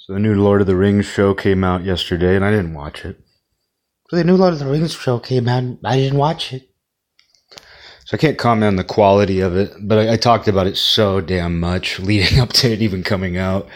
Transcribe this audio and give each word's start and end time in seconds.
So 0.00 0.12
the 0.12 0.20
new 0.20 0.40
Lord 0.40 0.60
of 0.60 0.68
the 0.68 0.76
Rings 0.76 1.06
show 1.06 1.34
came 1.34 1.64
out 1.64 1.82
yesterday, 1.82 2.36
and 2.36 2.44
I 2.44 2.52
didn't 2.52 2.74
watch 2.74 3.04
it. 3.04 3.18
So 4.08 4.16
the 4.16 4.22
new 4.22 4.36
Lord 4.36 4.52
of 4.52 4.60
the 4.60 4.66
Rings 4.66 4.94
show 4.94 5.18
came 5.18 5.48
out. 5.48 5.64
I 5.84 5.96
didn't 5.96 6.18
watch 6.18 6.52
it. 6.52 6.70
So 8.04 8.14
I 8.14 8.16
can't 8.16 8.38
comment 8.38 8.68
on 8.68 8.76
the 8.76 8.84
quality 8.84 9.40
of 9.40 9.56
it, 9.56 9.72
but 9.82 9.98
I, 9.98 10.12
I 10.12 10.16
talked 10.16 10.46
about 10.46 10.68
it 10.68 10.76
so 10.76 11.20
damn 11.20 11.58
much 11.58 11.98
leading 11.98 12.38
up 12.38 12.52
to 12.54 12.72
it 12.72 12.80
even 12.80 13.02
coming 13.02 13.36
out 13.36 13.68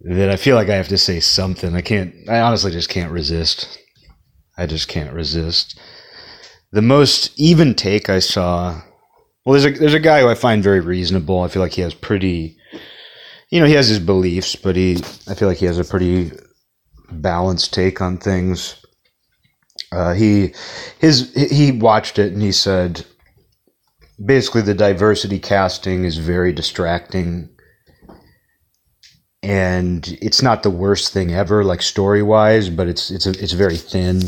that 0.00 0.30
I 0.30 0.36
feel 0.36 0.56
like 0.56 0.70
I 0.70 0.76
have 0.76 0.88
to 0.88 0.98
say 0.98 1.20
something. 1.20 1.74
I 1.76 1.82
can't. 1.82 2.14
I 2.28 2.40
honestly 2.40 2.72
just 2.72 2.88
can't 2.88 3.12
resist. 3.12 3.78
I 4.56 4.66
just 4.66 4.88
can't 4.88 5.12
resist. 5.12 5.78
The 6.72 6.82
most 6.82 7.38
even 7.38 7.74
take 7.74 8.08
I 8.08 8.20
saw. 8.20 8.80
Well, 9.44 9.60
there's 9.60 9.76
a 9.76 9.78
there's 9.78 9.94
a 9.94 10.00
guy 10.00 10.22
who 10.22 10.28
I 10.28 10.34
find 10.34 10.62
very 10.62 10.80
reasonable. 10.80 11.40
I 11.40 11.48
feel 11.48 11.62
like 11.62 11.74
he 11.74 11.82
has 11.82 11.94
pretty 11.94 12.56
you 13.54 13.60
know, 13.60 13.66
he 13.66 13.74
has 13.74 13.86
his 13.86 14.00
beliefs, 14.00 14.56
but 14.56 14.74
he, 14.74 14.96
I 15.28 15.34
feel 15.34 15.46
like 15.46 15.58
he 15.58 15.66
has 15.66 15.78
a 15.78 15.84
pretty 15.84 16.32
balanced 17.12 17.72
take 17.72 18.00
on 18.00 18.18
things. 18.18 18.84
Uh, 19.92 20.12
he, 20.12 20.52
his, 20.98 21.32
he 21.34 21.70
watched 21.70 22.18
it 22.18 22.32
and 22.32 22.42
he 22.42 22.50
said, 22.50 23.06
basically, 24.26 24.62
the 24.62 24.74
diversity 24.74 25.38
casting 25.38 26.02
is 26.02 26.18
very 26.18 26.52
distracting, 26.52 27.48
and 29.40 30.18
it's 30.20 30.42
not 30.42 30.64
the 30.64 30.70
worst 30.70 31.12
thing 31.12 31.32
ever, 31.32 31.62
like 31.62 31.80
story 31.80 32.24
wise, 32.24 32.68
but 32.68 32.88
it's 32.88 33.12
it's 33.12 33.26
a, 33.26 33.30
it's 33.40 33.52
very 33.52 33.76
thin, 33.76 34.20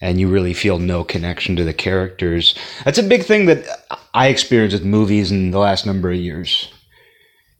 and 0.00 0.18
you 0.18 0.28
really 0.28 0.54
feel 0.54 0.78
no 0.78 1.04
connection 1.04 1.56
to 1.56 1.64
the 1.64 1.74
characters. 1.74 2.54
That's 2.86 2.96
a 2.96 3.02
big 3.02 3.24
thing 3.24 3.44
that 3.46 3.66
I 4.14 4.28
experienced 4.28 4.72
with 4.72 4.86
movies 4.86 5.30
in 5.30 5.50
the 5.50 5.58
last 5.58 5.84
number 5.84 6.10
of 6.10 6.16
years 6.16 6.72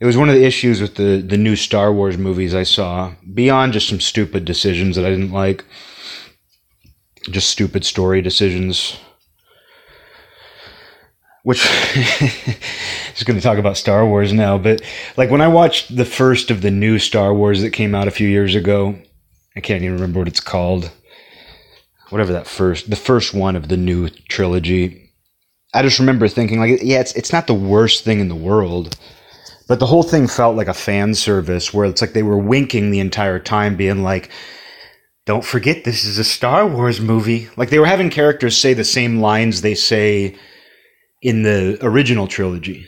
it 0.00 0.06
was 0.06 0.16
one 0.16 0.30
of 0.30 0.34
the 0.34 0.44
issues 0.44 0.80
with 0.80 0.94
the 0.94 1.22
the 1.24 1.36
new 1.36 1.54
Star 1.54 1.92
Wars 1.92 2.16
movies 2.16 2.54
I 2.54 2.62
saw. 2.62 3.12
Beyond 3.34 3.74
just 3.74 3.88
some 3.88 4.00
stupid 4.00 4.46
decisions 4.46 4.96
that 4.96 5.04
I 5.04 5.10
didn't 5.10 5.32
like, 5.32 5.64
just 7.30 7.50
stupid 7.50 7.84
story 7.84 8.22
decisions. 8.22 8.98
Which 11.42 11.58
just 13.14 13.24
going 13.24 13.38
to 13.38 13.42
talk 13.42 13.58
about 13.58 13.78
Star 13.78 14.06
Wars 14.06 14.32
now, 14.32 14.58
but 14.58 14.82
like 15.16 15.30
when 15.30 15.40
I 15.40 15.48
watched 15.48 15.94
the 15.94 16.04
first 16.04 16.50
of 16.50 16.60
the 16.60 16.70
new 16.70 16.98
Star 16.98 17.32
Wars 17.32 17.62
that 17.62 17.70
came 17.70 17.94
out 17.94 18.08
a 18.08 18.10
few 18.10 18.28
years 18.28 18.54
ago, 18.54 18.98
I 19.56 19.60
can't 19.60 19.82
even 19.82 19.94
remember 19.94 20.18
what 20.18 20.28
it's 20.28 20.40
called. 20.40 20.90
Whatever 22.10 22.32
that 22.32 22.46
first, 22.46 22.90
the 22.90 22.96
first 22.96 23.32
one 23.32 23.56
of 23.56 23.68
the 23.68 23.76
new 23.76 24.08
trilogy. 24.08 25.12
I 25.72 25.82
just 25.82 25.98
remember 25.98 26.26
thinking 26.26 26.58
like, 26.58 26.80
yeah, 26.82 27.00
it's 27.00 27.14
it's 27.14 27.32
not 27.32 27.46
the 27.46 27.54
worst 27.54 28.04
thing 28.04 28.20
in 28.20 28.28
the 28.28 28.34
world 28.34 28.96
but 29.70 29.78
the 29.78 29.86
whole 29.86 30.02
thing 30.02 30.26
felt 30.26 30.56
like 30.56 30.66
a 30.66 30.74
fan 30.74 31.14
service 31.14 31.72
where 31.72 31.86
it's 31.86 32.00
like 32.00 32.12
they 32.12 32.24
were 32.24 32.36
winking 32.36 32.90
the 32.90 32.98
entire 32.98 33.38
time, 33.38 33.76
being 33.76 34.02
like, 34.02 34.28
don't 35.26 35.44
forget 35.44 35.84
this 35.84 36.04
is 36.04 36.18
a 36.18 36.24
Star 36.24 36.66
Wars 36.66 37.00
movie. 37.00 37.48
Like 37.56 37.70
they 37.70 37.78
were 37.78 37.86
having 37.86 38.10
characters 38.10 38.58
say 38.58 38.74
the 38.74 38.82
same 38.82 39.20
lines 39.20 39.60
they 39.60 39.76
say 39.76 40.34
in 41.22 41.44
the 41.44 41.78
original 41.82 42.26
trilogy. 42.26 42.84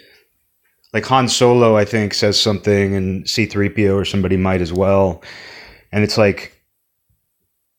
Like 0.92 1.04
Han 1.06 1.28
Solo, 1.28 1.76
I 1.76 1.84
think, 1.84 2.14
says 2.14 2.40
something, 2.40 2.96
and 2.96 3.26
C3PO 3.26 3.94
or 3.94 4.04
somebody 4.04 4.36
might 4.36 4.60
as 4.60 4.72
well. 4.72 5.22
And 5.92 6.02
it's 6.02 6.18
like, 6.18 6.60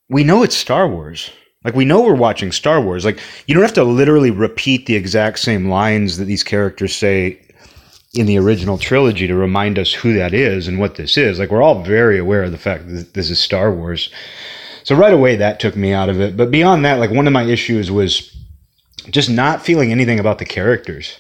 we 0.08 0.24
know 0.24 0.44
it's 0.44 0.56
Star 0.56 0.88
Wars. 0.88 1.30
Like 1.66 1.76
we 1.76 1.84
know 1.84 2.02
we're 2.02 2.16
watching 2.16 2.54
Star 2.54 2.80
Wars. 2.80 3.04
Like 3.04 3.20
you 3.48 3.54
don't 3.54 3.64
have 3.64 3.74
to 3.74 3.84
literally 3.84 4.32
repeat 4.32 4.86
the 4.86 4.96
exact 4.96 5.40
same 5.40 5.68
lines 5.68 6.20
that 6.20 6.26
these 6.26 6.44
characters 6.44 6.96
say 6.96 7.43
in 8.14 8.28
the 8.28 8.38
original 8.38 8.78
trilogy 8.78 9.28
to 9.28 9.36
remind 9.36 9.80
us 9.80 9.92
who 9.92 10.14
that 10.14 10.34
is 10.34 10.68
and 10.68 10.80
what 10.80 10.96
this 10.96 11.18
is. 11.18 11.40
Like 11.40 11.50
we're 11.50 11.64
all 11.64 11.84
very 11.84 12.20
aware 12.20 12.44
of 12.44 12.52
the 12.52 12.58
fact 12.58 12.88
that 12.88 13.14
this 13.14 13.30
is 13.30 13.40
Star 13.40 13.74
Wars. 13.74 14.10
So 14.84 14.96
right 14.96 15.14
away 15.14 15.36
that 15.38 15.60
took 15.60 15.76
me 15.76 15.94
out 15.94 16.10
of 16.10 16.22
it. 16.22 16.38
But 16.38 16.52
beyond 16.52 16.86
that, 16.86 17.00
like 17.00 17.10
one 17.10 17.26
of 17.26 17.34
my 17.34 17.44
issues 17.44 17.90
was 17.90 18.36
just 19.10 19.30
not 19.30 19.66
feeling 19.66 19.92
anything 19.92 20.20
about 20.20 20.38
the 20.38 20.46
characters. 20.46 21.20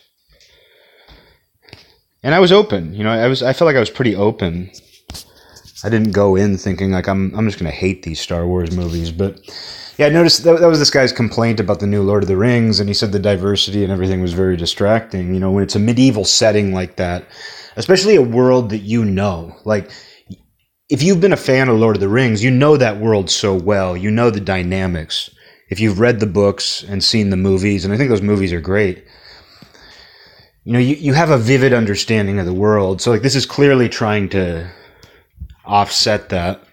And 2.21 2.33
I 2.33 2.39
was 2.39 2.51
open, 2.51 2.93
you 2.93 3.03
know, 3.03 3.11
I 3.11 3.27
was 3.27 3.43
I 3.43 3.53
felt 3.53 3.67
like 3.67 3.75
I 3.75 3.81
was 3.81 3.89
pretty 3.89 4.15
open. 4.15 4.71
I 5.83 5.89
didn't 5.89 6.11
go 6.11 6.35
in 6.35 6.57
thinking 6.57 6.91
like 6.91 7.07
I'm 7.07 7.33
I'm 7.35 7.47
just 7.47 7.59
going 7.59 7.69
to 7.69 7.77
hate 7.77 8.03
these 8.03 8.21
Star 8.21 8.45
Wars 8.45 8.71
movies, 8.71 9.11
but 9.11 9.39
yeah, 9.97 10.07
I 10.07 10.09
noticed 10.09 10.43
that, 10.43 10.59
that 10.59 10.67
was 10.67 10.79
this 10.79 10.89
guy's 10.89 11.11
complaint 11.11 11.59
about 11.59 11.79
the 11.79 11.87
new 11.87 12.01
Lord 12.01 12.23
of 12.23 12.29
the 12.29 12.37
Rings, 12.37 12.79
and 12.79 12.89
he 12.89 12.93
said 12.93 13.11
the 13.11 13.19
diversity 13.19 13.83
and 13.83 13.91
everything 13.91 14.21
was 14.21 14.33
very 14.33 14.57
distracting. 14.57 15.33
You 15.33 15.39
know, 15.39 15.51
when 15.51 15.63
it's 15.63 15.75
a 15.75 15.79
medieval 15.79 16.25
setting 16.25 16.73
like 16.73 16.95
that, 16.95 17.25
especially 17.75 18.15
a 18.15 18.21
world 18.21 18.69
that 18.69 18.79
you 18.79 19.05
know, 19.05 19.55
like 19.65 19.91
if 20.89 21.01
you've 21.01 21.21
been 21.21 21.33
a 21.33 21.37
fan 21.37 21.69
of 21.69 21.79
Lord 21.79 21.95
of 21.95 22.01
the 22.01 22.09
Rings, 22.09 22.43
you 22.43 22.51
know 22.51 22.77
that 22.77 22.99
world 22.99 23.29
so 23.29 23.55
well. 23.55 23.95
You 23.95 24.11
know 24.11 24.29
the 24.29 24.39
dynamics. 24.39 25.29
If 25.69 25.79
you've 25.79 25.99
read 25.99 26.19
the 26.19 26.27
books 26.27 26.83
and 26.83 27.03
seen 27.03 27.29
the 27.29 27.37
movies, 27.37 27.85
and 27.85 27.93
I 27.93 27.97
think 27.97 28.09
those 28.09 28.21
movies 28.21 28.53
are 28.53 28.61
great, 28.61 29.03
you 30.65 30.73
know, 30.73 30.79
you, 30.79 30.95
you 30.95 31.13
have 31.13 31.29
a 31.29 31.37
vivid 31.37 31.73
understanding 31.73 32.39
of 32.39 32.45
the 32.45 32.53
world. 32.53 33.01
So, 33.01 33.11
like, 33.11 33.21
this 33.21 33.35
is 33.35 33.45
clearly 33.45 33.89
trying 33.89 34.29
to 34.29 34.69
offset 35.65 36.29
that. 36.29 36.63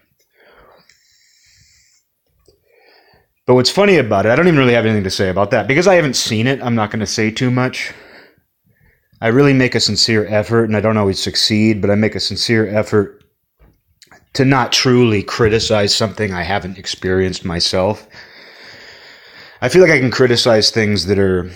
But 3.51 3.55
what's 3.55 3.69
funny 3.69 3.97
about 3.97 4.25
it, 4.25 4.29
I 4.29 4.37
don't 4.37 4.47
even 4.47 4.59
really 4.59 4.75
have 4.75 4.85
anything 4.85 5.03
to 5.03 5.09
say 5.09 5.27
about 5.27 5.51
that. 5.51 5.67
Because 5.67 5.85
I 5.85 5.95
haven't 5.95 6.15
seen 6.15 6.47
it, 6.47 6.63
I'm 6.63 6.73
not 6.73 6.89
going 6.89 7.01
to 7.01 7.05
say 7.05 7.29
too 7.29 7.51
much. 7.51 7.93
I 9.19 9.27
really 9.27 9.51
make 9.51 9.75
a 9.75 9.81
sincere 9.81 10.25
effort, 10.27 10.63
and 10.63 10.77
I 10.77 10.79
don't 10.79 10.95
always 10.95 11.21
succeed, 11.21 11.81
but 11.81 11.89
I 11.89 11.95
make 11.95 12.15
a 12.15 12.21
sincere 12.21 12.65
effort 12.73 13.25
to 14.35 14.45
not 14.45 14.71
truly 14.71 15.21
criticize 15.21 15.93
something 15.93 16.31
I 16.31 16.43
haven't 16.43 16.77
experienced 16.77 17.43
myself. 17.43 18.07
I 19.61 19.67
feel 19.67 19.81
like 19.81 19.91
I 19.91 19.99
can 19.99 20.11
criticize 20.11 20.71
things 20.71 21.07
that 21.07 21.19
are 21.19 21.51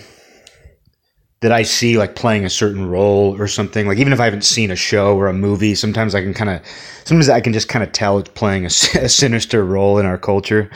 that 1.40 1.52
I 1.52 1.62
see 1.62 1.96
like 1.96 2.14
playing 2.14 2.44
a 2.44 2.50
certain 2.50 2.90
role 2.90 3.40
or 3.40 3.48
something. 3.48 3.86
Like 3.86 3.96
even 3.96 4.12
if 4.12 4.20
I 4.20 4.26
haven't 4.26 4.44
seen 4.44 4.70
a 4.70 4.76
show 4.76 5.16
or 5.16 5.28
a 5.28 5.32
movie, 5.32 5.74
sometimes 5.74 6.14
I 6.14 6.20
can 6.20 6.34
kind 6.34 6.50
of 6.50 6.60
sometimes 7.04 7.30
I 7.30 7.40
can 7.40 7.54
just 7.54 7.70
kind 7.70 7.82
of 7.82 7.92
tell 7.92 8.18
it's 8.18 8.28
playing 8.28 8.64
a, 8.64 8.66
a 9.00 9.08
sinister 9.08 9.64
role 9.64 9.98
in 9.98 10.04
our 10.04 10.18
culture 10.18 10.70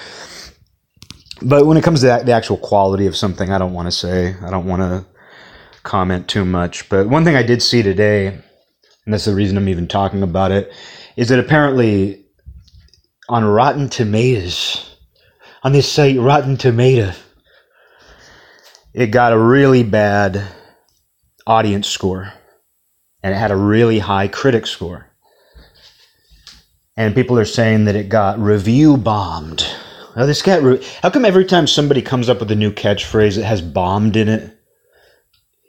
but 1.43 1.67
when 1.67 1.77
it 1.77 1.85
comes 1.85 2.01
to 2.01 2.07
that, 2.07 2.27
the 2.27 2.33
actual 2.33 2.57
quality 2.57 3.07
of 3.07 3.17
something, 3.17 3.51
I 3.51 3.59
don't 3.59 3.73
want 3.73 3.87
to 3.87 3.93
say. 3.93 4.35
I 4.43 4.51
don't 4.51 4.67
want 4.67 4.83
to 4.83 5.05
comment 5.83 6.29
too 6.29 6.45
much. 6.45 6.89
But 6.89 7.09
one 7.09 7.25
thing 7.25 7.37
I 7.37 7.43
did 7.43 7.63
see 7.63 7.83
today, 7.83 8.27
and 8.27 8.43
that's 9.07 9.25
the 9.25 9.35
reason 9.35 9.57
I'm 9.57 9.69
even 9.69 9.89
talking 9.89 10.23
about 10.23 10.53
it, 10.53 10.73
is 11.17 11.29
that 11.29 11.39
apparently 11.39 12.25
on 13.29 13.45
Rotten 13.45 13.89
Tomatoes, 13.89 14.97
on 15.63 15.73
this 15.73 15.91
site, 15.91 16.19
Rotten 16.19 16.57
Tomato, 16.57 17.13
it 18.93 19.09
got 19.09 19.33
a 19.33 19.39
really 19.39 19.83
bad 19.83 20.43
audience 21.47 21.89
score. 21.89 22.33
And 23.23 23.35
it 23.35 23.37
had 23.37 23.51
a 23.51 23.57
really 23.57 23.99
high 23.99 24.29
critic 24.29 24.67
score. 24.67 25.07
And 26.97 27.15
people 27.15 27.39
are 27.39 27.45
saying 27.45 27.85
that 27.85 27.97
it 27.97 28.09
got 28.09 28.39
review 28.39 28.97
bombed 28.97 29.67
Oh, 30.17 30.27
this 30.27 30.43
cat. 30.43 30.63
How 31.03 31.11
come 31.11 31.25
every 31.25 31.45
time 31.45 31.67
somebody 31.67 32.03
comes 32.03 32.29
up 32.29 32.41
with 32.41 32.51
a 32.51 32.57
new 32.57 32.73
catchphrase 32.73 33.37
that 33.37 33.45
has 33.45 33.63
bombed 33.63 34.17
in 34.17 34.29
it, 34.29 34.59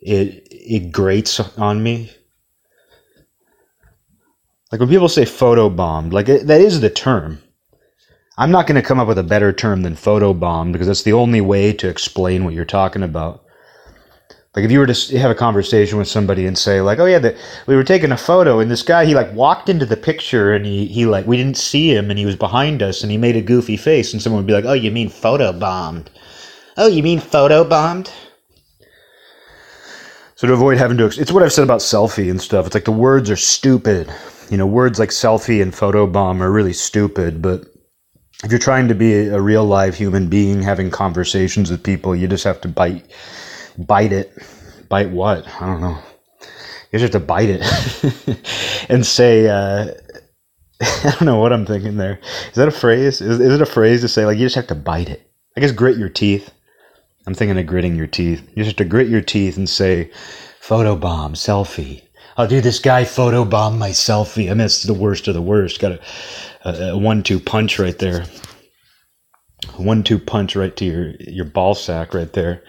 it 0.02 0.48
it 0.50 0.92
grates 0.92 1.40
on 1.58 1.84
me? 1.84 2.12
Like 4.72 4.80
when 4.80 4.90
people 4.90 5.10
say 5.10 5.26
photo 5.26 5.70
bombed, 5.70 6.14
like 6.14 6.30
it, 6.30 6.48
that 6.48 6.62
is 6.62 6.80
the 6.80 6.90
term. 6.90 7.42
I'm 8.38 8.52
not 8.52 8.66
going 8.66 8.82
to 8.82 8.88
come 8.88 9.00
up 9.00 9.08
with 9.08 9.20
a 9.20 9.24
better 9.24 9.52
term 9.54 9.84
than 9.84 9.96
photo 9.96 10.34
bombed 10.34 10.74
because 10.74 10.88
that's 10.88 11.04
the 11.04 11.14
only 11.14 11.42
way 11.42 11.74
to 11.74 11.90
explain 11.90 12.44
what 12.44 12.54
you're 12.54 12.66
talking 12.66 13.04
about. 13.04 13.41
Like 14.54 14.66
if 14.66 14.72
you 14.72 14.80
were 14.80 14.88
to 14.88 15.18
have 15.18 15.32
a 15.32 15.36
conversation 15.36 15.98
with 15.98 16.10
somebody 16.10 16.46
and 16.46 16.58
say 16.58 16.82
like, 16.82 17.00
"Oh 17.00 17.06
yeah, 17.06 17.20
the, 17.20 17.38
we 17.68 17.76
were 17.76 17.86
taking 17.86 18.12
a 18.12 18.18
photo 18.18 18.60
and 18.60 18.70
this 18.70 18.84
guy 18.84 19.06
he 19.06 19.16
like 19.16 19.32
walked 19.34 19.70
into 19.70 19.86
the 19.86 19.96
picture 19.96 20.54
and 20.54 20.66
he 20.66 20.88
he 20.88 21.06
like 21.06 21.26
we 21.26 21.38
didn't 21.38 21.56
see 21.56 21.94
him 21.96 22.10
and 22.10 22.20
he 22.20 22.26
was 22.26 22.36
behind 22.36 22.84
us 22.84 23.02
and 23.02 23.12
he 23.12 23.18
made 23.18 23.38
a 23.38 23.42
goofy 23.42 23.78
face 23.78 24.12
and 24.12 24.22
someone 24.22 24.42
would 24.42 24.48
be 24.48 24.54
like, 24.54 24.66
"Oh, 24.66 24.74
you 24.74 24.92
mean 24.92 25.08
photo 25.08 25.54
bombed?" 25.54 26.10
"Oh, 26.76 26.88
you 26.88 27.02
mean 27.02 27.22
photo 27.22 27.64
bombed?" 27.64 28.12
So 30.36 30.48
to 30.48 30.54
avoid 30.54 30.78
having 30.78 30.98
to, 30.98 31.06
it's 31.06 31.32
what 31.32 31.44
I've 31.44 31.54
said 31.54 31.64
about 31.64 31.80
selfie 31.80 32.30
and 32.30 32.42
stuff. 32.42 32.66
It's 32.66 32.76
like 32.76 32.86
the 32.86 32.92
words 32.92 33.30
are 33.30 33.38
stupid. 33.38 34.12
You 34.50 34.58
know, 34.58 34.66
words 34.66 35.00
like 35.00 35.12
selfie 35.12 35.62
and 35.62 35.74
photo 35.74 36.08
bomb 36.08 36.44
are 36.44 36.52
really 36.52 36.74
stupid, 36.74 37.42
but 37.42 37.64
if 38.44 38.50
you're 38.50 38.60
trying 38.60 38.90
to 38.90 38.96
be 38.96 39.28
a 39.28 39.40
real 39.40 39.64
live 39.64 39.96
human 39.96 40.28
being 40.28 40.62
having 40.62 40.90
conversations 40.90 41.72
with 41.72 41.84
people, 41.84 42.16
you 42.16 42.28
just 42.28 42.44
have 42.44 42.60
to 42.62 42.68
bite 42.68 43.06
bite 43.78 44.12
it. 44.12 44.34
Bite 44.92 45.10
what? 45.10 45.48
I 45.48 45.68
don't 45.68 45.80
know. 45.80 45.98
You 46.92 47.00
just 47.00 47.14
have 47.14 47.22
to 47.22 47.26
bite 47.26 47.50
it 47.50 48.86
and 48.90 49.06
say, 49.06 49.48
uh, 49.48 49.94
I 50.82 51.12
don't 51.12 51.22
know 51.22 51.40
what 51.40 51.54
I'm 51.54 51.66
thinking 51.66 51.96
there. 51.96 52.20
Is 52.50 52.56
that 52.56 52.68
a 52.68 52.72
phrase? 52.72 53.22
Is, 53.22 53.40
is 53.40 53.54
it 53.54 53.62
a 53.62 53.66
phrase 53.66 54.02
to 54.02 54.10
say, 54.10 54.26
like, 54.26 54.38
you 54.38 54.46
just 54.46 54.58
have 54.58 54.68
to 54.68 54.76
bite 54.76 55.10
it? 55.10 55.32
I 55.56 55.62
guess 55.62 55.72
grit 55.72 55.98
your 55.98 56.10
teeth. 56.10 56.52
I'm 57.26 57.34
thinking 57.34 57.58
of 57.58 57.66
gritting 57.68 57.96
your 57.96 58.08
teeth. 58.08 58.42
You 58.50 58.66
just 58.66 58.78
have 58.78 58.86
to 58.86 58.90
grit 58.90 59.08
your 59.08 59.22
teeth 59.22 59.56
and 59.56 59.70
say, 59.70 60.12
photobomb, 60.62 61.38
selfie. 61.38 62.02
oh, 62.38 62.46
dude, 62.46 62.66
this 62.66 62.80
guy 62.80 63.06
photobombed 63.06 63.78
my 63.78 63.92
selfie. 63.92 64.52
I 64.52 64.56
mean, 64.56 64.66
it's 64.66 64.84
the 64.84 64.94
worst 64.94 65.30
of 65.30 65.36
the 65.36 65.42
worst. 65.42 65.80
Got 65.80 65.94
a, 65.94 66.00
a, 66.66 66.92
a 66.92 66.98
one-two 66.98 67.40
punch 67.40 67.80
right 67.80 67.98
there. 67.98 68.26
One-two 69.78 70.20
punch 70.20 70.58
right 70.58 70.76
to 70.76 70.84
your 70.84 71.14
your 71.20 71.46
ball 71.46 71.76
sack 71.76 72.14
right 72.14 72.34
there. 72.34 72.64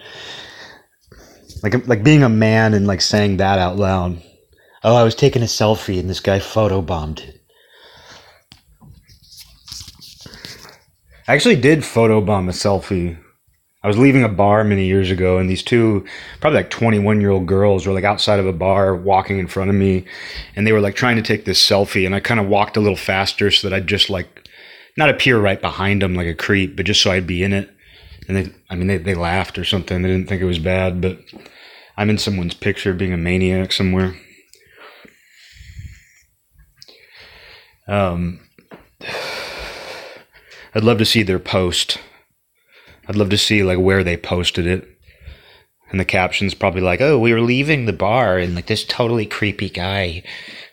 Like 1.63 1.87
like 1.87 2.03
being 2.03 2.23
a 2.23 2.29
man 2.29 2.73
and 2.73 2.85
like 2.85 3.01
saying 3.01 3.37
that 3.37 3.57
out 3.57 3.77
loud. 3.77 4.21
Oh, 4.83 4.95
I 4.95 5.03
was 5.03 5.15
taking 5.15 5.41
a 5.41 5.45
selfie 5.45 5.99
and 5.99 6.09
this 6.09 6.19
guy 6.19 6.39
photobombed 6.39 7.27
it. 7.27 7.39
I 11.25 11.33
actually 11.33 11.55
did 11.55 11.79
photobomb 11.79 12.49
a 12.49 12.51
selfie. 12.51 13.17
I 13.81 13.87
was 13.87 13.97
leaving 13.97 14.23
a 14.23 14.29
bar 14.29 14.63
many 14.63 14.85
years 14.85 15.11
ago, 15.11 15.37
and 15.37 15.49
these 15.49 15.63
two, 15.63 16.05
probably 16.39 16.59
like 16.59 16.69
21 16.69 17.21
year 17.21 17.31
old 17.31 17.47
girls, 17.47 17.85
were 17.85 17.93
like 17.93 18.03
outside 18.03 18.39
of 18.39 18.47
a 18.47 18.53
bar 18.53 18.95
walking 18.95 19.39
in 19.39 19.47
front 19.47 19.69
of 19.69 19.75
me, 19.75 20.05
and 20.55 20.65
they 20.65 20.71
were 20.71 20.81
like 20.81 20.95
trying 20.95 21.15
to 21.15 21.21
take 21.21 21.45
this 21.45 21.65
selfie. 21.65 22.05
And 22.05 22.13
I 22.13 22.19
kind 22.19 22.39
of 22.39 22.47
walked 22.47 22.77
a 22.77 22.81
little 22.81 22.97
faster 22.97 23.51
so 23.51 23.69
that 23.69 23.75
I'd 23.75 23.87
just 23.87 24.09
like 24.09 24.49
not 24.97 25.09
appear 25.09 25.39
right 25.39 25.61
behind 25.61 26.01
them 26.01 26.15
like 26.15 26.27
a 26.27 26.35
creep, 26.35 26.75
but 26.75 26.85
just 26.85 27.01
so 27.01 27.11
I'd 27.11 27.27
be 27.27 27.43
in 27.43 27.53
it. 27.53 27.69
And 28.27 28.37
they, 28.37 28.51
I 28.69 28.75
mean, 28.75 28.87
they, 28.87 28.97
they 28.97 29.15
laughed 29.15 29.57
or 29.57 29.65
something. 29.65 30.01
They 30.01 30.09
didn't 30.09 30.29
think 30.29 30.41
it 30.41 30.45
was 30.45 30.59
bad, 30.59 31.01
but 31.01 31.19
I'm 31.97 32.09
in 32.09 32.17
someone's 32.17 32.53
picture 32.53 32.93
being 32.93 33.13
a 33.13 33.17
maniac 33.17 33.71
somewhere. 33.71 34.15
Um, 37.87 38.39
I'd 40.73 40.83
love 40.83 40.97
to 40.99 41.05
see 41.05 41.23
their 41.23 41.39
post. 41.39 41.99
I'd 43.07 43.15
love 43.15 43.29
to 43.29 43.37
see 43.37 43.63
like 43.63 43.79
where 43.79 44.03
they 44.03 44.17
posted 44.17 44.65
it. 44.65 44.87
And 45.89 45.99
the 45.99 46.05
caption's 46.05 46.55
probably 46.55 46.81
like, 46.81 47.01
"Oh, 47.01 47.19
we 47.19 47.33
were 47.33 47.41
leaving 47.41 47.85
the 47.85 47.93
bar 47.93 48.39
and 48.39 48.55
like 48.55 48.65
this 48.65 48.83
totally 48.83 49.27
creepy 49.27 49.69
guy 49.69 50.23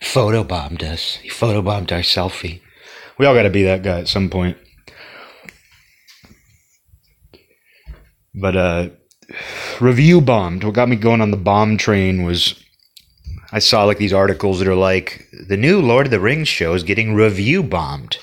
photobombed 0.01 0.83
us. 0.83 1.17
He 1.17 1.29
photobombed 1.29 1.93
our 1.93 2.01
selfie." 2.01 2.61
We 3.19 3.27
all 3.27 3.35
got 3.35 3.43
to 3.43 3.51
be 3.51 3.65
that 3.65 3.83
guy 3.83 4.01
at 4.01 4.09
some 4.09 4.31
point. 4.31 4.57
But 8.35 8.57
uh 8.57 8.89
review 9.81 10.21
bombed. 10.21 10.65
What 10.65 10.75
got 10.75 10.89
me 10.89 10.97
going 10.97 11.21
on 11.21 11.31
the 11.31 11.37
bomb 11.37 11.77
train 11.77 12.25
was 12.25 12.63
I 13.53 13.59
saw 13.59 13.85
like 13.85 13.99
these 13.99 14.13
articles 14.13 14.59
that 14.59 14.69
are 14.69 14.77
like 14.77 15.27
the 15.49 15.57
new 15.57 15.81
Lord 15.81 16.07
of 16.07 16.11
the 16.11 16.21
Rings 16.21 16.49
show 16.49 16.75
is 16.75 16.83
getting 16.83 17.15
review 17.15 17.63
bombed 17.63 18.19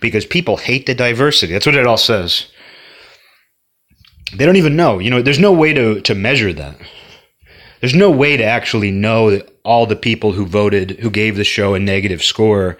because 0.00 0.24
people 0.24 0.56
hate 0.56 0.86
the 0.86 0.94
diversity. 0.94 1.52
That's 1.52 1.66
what 1.66 1.74
it 1.74 1.86
all 1.86 1.96
says. 1.96 2.46
They 4.34 4.46
don't 4.46 4.56
even 4.56 4.76
know. 4.76 4.98
You 4.98 5.10
know, 5.10 5.22
there's 5.22 5.38
no 5.38 5.52
way 5.52 5.72
to, 5.74 6.00
to 6.00 6.14
measure 6.14 6.52
that. 6.52 6.76
There's 7.80 7.94
no 7.94 8.10
way 8.10 8.36
to 8.36 8.44
actually 8.44 8.90
know 8.90 9.30
that 9.30 9.50
all 9.64 9.86
the 9.86 9.96
people 9.96 10.32
who 10.32 10.46
voted, 10.46 10.92
who 11.00 11.10
gave 11.10 11.36
the 11.36 11.44
show 11.44 11.74
a 11.74 11.78
negative 11.78 12.22
score, 12.22 12.78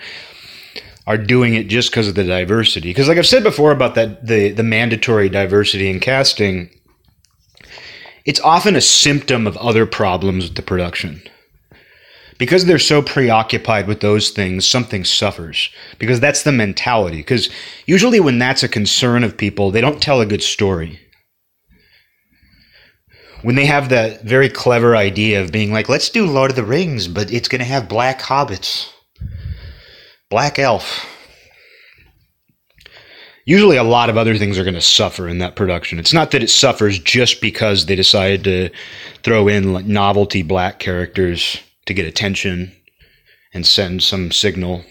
are 1.06 1.18
doing 1.18 1.54
it 1.54 1.68
just 1.68 1.90
because 1.90 2.08
of 2.08 2.14
the 2.14 2.24
diversity. 2.24 2.90
Because, 2.90 3.08
like 3.08 3.18
I've 3.18 3.26
said 3.26 3.42
before 3.42 3.72
about 3.72 3.94
that, 3.94 4.26
the 4.26 4.50
the 4.50 4.62
mandatory 4.62 5.28
diversity 5.28 5.90
in 5.90 6.00
casting, 6.00 6.70
it's 8.24 8.40
often 8.40 8.76
a 8.76 8.80
symptom 8.80 9.46
of 9.46 9.56
other 9.58 9.86
problems 9.86 10.44
with 10.44 10.56
the 10.56 10.62
production 10.62 11.22
because 12.38 12.64
they're 12.64 12.78
so 12.78 13.02
preoccupied 13.02 13.86
with 13.86 14.00
those 14.00 14.30
things, 14.30 14.66
something 14.66 15.04
suffers 15.04 15.70
because 15.98 16.20
that's 16.20 16.42
the 16.42 16.52
mentality. 16.52 17.18
Because 17.18 17.48
usually, 17.86 18.20
when 18.20 18.38
that's 18.38 18.62
a 18.62 18.68
concern 18.68 19.24
of 19.24 19.36
people, 19.36 19.70
they 19.70 19.80
don't 19.80 20.02
tell 20.02 20.20
a 20.20 20.26
good 20.26 20.42
story. 20.42 21.00
When 23.42 23.56
they 23.56 23.66
have 23.66 23.90
that 23.90 24.22
very 24.22 24.48
clever 24.48 24.96
idea 24.96 25.42
of 25.42 25.52
being 25.52 25.70
like, 25.70 25.90
let's 25.90 26.08
do 26.08 26.26
Lord 26.26 26.50
of 26.50 26.56
the 26.56 26.64
Rings, 26.64 27.08
but 27.08 27.30
it's 27.30 27.48
going 27.48 27.58
to 27.58 27.66
have 27.66 27.90
black 27.90 28.22
hobbits, 28.22 28.90
black 30.30 30.58
elf. 30.58 31.06
Usually, 33.46 33.76
a 33.76 33.82
lot 33.82 34.08
of 34.08 34.16
other 34.16 34.38
things 34.38 34.58
are 34.58 34.64
going 34.64 34.74
to 34.74 34.80
suffer 34.80 35.28
in 35.28 35.38
that 35.38 35.54
production. 35.54 35.98
It's 35.98 36.14
not 36.14 36.30
that 36.30 36.42
it 36.42 36.48
suffers 36.48 36.98
just 36.98 37.42
because 37.42 37.84
they 37.84 37.94
decided 37.94 38.42
to 38.44 38.70
throw 39.22 39.48
in 39.48 39.74
like 39.74 39.84
novelty 39.84 40.42
black 40.42 40.78
characters 40.78 41.58
to 41.84 41.92
get 41.92 42.06
attention 42.06 42.72
and 43.52 43.66
send 43.66 44.02
some 44.02 44.32
signal. 44.32 44.82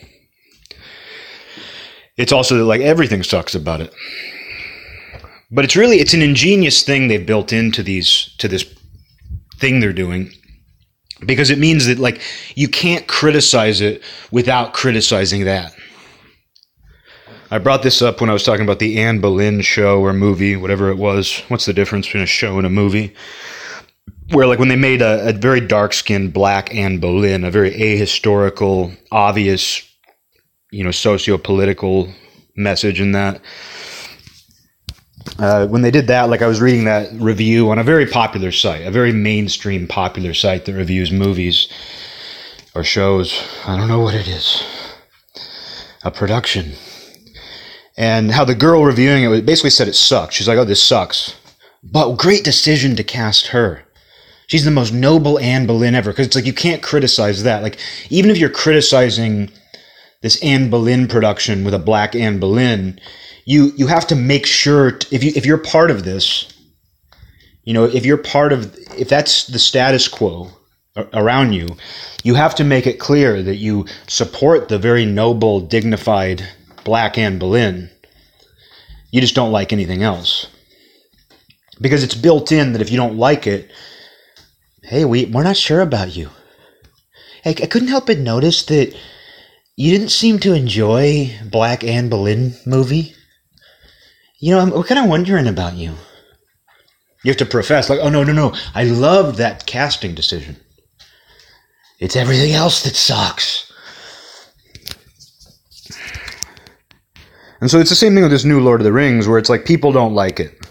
It's 2.16 2.32
also 2.32 2.58
that 2.58 2.66
like 2.66 2.82
everything 2.82 3.24
sucks 3.24 3.56
about 3.56 3.82
it. 3.82 3.92
But 5.50 5.66
it's 5.66 5.76
really 5.76 5.98
it's 5.98 6.14
an 6.14 6.22
ingenious 6.22 6.84
thing 6.84 7.08
they've 7.08 7.26
built 7.26 7.52
into 7.52 7.82
these 7.82 8.36
to 8.38 8.48
this 8.48 8.64
thing 9.58 9.80
they're 9.80 9.94
doing 9.94 10.32
because 11.26 11.50
it 11.50 11.60
means 11.60 11.88
that 11.88 12.00
like 12.00 12.22
you 12.56 12.68
can't 12.68 13.08
criticize 13.08 13.82
it 13.82 14.02
without 14.32 14.74
criticizing 14.74 15.46
that. 15.46 15.74
I 17.52 17.60
brought 17.60 17.84
this 17.84 18.02
up 18.02 18.20
when 18.20 18.30
I 18.30 18.34
was 18.34 18.44
talking 18.44 18.64
about 18.64 18.80
the 18.80 19.00
Anne 19.00 19.20
Boleyn 19.20 19.62
show 19.62 20.02
or 20.02 20.12
movie, 20.12 20.56
whatever 20.56 20.90
it 20.90 20.98
was. 20.98 21.44
What's 21.50 21.66
the 21.66 21.74
difference 21.74 22.08
between 22.08 22.24
a 22.24 22.28
show 22.28 22.58
and 22.58 22.66
a 22.66 22.70
movie? 22.70 23.16
where 24.32 24.48
like 24.48 24.60
when 24.60 24.70
they 24.70 24.76
made 24.76 25.02
a, 25.02 25.30
a 25.30 25.34
very 25.34 25.60
dark 25.60 25.94
skinned 25.94 26.34
black 26.34 26.74
Anne 26.74 27.00
Boleyn, 27.00 27.44
a 27.44 27.52
very 27.52 27.72
ahistorical, 27.72 28.96
obvious, 29.12 29.88
you 30.72 30.84
know, 30.84 30.92
socio 30.92 31.38
political 31.38 32.10
message 32.56 33.02
in 33.02 33.12
that. 33.14 33.42
Uh, 35.40 35.66
when 35.68 35.82
they 35.82 35.92
did 35.92 36.08
that, 36.08 36.30
like 36.30 36.42
I 36.42 36.48
was 36.48 36.62
reading 36.62 36.86
that 36.86 37.12
review 37.14 37.72
on 37.72 37.80
a 37.80 37.84
very 37.84 38.06
popular 38.06 38.52
site, 38.52 38.86
a 38.86 38.92
very 38.92 39.12
mainstream 39.12 39.88
popular 39.88 40.34
site 40.34 40.66
that 40.66 40.74
reviews 40.74 41.12
movies 41.12 41.68
or 42.76 42.84
shows. 42.84 43.44
I 43.66 43.76
don't 43.76 43.88
know 43.88 44.00
what 44.00 44.16
it 44.16 44.28
is. 44.28 44.64
A 46.04 46.12
production. 46.12 46.74
And 47.98 48.32
how 48.32 48.46
the 48.46 48.56
girl 48.56 48.84
reviewing 48.84 49.24
it 49.24 49.46
basically 49.46 49.70
said 49.70 49.88
it 49.88 49.96
sucks. 49.96 50.36
She's 50.36 50.48
like, 50.48 50.58
oh, 50.58 50.66
this 50.66 50.82
sucks. 50.82 51.36
But 51.84 52.16
great 52.16 52.44
decision 52.44 52.96
to 52.96 53.04
cast 53.04 53.48
her. 53.48 53.84
She's 54.48 54.66
the 54.66 54.72
most 54.72 54.94
noble 54.94 55.40
Anne 55.40 55.66
Boleyn 55.66 55.96
ever. 55.96 56.12
Because 56.12 56.28
it's 56.28 56.36
like 56.36 56.46
you 56.46 56.54
can't 56.54 56.84
criticize 56.84 57.44
that. 57.44 57.64
Like 57.64 57.78
even 58.10 58.30
if 58.30 58.38
you're 58.38 58.50
criticizing 58.50 59.50
this 60.22 60.42
Anne 60.44 60.70
Boleyn 60.70 61.08
production 61.08 61.64
with 61.64 61.74
a 61.74 61.80
black 61.80 62.16
Anne 62.16 62.40
Boleyn, 62.40 63.00
you 63.46 63.72
you 63.76 63.88
have 63.88 64.08
to 64.08 64.16
make 64.16 64.46
sure 64.46 64.92
t- 64.92 65.16
if 65.16 65.24
you 65.24 65.32
if 65.36 65.46
you're 65.46 65.58
part 65.58 65.92
of 65.92 66.04
this, 66.04 66.52
you 67.64 67.74
know, 67.74 67.86
if 67.86 68.06
you're 68.06 68.18
part 68.18 68.54
of 68.54 68.76
if 68.98 69.10
that's 69.10 69.48
the 69.48 69.60
status 69.60 70.08
quo 70.08 70.50
around 71.14 71.54
you, 71.54 71.68
you 72.24 72.36
have 72.36 72.56
to 72.56 72.64
make 72.64 72.88
it 72.88 73.00
clear 73.00 73.42
that 73.42 73.56
you 73.56 73.86
support 74.08 74.68
the 74.68 74.78
very 74.78 75.06
noble, 75.06 75.60
dignified 75.60 76.48
black 76.84 77.18
Anne 77.18 77.40
Boleyn. 77.40 77.90
You 79.12 79.22
just 79.22 79.36
don't 79.36 79.52
like 79.52 79.74
anything 79.74 80.04
else. 80.04 80.48
Because 81.82 82.04
it's 82.04 82.16
built 82.16 82.52
in 82.52 82.74
that 82.74 82.82
if 82.82 82.92
you 82.92 82.98
don't 82.98 83.18
like 83.18 83.48
it, 83.48 83.72
hey, 84.84 85.06
we, 85.06 85.26
we're 85.26 85.44
not 85.44 85.58
sure 85.58 85.82
about 85.82 86.16
you. 86.16 86.30
I, 87.46 87.50
I 87.50 87.66
couldn't 87.66 87.88
help 87.88 88.06
but 88.06 88.20
notice 88.20 88.64
that 88.66 88.96
you 89.76 89.92
didn't 89.92 90.12
seem 90.12 90.40
to 90.40 90.54
enjoy 90.54 91.36
Black 91.50 91.84
Anne 91.84 92.10
Boleyn 92.10 92.54
movie. 92.66 93.16
You 94.44 94.52
know, 94.52 94.60
I'm, 94.60 94.84
kind 94.84 95.00
of 95.00 95.08
wondering 95.08 95.48
about 95.48 95.76
you. 95.76 95.94
You 97.24 97.32
have 97.32 97.38
to 97.38 97.46
profess, 97.46 97.90
like, 97.90 98.02
oh, 98.02 98.10
no, 98.10 98.26
no, 98.26 98.34
no. 98.34 98.54
I 98.76 98.84
love 98.84 99.38
that 99.38 99.66
casting 99.66 100.16
decision. 100.16 100.58
It's 101.98 102.18
everything 102.18 102.52
else 102.52 102.84
that 102.84 102.98
sucks. 102.98 103.72
And 107.62 107.72
so 107.72 107.80
it's 107.80 107.90
the 107.90 107.96
same 107.96 108.16
thing 108.16 108.24
with 108.24 108.34
this 108.34 108.44
new 108.44 108.60
Lord 108.60 108.82
of 108.82 108.84
the 108.84 108.92
Rings, 108.92 109.30
where 109.30 109.40
it's 109.40 109.50
like 109.50 109.64
people 109.64 109.94
don't 109.94 110.14
like 110.14 110.42
it. 110.42 110.68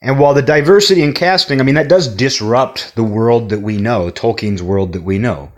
And 0.00 0.20
while 0.20 0.32
the 0.32 0.42
diversity 0.42 1.02
in 1.02 1.12
casting, 1.12 1.58
I 1.58 1.64
mean, 1.64 1.74
that 1.74 1.88
does 1.88 2.06
disrupt 2.06 2.94
the 2.94 3.02
world 3.02 3.48
that 3.48 3.62
we 3.62 3.78
know, 3.78 4.12
Tolkien's 4.12 4.62
world 4.62 4.92
that 4.92 5.02
we 5.02 5.18
know. 5.18 5.50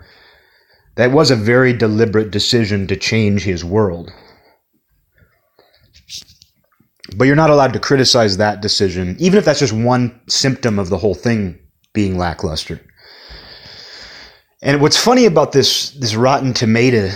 That 0.95 1.11
was 1.11 1.29
a 1.29 1.35
very 1.35 1.73
deliberate 1.73 2.31
decision 2.31 2.87
to 2.87 2.95
change 2.95 3.43
his 3.43 3.63
world. 3.63 4.11
But 7.15 7.25
you're 7.25 7.35
not 7.35 7.49
allowed 7.49 7.73
to 7.73 7.79
criticize 7.79 8.37
that 8.37 8.61
decision, 8.61 9.15
even 9.19 9.37
if 9.37 9.45
that's 9.45 9.59
just 9.59 9.73
one 9.73 10.19
symptom 10.27 10.79
of 10.79 10.89
the 10.89 10.97
whole 10.97 11.15
thing 11.15 11.59
being 11.93 12.17
lackluster. 12.17 12.81
And 14.61 14.81
what's 14.81 14.97
funny 14.97 15.25
about 15.25 15.51
this 15.51 15.91
this 15.91 16.15
Rotten 16.15 16.53
Tomato 16.53 17.09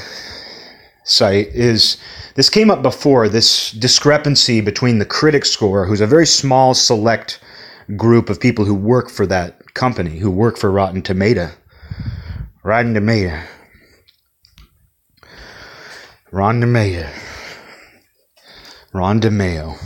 site 1.04 1.48
is 1.48 1.98
this 2.36 2.50
came 2.50 2.70
up 2.70 2.82
before 2.82 3.30
this 3.30 3.72
discrepancy 3.72 4.62
between 4.62 5.00
the 5.00 5.06
critic 5.06 5.46
score, 5.46 5.86
who's 5.86 6.02
a 6.02 6.08
very 6.08 6.28
small, 6.28 6.74
select 6.74 7.40
group 7.96 8.30
of 8.30 8.40
people 8.40 8.66
who 8.66 8.76
work 8.76 9.10
for 9.10 9.26
that 9.26 9.74
company, 9.74 10.20
who 10.20 10.30
work 10.30 10.58
for 10.58 10.70
Rotten 10.70 11.02
Tomato. 11.02 11.50
Rotten 12.64 12.94
Tomato. 12.94 13.42
Ron 16.32 16.62
DeMeo. 16.62 17.37
Ron 18.94 19.20
DeMeo. 19.20 19.78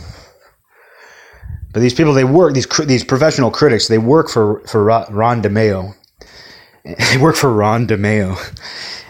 But 1.73 1.79
these 1.79 1.93
people, 1.93 2.13
they 2.13 2.23
work, 2.23 2.53
these, 2.53 2.67
these 2.85 3.03
professional 3.03 3.51
critics, 3.51 3.87
they 3.87 3.97
work 3.97 4.29
for, 4.29 4.59
for 4.67 4.83
Ron 4.83 5.41
DeMeo. 5.41 5.95
They 6.83 7.17
work 7.17 7.35
for 7.35 7.53
Ron 7.53 7.85
DeMeo, 7.85 8.35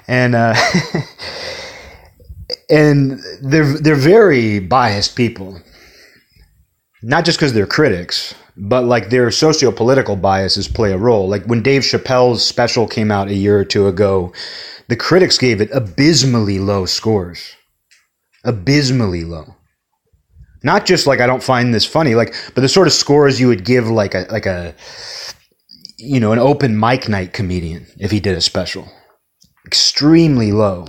and 0.06 0.36
uh, 0.36 0.54
and 2.70 3.18
they're 3.42 3.78
they're 3.80 3.96
very 3.96 4.60
biased 4.60 5.16
people. 5.16 5.62
Not 7.02 7.24
just 7.24 7.40
because 7.40 7.54
they're 7.54 7.66
critics, 7.66 8.36
but 8.58 8.84
like 8.84 9.10
their 9.10 9.32
socio-political 9.32 10.18
biases 10.18 10.68
play 10.68 10.92
a 10.92 10.98
role. 10.98 11.28
Like 11.28 11.46
when 11.46 11.64
Dave 11.64 11.82
Chappelle's 11.82 12.46
special 12.46 12.88
came 12.88 13.10
out 13.10 13.30
a 13.30 13.34
year 13.34 13.58
or 13.58 13.66
two 13.66 13.88
ago, 13.88 14.34
the 14.88 14.96
critics 14.96 15.38
gave 15.38 15.62
it 15.62 15.70
abysmally 15.74 16.60
low 16.60 16.86
scores. 16.86 17.56
Abysmally 18.44 19.24
low. 19.24 19.56
Not 20.64 20.86
just 20.86 21.08
like 21.08 21.20
I 21.20 21.28
don't 21.28 21.44
find 21.44 21.74
this 21.74 21.86
funny, 21.86 22.16
like 22.16 22.34
but 22.54 22.62
the 22.62 22.70
sort 22.70 22.88
of 22.88 22.94
scores 22.94 23.40
you 23.40 23.48
would 23.48 23.66
give 23.66 23.88
like 23.90 24.14
a 24.14 24.28
like 24.30 24.46
a 24.46 24.76
you 26.02 26.20
know, 26.20 26.32
an 26.32 26.40
open 26.40 26.80
mic 26.80 27.08
night 27.08 27.34
comedian 27.34 27.86
if 28.00 28.12
he 28.12 28.20
did 28.20 28.36
a 28.36 28.42
special. 28.42 28.92
Extremely 29.66 30.52
low. 30.52 30.88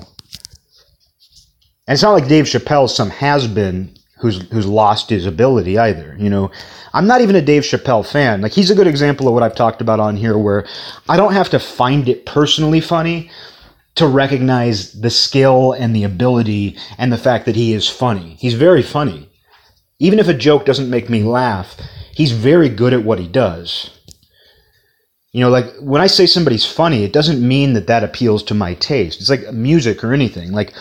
And 1.86 1.94
it's 1.94 2.02
not 2.02 2.12
like 2.12 2.28
Dave 2.28 2.46
Chappelle's 2.46 2.94
some 2.94 3.10
has 3.10 3.46
been 3.46 3.94
who's 4.18 4.48
who's 4.50 4.66
lost 4.66 5.10
his 5.10 5.26
ability 5.26 5.78
either. 5.78 6.16
You 6.18 6.30
know, 6.30 6.50
I'm 6.94 7.06
not 7.06 7.20
even 7.20 7.36
a 7.36 7.42
Dave 7.42 7.62
Chappelle 7.62 8.06
fan. 8.06 8.40
Like 8.40 8.52
he's 8.52 8.70
a 8.70 8.74
good 8.74 8.86
example 8.86 9.28
of 9.28 9.34
what 9.34 9.42
I've 9.42 9.54
talked 9.54 9.80
about 9.80 10.00
on 10.00 10.16
here 10.16 10.38
where 10.38 10.66
I 11.08 11.16
don't 11.16 11.32
have 11.32 11.50
to 11.50 11.58
find 11.58 12.08
it 12.08 12.24
personally 12.24 12.80
funny 12.80 13.30
to 13.96 14.06
recognize 14.06 14.92
the 14.92 15.10
skill 15.10 15.72
and 15.72 15.94
the 15.94 16.04
ability 16.04 16.78
and 16.96 17.12
the 17.12 17.18
fact 17.18 17.44
that 17.46 17.56
he 17.56 17.74
is 17.74 17.88
funny. 17.88 18.36
He's 18.40 18.54
very 18.54 18.82
funny. 18.82 19.28
Even 20.02 20.18
if 20.18 20.26
a 20.26 20.34
joke 20.34 20.64
doesn't 20.64 20.90
make 20.90 21.08
me 21.08 21.22
laugh, 21.22 21.76
he's 22.10 22.32
very 22.32 22.68
good 22.68 22.92
at 22.92 23.04
what 23.04 23.20
he 23.20 23.28
does. 23.28 23.88
You 25.30 25.40
know, 25.40 25.48
like 25.48 25.72
when 25.78 26.02
I 26.02 26.08
say 26.08 26.26
somebody's 26.26 26.66
funny, 26.66 27.04
it 27.04 27.12
doesn't 27.12 27.46
mean 27.46 27.74
that 27.74 27.86
that 27.86 28.02
appeals 28.02 28.42
to 28.44 28.54
my 28.54 28.74
taste. 28.74 29.20
It's 29.20 29.30
like 29.30 29.52
music 29.52 30.02
or 30.02 30.12
anything. 30.12 30.50
Like 30.50 30.74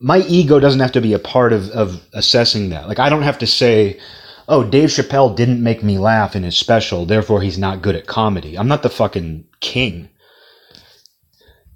my 0.00 0.18
ego 0.18 0.58
doesn't 0.58 0.80
have 0.80 0.90
to 0.92 1.00
be 1.00 1.12
a 1.12 1.20
part 1.20 1.52
of, 1.52 1.70
of 1.70 2.02
assessing 2.12 2.70
that. 2.70 2.88
Like 2.88 2.98
I 2.98 3.08
don't 3.08 3.22
have 3.22 3.38
to 3.38 3.46
say, 3.46 4.00
oh, 4.48 4.64
Dave 4.64 4.88
Chappelle 4.88 5.36
didn't 5.36 5.62
make 5.62 5.84
me 5.84 5.96
laugh 5.96 6.34
in 6.34 6.42
his 6.42 6.56
special, 6.58 7.06
therefore 7.06 7.40
he's 7.40 7.56
not 7.56 7.82
good 7.82 7.94
at 7.94 8.08
comedy. 8.08 8.58
I'm 8.58 8.68
not 8.68 8.82
the 8.82 8.90
fucking 8.90 9.44
king. 9.60 10.08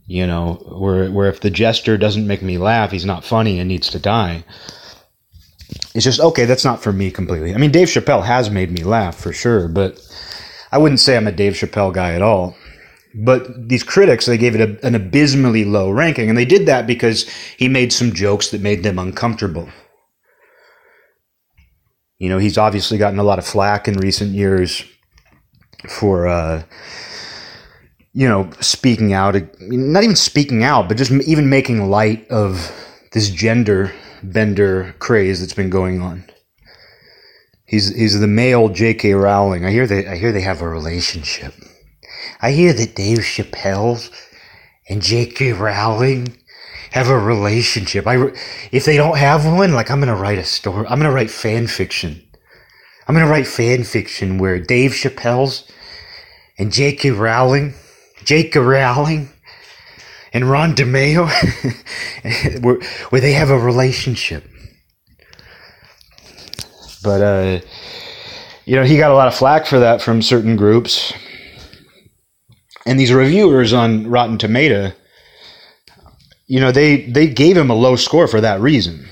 You 0.09 0.27
know, 0.27 0.55
where 0.77 1.09
where 1.09 1.29
if 1.29 1.39
the 1.39 1.51
jester 1.51 1.97
doesn't 1.97 2.27
make 2.27 2.43
me 2.43 2.59
laugh, 2.59 2.91
he's 2.91 3.07
not 3.07 3.25
funny 3.25 3.61
and 3.61 3.69
needs 3.69 3.91
to 3.91 4.01
die. 4.01 4.43
It's 5.95 6.05
just 6.05 6.21
okay, 6.21 6.45
that's 6.45 6.65
not 6.65 6.83
for 6.83 6.93
me 6.93 7.11
completely. 7.11 7.55
I 7.55 7.59
mean, 7.59 7.71
Dave 7.71 7.89
Chappelle 7.89 8.25
has 8.25 8.51
made 8.51 8.71
me 8.71 8.85
laugh 8.85 9.17
for 9.17 9.33
sure, 9.33 9.69
but 9.69 10.01
I 10.73 10.79
wouldn't 10.79 11.01
say 11.01 11.17
I'm 11.17 11.27
a 11.27 11.33
Dave 11.33 11.55
Chappelle 11.55 11.93
guy 11.93 12.15
at 12.15 12.23
all. 12.23 12.57
But 13.13 13.69
these 13.69 13.83
critics, 13.83 14.27
they 14.27 14.39
gave 14.39 14.55
it 14.55 14.61
a, 14.61 14.87
an 14.87 14.95
abysmally 14.95 15.65
low 15.65 15.91
ranking, 15.91 16.29
and 16.29 16.39
they 16.39 16.45
did 16.45 16.67
that 16.67 16.87
because 16.87 17.29
he 17.57 17.69
made 17.69 17.93
some 17.93 18.13
jokes 18.13 18.51
that 18.51 18.61
made 18.61 18.85
them 18.85 18.99
uncomfortable. 18.99 19.69
You 22.19 22.29
know, 22.29 22.39
he's 22.39 22.59
obviously 22.59 22.99
gotten 22.99 23.19
a 23.19 23.25
lot 23.25 23.39
of 23.39 23.47
flack 23.47 23.89
in 23.89 23.95
recent 23.95 24.33
years 24.33 24.85
for, 25.89 26.29
uh, 26.29 26.63
you 28.13 28.29
know, 28.29 28.51
speaking 28.61 29.13
out, 29.13 29.35
not 29.61 30.05
even 30.05 30.17
speaking 30.17 30.63
out, 30.63 30.87
but 30.87 30.97
just 30.97 31.11
even 31.11 31.49
making 31.49 31.91
light 31.91 32.29
of 32.29 32.71
this 33.13 33.31
gender 33.31 33.93
bender 34.23 34.95
craze 34.99 35.41
that's 35.41 35.55
been 35.55 35.71
going 35.71 36.01
on. 36.01 36.25
He's 37.67 37.95
he's 37.95 38.19
the 38.19 38.27
male 38.27 38.69
J.K. 38.69 39.15
Rowling. 39.15 39.65
I 39.65 39.71
hear 39.71 39.87
they 39.87 40.07
I 40.07 40.17
hear 40.17 40.33
they 40.33 40.41
have 40.41 40.61
a 40.61 40.69
relationship. 40.69 41.55
I 42.41 42.53
hear 42.53 42.73
that 42.73 42.97
Dave 42.97 43.19
Chappelle 43.19 44.11
and 44.89 45.01
J.K. 45.01 45.53
Rowling 45.53 46.37
have 46.91 47.09
a 47.09 47.19
relationship. 47.19 48.07
I 48.07 48.33
if 48.73 48.85
they 48.85 48.97
don't 48.97 49.19
have 49.19 49.47
one, 49.47 49.73
like 49.73 49.91
I'm 49.91 50.01
gonna 50.01 50.17
write 50.17 50.39
a 50.39 50.45
story. 50.45 50.87
I'm 50.89 50.99
gonna 50.99 51.13
write 51.13 51.31
fan 51.31 51.67
fiction. 51.67 52.23
I'm 53.07 53.15
gonna 53.15 53.31
write 53.31 53.47
fan 53.47 53.85
fiction 53.85 54.39
where 54.39 54.59
Dave 54.59 54.93
Chappelle's 54.93 55.71
and 56.59 56.73
J.K. 56.73 57.13
Rowling, 57.13 57.75
J.K. 58.25 58.59
Rowling, 58.59 59.31
and 60.33 60.49
Ron 60.49 60.75
DeMeo, 60.75 61.29
where, 62.63 62.81
where 63.11 63.21
they 63.21 63.33
have 63.33 63.51
a 63.51 63.59
relationship. 63.59 64.45
But 67.03 67.23
uh, 67.23 67.61
you 68.65 68.77
know, 68.77 68.85
he 68.85 68.99
got 68.99 69.11
a 69.11 69.15
lot 69.15 69.29
of 69.29 69.35
flack 69.35 69.67
for 69.67 69.81
that 69.81 70.03
from 70.03 70.23
certain 70.23 70.57
groups. 70.57 71.13
And 72.87 72.99
these 72.99 73.13
reviewers 73.13 73.73
on 73.73 74.07
Rotten 74.07 74.39
Tomato, 74.39 74.93
you 76.47 76.61
know, 76.61 76.73
they 76.73 77.07
they 77.07 77.27
gave 77.27 77.57
him 77.57 77.71
a 77.71 77.75
low 77.75 77.97
score 77.97 78.29
for 78.29 78.41
that 78.41 78.61
reason. 78.61 79.07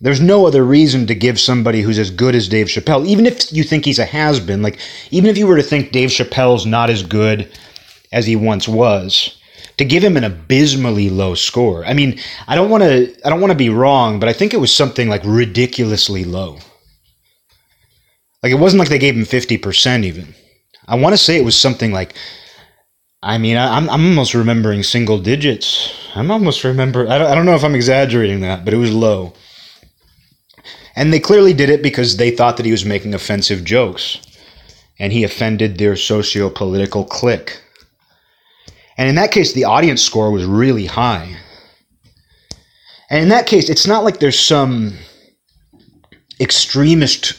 There's 0.00 0.20
no 0.20 0.46
other 0.46 0.64
reason 0.64 1.08
to 1.08 1.14
give 1.14 1.40
somebody 1.40 1.82
who's 1.82 1.98
as 1.98 2.10
good 2.10 2.36
as 2.36 2.48
Dave 2.48 2.68
Chappelle, 2.68 3.04
even 3.04 3.26
if 3.26 3.52
you 3.52 3.64
think 3.64 3.84
he's 3.84 3.98
a 3.98 4.04
has 4.04 4.38
been, 4.38 4.62
like 4.62 4.78
even 5.10 5.28
if 5.28 5.36
you 5.36 5.46
were 5.46 5.56
to 5.56 5.62
think 5.62 5.90
Dave 5.90 6.10
Chappelle's 6.10 6.66
not 6.66 6.88
as 6.88 7.02
good 7.02 7.50
as 8.12 8.26
he 8.26 8.36
once 8.36 8.68
was, 8.68 9.38
to 9.76 9.84
give 9.84 10.02
him 10.02 10.16
an 10.16 10.24
abysmally 10.24 11.08
low 11.08 11.34
score. 11.34 11.84
I 11.84 11.94
mean, 11.94 12.18
I 12.46 12.54
don't 12.54 12.70
want 12.70 12.82
to 12.82 13.14
I 13.24 13.30
don't 13.30 13.40
want 13.40 13.52
to 13.52 13.58
be 13.58 13.70
wrong, 13.70 14.20
but 14.20 14.28
I 14.28 14.32
think 14.32 14.52
it 14.52 14.60
was 14.60 14.74
something 14.74 15.08
like 15.08 15.22
ridiculously 15.24 16.24
low. 16.24 16.58
Like 18.42 18.52
it 18.52 18.58
wasn't 18.58 18.80
like 18.80 18.88
they 18.88 18.98
gave 18.98 19.16
him 19.16 19.24
50% 19.24 20.04
even. 20.04 20.34
I 20.86 20.96
want 20.96 21.12
to 21.12 21.22
say 21.22 21.36
it 21.36 21.44
was 21.44 21.56
something 21.56 21.92
like 21.92 22.14
I 23.22 23.36
mean, 23.38 23.56
I, 23.56 23.76
am 23.76 23.90
I'm 23.90 24.06
almost 24.06 24.34
remembering 24.34 24.82
single 24.82 25.18
digits. 25.18 25.92
I'm 26.14 26.30
almost 26.30 26.64
remember 26.64 27.08
I 27.08 27.18
don't, 27.18 27.30
I 27.30 27.34
don't 27.34 27.46
know 27.46 27.54
if 27.54 27.64
I'm 27.64 27.74
exaggerating 27.74 28.40
that, 28.40 28.64
but 28.64 28.74
it 28.74 28.78
was 28.78 28.92
low. 28.92 29.32
And 30.96 31.12
they 31.12 31.20
clearly 31.20 31.52
did 31.52 31.70
it 31.70 31.82
because 31.82 32.16
they 32.16 32.32
thought 32.32 32.56
that 32.56 32.66
he 32.66 32.72
was 32.72 32.84
making 32.84 33.14
offensive 33.14 33.64
jokes. 33.64 34.18
And 34.98 35.12
he 35.12 35.22
offended 35.22 35.78
their 35.78 35.94
socio 35.94 36.50
political 36.50 37.04
clique. 37.04 37.60
And 38.98 39.08
in 39.08 39.14
that 39.14 39.30
case, 39.30 39.52
the 39.52 39.64
audience 39.64 40.02
score 40.02 40.30
was 40.30 40.44
really 40.44 40.86
high. 40.86 41.36
And 43.08 43.22
in 43.22 43.28
that 43.30 43.46
case, 43.46 43.70
it's 43.70 43.86
not 43.86 44.04
like 44.04 44.18
there's 44.18 44.38
some 44.38 44.92
extremist 46.40 47.34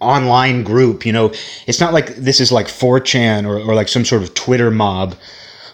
online 0.00 0.64
group, 0.64 1.06
you 1.06 1.12
know, 1.12 1.32
it's 1.66 1.80
not 1.80 1.92
like 1.92 2.16
this 2.16 2.40
is 2.40 2.50
like 2.50 2.66
4chan 2.66 3.46
or, 3.46 3.58
or 3.58 3.74
like 3.74 3.88
some 3.88 4.04
sort 4.04 4.22
of 4.22 4.34
Twitter 4.34 4.70
mob 4.70 5.14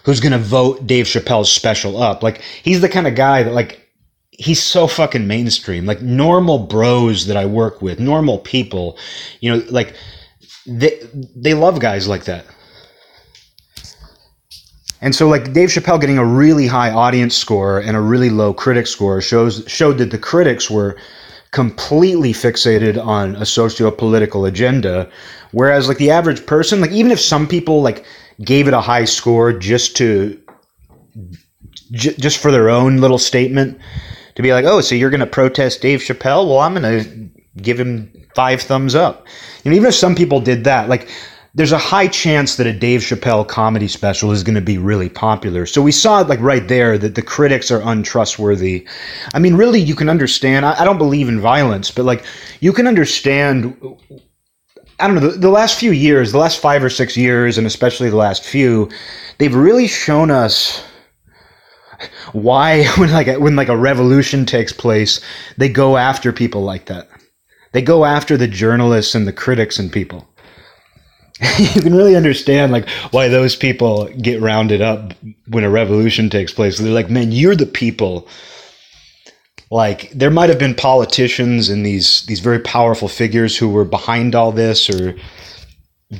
who's 0.03 0.19
going 0.19 0.31
to 0.31 0.37
vote 0.37 0.87
Dave 0.87 1.05
Chappelle's 1.05 1.51
special 1.51 2.01
up. 2.01 2.23
Like, 2.23 2.41
he's 2.63 2.81
the 2.81 2.89
kind 2.89 3.07
of 3.07 3.15
guy 3.15 3.43
that, 3.43 3.53
like, 3.53 3.89
he's 4.31 4.61
so 4.61 4.87
fucking 4.87 5.27
mainstream. 5.27 5.85
Like, 5.85 6.01
normal 6.01 6.59
bros 6.59 7.25
that 7.25 7.35
I 7.35 7.45
work 7.45 7.81
with, 7.81 7.99
normal 7.99 8.37
people, 8.39 8.97
you 9.41 9.51
know, 9.51 9.63
like, 9.69 9.93
they, 10.65 11.01
they 11.35 11.53
love 11.53 11.79
guys 11.79 12.07
like 12.07 12.25
that. 12.25 12.45
And 15.01 15.15
so, 15.15 15.27
like 15.27 15.53
Dave 15.53 15.69
Chappelle 15.69 16.01
getting 16.01 16.17
a 16.17 16.25
really 16.25 16.67
high 16.67 16.91
audience 16.91 17.35
score 17.35 17.79
and 17.79 17.95
a 17.95 18.01
really 18.01 18.29
low 18.29 18.53
critic 18.53 18.87
score 18.87 19.21
shows 19.21 19.63
showed 19.67 19.97
that 19.99 20.11
the 20.11 20.17
critics 20.17 20.69
were 20.69 20.97
completely 21.51 22.33
fixated 22.33 23.03
on 23.03 23.35
a 23.37 23.45
socio-political 23.45 24.45
agenda, 24.45 25.09
whereas 25.51 25.87
like 25.87 25.97
the 25.97 26.11
average 26.11 26.45
person, 26.45 26.81
like 26.81 26.91
even 26.91 27.11
if 27.11 27.19
some 27.19 27.47
people 27.47 27.81
like 27.81 28.05
gave 28.43 28.67
it 28.67 28.73
a 28.73 28.81
high 28.81 29.05
score 29.05 29.51
just 29.51 29.95
to 29.97 30.39
j- 31.91 32.15
just 32.15 32.37
for 32.37 32.51
their 32.51 32.69
own 32.69 32.97
little 32.97 33.17
statement, 33.17 33.79
to 34.35 34.41
be 34.41 34.53
like, 34.53 34.65
oh, 34.65 34.81
so 34.81 34.95
you're 34.95 35.09
going 35.09 35.19
to 35.19 35.25
protest 35.25 35.81
Dave 35.81 36.01
Chappelle? 36.01 36.47
Well, 36.47 36.59
I'm 36.59 36.73
going 36.73 37.03
to 37.03 37.29
give 37.61 37.79
him 37.79 38.11
five 38.35 38.61
thumbs 38.61 38.95
up. 38.95 39.25
And 39.65 39.73
even 39.73 39.87
if 39.87 39.95
some 39.95 40.15
people 40.15 40.39
did 40.39 40.63
that, 40.65 40.87
like 40.87 41.09
there's 41.55 41.71
a 41.71 41.77
high 41.77 42.07
chance 42.07 42.55
that 42.55 42.67
a 42.67 42.73
Dave 42.73 43.01
Chappelle 43.01 43.47
comedy 43.47 43.87
special 43.87 44.31
is 44.31 44.43
going 44.43 44.55
to 44.55 44.61
be 44.61 44.77
really 44.77 45.09
popular. 45.09 45.65
So 45.65 45.81
we 45.81 45.91
saw 45.91 46.19
like 46.19 46.39
right 46.39 46.67
there 46.67 46.97
that 46.97 47.15
the 47.15 47.21
critics 47.21 47.71
are 47.71 47.81
untrustworthy. 47.81 48.87
I 49.33 49.39
mean, 49.39 49.55
really, 49.55 49.79
you 49.79 49.95
can 49.95 50.09
understand. 50.09 50.65
I, 50.65 50.79
I 50.81 50.85
don't 50.85 50.99
believe 50.99 51.27
in 51.27 51.39
violence, 51.39 51.89
but 51.89 52.05
like 52.05 52.23
you 52.59 52.71
can 52.71 52.87
understand. 52.87 53.75
I 54.99 55.07
don't 55.07 55.15
know. 55.15 55.29
The, 55.31 55.37
the 55.37 55.49
last 55.49 55.79
few 55.79 55.91
years, 55.91 56.31
the 56.31 56.37
last 56.37 56.59
five 56.59 56.83
or 56.83 56.89
six 56.89 57.17
years, 57.17 57.57
and 57.57 57.65
especially 57.65 58.09
the 58.09 58.17
last 58.17 58.43
few, 58.43 58.89
they've 59.37 59.55
really 59.55 59.87
shown 59.87 60.29
us 60.29 60.83
why 62.33 62.85
when 62.97 63.11
like 63.11 63.39
when 63.39 63.55
like 63.55 63.69
a 63.69 63.77
revolution 63.77 64.45
takes 64.45 64.71
place, 64.71 65.19
they 65.57 65.69
go 65.69 65.97
after 65.97 66.31
people 66.31 66.61
like 66.61 66.85
that. 66.85 67.09
They 67.71 67.81
go 67.81 68.05
after 68.05 68.37
the 68.37 68.47
journalists 68.47 69.15
and 69.15 69.27
the 69.27 69.33
critics 69.33 69.79
and 69.79 69.91
people 69.91 70.27
you 71.57 71.81
can 71.81 71.95
really 71.95 72.15
understand 72.15 72.71
like 72.71 72.89
why 73.11 73.27
those 73.27 73.55
people 73.55 74.09
get 74.21 74.41
rounded 74.41 74.81
up 74.81 75.13
when 75.47 75.63
a 75.63 75.69
revolution 75.69 76.29
takes 76.29 76.53
place. 76.53 76.77
They're 76.77 76.91
like, 76.91 77.09
man, 77.09 77.31
you're 77.31 77.55
the 77.55 77.65
people. 77.65 78.27
Like 79.71 80.09
there 80.11 80.31
might 80.31 80.49
have 80.49 80.59
been 80.59 80.75
politicians 80.75 81.69
and 81.69 81.85
these 81.85 82.25
these 82.25 82.39
very 82.39 82.59
powerful 82.59 83.07
figures 83.07 83.55
who 83.55 83.69
were 83.69 83.85
behind 83.85 84.35
all 84.35 84.51
this, 84.51 84.89
or 84.89 85.15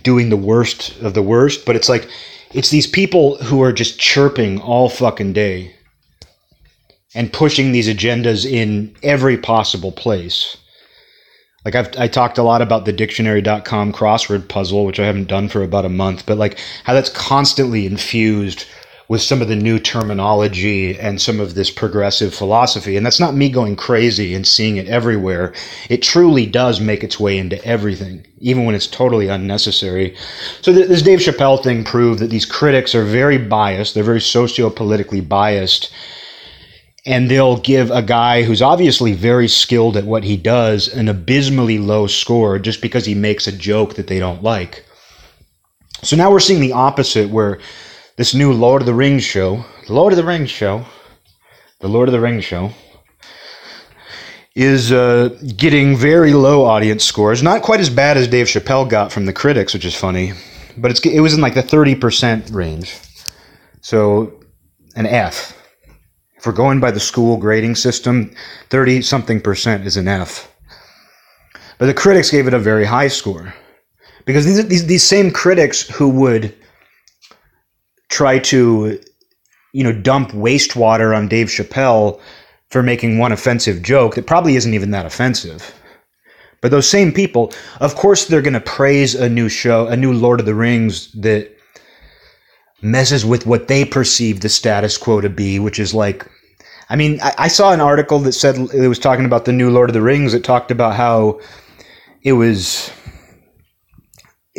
doing 0.04 0.30
the 0.30 0.38
worst 0.38 1.00
of 1.02 1.14
the 1.14 1.24
worst, 1.24 1.66
but 1.66 1.76
it's 1.76 1.90
like 1.90 2.08
it's 2.54 2.70
these 2.70 2.88
people 2.88 3.38
who 3.38 3.62
are 3.62 3.74
just 3.74 4.00
chirping 4.00 4.60
all 4.62 4.90
fucking 4.90 5.34
day 5.34 5.76
and 7.16 7.34
pushing 7.34 7.72
these 7.72 7.88
agendas 7.88 8.50
in 8.50 8.96
every 9.04 9.38
possible 9.38 9.92
place. 9.92 10.58
Like 11.66 11.76
I've 11.76 11.90
I 11.98 12.08
talked 12.08 12.38
a 12.38 12.44
lot 12.44 12.62
about 12.62 12.86
the 12.86 12.94
dictionary.com 12.94 13.94
crossword 13.94 14.48
puzzle, 14.48 14.86
which 14.86 15.00
I 15.00 15.06
haven't 15.06 15.28
done 15.28 15.50
for 15.50 15.64
about 15.64 15.86
a 15.86 15.90
month, 15.90 16.26
but 16.26 16.38
like 16.38 16.60
how 16.84 16.94
that's 16.94 17.10
constantly 17.10 17.86
infused 17.86 18.66
with 19.10 19.22
some 19.24 19.42
of 19.42 19.48
the 19.48 19.56
new 19.56 19.80
terminology 19.80 20.98
and 21.00 21.20
some 21.20 21.40
of 21.40 21.56
this 21.56 21.72
progressive 21.72 22.34
philosophy. 22.34 22.96
And 22.96 23.04
that's 23.04 23.20
not 23.20 23.34
me 23.34 23.50
going 23.50 23.76
crazy 23.76 24.36
and 24.36 24.46
seeing 24.46 24.78
it 24.78 24.88
everywhere. 24.88 25.52
It 25.90 26.04
truly 26.04 26.46
does 26.46 26.80
make 26.80 27.04
its 27.04 27.20
way 27.20 27.40
into 27.40 27.62
everything, 27.66 28.26
even 28.38 28.66
when 28.66 28.76
it's 28.76 28.86
totally 28.86 29.28
unnecessary. 29.28 30.16
So 30.62 30.72
th- 30.72 30.88
this 30.88 31.02
Dave 31.02 31.20
Chappelle 31.20 31.62
thing 31.62 31.84
proved 31.84 32.20
that 32.20 32.30
these 32.30 32.46
critics 32.46 32.94
are 32.94 33.04
very 33.04 33.40
biased. 33.40 33.96
They're 33.96 34.04
very 34.04 34.22
socio-politically 34.22 35.22
biased. 35.22 35.92
And 37.10 37.30
they'll 37.30 37.58
give 37.58 37.90
a 37.90 38.04
guy 38.04 38.44
who's 38.44 38.62
obviously 38.62 39.14
very 39.14 39.48
skilled 39.48 39.98
at 39.98 40.06
what 40.06 40.24
he 40.24 40.38
does 40.38 40.88
an 40.88 41.08
abysmally 41.08 41.80
low 41.80 42.06
score 42.06 42.60
just 42.60 42.84
because 42.84 43.08
he 43.08 43.16
makes 43.16 43.48
a 43.48 43.52
joke 43.52 43.96
that 43.96 44.06
they 44.06 44.20
don't 44.20 44.44
like. 44.44 44.86
So 46.04 46.16
now 46.16 46.30
we're 46.30 46.40
seeing 46.40 46.62
the 46.62 46.74
opposite 46.74 47.32
where 47.32 47.60
this 48.16 48.36
new 48.36 48.54
Lord 48.54 48.84
of 48.84 48.86
the 48.86 48.94
Rings 48.94 49.24
show, 49.24 49.66
the 49.88 49.94
Lord 49.94 50.14
of 50.14 50.18
the 50.18 50.24
Rings 50.24 50.52
show, 50.52 50.86
the 51.80 51.90
Lord 51.90 52.08
of 52.10 52.14
the 52.14 52.20
Rings 52.20 52.46
show, 52.46 52.70
is 54.54 54.92
uh, 54.92 55.30
getting 55.58 55.98
very 55.98 56.34
low 56.34 56.64
audience 56.64 57.04
scores. 57.04 57.42
Not 57.42 57.64
quite 57.64 57.80
as 57.80 57.90
bad 57.90 58.18
as 58.18 58.28
Dave 58.28 58.46
Chappelle 58.46 58.88
got 58.88 59.12
from 59.12 59.26
the 59.26 59.34
critics, 59.34 59.74
which 59.74 59.86
is 59.86 59.96
funny, 59.96 60.34
but 60.78 60.92
it's 60.92 61.04
it 61.04 61.22
was 61.22 61.34
in 61.34 61.42
like 61.42 61.56
the 61.56 61.64
thirty 61.64 61.96
percent 61.96 62.52
range. 62.52 62.96
So 63.82 64.44
an 64.96 65.08
F. 65.08 65.59
If 66.40 66.46
we're 66.46 66.54
going 66.54 66.80
by 66.80 66.92
the 66.92 67.02
school 67.02 67.36
grading 67.36 67.76
system, 67.76 68.34
thirty 68.70 69.02
something 69.02 69.42
percent 69.42 69.86
is 69.86 69.98
an 69.98 70.08
F. 70.08 70.50
But 71.78 71.88
the 71.88 71.94
critics 71.94 72.32
gave 72.32 72.48
it 72.48 72.54
a 72.54 72.60
very 72.60 72.86
high 72.86 73.10
score 73.10 73.54
because 74.24 74.46
these 74.46 74.66
these, 74.68 74.86
these 74.86 75.04
same 75.04 75.32
critics 75.32 75.82
who 75.90 76.10
would 76.10 76.56
try 78.08 78.40
to, 78.40 79.02
you 79.74 79.84
know, 79.84 79.92
dump 79.92 80.32
wastewater 80.32 81.16
on 81.16 81.28
Dave 81.28 81.48
Chappelle 81.48 82.22
for 82.70 82.82
making 82.82 83.18
one 83.18 83.34
offensive 83.34 83.82
joke 83.82 84.16
that 84.16 84.26
probably 84.26 84.56
isn't 84.56 84.74
even 84.74 84.92
that 84.92 85.06
offensive. 85.06 85.76
But 86.62 86.72
those 86.72 86.90
same 86.90 87.12
people, 87.12 87.52
of 87.82 87.96
course, 87.96 88.26
they're 88.26 88.42
going 88.42 88.54
to 88.54 88.62
praise 88.62 89.14
a 89.14 89.28
new 89.30 89.50
show, 89.50 89.88
a 89.88 89.98
new 89.98 90.14
Lord 90.14 90.40
of 90.40 90.46
the 90.46 90.56
Rings 90.56 91.12
that 91.14 91.59
messes 92.82 93.26
with 93.26 93.46
what 93.46 93.68
they 93.68 93.86
perceive 93.86 94.42
the 94.42 94.50
status 94.50 94.98
quo 94.98 95.22
to 95.22 95.30
be, 95.30 95.60
which 95.60 95.80
is 95.80 95.94
like, 95.94 96.30
I 96.90 96.96
mean, 96.96 97.20
I, 97.22 97.34
I 97.38 97.48
saw 97.48 97.72
an 97.72 97.82
article 97.82 98.20
that 98.20 98.34
said 98.34 98.58
it 98.58 98.88
was 98.88 99.00
talking 99.00 99.26
about 99.26 99.46
the 99.46 99.52
new 99.52 99.70
Lord 99.70 99.90
of 99.90 99.94
the 99.94 100.02
Rings. 100.02 100.34
It 100.34 100.44
talked 100.44 100.72
about 100.72 100.96
how 100.96 101.40
it 102.24 102.34
was 102.34 102.92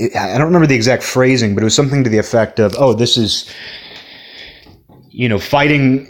I 0.01 0.39
don't 0.39 0.47
remember 0.47 0.67
the 0.67 0.77
exact 0.77 1.03
phrasing, 1.03 1.55
but 1.55 1.63
it 1.63 1.65
was 1.65 1.75
something 1.75 2.05
to 2.05 2.11
the 2.11 2.19
effect 2.19 2.59
of, 2.59 2.75
"Oh, 2.79 2.95
this 2.95 3.17
is, 3.17 3.51
you 5.11 5.29
know, 5.29 5.39
fighting 5.39 6.07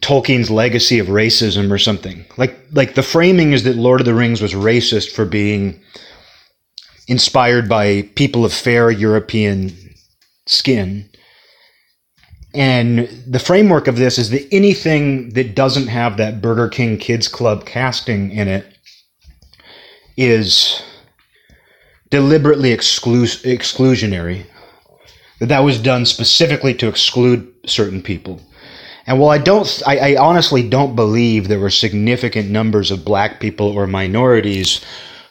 Tolkien's 0.00 0.50
legacy 0.50 0.98
of 0.98 1.06
racism 1.06 1.70
or 1.70 1.78
something." 1.78 2.24
Like, 2.36 2.58
like 2.72 2.94
the 2.94 3.02
framing 3.02 3.52
is 3.52 3.62
that 3.64 3.76
Lord 3.76 4.00
of 4.00 4.06
the 4.06 4.14
Rings 4.14 4.40
was 4.40 4.54
racist 4.54 5.10
for 5.10 5.24
being 5.24 5.80
inspired 7.06 7.68
by 7.68 8.02
people 8.14 8.44
of 8.44 8.52
fair 8.52 8.90
European 8.90 9.76
skin. 10.46 11.08
And 12.54 13.08
the 13.26 13.38
framework 13.38 13.88
of 13.88 13.96
this 13.96 14.18
is 14.18 14.30
that 14.30 14.46
anything 14.52 15.30
that 15.30 15.54
doesn't 15.54 15.86
have 15.86 16.18
that 16.18 16.42
Burger 16.42 16.68
King 16.68 16.98
Kids 16.98 17.26
Club 17.26 17.64
casting 17.64 18.30
in 18.30 18.46
it 18.48 18.66
is 20.16 20.82
deliberately 22.10 22.76
exclu- 22.76 23.42
exclusionary. 23.44 24.44
That 25.40 25.48
that 25.48 25.64
was 25.64 25.78
done 25.78 26.04
specifically 26.04 26.74
to 26.74 26.88
exclude 26.88 27.52
certain 27.66 28.02
people. 28.02 28.40
And 29.06 29.18
while 29.18 29.30
I 29.30 29.38
don't, 29.38 29.82
I, 29.86 30.12
I, 30.12 30.16
honestly 30.16 30.68
don't 30.68 30.94
believe 30.94 31.48
there 31.48 31.58
were 31.58 31.70
significant 31.70 32.50
numbers 32.50 32.92
of 32.92 33.04
black 33.04 33.40
people 33.40 33.66
or 33.66 33.88
minorities 33.88 34.80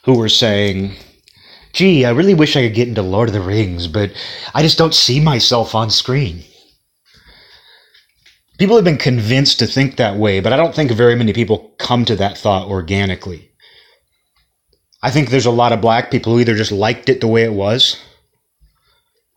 who 0.04 0.18
were 0.18 0.28
saying, 0.28 0.96
gee, 1.72 2.04
I 2.04 2.10
really 2.10 2.34
wish 2.34 2.58
I 2.58 2.68
could 2.68 2.76
get 2.76 2.90
into 2.90 3.02
Lord 3.02 3.30
of 3.30 3.34
the 3.34 3.40
Rings, 3.40 3.88
but 3.88 4.12
I 4.54 4.62
just 4.62 4.78
don't 4.78 4.94
see 4.94 5.22
myself 5.22 5.74
on 5.74 5.90
screen. 5.90 6.44
People 8.62 8.76
have 8.76 8.86
been 8.86 9.00
convinced 9.00 9.58
to 9.58 9.66
think 9.66 9.96
that 9.96 10.18
way, 10.18 10.40
but 10.40 10.54
I 10.54 10.56
don't 10.56 10.76
think 10.76 10.92
very 10.92 11.16
many 11.16 11.34
people 11.34 11.74
come 11.80 12.06
to 12.06 12.16
that 12.18 12.38
thought 12.38 12.68
organically. 12.68 13.50
I 15.02 15.10
think 15.10 15.32
there's 15.32 15.48
a 15.48 15.50
lot 15.50 15.72
of 15.72 15.82
black 15.82 16.12
people 16.12 16.32
who 16.32 16.40
either 16.40 16.54
just 16.54 16.72
liked 16.72 17.10
it 17.10 17.22
the 17.22 17.28
way 17.28 17.44
it 17.44 17.54
was. 17.54 18.00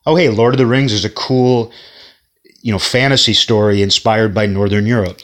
Oh, 0.05 0.15
hey, 0.15 0.29
Lord 0.29 0.53
of 0.53 0.59
the 0.59 0.67
Rings 0.67 0.93
is 0.93 1.07
a 1.07 1.09
cool, 1.09 1.73
you 2.61 2.71
know, 2.71 2.79
fantasy 2.79 3.33
story 3.33 3.81
inspired 3.81 4.35
by 4.35 4.45
Northern 4.45 4.85
Europe. 4.85 5.23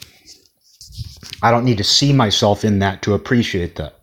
I 1.43 1.51
don't 1.51 1.67
need 1.67 1.77
to 1.77 1.85
see 1.85 2.15
myself 2.15 2.65
in 2.65 2.79
that 2.79 3.03
to 3.03 3.13
appreciate 3.13 3.77
that. 3.77 4.01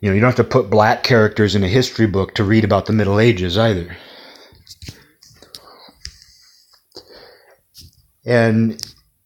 You 0.00 0.08
know, 0.08 0.16
you 0.16 0.20
don't 0.20 0.36
have 0.36 0.44
to 0.44 0.52
put 0.52 0.68
black 0.68 1.04
characters 1.04 1.54
in 1.54 1.62
a 1.62 1.68
history 1.68 2.08
book 2.08 2.34
to 2.34 2.42
read 2.42 2.64
about 2.64 2.86
the 2.86 2.92
Middle 2.92 3.20
Ages 3.20 3.56
either. 3.56 3.96
And 8.26 8.84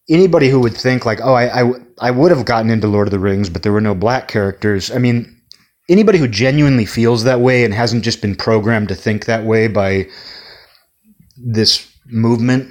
anybody 0.09 0.49
who 0.49 0.59
would 0.59 0.77
think 0.77 1.05
like, 1.05 1.19
oh, 1.21 1.33
I, 1.33 1.63
I, 1.63 1.71
I 1.99 2.11
would 2.11 2.31
have 2.31 2.45
gotten 2.45 2.69
into 2.69 2.87
Lord 2.87 3.07
of 3.07 3.11
the 3.11 3.19
Rings, 3.19 3.49
but 3.49 3.63
there 3.63 3.73
were 3.73 3.81
no 3.81 3.95
black 3.95 4.27
characters. 4.27 4.91
I 4.91 4.99
mean, 4.99 5.41
anybody 5.89 6.19
who 6.19 6.27
genuinely 6.27 6.85
feels 6.85 7.23
that 7.23 7.41
way 7.41 7.63
and 7.65 7.73
hasn't 7.73 8.03
just 8.03 8.21
been 8.21 8.35
programmed 8.35 8.89
to 8.89 8.95
think 8.95 9.25
that 9.25 9.43
way 9.43 9.67
by 9.67 10.07
this 11.37 11.91
movement, 12.05 12.69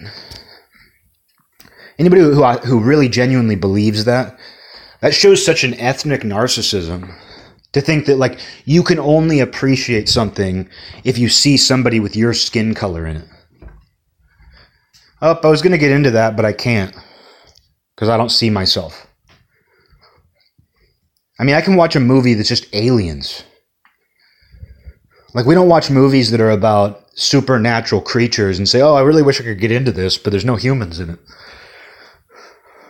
anybody 1.98 2.22
who 2.22 2.34
who 2.34 2.44
uh, 2.44 2.80
really 2.80 3.08
genuinely 3.08 3.56
believes 3.56 4.04
that, 4.04 4.38
that 5.00 5.14
shows 5.14 5.44
such 5.44 5.64
an 5.64 5.74
ethnic 5.74 6.22
narcissism. 6.22 7.12
To 7.74 7.80
think 7.80 8.06
that 8.06 8.16
like 8.16 8.40
you 8.64 8.82
can 8.82 8.98
only 8.98 9.38
appreciate 9.38 10.08
something 10.08 10.68
if 11.04 11.18
you 11.18 11.28
see 11.28 11.56
somebody 11.56 12.00
with 12.00 12.16
your 12.16 12.34
skin 12.34 12.74
color 12.74 13.06
in 13.06 13.18
it. 13.18 13.28
Oh, 15.22 15.38
I 15.42 15.48
was 15.48 15.62
going 15.62 15.72
to 15.72 15.78
get 15.78 15.92
into 15.92 16.12
that, 16.12 16.36
but 16.36 16.44
I 16.44 16.52
can't 16.52 16.94
because 17.94 18.08
I 18.08 18.16
don't 18.16 18.30
see 18.30 18.48
myself. 18.48 19.06
I 21.38 21.44
mean, 21.44 21.54
I 21.54 21.60
can 21.60 21.76
watch 21.76 21.96
a 21.96 22.00
movie 22.00 22.34
that's 22.34 22.48
just 22.48 22.74
aliens. 22.74 23.44
Like, 25.34 25.46
we 25.46 25.54
don't 25.54 25.68
watch 25.68 25.90
movies 25.90 26.30
that 26.30 26.40
are 26.40 26.50
about 26.50 27.06
supernatural 27.14 28.00
creatures 28.00 28.58
and 28.58 28.68
say, 28.68 28.80
oh, 28.80 28.94
I 28.94 29.02
really 29.02 29.22
wish 29.22 29.40
I 29.40 29.44
could 29.44 29.60
get 29.60 29.70
into 29.70 29.92
this, 29.92 30.18
but 30.18 30.30
there's 30.30 30.44
no 30.44 30.56
humans 30.56 30.98
in 30.98 31.10
it. 31.10 31.18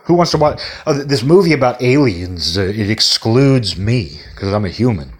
Who 0.05 0.14
wants 0.14 0.33
to 0.33 0.38
watch 0.38 0.61
oh, 0.87 0.95
this 0.95 1.23
movie 1.23 1.53
about 1.53 1.83
aliens? 1.83 2.57
Uh, 2.57 2.62
it 2.62 2.90
excludes 2.90 3.77
me 3.77 4.21
because 4.35 4.53
I'm 4.53 4.64
a 4.64 4.71
human. 4.71 5.12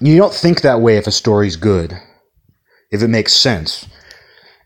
You 0.00 0.16
don't 0.16 0.32
think 0.32 0.60
that 0.60 0.80
way 0.80 0.96
if 0.96 1.06
a 1.06 1.10
story's 1.10 1.56
good, 1.56 1.98
if 2.90 3.02
it 3.02 3.08
makes 3.08 3.32
sense. 3.32 3.86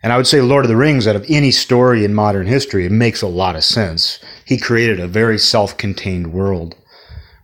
And 0.02 0.12
I 0.12 0.16
would 0.16 0.26
say 0.26 0.40
Lord 0.40 0.64
of 0.64 0.70
the 0.70 0.76
Rings, 0.76 1.06
out 1.06 1.16
of 1.16 1.26
any 1.28 1.50
story 1.50 2.04
in 2.04 2.14
modern 2.14 2.46
history, 2.46 2.86
it 2.86 2.92
makes 2.92 3.20
a 3.20 3.26
lot 3.26 3.56
of 3.56 3.64
sense. 3.64 4.18
He 4.44 4.56
created 4.56 4.98
a 4.98 5.06
very 5.06 5.38
self 5.38 5.76
contained 5.76 6.32
world 6.32 6.74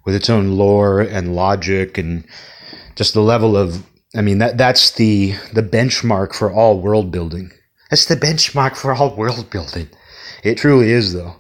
with 0.04 0.14
its 0.14 0.30
own 0.30 0.52
lore 0.52 1.00
and 1.00 1.34
logic 1.34 1.98
and 1.98 2.24
just 2.94 3.12
the 3.12 3.20
level 3.20 3.56
of 3.56 3.84
I 4.14 4.22
mean 4.22 4.38
that 4.38 4.56
that's 4.56 4.92
the 4.92 5.34
the 5.52 5.62
benchmark 5.62 6.34
for 6.34 6.50
all 6.50 6.80
world 6.80 7.10
building. 7.10 7.50
That's 7.90 8.06
the 8.06 8.16
benchmark 8.16 8.76
for 8.76 8.94
all 8.94 9.14
world 9.14 9.50
building. 9.50 9.88
It 10.42 10.56
truly 10.56 10.90
is 10.90 11.12
though. 11.12 11.36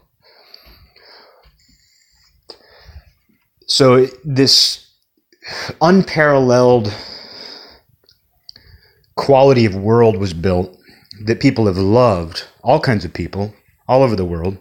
So 3.66 4.06
this 4.24 4.86
unparalleled 5.80 6.92
quality 9.14 9.64
of 9.64 9.74
world 9.74 10.18
was 10.18 10.34
built 10.34 10.75
that 11.24 11.40
people 11.40 11.66
have 11.66 11.78
loved, 11.78 12.44
all 12.62 12.80
kinds 12.80 13.04
of 13.04 13.12
people 13.12 13.54
all 13.88 14.02
over 14.02 14.16
the 14.16 14.24
world, 14.24 14.58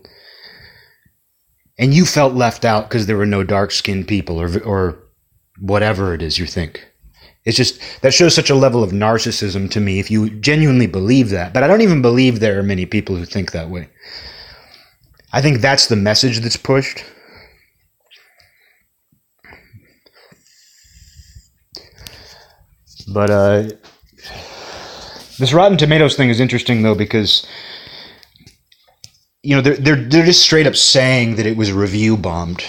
and 1.78 1.94
you 1.94 2.06
felt 2.06 2.34
left 2.34 2.64
out 2.64 2.88
because 2.88 3.06
there 3.06 3.18
were 3.18 3.26
no 3.26 3.44
dark 3.44 3.72
skinned 3.72 4.08
people 4.08 4.40
or, 4.40 4.62
or 4.64 5.04
whatever 5.60 6.14
it 6.14 6.22
is 6.22 6.38
you 6.38 6.46
think. 6.46 6.86
It's 7.44 7.58
just 7.58 7.80
that 8.02 8.14
shows 8.14 8.34
such 8.34 8.50
a 8.50 8.56
level 8.56 8.84
of 8.84 8.92
narcissism 8.92 9.70
to 9.72 9.80
me 9.80 10.00
if 10.00 10.10
you 10.10 10.30
genuinely 10.30 10.88
believe 10.88 11.30
that. 11.30 11.54
But 11.54 11.64
I 11.64 11.68
don't 11.68 11.82
even 11.82 12.02
believe 12.02 12.40
there 12.40 12.60
are 12.60 12.64
many 12.64 12.86
people 12.86 13.16
who 13.16 13.26
think 13.26 13.52
that 13.52 13.70
way. 13.70 13.88
I 15.32 15.42
think 15.42 15.62
that's 15.62 15.88
the 15.88 15.96
message 15.96 16.40
that's 16.40 16.58
pushed. 16.58 17.04
But 23.08 23.30
uh, 23.30 23.70
this 25.38 25.54
Rotten 25.54 25.78
Tomatoes 25.78 26.16
thing 26.16 26.30
is 26.30 26.40
interesting 26.40 26.82
though 26.82 26.96
because 26.96 27.46
you 29.44 29.56
know 29.56 29.62
they're 29.62 29.78
they're 29.78 30.04
they're 30.04 30.26
just 30.26 30.44
straight 30.44 30.68
up 30.68 30.76
saying 30.76 31.36
that 31.36 31.46
it 31.46 31.58
was 31.58 31.72
review 31.72 32.18
bombed 32.18 32.64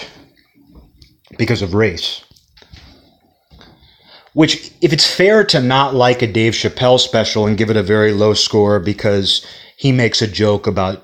because 1.37 1.61
of 1.61 1.73
race. 1.73 2.23
Which, 4.33 4.71
if 4.81 4.93
it's 4.93 5.11
fair 5.11 5.43
to 5.45 5.59
not 5.59 5.95
like 5.95 6.21
a 6.21 6.31
Dave 6.31 6.53
Chappelle 6.53 6.99
special 6.99 7.47
and 7.47 7.57
give 7.57 7.71
it 7.71 7.75
a 7.75 7.81
very 7.81 8.11
low 8.11 8.35
score 8.35 8.79
because 8.79 9.43
he 9.77 9.91
makes 9.91 10.21
a 10.21 10.27
joke 10.27 10.67
about 10.67 11.03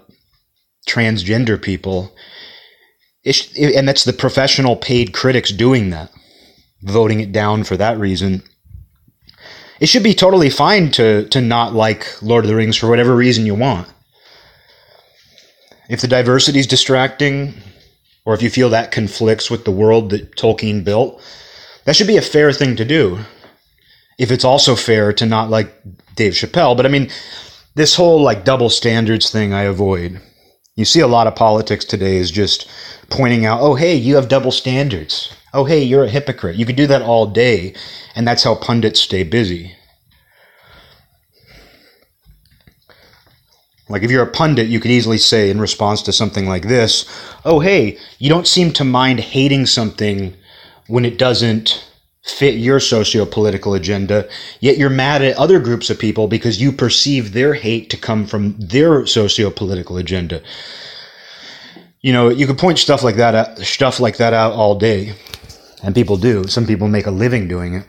transgender 0.87 1.59
people, 1.59 2.15
and 3.25 3.87
that's 3.87 4.03
the 4.03 4.13
professional 4.13 4.75
paid 4.75 5.13
critics 5.13 5.51
doing 5.51 5.89
that, 5.89 6.11
voting 6.83 7.21
it 7.21 7.31
down 7.31 7.63
for 7.63 7.75
that 7.75 7.97
reason. 7.97 8.43
It 9.83 9.89
should 9.89 10.01
be 10.01 10.13
totally 10.13 10.49
fine 10.49 10.91
to 10.91 11.27
to 11.27 11.41
not 11.41 11.73
like 11.73 12.07
Lord 12.21 12.45
of 12.45 12.49
the 12.49 12.55
Rings 12.55 12.77
for 12.77 12.89
whatever 12.89 13.13
reason 13.13 13.45
you 13.45 13.53
want. 13.53 13.85
If 15.89 15.99
the 15.99 16.07
diversity 16.07 16.59
is 16.59 16.67
distracting, 16.67 17.55
or 18.23 18.33
if 18.33 18.41
you 18.41 18.49
feel 18.49 18.69
that 18.69 18.93
conflicts 18.93 19.51
with 19.51 19.65
the 19.65 19.71
world 19.71 20.11
that 20.11 20.37
Tolkien 20.37 20.85
built, 20.85 21.21
that 21.83 21.97
should 21.97 22.07
be 22.07 22.15
a 22.15 22.21
fair 22.21 22.53
thing 22.53 22.77
to 22.77 22.85
do. 22.85 23.19
If 24.17 24.31
it's 24.31 24.45
also 24.45 24.77
fair 24.77 25.11
to 25.11 25.25
not 25.25 25.49
like 25.49 25.75
Dave 26.15 26.31
Chappelle, 26.31 26.77
but 26.77 26.85
I 26.85 26.89
mean, 26.89 27.09
this 27.75 27.93
whole 27.93 28.21
like 28.21 28.45
double 28.45 28.69
standards 28.69 29.31
thing 29.31 29.51
I 29.51 29.63
avoid. 29.63 30.21
You 30.77 30.85
see 30.85 31.01
a 31.01 31.07
lot 31.07 31.27
of 31.27 31.35
politics 31.35 31.83
today 31.83 32.15
is 32.15 32.31
just 32.31 32.69
pointing 33.09 33.45
out, 33.45 33.59
oh, 33.59 33.75
hey, 33.75 33.95
you 33.95 34.15
have 34.15 34.29
double 34.29 34.53
standards. 34.53 35.35
Oh, 35.53 35.65
hey, 35.65 35.83
you're 35.83 36.05
a 36.05 36.09
hypocrite. 36.09 36.55
You 36.55 36.65
could 36.65 36.75
do 36.75 36.87
that 36.87 37.03
all 37.03 37.27
day, 37.27 37.75
and 38.15 38.27
that's 38.27 38.43
how 38.43 38.55
pundits 38.55 38.99
stay 38.99 39.23
busy. 39.23 39.75
Like 43.87 44.01
if 44.01 44.09
you're 44.09 44.23
a 44.23 44.31
pundit, 44.31 44.67
you 44.67 44.79
could 44.79 44.89
easily 44.89 45.19
say 45.19 45.51
in 45.51 45.61
response 45.61 46.01
to 46.03 46.11
something 46.13 46.47
like 46.47 46.67
this, 46.67 47.05
"Oh, 47.45 47.59
hey, 47.59 47.99
you 48.17 48.29
don't 48.29 48.47
seem 48.47 48.71
to 48.73 48.83
mind 48.83 49.19
hating 49.19 49.67
something 49.67 50.33
when 50.87 51.05
it 51.05 51.19
doesn't 51.19 51.83
fit 52.23 52.55
your 52.55 52.79
socio-political 52.79 53.73
agenda, 53.75 54.27
yet 54.61 54.77
you're 54.77 54.89
mad 54.89 55.21
at 55.21 55.37
other 55.37 55.59
groups 55.59 55.89
of 55.89 55.99
people 55.99 56.27
because 56.27 56.61
you 56.61 56.71
perceive 56.71 57.33
their 57.33 57.53
hate 57.53 57.89
to 57.91 57.97
come 57.97 58.25
from 58.25 58.55
their 58.57 59.05
socio-political 59.05 59.97
agenda." 59.97 60.41
You 62.01 62.13
know, 62.13 62.29
you 62.29 62.47
could 62.47 62.57
point 62.57 62.79
stuff 62.79 63.03
like 63.03 63.17
that 63.17 63.35
out, 63.35 63.59
stuff 63.59 63.99
like 63.99 64.17
that 64.17 64.33
out 64.33 64.53
all 64.53 64.75
day, 64.75 65.13
and 65.83 65.93
people 65.93 66.17
do. 66.17 66.47
Some 66.47 66.65
people 66.65 66.87
make 66.87 67.05
a 67.05 67.11
living 67.11 67.47
doing 67.47 67.75
it. 67.75 67.85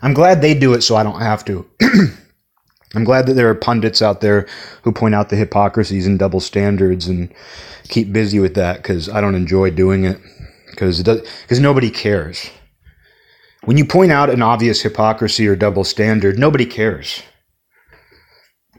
I'm 0.00 0.14
glad 0.14 0.40
they 0.40 0.54
do 0.54 0.72
it 0.74 0.82
so 0.82 0.96
I 0.96 1.04
don't 1.04 1.20
have 1.20 1.44
to. 1.44 1.64
I'm 2.94 3.04
glad 3.04 3.26
that 3.26 3.34
there 3.34 3.48
are 3.48 3.54
pundits 3.54 4.02
out 4.02 4.20
there 4.20 4.46
who 4.82 4.92
point 4.92 5.14
out 5.14 5.28
the 5.28 5.36
hypocrisies 5.36 6.06
and 6.06 6.18
double 6.18 6.40
standards 6.40 7.06
and 7.06 7.32
keep 7.88 8.12
busy 8.12 8.40
with 8.40 8.54
that 8.54 8.78
because 8.78 9.08
I 9.08 9.20
don't 9.20 9.34
enjoy 9.34 9.70
doing 9.70 10.04
it 10.04 10.20
because 10.70 11.00
it 11.00 11.04
does 11.04 11.20
because 11.42 11.60
nobody 11.60 11.90
cares. 11.90 12.50
When 13.64 13.78
you 13.78 13.84
point 13.84 14.10
out 14.10 14.28
an 14.28 14.42
obvious 14.42 14.82
hypocrisy 14.82 15.46
or 15.46 15.54
double 15.54 15.84
standard, 15.84 16.38
nobody 16.38 16.66
cares. 16.66 17.22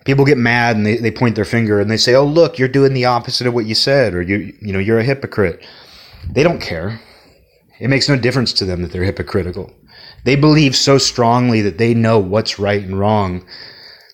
People 0.03 0.25
get 0.25 0.37
mad 0.37 0.75
and 0.75 0.85
they, 0.85 0.97
they 0.97 1.11
point 1.11 1.35
their 1.35 1.45
finger 1.45 1.79
and 1.79 1.89
they 1.89 1.97
say, 1.97 2.13
"Oh, 2.13 2.25
look, 2.25 2.59
you're 2.59 2.67
doing 2.67 2.93
the 2.93 3.05
opposite 3.05 3.47
of 3.47 3.53
what 3.53 3.65
you 3.65 3.73
said," 3.73 4.13
or 4.13 4.21
you 4.21 4.53
you 4.61 4.73
know 4.73 4.79
you're 4.79 4.99
a 4.99 5.03
hypocrite. 5.03 5.65
They 6.29 6.43
don't 6.43 6.61
care. 6.61 6.99
It 7.79 7.89
makes 7.89 8.07
no 8.07 8.17
difference 8.17 8.53
to 8.53 8.65
them 8.65 8.81
that 8.81 8.91
they're 8.91 9.03
hypocritical. 9.03 9.73
They 10.23 10.35
believe 10.35 10.75
so 10.75 10.97
strongly 10.97 11.61
that 11.61 11.77
they 11.77 11.93
know 11.93 12.19
what's 12.19 12.59
right 12.59 12.81
and 12.81 12.99
wrong 12.99 13.45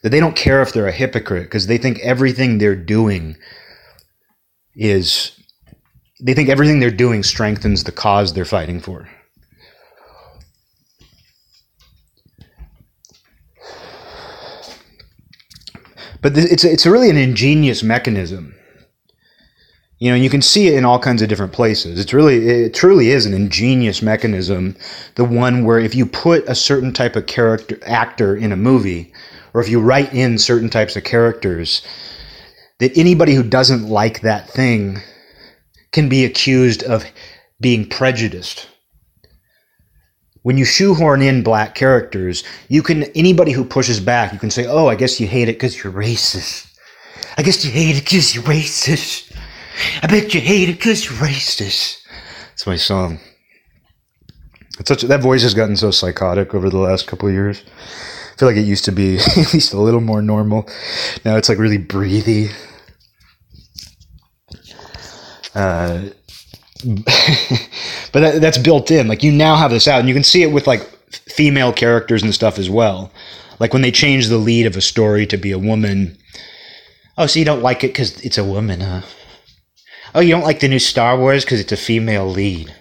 that 0.02 0.10
they 0.10 0.19
don't 0.19 0.36
care 0.36 0.62
if 0.62 0.74
they're 0.74 0.88
a 0.88 0.91
hypocrite 0.91 1.43
because 1.43 1.67
they 1.67 1.78
think 1.78 2.00
everything 2.00 2.58
they're 2.58 2.76
doing 2.76 3.36
is 4.76 5.32
they 6.22 6.34
think 6.34 6.50
everything 6.50 6.80
they're 6.80 6.91
doing 6.91 7.24
strengthens 7.24 7.84
the 7.84 7.91
cause 7.91 8.34
they're 8.34 8.45
fighting 8.45 8.80
for. 8.80 9.10
But 16.22 16.38
it's 16.38 16.65
it's 16.65 16.86
really 16.86 17.10
an 17.10 17.17
ingenious 17.17 17.82
mechanism. 17.82 18.56
You 19.99 20.09
know, 20.09 20.15
you 20.15 20.29
can 20.29 20.41
see 20.41 20.67
it 20.67 20.75
in 20.75 20.85
all 20.85 20.97
kinds 20.97 21.21
of 21.21 21.27
different 21.27 21.51
places. 21.51 21.99
It's 21.99 22.13
really 22.13 22.47
it 22.47 22.73
truly 22.73 23.09
is 23.09 23.25
an 23.25 23.33
ingenious 23.33 24.01
mechanism, 24.01 24.77
the 25.15 25.25
one 25.25 25.65
where 25.65 25.77
if 25.77 25.93
you 25.93 26.05
put 26.05 26.47
a 26.47 26.55
certain 26.55 26.93
type 26.93 27.17
of 27.17 27.25
character 27.25 27.77
actor 27.85 28.35
in 28.35 28.53
a 28.53 28.57
movie, 28.57 29.12
or 29.53 29.59
if 29.59 29.67
you 29.67 29.81
write 29.81 30.13
in 30.13 30.38
certain 30.38 30.69
types 30.69 30.95
of 30.95 31.03
characters, 31.03 31.81
that 32.79 32.97
anybody 32.97 33.33
who 33.33 33.43
doesn't 33.43 33.89
like 33.89 34.21
that 34.21 34.49
thing 34.49 34.99
can 35.91 36.07
be 36.07 36.23
accused 36.23 36.81
of 36.83 37.03
being 37.59 37.85
prejudiced. 37.85 38.69
When 40.43 40.57
you 40.57 40.63
shoehorn 40.63 41.21
in 41.21 41.43
black 41.43 41.75
characters, 41.75 42.45
you 42.69 42.81
can 42.83 43.03
anybody 43.15 43.51
who 43.51 43.65
pushes 43.65 43.99
back, 43.99 44.31
you 44.31 44.39
can 44.39 44.49
say, 44.49 44.65
"Oh, 44.65 44.88
I 44.88 44.95
guess 44.95 45.19
you 45.19 45.27
hate 45.27 45.49
it 45.49 45.55
because 45.55 45.83
you're 45.83 45.91
racist. 45.91 46.67
I 47.38 47.43
guess 47.43 47.65
you 47.65 47.71
hate 47.71 47.97
it 47.97 48.05
because 48.05 48.33
you're 48.33 48.45
racist. 48.45 49.29
I 50.02 50.08
bet 50.08 50.34
you 50.34 50.42
hate 50.42 50.70
it 50.70 50.74
because 50.74 51.06
you're 51.06 51.20
racist." 51.20 52.02
That's 52.50 52.68
my 52.68 52.76
song. 52.76 53.20
Such 54.86 55.02
that 55.04 55.22
voice 55.22 55.44
has 55.44 55.54
gotten 55.54 55.76
so 55.76 55.92
psychotic 55.92 56.54
over 56.54 56.70
the 56.70 56.78
last 56.78 57.06
couple 57.06 57.28
of 57.28 57.34
years 57.34 57.63
I 58.39 58.39
feel 58.39 58.48
like 58.48 58.58
it 58.58 58.65
used 58.65 58.86
to 58.86 58.94
be 58.94 59.18
at 59.38 59.54
least 59.54 59.74
a 59.74 59.82
little 59.82 60.00
more 60.00 60.22
normal. 60.22 60.65
Now 61.26 61.36
it's 61.36 61.50
like 61.50 61.58
really 61.58 61.78
breathy. 61.78 62.48
Uh, 65.54 66.06
but 66.86 68.22
that, 68.22 68.38
that's 68.39 68.58
built 68.58 68.92
in. 68.92 69.10
Like 69.10 69.24
you 69.24 69.34
now 69.34 69.58
have 69.58 69.72
this 69.72 69.89
out, 69.89 70.00
and 70.00 70.08
you 70.08 70.13
can 70.13 70.24
see 70.24 70.42
it 70.42 70.54
with 70.54 70.68
like 70.68 70.84
female 71.12 71.74
characters 71.74 72.24
and 72.24 72.34
stuff 72.34 72.58
as 72.58 72.70
well. 72.70 73.12
Like 73.60 73.74
when 73.74 73.82
they 73.82 73.92
change 73.92 74.30
the 74.30 74.38
lead 74.38 74.65
of 74.65 74.78
a 74.78 74.82
story 74.82 75.26
to 75.28 75.36
be 75.36 75.52
a 75.52 75.60
woman. 75.60 76.18
Oh, 77.18 77.26
so 77.26 77.39
you 77.39 77.46
don't 77.46 77.62
like 77.62 77.84
it 77.84 77.88
because 77.88 78.22
it's 78.22 78.38
a 78.38 78.44
woman, 78.46 78.80
huh? 78.80 79.02
Oh, 80.15 80.22
you 80.22 80.32
don't 80.32 80.43
like 80.43 80.60
the 80.60 80.67
new 80.67 80.80
Star 80.80 81.17
Wars 81.17 81.45
because 81.45 81.60
it's 81.60 81.72
a 81.72 81.78
female 81.78 82.28
lead. 82.28 82.74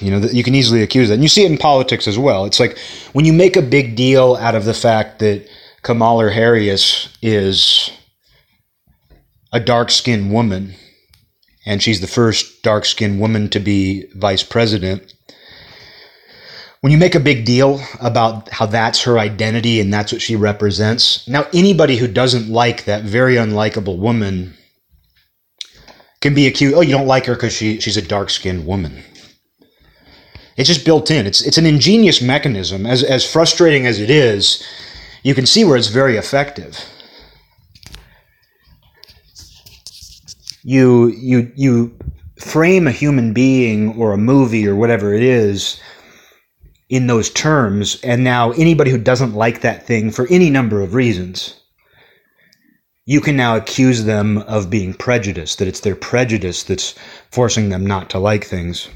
You 0.00 0.10
know, 0.10 0.18
you 0.18 0.42
can 0.42 0.54
easily 0.54 0.82
accuse 0.82 1.08
that. 1.08 1.14
And 1.14 1.22
you 1.22 1.28
see 1.28 1.44
it 1.44 1.50
in 1.50 1.58
politics 1.58 2.08
as 2.08 2.18
well. 2.18 2.44
It's 2.44 2.58
like 2.58 2.76
when 3.12 3.24
you 3.24 3.32
make 3.32 3.56
a 3.56 3.62
big 3.62 3.94
deal 3.94 4.34
out 4.36 4.54
of 4.54 4.64
the 4.64 4.74
fact 4.74 5.20
that 5.20 5.48
Kamala 5.82 6.30
Harris 6.30 7.08
is 7.22 7.90
a 9.52 9.60
dark 9.60 9.90
skinned 9.90 10.32
woman, 10.32 10.74
and 11.66 11.82
she's 11.82 12.00
the 12.00 12.06
first 12.06 12.62
dark 12.62 12.84
skinned 12.84 13.20
woman 13.20 13.48
to 13.50 13.60
be 13.60 14.06
vice 14.14 14.42
president. 14.42 15.11
When 16.82 16.90
you 16.90 16.98
make 16.98 17.14
a 17.14 17.20
big 17.20 17.44
deal 17.44 17.80
about 18.00 18.48
how 18.48 18.66
that's 18.66 19.04
her 19.04 19.16
identity 19.16 19.78
and 19.78 19.94
that's 19.94 20.10
what 20.10 20.20
she 20.20 20.34
represents, 20.34 21.28
now 21.28 21.46
anybody 21.54 21.96
who 21.96 22.08
doesn't 22.08 22.48
like 22.48 22.86
that 22.86 23.04
very 23.04 23.36
unlikable 23.36 23.98
woman 23.98 24.54
can 26.20 26.34
be 26.34 26.48
accused, 26.48 26.74
oh, 26.74 26.80
you 26.80 26.90
don't 26.90 27.06
like 27.06 27.26
her 27.26 27.34
because 27.34 27.52
she, 27.52 27.78
she's 27.78 27.96
a 27.96 28.02
dark 28.02 28.30
skinned 28.30 28.66
woman. 28.66 29.00
It's 30.56 30.68
just 30.68 30.84
built 30.84 31.08
in. 31.08 31.24
It's 31.24 31.40
it's 31.46 31.56
an 31.56 31.66
ingenious 31.66 32.20
mechanism. 32.20 32.84
As 32.84 33.04
as 33.04 33.24
frustrating 33.24 33.86
as 33.86 34.00
it 34.00 34.10
is, 34.10 34.66
you 35.22 35.36
can 35.36 35.46
see 35.46 35.64
where 35.64 35.76
it's 35.76 35.86
very 35.86 36.16
effective. 36.16 36.84
You 40.64 41.06
you 41.10 41.52
you 41.54 41.96
frame 42.40 42.88
a 42.88 42.92
human 42.92 43.32
being 43.32 43.96
or 43.96 44.12
a 44.12 44.18
movie 44.18 44.66
or 44.66 44.74
whatever 44.74 45.14
it 45.14 45.22
is 45.22 45.80
in 46.92 47.06
those 47.06 47.30
terms, 47.30 47.98
and 48.04 48.22
now 48.22 48.50
anybody 48.50 48.90
who 48.90 48.98
doesn't 48.98 49.32
like 49.32 49.62
that 49.62 49.86
thing 49.86 50.10
for 50.10 50.26
any 50.28 50.50
number 50.50 50.82
of 50.82 50.92
reasons, 50.92 51.58
you 53.06 53.18
can 53.18 53.34
now 53.34 53.56
accuse 53.56 54.04
them 54.04 54.36
of 54.36 54.68
being 54.68 54.92
prejudiced, 54.92 55.58
that 55.58 55.66
it's 55.66 55.80
their 55.80 55.96
prejudice 55.96 56.62
that's 56.64 56.94
forcing 57.30 57.70
them 57.70 57.86
not 57.86 58.10
to 58.10 58.18
like 58.18 58.44
things. 58.44 58.90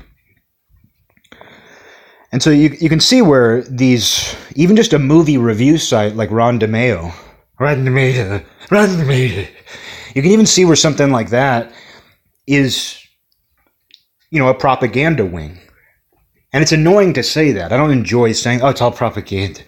And 2.32 2.42
so 2.42 2.50
you, 2.50 2.76
you 2.78 2.90
can 2.90 3.00
see 3.00 3.22
where 3.22 3.62
these, 3.62 4.37
even 4.54 4.76
just 4.76 4.92
a 4.92 4.98
movie 4.98 5.38
review 5.38 5.78
site 5.78 6.16
like 6.16 6.30
Rotten 6.30 6.61
Tomato, 6.61 7.11
Rotten 7.59 7.87
Tomato, 7.87 8.44
Rotten 8.70 8.98
Tomato, 8.98 9.50
you 10.14 10.20
can 10.20 10.32
even 10.32 10.44
see 10.44 10.66
where 10.66 10.76
something 10.76 11.11
like 11.11 11.30
that 11.30 11.72
is, 12.46 13.02
you 14.28 14.38
know, 14.38 14.48
a 14.48 14.54
propaganda 14.54 15.24
wing. 15.24 15.59
And 16.57 16.62
it's 16.62 16.73
annoying 16.73 17.12
to 17.12 17.23
say 17.23 17.53
that. 17.53 17.71
I 17.71 17.77
don't 17.77 17.90
enjoy 17.90 18.33
saying, 18.33 18.62
oh, 18.62 18.69
it's 18.69 18.81
all 18.81 18.90
propaganda. 18.90 19.61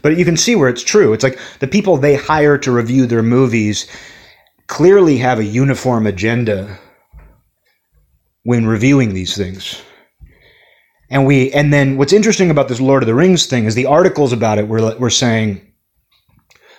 But 0.00 0.16
you 0.16 0.24
can 0.24 0.36
see 0.36 0.54
where 0.54 0.68
it's 0.68 0.84
true. 0.84 1.12
It's 1.12 1.24
like 1.24 1.40
the 1.58 1.66
people 1.66 1.96
they 1.96 2.14
hire 2.14 2.56
to 2.58 2.70
review 2.70 3.06
their 3.06 3.24
movies 3.24 3.88
clearly 4.68 5.16
have 5.16 5.40
a 5.40 5.44
uniform 5.44 6.06
agenda 6.06 6.78
when 8.44 8.64
reviewing 8.64 9.12
these 9.12 9.36
things. 9.36 9.82
And 11.10 11.26
we 11.26 11.50
and 11.50 11.72
then 11.72 11.96
what's 11.96 12.12
interesting 12.12 12.52
about 12.52 12.68
this 12.68 12.80
Lord 12.80 13.02
of 13.02 13.08
the 13.08 13.14
Rings 13.16 13.46
thing 13.46 13.64
is 13.64 13.74
the 13.74 13.86
articles 13.86 14.32
about 14.32 14.58
it 14.58 14.68
were 14.68 14.96
were 14.98 15.10
saying 15.10 15.60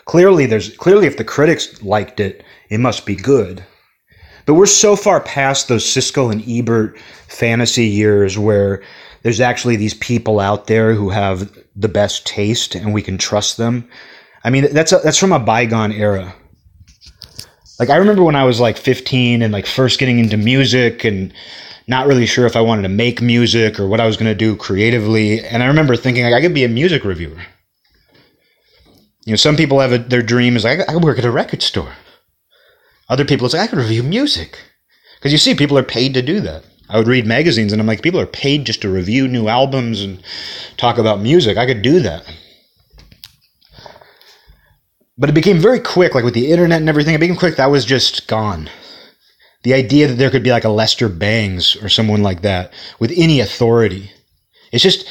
clearly 0.05 0.45
there's 0.45 0.77
clearly 0.77 1.07
if 1.07 1.17
the 1.17 1.25
critics 1.25 1.83
liked 1.83 2.21
it, 2.21 2.41
it 2.69 2.79
must 2.79 3.05
be 3.05 3.17
good. 3.17 3.65
But 4.45 4.53
we're 4.53 4.65
so 4.65 4.95
far 4.95 5.19
past 5.19 5.67
those 5.67 5.83
Siskel 5.83 6.31
and 6.31 6.41
Ebert 6.47 6.97
fantasy 7.27 7.87
years 7.87 8.37
where 8.37 8.81
there's 9.23 9.41
actually 9.41 9.75
these 9.75 9.93
people 9.93 10.39
out 10.39 10.67
there 10.67 10.93
who 10.93 11.09
have 11.09 11.51
the 11.75 11.89
best 11.89 12.25
taste 12.25 12.75
and 12.75 12.93
we 12.93 13.01
can 13.01 13.17
trust 13.17 13.57
them. 13.57 13.87
I 14.43 14.49
mean, 14.49 14.73
that's 14.73 14.91
a, 14.91 14.99
that's 14.99 15.17
from 15.17 15.31
a 15.31 15.39
bygone 15.39 15.91
era. 15.91 16.33
Like 17.79 17.89
I 17.89 17.97
remember 17.97 18.23
when 18.23 18.35
I 18.35 18.43
was 18.43 18.59
like 18.59 18.77
15 18.77 19.41
and 19.41 19.53
like 19.53 19.67
first 19.67 19.99
getting 19.99 20.19
into 20.19 20.37
music 20.37 21.03
and 21.03 21.33
not 21.87 22.07
really 22.07 22.25
sure 22.25 22.45
if 22.45 22.55
I 22.55 22.61
wanted 22.61 22.83
to 22.83 22.89
make 22.89 23.21
music 23.21 23.79
or 23.79 23.87
what 23.87 24.01
I 24.01 24.05
was 24.05 24.17
going 24.17 24.31
to 24.31 24.35
do 24.35 24.55
creatively. 24.55 25.43
And 25.45 25.63
I 25.63 25.67
remember 25.67 25.95
thinking 25.95 26.23
like 26.23 26.33
I 26.33 26.41
could 26.41 26.53
be 26.53 26.63
a 26.63 26.69
music 26.69 27.03
reviewer. 27.03 27.41
You 29.25 29.33
know, 29.33 29.37
some 29.37 29.55
people 29.55 29.79
have 29.79 29.91
a, 29.91 29.97
their 29.97 30.21
dream 30.21 30.55
is 30.55 30.63
like 30.63 30.79
I 30.79 30.93
could 30.93 31.03
work 31.03 31.19
at 31.19 31.25
a 31.25 31.31
record 31.31 31.61
store. 31.61 31.93
Other 33.09 33.25
people 33.25 33.45
it's 33.45 33.53
like 33.53 33.63
I 33.63 33.67
could 33.67 33.79
review 33.79 34.03
music 34.03 34.59
because 35.15 35.31
you 35.31 35.37
see 35.37 35.55
people 35.55 35.77
are 35.77 35.83
paid 35.83 36.13
to 36.13 36.21
do 36.21 36.39
that. 36.41 36.63
I 36.89 36.97
would 36.97 37.07
read 37.07 37.25
magazines 37.25 37.71
and 37.71 37.81
I'm 37.81 37.87
like 37.87 38.01
people 38.01 38.19
are 38.19 38.25
paid 38.25 38.65
just 38.65 38.81
to 38.81 38.89
review 38.89 39.27
new 39.27 39.47
albums 39.47 40.01
and 40.01 40.21
talk 40.77 40.97
about 40.97 41.19
music. 41.19 41.57
I 41.57 41.65
could 41.65 41.81
do 41.81 41.99
that. 41.99 42.23
But 45.17 45.29
it 45.29 45.33
became 45.33 45.57
very 45.57 45.79
quick, 45.79 46.13
like 46.13 46.23
with 46.23 46.35
the 46.35 46.51
internet 46.51 46.79
and 46.79 46.89
everything, 46.89 47.15
it 47.15 47.19
became 47.19 47.35
quick 47.35 47.55
that 47.55 47.71
was 47.71 47.85
just 47.85 48.27
gone. 48.27 48.69
The 49.63 49.73
idea 49.73 50.07
that 50.07 50.13
there 50.13 50.29
could 50.29 50.43
be 50.43 50.51
like 50.51 50.63
a 50.63 50.69
Lester 50.69 51.09
Bangs 51.09 51.75
or 51.77 51.89
someone 51.89 52.21
like 52.21 52.43
that 52.43 52.71
with 52.99 53.11
any 53.17 53.39
authority. 53.39 54.11
It's 54.71 54.83
just 54.83 55.07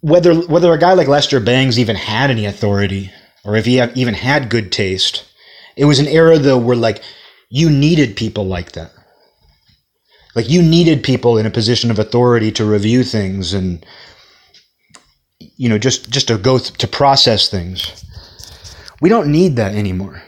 whether 0.00 0.34
whether 0.34 0.72
a 0.72 0.78
guy 0.78 0.92
like 0.92 1.08
Lester 1.08 1.40
Bangs 1.40 1.78
even 1.78 1.96
had 1.96 2.30
any 2.30 2.46
authority 2.46 3.10
or 3.44 3.56
if 3.56 3.66
he 3.66 3.80
even 3.80 4.14
had 4.14 4.48
good 4.48 4.70
taste. 4.70 5.24
It 5.76 5.86
was 5.86 5.98
an 5.98 6.06
era 6.06 6.38
though 6.38 6.58
where 6.58 6.76
like 6.76 7.02
you 7.50 7.68
needed 7.68 8.16
people 8.16 8.46
like 8.46 8.72
that. 8.72 8.92
Like 10.34 10.48
you 10.48 10.62
needed 10.62 11.02
people 11.02 11.36
in 11.36 11.46
a 11.46 11.50
position 11.50 11.90
of 11.90 11.98
authority 11.98 12.50
to 12.52 12.64
review 12.64 13.04
things 13.04 13.52
and 13.52 13.84
you 15.56 15.68
know 15.68 15.78
just 15.78 16.10
just 16.10 16.28
to 16.28 16.38
go 16.38 16.58
th- 16.58 16.72
to 16.78 16.88
process 16.88 17.48
things. 17.48 18.04
We 19.00 19.08
don't 19.08 19.32
need 19.32 19.56
that 19.56 19.74
anymore. 19.74 20.22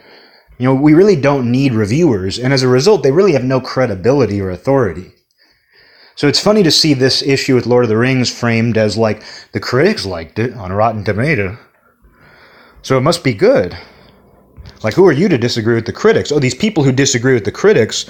You 0.58 0.66
know, 0.66 0.74
we 0.74 0.94
really 0.94 1.16
don't 1.16 1.50
need 1.50 1.72
reviewers, 1.72 2.38
and 2.38 2.52
as 2.52 2.62
a 2.62 2.68
result, 2.68 3.02
they 3.02 3.10
really 3.10 3.32
have 3.32 3.44
no 3.44 3.60
credibility 3.60 4.40
or 4.40 4.50
authority. 4.50 5.12
So 6.16 6.28
it's 6.28 6.40
funny 6.40 6.62
to 6.62 6.70
see 6.70 6.94
this 6.94 7.22
issue 7.22 7.56
with 7.56 7.66
Lord 7.66 7.84
of 7.84 7.88
the 7.88 7.96
Rings 7.96 8.32
framed 8.32 8.76
as 8.76 8.96
like 8.96 9.22
the 9.52 9.58
critics 9.58 10.06
liked 10.06 10.38
it 10.38 10.54
on 10.54 10.72
Rotten 10.72 11.02
Tomato. 11.02 11.58
So 12.82 12.96
it 12.96 13.00
must 13.00 13.24
be 13.24 13.34
good. 13.34 13.76
Like 14.84 14.94
who 14.94 15.06
are 15.06 15.12
you 15.12 15.28
to 15.28 15.38
disagree 15.38 15.74
with 15.74 15.86
the 15.86 15.92
critics? 15.92 16.30
Oh, 16.30 16.38
these 16.38 16.54
people 16.54 16.84
who 16.84 16.92
disagree 16.92 17.34
with 17.34 17.44
the 17.44 17.50
critics, 17.52 18.08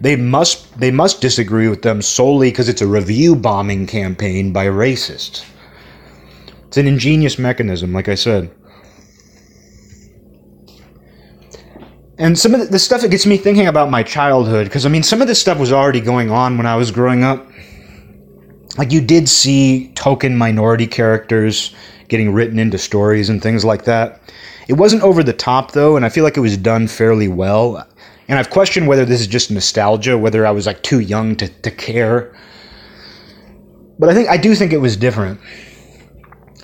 they 0.00 0.16
must 0.16 0.78
they 0.78 0.90
must 0.90 1.20
disagree 1.20 1.68
with 1.68 1.82
them 1.82 2.02
solely 2.02 2.50
because 2.50 2.68
it's 2.68 2.82
a 2.82 2.86
review 2.86 3.36
bombing 3.36 3.86
campaign 3.86 4.52
by 4.52 4.66
racists. 4.66 5.44
It's 6.68 6.76
an 6.76 6.86
ingenious 6.86 7.38
mechanism, 7.38 7.92
like 7.92 8.08
I 8.08 8.14
said. 8.14 8.50
and 12.22 12.38
some 12.38 12.54
of 12.54 12.60
the, 12.60 12.66
the 12.66 12.78
stuff 12.78 13.00
that 13.00 13.10
gets 13.10 13.26
me 13.26 13.36
thinking 13.36 13.66
about 13.66 13.90
my 13.90 14.02
childhood 14.02 14.66
because 14.66 14.86
i 14.86 14.88
mean 14.88 15.02
some 15.02 15.20
of 15.20 15.28
this 15.28 15.40
stuff 15.40 15.58
was 15.58 15.72
already 15.72 16.00
going 16.00 16.30
on 16.30 16.56
when 16.56 16.66
i 16.66 16.76
was 16.76 16.90
growing 16.90 17.24
up 17.24 17.46
like 18.78 18.92
you 18.92 19.00
did 19.00 19.28
see 19.28 19.88
token 19.94 20.36
minority 20.36 20.86
characters 20.86 21.74
getting 22.08 22.32
written 22.32 22.58
into 22.58 22.78
stories 22.78 23.28
and 23.28 23.42
things 23.42 23.64
like 23.64 23.84
that 23.84 24.20
it 24.68 24.74
wasn't 24.74 25.02
over 25.02 25.22
the 25.22 25.32
top 25.32 25.72
though 25.72 25.96
and 25.96 26.04
i 26.04 26.08
feel 26.08 26.22
like 26.24 26.36
it 26.36 26.40
was 26.40 26.56
done 26.56 26.86
fairly 26.86 27.28
well 27.28 27.86
and 28.32 28.38
i've 28.38 28.48
questioned 28.48 28.88
whether 28.88 29.04
this 29.04 29.20
is 29.20 29.26
just 29.26 29.50
nostalgia 29.50 30.16
whether 30.16 30.46
i 30.46 30.50
was 30.50 30.66
like 30.66 30.82
too 30.82 31.00
young 31.00 31.36
to, 31.36 31.48
to 31.60 31.70
care 31.70 32.34
but 33.98 34.08
i 34.08 34.14
think 34.14 34.28
i 34.30 34.38
do 34.38 34.54
think 34.54 34.72
it 34.72 34.78
was 34.78 34.96
different 34.96 35.38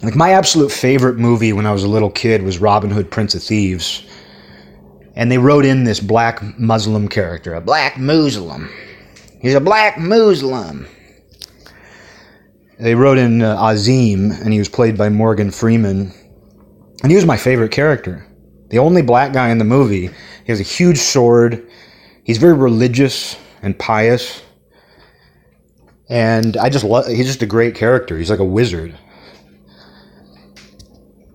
like 0.03 0.17
my 0.17 0.31
absolute 0.33 0.73
favorite 0.73 1.19
movie 1.19 1.53
when 1.53 1.67
i 1.67 1.73
was 1.73 1.85
a 1.85 1.89
little 1.89 2.11
kid 2.11 2.43
was 2.43 2.59
robin 2.59 2.91
hood 2.91 3.11
prince 3.11 3.35
of 3.35 3.43
thieves 3.43 4.07
and 5.19 5.33
they 5.33 5.39
wrote 5.39 5.65
in 5.65 5.83
this 5.83 5.99
black 5.99 6.41
Muslim 6.61 7.09
character, 7.09 7.53
a 7.55 7.61
black 7.61 7.99
Muslim. 7.99 8.71
He's 9.43 9.55
a 9.55 9.61
black 9.61 9.99
Muslim. 9.99 10.87
They 12.79 12.95
wrote 12.95 13.19
in 13.19 13.43
uh, 13.43 13.57
Azeem, 13.57 14.41
and 14.41 14.53
he 14.53 14.61
was 14.61 14.69
played 14.69 14.97
by 14.97 15.09
Morgan 15.09 15.51
Freeman, 15.51 16.13
and 17.03 17.11
he 17.11 17.17
was 17.17 17.27
my 17.27 17.37
favorite 17.37 17.73
character. 17.73 18.25
The 18.69 18.79
only 18.79 19.03
black 19.03 19.33
guy 19.33 19.49
in 19.49 19.59
the 19.59 19.65
movie. 19.65 20.11
He 20.49 20.53
has 20.53 20.61
a 20.61 20.65
huge 20.65 20.97
sword. 20.97 21.69
He's 22.25 22.39
very 22.39 22.55
religious 22.55 23.37
and 23.61 23.79
pious, 23.79 24.41
and 26.09 26.57
I 26.57 26.71
just 26.71 26.87
love. 26.87 27.07
He's 27.07 27.27
just 27.27 27.43
a 27.43 27.47
great 27.47 27.75
character. 27.75 28.17
He's 28.17 28.31
like 28.31 28.39
a 28.39 28.45
wizard. 28.47 28.99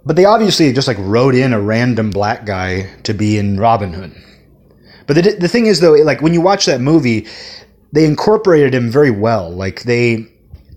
But 0.03 0.15
they 0.15 0.25
obviously 0.25 0.73
just 0.73 0.87
like 0.87 0.97
wrote 0.99 1.35
in 1.35 1.53
a 1.53 1.61
random 1.61 2.09
black 2.09 2.47
guy 2.47 2.89
to 3.03 3.13
be 3.13 3.37
in 3.37 3.59
Robin 3.59 3.93
Hood. 3.93 4.15
But 5.05 5.13
the, 5.13 5.35
the 5.39 5.47
thing 5.47 5.67
is 5.67 5.79
though, 5.79 5.93
like 5.93 6.23
when 6.23 6.33
you 6.33 6.41
watch 6.41 6.65
that 6.65 6.81
movie, 6.81 7.27
they 7.91 8.05
incorporated 8.05 8.73
him 8.73 8.89
very 8.89 9.11
well. 9.11 9.51
Like 9.51 9.83
they, 9.83 10.25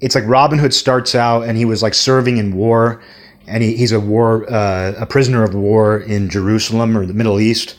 it's 0.03 0.15
like 0.15 0.25
Robin 0.27 0.59
Hood 0.59 0.75
starts 0.75 1.15
out 1.15 1.45
and 1.45 1.57
he 1.57 1.65
was 1.65 1.83
like 1.83 1.95
serving 1.95 2.37
in 2.37 2.55
war, 2.55 3.03
and 3.47 3.63
he, 3.63 3.79
he's 3.79 3.93
a 3.93 4.01
war, 4.01 4.45
uh, 4.53 4.93
a 4.99 5.07
prisoner 5.07 5.43
of 5.43 5.55
war 5.55 6.01
in 6.01 6.29
Jerusalem 6.29 6.99
or 6.99 7.07
the 7.07 7.15
Middle 7.15 7.41
East. 7.41 7.77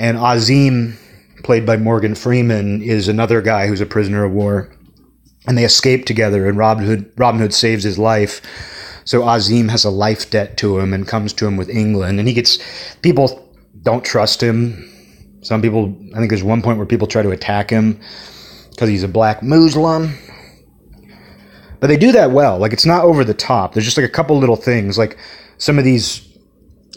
And 0.00 0.18
Azeem, 0.18 0.96
played 1.44 1.66
by 1.66 1.76
Morgan 1.76 2.14
Freeman, 2.14 2.82
is 2.82 3.06
another 3.06 3.42
guy 3.42 3.66
who's 3.66 3.80
a 3.80 3.86
prisoner 3.86 4.24
of 4.24 4.32
war, 4.32 4.74
and 5.46 5.56
they 5.56 5.64
escape 5.64 6.06
together. 6.06 6.48
And 6.48 6.58
Robin 6.58 6.84
Hood, 6.84 7.12
Robin 7.16 7.40
Hood 7.40 7.54
saves 7.54 7.84
his 7.84 7.98
life 7.98 8.40
so 9.10 9.22
Azeem 9.22 9.70
has 9.70 9.84
a 9.84 9.90
life 9.90 10.30
debt 10.30 10.56
to 10.58 10.78
him 10.78 10.92
and 10.92 11.04
comes 11.04 11.32
to 11.32 11.46
him 11.46 11.56
with 11.56 11.68
England, 11.68 12.20
and 12.20 12.28
he 12.28 12.34
gets 12.34 12.58
people 13.02 13.48
don't 13.82 14.04
trust 14.04 14.40
him. 14.40 14.86
Some 15.42 15.62
people, 15.62 15.96
I 16.14 16.18
think, 16.18 16.30
there's 16.30 16.44
one 16.44 16.62
point 16.62 16.76
where 16.76 16.86
people 16.86 17.08
try 17.08 17.22
to 17.22 17.30
attack 17.30 17.70
him 17.70 17.98
because 18.70 18.88
he's 18.88 19.02
a 19.02 19.08
black 19.08 19.42
Muslim. 19.42 20.16
But 21.80 21.88
they 21.88 21.96
do 21.96 22.12
that 22.12 22.30
well. 22.30 22.58
Like 22.58 22.72
it's 22.72 22.86
not 22.86 23.04
over 23.04 23.24
the 23.24 23.34
top. 23.34 23.72
There's 23.72 23.86
just 23.86 23.96
like 23.96 24.06
a 24.06 24.12
couple 24.12 24.38
little 24.38 24.54
things, 24.54 24.96
like 24.96 25.18
some 25.58 25.76
of 25.76 25.84
these 25.84 26.26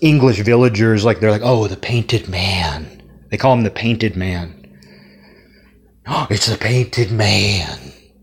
English 0.02 0.40
villagers, 0.42 1.04
like 1.04 1.20
they're 1.20 1.32
like, 1.32 1.42
"Oh, 1.44 1.68
the 1.68 1.78
painted 1.78 2.28
man." 2.28 2.93
They 3.34 3.38
call 3.38 3.54
him 3.56 3.64
the 3.64 3.72
painted 3.72 4.16
man. 4.16 4.54
Oh, 6.06 6.28
it's 6.30 6.46
the 6.46 6.56
painted 6.56 7.12
man. 7.12 7.80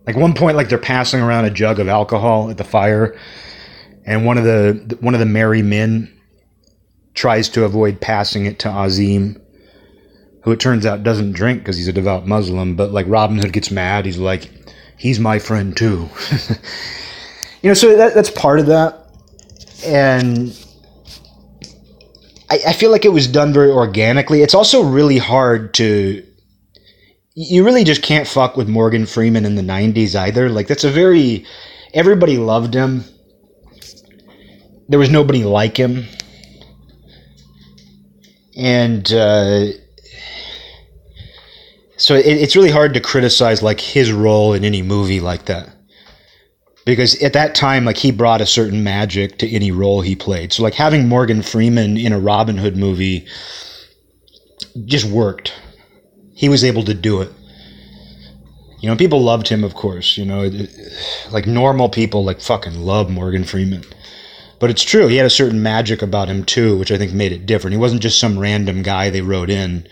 Like 0.07 0.15
one 0.15 0.35
point, 0.35 0.57
like 0.57 0.69
they're 0.69 0.79
passing 0.79 1.21
around 1.21 1.47
a 1.47 1.51
jug 1.51 1.81
of 1.81 1.89
alcohol 1.89 2.49
at 2.49 2.59
the 2.59 2.63
fire, 2.63 3.19
and 4.07 4.25
one 4.25 4.39
of 4.39 4.45
the 4.45 4.97
one 5.01 5.15
of 5.15 5.19
the 5.19 5.27
merry 5.27 5.63
men 5.63 6.17
tries 7.15 7.49
to 7.49 7.65
avoid 7.65 8.01
passing 8.01 8.47
it 8.47 8.61
to 8.61 8.69
Azeem, 8.69 9.41
who 10.45 10.53
it 10.53 10.61
turns 10.61 10.87
out 10.87 11.03
doesn't 11.03 11.33
drink 11.33 11.59
because 11.59 11.77
he's 11.77 11.89
a 11.89 11.93
devout 11.93 12.29
Muslim. 12.29 12.77
But 12.77 12.93
like 12.93 13.07
Robin 13.09 13.37
Hood 13.37 13.53
gets 13.53 13.73
mad, 13.73 14.07
he's 14.07 14.19
like, 14.19 14.49
"He's 14.97 15.19
my 15.19 15.41
friend 15.41 15.77
too." 15.77 16.09
you 17.63 17.71
know, 17.71 17.75
so 17.75 17.97
that, 17.97 18.15
that's 18.15 18.31
part 18.31 18.61
of 18.61 18.67
that, 18.67 19.11
and 19.85 20.57
I, 22.51 22.59
I 22.69 22.73
feel 22.73 22.91
like 22.91 23.05
it 23.05 23.13
was 23.13 23.27
done 23.27 23.53
very 23.53 23.71
organically. 23.71 24.43
It's 24.43 24.55
also 24.55 24.83
really 24.83 25.19
hard 25.19 25.75
to. 25.75 26.27
You 27.35 27.65
really 27.65 27.85
just 27.85 28.03
can't 28.03 28.27
fuck 28.27 28.57
with 28.57 28.69
Morgan 28.69 29.07
Freeman 29.07 29.45
in 29.45 29.55
the 29.55 29.63
'90s 29.63 30.15
either. 30.15 30.49
Like 30.49 30.67
that's 30.67 30.85
a 30.85 30.91
very 30.91 31.47
everybody 31.95 32.37
loved 32.37 32.75
him 32.75 33.05
there 34.91 34.99
was 34.99 35.09
nobody 35.09 35.45
like 35.45 35.77
him, 35.77 36.05
and 38.57 39.11
uh, 39.13 39.67
so 41.97 42.17
it, 42.17 42.27
it's 42.27 42.57
really 42.57 42.73
hard 42.73 42.95
to 42.95 43.01
criticize 43.01 43.63
like 43.63 43.81
his 43.81 44.11
role 44.11 44.53
in 44.53 44.65
any 44.65 44.83
movie 44.83 45.21
like 45.21 45.45
that 45.45 45.71
because 46.85 47.21
at 47.23 47.33
that 47.33 47.55
time 47.55 47.85
like 47.85 47.99
he 47.99 48.11
brought 48.11 48.41
a 48.41 48.47
certain 48.47 48.83
magic 48.83 49.39
to 49.39 49.49
any 49.49 49.71
role 49.71 50.01
he 50.01 50.17
played 50.17 50.53
so 50.53 50.63
like 50.63 50.75
having 50.75 51.09
morgan 51.09 51.43
freeman 51.43 51.97
in 51.97 52.13
a 52.13 52.19
robin 52.19 52.57
hood 52.57 52.77
movie 52.77 53.27
just 54.85 55.05
worked 55.05 55.53
he 56.35 56.49
was 56.49 56.65
able 56.65 56.83
to 56.83 56.95
do 56.95 57.21
it 57.21 57.31
you 58.81 58.89
know 58.89 58.97
people 58.97 59.23
loved 59.23 59.49
him 59.49 59.65
of 59.65 59.75
course 59.75 60.17
you 60.17 60.25
know 60.25 60.51
like 61.31 61.47
normal 61.47 61.89
people 61.89 62.25
like 62.25 62.41
fucking 62.41 62.81
love 62.81 63.11
morgan 63.11 63.45
freeman 63.45 63.85
but 64.61 64.69
it's 64.69 64.85
true. 64.85 65.09
He 65.09 65.17
had 65.17 65.27
a 65.27 65.31
certain 65.31 65.63
magic 65.63 66.03
about 66.03 66.29
him 66.29 66.45
too, 66.45 66.77
which 66.77 66.93
I 66.93 66.99
think 66.99 67.13
made 67.13 67.33
it 67.33 67.47
different. 67.47 67.73
He 67.73 67.81
wasn't 67.81 68.03
just 68.03 68.21
some 68.21 68.39
random 68.39 68.83
guy 68.83 69.09
they 69.09 69.23
wrote 69.23 69.51
in. 69.51 69.89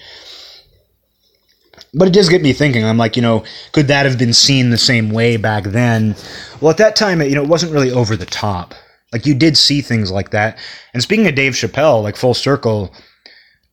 But 1.94 2.08
it 2.08 2.14
does 2.14 2.28
get 2.28 2.42
me 2.42 2.52
thinking. 2.52 2.84
I'm 2.84 2.98
like, 2.98 3.16
you 3.16 3.22
know, 3.22 3.44
could 3.72 3.88
that 3.88 4.04
have 4.04 4.18
been 4.18 4.34
seen 4.34 4.70
the 4.70 4.78
same 4.78 5.10
way 5.10 5.36
back 5.36 5.64
then? 5.64 6.14
Well, 6.60 6.70
at 6.70 6.76
that 6.78 6.96
time, 6.96 7.22
you 7.22 7.34
know, 7.34 7.42
it 7.42 7.48
wasn't 7.48 7.72
really 7.72 7.90
over 7.90 8.16
the 8.16 8.26
top. 8.26 8.74
Like 9.12 9.24
you 9.24 9.34
did 9.34 9.56
see 9.56 9.80
things 9.80 10.10
like 10.10 10.30
that. 10.30 10.58
And 10.92 11.02
speaking 11.02 11.26
of 11.26 11.34
Dave 11.34 11.54
Chappelle, 11.54 12.02
like 12.02 12.16
full 12.16 12.34
circle, 12.34 12.92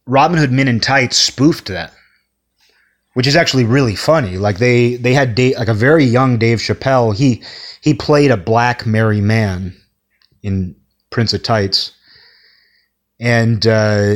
Robin 0.08 0.38
Hood 0.38 0.51
Men 0.51 0.67
in 0.67 0.80
Tights 0.80 1.17
spoofed 1.17 1.67
that, 1.67 1.93
which 3.13 3.28
is 3.28 3.36
actually 3.36 3.65
really 3.65 3.95
funny. 3.95 4.38
Like 4.38 4.60
they 4.60 4.95
they 4.95 5.13
had 5.13 5.36
Dave, 5.36 5.58
like 5.58 5.67
a 5.67 5.73
very 5.73 6.06
young 6.06 6.38
Dave 6.38 6.60
Chappelle. 6.60 7.15
He 7.15 7.43
he 7.82 7.93
played 7.93 8.32
a 8.32 8.38
black 8.38 8.86
merry 8.86 9.19
man 9.19 9.75
in 10.41 10.75
Prince 11.10 11.34
of 11.34 11.43
Tights, 11.43 11.91
and 13.19 13.65
uh, 13.67 14.15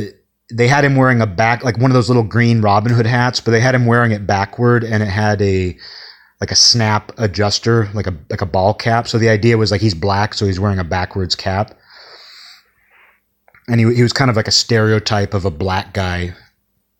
they 0.52 0.68
had 0.68 0.84
him 0.84 0.96
wearing 0.96 1.20
a 1.20 1.26
back 1.26 1.64
like 1.64 1.78
one 1.78 1.90
of 1.90 1.94
those 1.94 2.08
little 2.08 2.22
green 2.22 2.60
Robin 2.60 2.92
Hood 2.92 3.06
hats, 3.06 3.40
but 3.40 3.50
they 3.52 3.60
had 3.60 3.74
him 3.74 3.86
wearing 3.86 4.12
it 4.12 4.26
backward, 4.26 4.84
and 4.84 5.02
it 5.02 5.08
had 5.08 5.40
a 5.42 5.76
like 6.40 6.50
a 6.50 6.56
snap 6.56 7.12
adjuster, 7.18 7.88
like 7.94 8.06
a 8.06 8.16
like 8.30 8.40
a 8.40 8.46
ball 8.46 8.74
cap. 8.74 9.08
So 9.08 9.18
the 9.18 9.28
idea 9.28 9.58
was 9.58 9.70
like 9.70 9.80
he's 9.80 9.94
black, 9.94 10.34
so 10.34 10.46
he's 10.46 10.60
wearing 10.60 10.78
a 10.78 10.84
backwards 10.84 11.34
cap, 11.34 11.78
and 13.68 13.80
he 13.80 13.94
he 13.94 14.02
was 14.02 14.12
kind 14.12 14.30
of 14.30 14.36
like 14.36 14.48
a 14.48 14.52
stereotype 14.52 15.34
of 15.34 15.44
a 15.44 15.50
black 15.50 15.92
guy, 15.92 16.34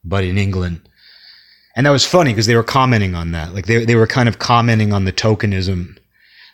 but 0.05 0.25
in 0.25 0.39
England. 0.39 0.83
And 1.77 1.87
that 1.87 1.91
was 1.91 2.05
funny 2.05 2.33
because 2.33 2.47
they 2.47 2.57
were 2.57 2.65
commenting 2.65 3.15
on 3.15 3.31
that. 3.33 3.55
Like 3.55 3.67
they, 3.67 3.85
they 3.85 3.95
were 3.95 4.07
kind 4.07 4.29
of 4.29 4.39
commenting 4.39 4.93
on 4.93 5.05
the 5.05 5.13
tokenism. 5.13 5.97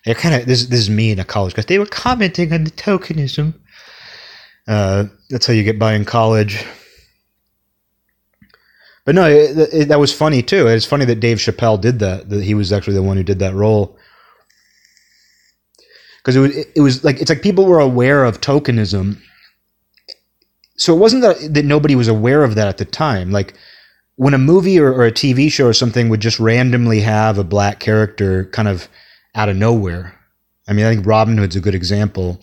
They're 0.05 0.15
kind 0.15 0.35
of 0.35 0.47
this 0.47 0.67
this 0.67 0.81
is 0.81 0.91
me 0.91 1.11
in 1.11 1.19
a 1.19 1.25
college 1.25 1.55
class. 1.55 1.67
They 1.67 1.79
were 1.79 1.87
commenting 1.87 2.53
on 2.53 2.65
the 2.65 2.71
tokenism. 2.71 3.55
Uh, 4.69 5.05
that's 5.31 5.47
how 5.47 5.53
you 5.53 5.63
get 5.63 5.79
by 5.79 5.95
in 5.95 6.05
college. 6.05 6.65
But 9.07 9.15
no, 9.15 9.25
it, 9.31 9.73
it, 9.73 9.89
that 9.89 10.01
was 10.01 10.13
funny 10.13 10.43
too. 10.43 10.67
It's 10.67 10.85
funny 10.85 11.05
that 11.07 11.21
Dave 11.21 11.39
Chappelle 11.39 11.81
did 11.81 12.01
that. 12.01 12.29
That 12.29 12.43
he 12.43 12.55
was 12.55 12.73
actually 12.73 12.95
the 12.95 13.05
one 13.05 13.17
who 13.17 13.23
did 13.23 13.39
that 13.39 13.55
role. 13.55 13.97
Because 16.19 16.35
it 16.35 16.41
was, 16.41 16.57
it 16.57 16.81
was 16.81 17.05
like 17.05 17.21
it's 17.21 17.31
like 17.31 17.41
people 17.41 17.67
were 17.67 17.79
aware 17.79 18.25
of 18.25 18.41
tokenism. 18.41 19.19
So 20.77 20.95
it 20.95 20.99
wasn't 20.99 21.23
that 21.23 21.55
that 21.55 21.65
nobody 21.65 21.95
was 21.95 22.09
aware 22.09 22.43
of 22.43 22.57
that 22.57 22.67
at 22.67 22.79
the 22.79 22.85
time. 22.85 23.31
Like 23.31 23.55
when 24.17 24.35
a 24.35 24.39
movie 24.39 24.81
or, 24.81 24.93
or 24.93 25.07
a 25.07 25.13
TV 25.13 25.53
show 25.53 25.67
or 25.67 25.73
something 25.73 26.09
would 26.09 26.21
just 26.21 26.41
randomly 26.41 27.01
have 27.01 27.39
a 27.39 27.45
black 27.45 27.79
character 27.79 28.47
kind 28.47 28.67
of 28.67 28.89
out 29.37 29.49
of 29.49 29.57
nowhere. 29.57 30.19
I 30.67 30.73
mean, 30.73 30.85
I 30.85 30.93
think 30.93 31.07
Robin 31.07 31.39
Hood's 31.39 31.55
a 31.55 31.61
good 31.61 31.77
example 31.77 32.41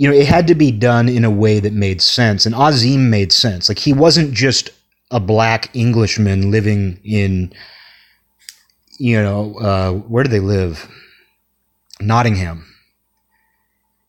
you 0.00 0.08
know, 0.08 0.16
it 0.16 0.26
had 0.26 0.46
to 0.46 0.54
be 0.54 0.70
done 0.70 1.10
in 1.10 1.26
a 1.26 1.30
way 1.30 1.60
that 1.60 1.74
made 1.74 2.00
sense. 2.00 2.46
And 2.46 2.54
Azeem 2.54 3.10
made 3.10 3.32
sense. 3.32 3.68
Like 3.68 3.78
he 3.78 3.92
wasn't 3.92 4.32
just 4.32 4.70
a 5.10 5.20
black 5.20 5.68
Englishman 5.76 6.50
living 6.50 6.98
in, 7.04 7.52
you 8.98 9.20
know, 9.20 9.58
uh, 9.58 9.92
where 9.92 10.24
do 10.24 10.30
they 10.30 10.40
live? 10.40 10.88
Nottingham. 12.00 12.64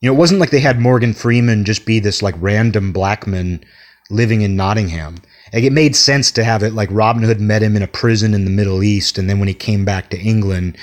You 0.00 0.08
know, 0.08 0.14
it 0.14 0.18
wasn't 0.18 0.40
like 0.40 0.48
they 0.48 0.60
had 0.60 0.80
Morgan 0.80 1.12
Freeman 1.12 1.66
just 1.66 1.84
be 1.84 2.00
this 2.00 2.22
like 2.22 2.36
random 2.38 2.94
black 2.94 3.26
man 3.26 3.62
living 4.08 4.40
in 4.40 4.56
Nottingham. 4.56 5.18
Like 5.52 5.64
it 5.64 5.74
made 5.74 5.94
sense 5.94 6.32
to 6.32 6.42
have 6.42 6.62
it 6.62 6.72
like 6.72 6.88
Robin 6.90 7.22
Hood 7.22 7.38
met 7.38 7.62
him 7.62 7.76
in 7.76 7.82
a 7.82 7.86
prison 7.86 8.32
in 8.32 8.46
the 8.46 8.50
Middle 8.50 8.82
East, 8.82 9.18
and 9.18 9.28
then 9.28 9.38
when 9.38 9.48
he 9.48 9.52
came 9.52 9.84
back 9.84 10.08
to 10.08 10.18
England, 10.18 10.78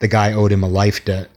the 0.00 0.08
guy 0.08 0.32
owed 0.32 0.50
him 0.50 0.64
a 0.64 0.68
life 0.68 1.04
debt. 1.04 1.28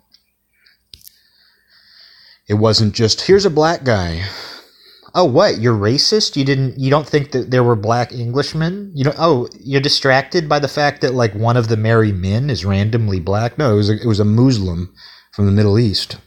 It 2.49 2.55
wasn't 2.55 2.95
just 2.95 3.21
here's 3.21 3.45
a 3.45 3.49
black 3.49 3.83
guy. 3.83 4.25
Oh, 5.13 5.25
what? 5.25 5.59
You're 5.59 5.77
racist? 5.77 6.35
You 6.35 6.43
didn't 6.43 6.79
you 6.79 6.89
don't 6.89 7.07
think 7.07 7.31
that 7.31 7.51
there 7.51 7.63
were 7.63 7.75
black 7.75 8.11
Englishmen? 8.11 8.91
You 8.95 9.05
know, 9.05 9.13
oh, 9.17 9.47
you're 9.59 9.81
distracted 9.81 10.49
by 10.49 10.57
the 10.59 10.67
fact 10.67 11.01
that 11.01 11.13
like 11.13 11.33
one 11.33 11.57
of 11.57 11.67
the 11.67 11.77
merry 11.77 12.11
men 12.11 12.49
is 12.49 12.65
randomly 12.65 13.19
black? 13.19 13.57
No, 13.57 13.73
it 13.73 13.77
was 13.77 13.89
a, 13.89 14.01
it 14.01 14.05
was 14.05 14.19
a 14.19 14.25
Muslim 14.25 14.93
from 15.33 15.45
the 15.45 15.51
Middle 15.51 15.77
East. 15.77 16.17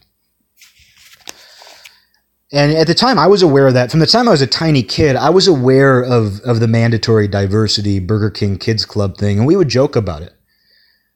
And 2.52 2.72
at 2.72 2.86
the 2.86 2.94
time, 2.94 3.18
I 3.18 3.26
was 3.26 3.42
aware 3.42 3.66
of 3.66 3.74
that. 3.74 3.90
From 3.90 4.00
the 4.00 4.06
time 4.06 4.28
I 4.28 4.32
was 4.32 4.42
a 4.42 4.46
tiny 4.46 4.82
kid, 4.82 5.16
I 5.16 5.30
was 5.30 5.48
aware 5.48 6.02
of, 6.02 6.38
of 6.40 6.60
the 6.60 6.68
mandatory 6.68 7.26
diversity 7.26 7.98
Burger 7.98 8.30
King 8.30 8.58
Kids 8.58 8.84
Club 8.84 9.16
thing, 9.16 9.38
and 9.38 9.46
we 9.46 9.56
would 9.56 9.68
joke 9.68 9.96
about 9.96 10.20
it. 10.20 10.34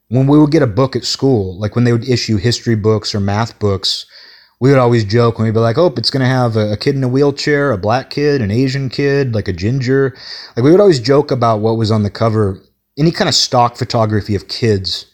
When 0.07 0.25
we 0.25 0.39
would 0.39 0.51
get 0.51 0.63
a 0.63 0.67
book 0.67 0.95
at 0.95 1.05
school, 1.05 1.59
like 1.59 1.75
when 1.75 1.83
they 1.83 1.91
would 1.91 2.09
issue 2.09 2.37
history 2.37 2.75
books 2.75 3.13
or 3.13 3.19
math 3.19 3.59
books, 3.59 4.07
we 4.59 4.69
would 4.69 4.79
always 4.79 5.03
joke 5.03 5.37
when 5.37 5.45
we'd 5.45 5.53
be 5.53 5.59
like, 5.59 5.77
"Oh, 5.77 5.93
it's 5.97 6.09
going 6.09 6.21
to 6.21 6.27
have 6.27 6.55
a, 6.55 6.73
a, 6.73 6.77
kid 6.77 6.95
in 6.95 7.03
a 7.03 7.07
wheelchair, 7.07 7.71
a 7.71 7.77
black 7.77 8.09
kid, 8.09 8.41
an 8.41 8.51
Asian 8.51 8.89
kid, 8.89 9.35
like 9.35 9.47
a 9.47 9.53
ginger." 9.53 10.15
Like 10.55 10.63
we 10.63 10.71
would 10.71 10.79
always 10.79 10.99
joke 10.99 11.31
about 11.31 11.59
what 11.59 11.77
was 11.77 11.91
on 11.91 12.03
the 12.03 12.09
cover, 12.09 12.61
any 12.97 13.11
kind 13.11 13.27
of 13.27 13.35
stock 13.35 13.77
photography 13.77 14.35
of 14.35 14.47
kids. 14.47 15.05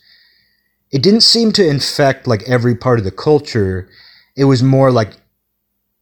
It 0.92 1.02
didn't 1.02 1.22
seem 1.22 1.52
to 1.54 1.68
infect 1.68 2.28
like 2.28 2.44
every 2.44 2.76
part 2.76 3.00
of 3.00 3.06
the 3.06 3.12
culture. 3.12 3.90
It 4.36 4.46
was 4.46 4.64
more 4.64 4.92
like 4.92 5.14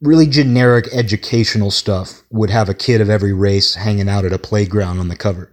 really 0.02 0.28
generic 0.28 0.88
educational 0.94 1.72
stuff 1.72 2.24
would 2.32 2.50
have 2.50 2.70
a 2.70 2.74
kid 2.74 3.02
of 3.02 3.10
every 3.10 3.34
race 3.34 3.76
hanging 3.76 4.10
out 4.10 4.26
at 4.26 4.34
a 4.34 4.40
playground 4.40 5.00
on 5.00 5.08
the 5.08 5.16
cover 5.16 5.52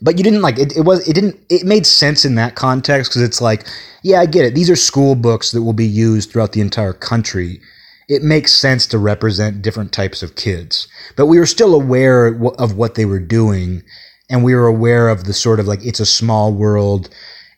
but 0.00 0.18
you 0.18 0.24
didn't 0.24 0.42
like 0.42 0.58
it, 0.58 0.76
it 0.76 0.82
was 0.82 1.06
it 1.08 1.14
didn't 1.14 1.38
it 1.48 1.64
made 1.64 1.86
sense 1.86 2.24
in 2.24 2.34
that 2.36 2.54
context 2.54 3.10
because 3.10 3.22
it's 3.22 3.40
like 3.40 3.66
yeah 4.02 4.20
i 4.20 4.26
get 4.26 4.44
it. 4.44 4.54
These 4.54 4.70
are 4.70 4.76
school 4.76 5.14
books 5.14 5.52
that 5.52 5.62
will 5.62 5.72
be 5.72 5.86
used 5.86 6.30
throughout 6.30 6.52
the 6.52 6.60
entire 6.60 6.92
country. 6.92 7.60
It 8.08 8.22
makes 8.22 8.52
sense 8.52 8.86
to 8.88 8.98
represent 8.98 9.62
different 9.62 9.92
types 9.92 10.22
of 10.22 10.36
kids. 10.36 10.86
But 11.16 11.26
we 11.26 11.38
were 11.40 11.46
still 11.46 11.74
aware 11.74 12.26
of 12.26 12.76
what 12.76 12.94
they 12.94 13.04
were 13.04 13.20
doing 13.20 13.82
and 14.30 14.44
we 14.44 14.54
were 14.54 14.66
aware 14.66 15.08
of 15.08 15.24
the 15.24 15.32
sort 15.32 15.60
of 15.60 15.66
like 15.66 15.84
it's 15.84 16.00
a 16.00 16.06
small 16.06 16.52
world. 16.52 17.08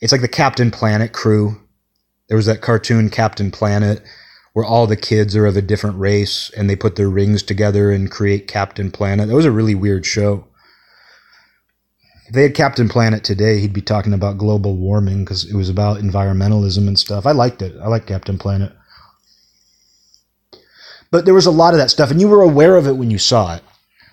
It's 0.00 0.12
like 0.12 0.20
the 0.22 0.28
captain 0.28 0.70
planet 0.70 1.12
crew. 1.12 1.60
There 2.28 2.36
was 2.36 2.46
that 2.46 2.62
cartoon 2.62 3.10
captain 3.10 3.50
planet 3.50 4.02
where 4.54 4.64
all 4.64 4.86
the 4.86 4.96
kids 4.96 5.36
are 5.36 5.46
of 5.46 5.56
a 5.56 5.62
different 5.62 5.98
race 5.98 6.50
and 6.56 6.68
they 6.68 6.76
put 6.76 6.96
their 6.96 7.08
rings 7.08 7.42
together 7.42 7.90
and 7.90 8.10
create 8.10 8.48
captain 8.48 8.90
planet. 8.90 9.28
That 9.28 9.34
was 9.34 9.44
a 9.44 9.52
really 9.52 9.74
weird 9.74 10.04
show 10.04 10.47
if 12.28 12.34
they 12.34 12.42
had 12.42 12.54
Captain 12.54 12.90
Planet 12.90 13.24
today, 13.24 13.58
he'd 13.58 13.72
be 13.72 13.80
talking 13.80 14.12
about 14.12 14.36
global 14.36 14.76
warming 14.76 15.24
because 15.24 15.50
it 15.50 15.56
was 15.56 15.70
about 15.70 15.96
environmentalism 15.96 16.86
and 16.86 16.98
stuff. 16.98 17.24
I 17.24 17.32
liked 17.32 17.62
it. 17.62 17.74
I 17.82 17.88
like 17.88 18.06
Captain 18.06 18.36
Planet. 18.36 18.70
But 21.10 21.24
there 21.24 21.32
was 21.32 21.46
a 21.46 21.50
lot 21.50 21.72
of 21.72 21.78
that 21.78 21.88
stuff, 21.88 22.10
and 22.10 22.20
you 22.20 22.28
were 22.28 22.42
aware 22.42 22.76
of 22.76 22.86
it 22.86 22.98
when 22.98 23.10
you 23.10 23.16
saw 23.16 23.54
it. 23.56 23.62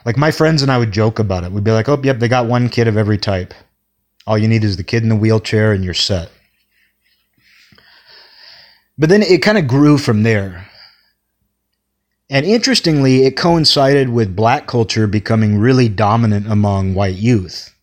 Like 0.06 0.16
my 0.16 0.32
friends 0.32 0.62
and 0.62 0.72
I 0.72 0.78
would 0.78 0.94
joke 0.94 1.20
about 1.20 1.44
it. 1.44 1.52
We'd 1.52 1.66
be 1.66 1.72
like, 1.72 1.90
oh, 1.90 2.00
yep, 2.02 2.20
they 2.20 2.30
got 2.30 2.48
one 2.48 2.70
kid 2.70 2.88
of 2.88 2.96
every 2.96 3.18
type. 3.18 3.54
All 4.26 4.38
you 4.38 4.48
need 4.48 4.64
is 4.64 4.78
the 4.78 4.84
kid 4.86 5.04
in 5.04 5.10
the 5.10 5.16
wheelchair, 5.18 5.74
and 5.74 5.84
you're 5.84 5.94
set. 5.94 6.32
But 8.98 9.10
then 9.10 9.24
it 9.24 9.42
kind 9.42 9.58
of 9.58 9.68
grew 9.68 9.98
from 9.98 10.24
there. 10.24 10.70
And 12.30 12.46
interestingly, 12.46 13.26
it 13.26 13.36
coincided 13.36 14.08
with 14.08 14.38
black 14.38 14.68
culture 14.68 15.06
becoming 15.06 15.58
really 15.58 15.90
dominant 15.90 16.48
among 16.50 16.94
white 16.94 17.16
youth 17.16 17.75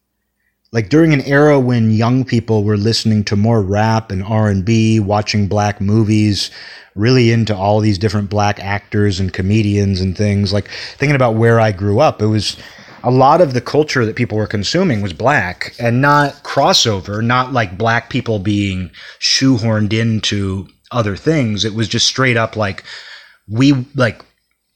like 0.73 0.89
during 0.89 1.13
an 1.13 1.21
era 1.23 1.61
when 1.61 1.91
young 1.91 2.25
people 2.25 2.65
were 2.65 2.79
listening 2.79 3.25
to 3.25 3.37
more 3.37 3.63
rap 3.63 4.11
and 4.11 4.23
R&B, 4.23 5.01
watching 5.01 5.47
black 5.47 5.81
movies, 5.81 6.51
really 6.95 7.31
into 7.31 7.55
all 7.55 7.81
these 7.81 7.99
different 7.99 8.31
black 8.31 8.59
actors 8.59 9.21
and 9.21 9.35
comedians 9.35 10.01
and 10.01 10.17
things. 10.17 10.53
Like 10.53 10.69
thinking 10.97 11.15
about 11.17 11.35
where 11.35 11.61
I 11.61 11.73
grew 11.73 12.01
up, 12.01 12.23
it 12.23 12.27
was 12.27 12.57
a 13.03 13.11
lot 13.11 13.43
of 13.43 13.53
the 13.53 13.61
culture 13.61 14.07
that 14.07 14.17
people 14.17 14.39
were 14.39 14.47
consuming 14.47 15.03
was 15.03 15.13
black 15.13 15.75
and 15.79 16.01
not 16.01 16.43
crossover, 16.43 17.23
not 17.23 17.53
like 17.53 17.77
black 17.77 18.09
people 18.09 18.39
being 18.39 18.91
shoehorned 19.21 19.93
into 19.93 20.69
other 20.91 21.17
things. 21.17 21.67
It 21.67 21.75
was 21.75 21.89
just 21.89 22.07
straight 22.07 22.39
up 22.39 22.57
like 22.57 22.83
we 23.47 23.73
like 23.95 24.25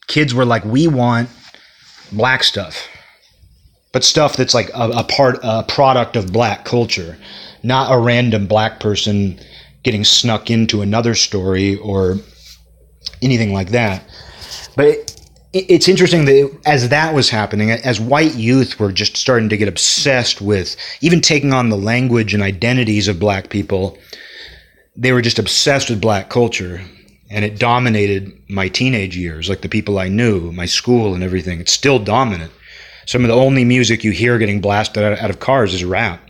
kids 0.08 0.34
were 0.34 0.44
like 0.44 0.64
we 0.64 0.88
want 0.88 1.30
black 2.12 2.44
stuff 2.44 2.88
but 3.96 4.04
stuff 4.04 4.36
that's 4.36 4.52
like 4.52 4.68
a, 4.74 4.90
a 4.90 5.04
part, 5.04 5.38
a 5.42 5.62
product 5.62 6.16
of 6.16 6.30
black 6.30 6.66
culture, 6.66 7.16
not 7.62 7.90
a 7.90 7.98
random 7.98 8.46
black 8.46 8.78
person 8.78 9.40
getting 9.84 10.04
snuck 10.04 10.50
into 10.50 10.82
another 10.82 11.14
story 11.14 11.76
or 11.78 12.18
anything 13.22 13.54
like 13.54 13.70
that. 13.70 14.04
But 14.76 15.18
it, 15.54 15.70
it's 15.70 15.88
interesting 15.88 16.26
that 16.26 16.58
as 16.66 16.90
that 16.90 17.14
was 17.14 17.30
happening, 17.30 17.70
as 17.70 17.98
white 17.98 18.34
youth 18.34 18.78
were 18.78 18.92
just 18.92 19.16
starting 19.16 19.48
to 19.48 19.56
get 19.56 19.66
obsessed 19.66 20.42
with 20.42 20.76
even 21.00 21.22
taking 21.22 21.54
on 21.54 21.70
the 21.70 21.78
language 21.78 22.34
and 22.34 22.42
identities 22.42 23.08
of 23.08 23.18
black 23.18 23.48
people, 23.48 23.96
they 24.94 25.12
were 25.12 25.22
just 25.22 25.38
obsessed 25.38 25.88
with 25.88 26.02
black 26.02 26.28
culture. 26.28 26.82
And 27.30 27.46
it 27.46 27.58
dominated 27.58 28.38
my 28.50 28.68
teenage 28.68 29.16
years, 29.16 29.48
like 29.48 29.62
the 29.62 29.70
people 29.70 29.98
I 29.98 30.08
knew, 30.08 30.52
my 30.52 30.66
school, 30.66 31.14
and 31.14 31.24
everything. 31.24 31.60
It's 31.60 31.72
still 31.72 31.98
dominant. 31.98 32.52
Some 33.06 33.24
of 33.24 33.28
the 33.28 33.34
only 33.34 33.64
music 33.64 34.04
you 34.04 34.10
hear 34.10 34.38
getting 34.38 34.60
blasted 34.60 35.02
out 35.02 35.30
of 35.30 35.40
cars 35.40 35.72
is 35.72 35.84
rap. 35.84 36.20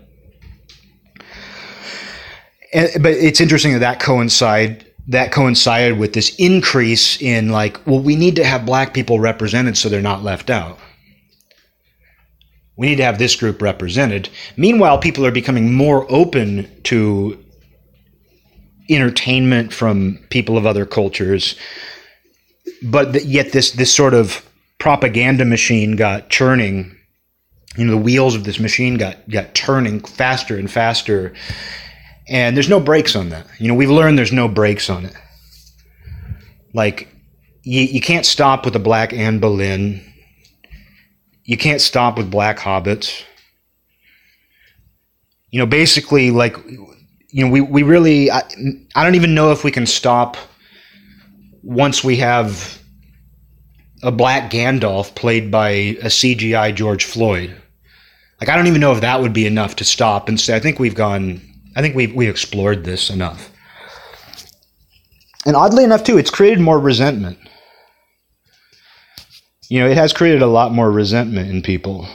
And, 2.73 2.91
but 3.03 3.13
it's 3.13 3.41
interesting 3.41 3.73
that 3.73 3.79
that 3.81 4.01
coincide 4.01 4.85
that 5.09 5.31
coincided 5.31 5.99
with 5.99 6.13
this 6.15 6.35
increase 6.37 7.21
in 7.23 7.51
like, 7.51 7.85
well, 7.87 8.01
we 8.01 8.17
need 8.17 8.37
to 8.37 8.45
have 8.45 8.67
black 8.67 8.93
people 8.93 9.21
represented 9.21 9.77
so 9.77 9.89
they're 9.89 10.03
not 10.03 10.25
left 10.25 10.51
out. 10.51 10.79
We 12.77 12.89
need 12.89 12.97
to 12.97 13.05
have 13.05 13.19
this 13.19 13.37
group 13.37 13.63
represented. 13.63 14.29
Meanwhile, 14.57 14.99
people 14.99 15.25
are 15.25 15.31
becoming 15.31 15.73
more 15.73 16.11
open 16.11 16.69
to 16.85 17.43
entertainment 18.91 19.73
from 19.73 20.19
people 20.31 20.59
of 20.59 20.67
other 20.67 20.85
cultures, 20.85 21.57
but 22.83 23.25
yet 23.25 23.53
this 23.53 23.73
this 23.73 23.95
sort 23.95 24.13
of 24.13 24.45
propaganda 24.79 25.45
machine 25.45 25.97
got 25.97 26.29
churning. 26.31 26.97
You 27.77 27.85
know, 27.85 27.93
the 27.93 27.99
wheels 27.99 28.35
of 28.35 28.45
this 28.45 28.59
machine 28.59 28.97
got 28.97 29.29
got 29.29 29.55
turning 29.55 30.01
faster 30.01 30.57
and 30.57 30.71
faster, 30.71 31.35
and 32.29 32.57
there's 32.57 32.69
no 32.69 32.81
brakes 32.81 33.15
on 33.15 33.29
that. 33.31 33.47
You 33.59 33.69
know, 33.69 33.75
we've 33.75 33.91
learned 33.91 34.19
there's 34.19 34.33
no 34.33 34.49
brakes 34.49 34.89
on 34.89 35.05
it. 35.05 35.15
Like, 36.73 37.09
you, 37.63 37.83
you 37.83 38.01
can't 38.01 38.27
stop 38.27 38.65
with 38.65 38.73
the 38.75 38.81
black 38.81 39.13
Anne 39.13 39.39
Boleyn 39.39 40.03
you 41.47 41.57
can't 41.57 41.81
stop 41.81 42.19
with 42.19 42.31
black 42.31 42.59
hobbits. 42.59 43.23
You 45.51 45.61
know, 45.61 45.67
basically, 45.67 46.31
like, 46.33 46.57
you 47.31 47.45
know, 47.45 47.51
we, 47.51 47.61
we 47.61 47.83
really, 47.85 48.31
I, 48.31 48.43
I 48.95 49.05
don't 49.05 49.15
even 49.15 49.35
know 49.35 49.53
if 49.53 49.63
we 49.63 49.71
can 49.71 49.87
stop 49.87 50.37
once 51.63 52.03
we 52.05 52.17
have 52.17 52.83
a 54.07 54.13
black 54.13 54.51
Gandalf 54.51 55.15
played 55.15 55.51
by 55.51 55.69
a 55.69 56.07
CGI 56.07 56.75
George 56.75 57.05
Floyd. 57.05 57.55
Like, 58.41 58.49
I 58.49 58.57
don't 58.57 58.67
even 58.67 58.81
know 58.81 58.93
if 58.93 59.01
that 59.03 59.21
would 59.21 59.33
be 59.33 59.47
enough 59.47 59.77
to 59.77 59.85
stop 59.85 60.29
and 60.29 60.41
say, 60.41 60.57
I 60.57 60.61
think 60.61 60.79
we've 60.79 60.95
gone, 60.95 61.41
I 61.75 61.83
think 61.83 61.95
we've, 61.95 62.15
we've 62.15 62.31
explored 62.31 62.85
this 62.85 63.11
enough. 63.11 63.51
And 65.45 65.55
oddly 65.55 65.85
enough, 65.85 66.05
too, 66.05 66.19
it's 66.19 66.31
created 66.31 66.61
more 66.61 66.79
resentment 66.79 67.39
you 69.69 69.81
know, 69.81 69.89
it 69.89 69.97
has 69.97 70.13
created 70.13 70.43
a 70.43 70.47
lot 70.47 70.73
more 70.73 70.91
resentment 70.91 71.51
in 71.51 71.63
people. 71.63 72.07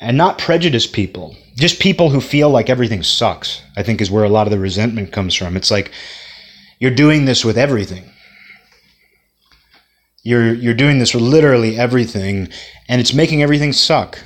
And 0.00 0.16
not 0.16 0.38
prejudiced 0.38 0.92
people, 0.92 1.36
just 1.56 1.80
people 1.80 2.10
who 2.10 2.20
feel 2.20 2.50
like 2.50 2.68
everything 2.68 3.02
sucks, 3.04 3.62
I 3.76 3.82
think 3.82 4.00
is 4.00 4.10
where 4.10 4.24
a 4.24 4.28
lot 4.28 4.46
of 4.46 4.50
the 4.50 4.58
resentment 4.58 5.12
comes 5.12 5.34
from. 5.34 5.56
It's 5.56 5.70
like 5.70 5.92
you're 6.80 6.90
doing 6.90 7.24
this 7.24 7.44
with 7.44 7.56
everything. 7.56 8.11
You're 10.22 10.54
you're 10.54 10.74
doing 10.74 10.98
this 10.98 11.14
with 11.14 11.22
literally 11.22 11.76
everything 11.76 12.48
and 12.88 13.00
it's 13.00 13.14
making 13.14 13.42
everything 13.42 13.72
suck. 13.72 14.18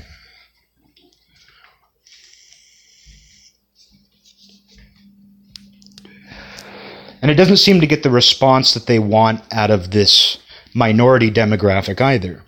And 7.22 7.30
it 7.30 7.34
doesn't 7.34 7.56
seem 7.56 7.80
to 7.80 7.86
get 7.86 8.02
the 8.02 8.10
response 8.10 8.74
that 8.74 8.86
they 8.86 8.98
want 8.98 9.42
out 9.52 9.70
of 9.70 9.90
this 9.90 10.38
minority 10.74 11.30
demographic 11.30 12.00
either. 12.00 12.42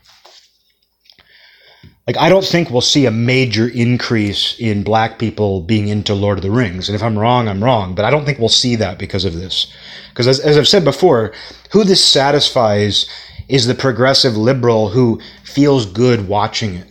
Like, 2.07 2.17
I 2.17 2.29
don't 2.31 2.45
think 2.45 2.71
we'll 2.71 2.81
see 2.81 3.05
a 3.05 3.11
major 3.11 3.69
increase 3.69 4.59
in 4.59 4.83
black 4.83 5.19
people 5.19 5.61
being 5.61 5.89
into 5.89 6.15
Lord 6.15 6.39
of 6.39 6.43
the 6.43 6.51
Rings. 6.51 6.89
And 6.89 6.97
if 6.97 7.03
I'm 7.03 7.19
wrong, 7.19 7.49
I'm 7.49 7.63
wrong. 7.63 7.95
But 7.95 8.07
I 8.07 8.11
don't 8.11 8.25
think 8.25 8.39
we'll 8.39 8.49
see 8.49 8.77
that 8.77 8.99
because 8.99 9.27
of 9.27 9.35
this. 9.35 9.67
Because, 10.09 10.27
as, 10.27 10.41
as 10.41 10.57
I've 10.57 10.69
said 10.69 10.85
before, 10.85 11.35
who 11.71 11.85
this 11.85 12.03
satisfies 12.03 13.07
is 13.49 13.67
the 13.67 13.75
progressive 13.75 14.37
liberal 14.37 14.91
who 14.91 15.21
feels 15.45 15.87
good 15.87 16.29
watching 16.29 16.75
it. 16.75 16.87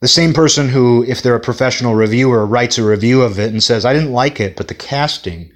The 0.00 0.08
same 0.08 0.34
person 0.34 0.68
who, 0.68 1.04
if 1.04 1.22
they're 1.22 1.36
a 1.36 1.40
professional 1.40 1.94
reviewer, 1.94 2.44
writes 2.44 2.76
a 2.76 2.84
review 2.84 3.22
of 3.22 3.38
it 3.38 3.52
and 3.52 3.62
says, 3.62 3.84
I 3.84 3.92
didn't 3.92 4.12
like 4.12 4.40
it, 4.40 4.56
but 4.56 4.66
the 4.66 4.74
casting, 4.74 5.52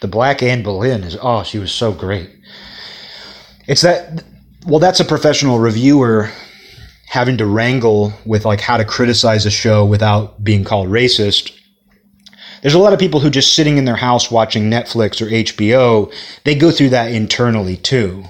the 0.00 0.08
black 0.08 0.42
Anne 0.42 0.62
Boleyn 0.62 1.04
is, 1.04 1.18
oh, 1.20 1.42
she 1.42 1.58
was 1.58 1.70
so 1.70 1.92
great. 1.92 2.30
It's 3.66 3.82
that 3.82 4.24
well, 4.66 4.78
that's 4.78 5.00
a 5.00 5.04
professional 5.04 5.58
reviewer 5.58 6.30
having 7.06 7.36
to 7.38 7.46
wrangle 7.46 8.12
with 8.24 8.44
like 8.44 8.60
how 8.60 8.76
to 8.76 8.84
criticize 8.84 9.46
a 9.46 9.50
show 9.50 9.84
without 9.84 10.42
being 10.44 10.64
called 10.64 10.88
racist. 10.88 11.58
There's 12.62 12.74
a 12.74 12.78
lot 12.78 12.92
of 12.92 12.98
people 12.98 13.20
who 13.20 13.30
just 13.30 13.54
sitting 13.54 13.78
in 13.78 13.84
their 13.84 13.96
house 13.96 14.30
watching 14.30 14.70
Netflix 14.70 15.20
or 15.20 15.30
HBO, 15.30 16.12
they 16.44 16.54
go 16.54 16.70
through 16.70 16.90
that 16.90 17.10
internally 17.12 17.76
too. 17.76 18.24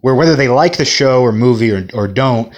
Where 0.00 0.14
whether 0.14 0.36
they 0.36 0.48
like 0.48 0.76
the 0.76 0.84
show 0.84 1.22
or 1.22 1.32
movie 1.32 1.70
or, 1.70 1.86
or 1.94 2.08
don't, 2.08 2.52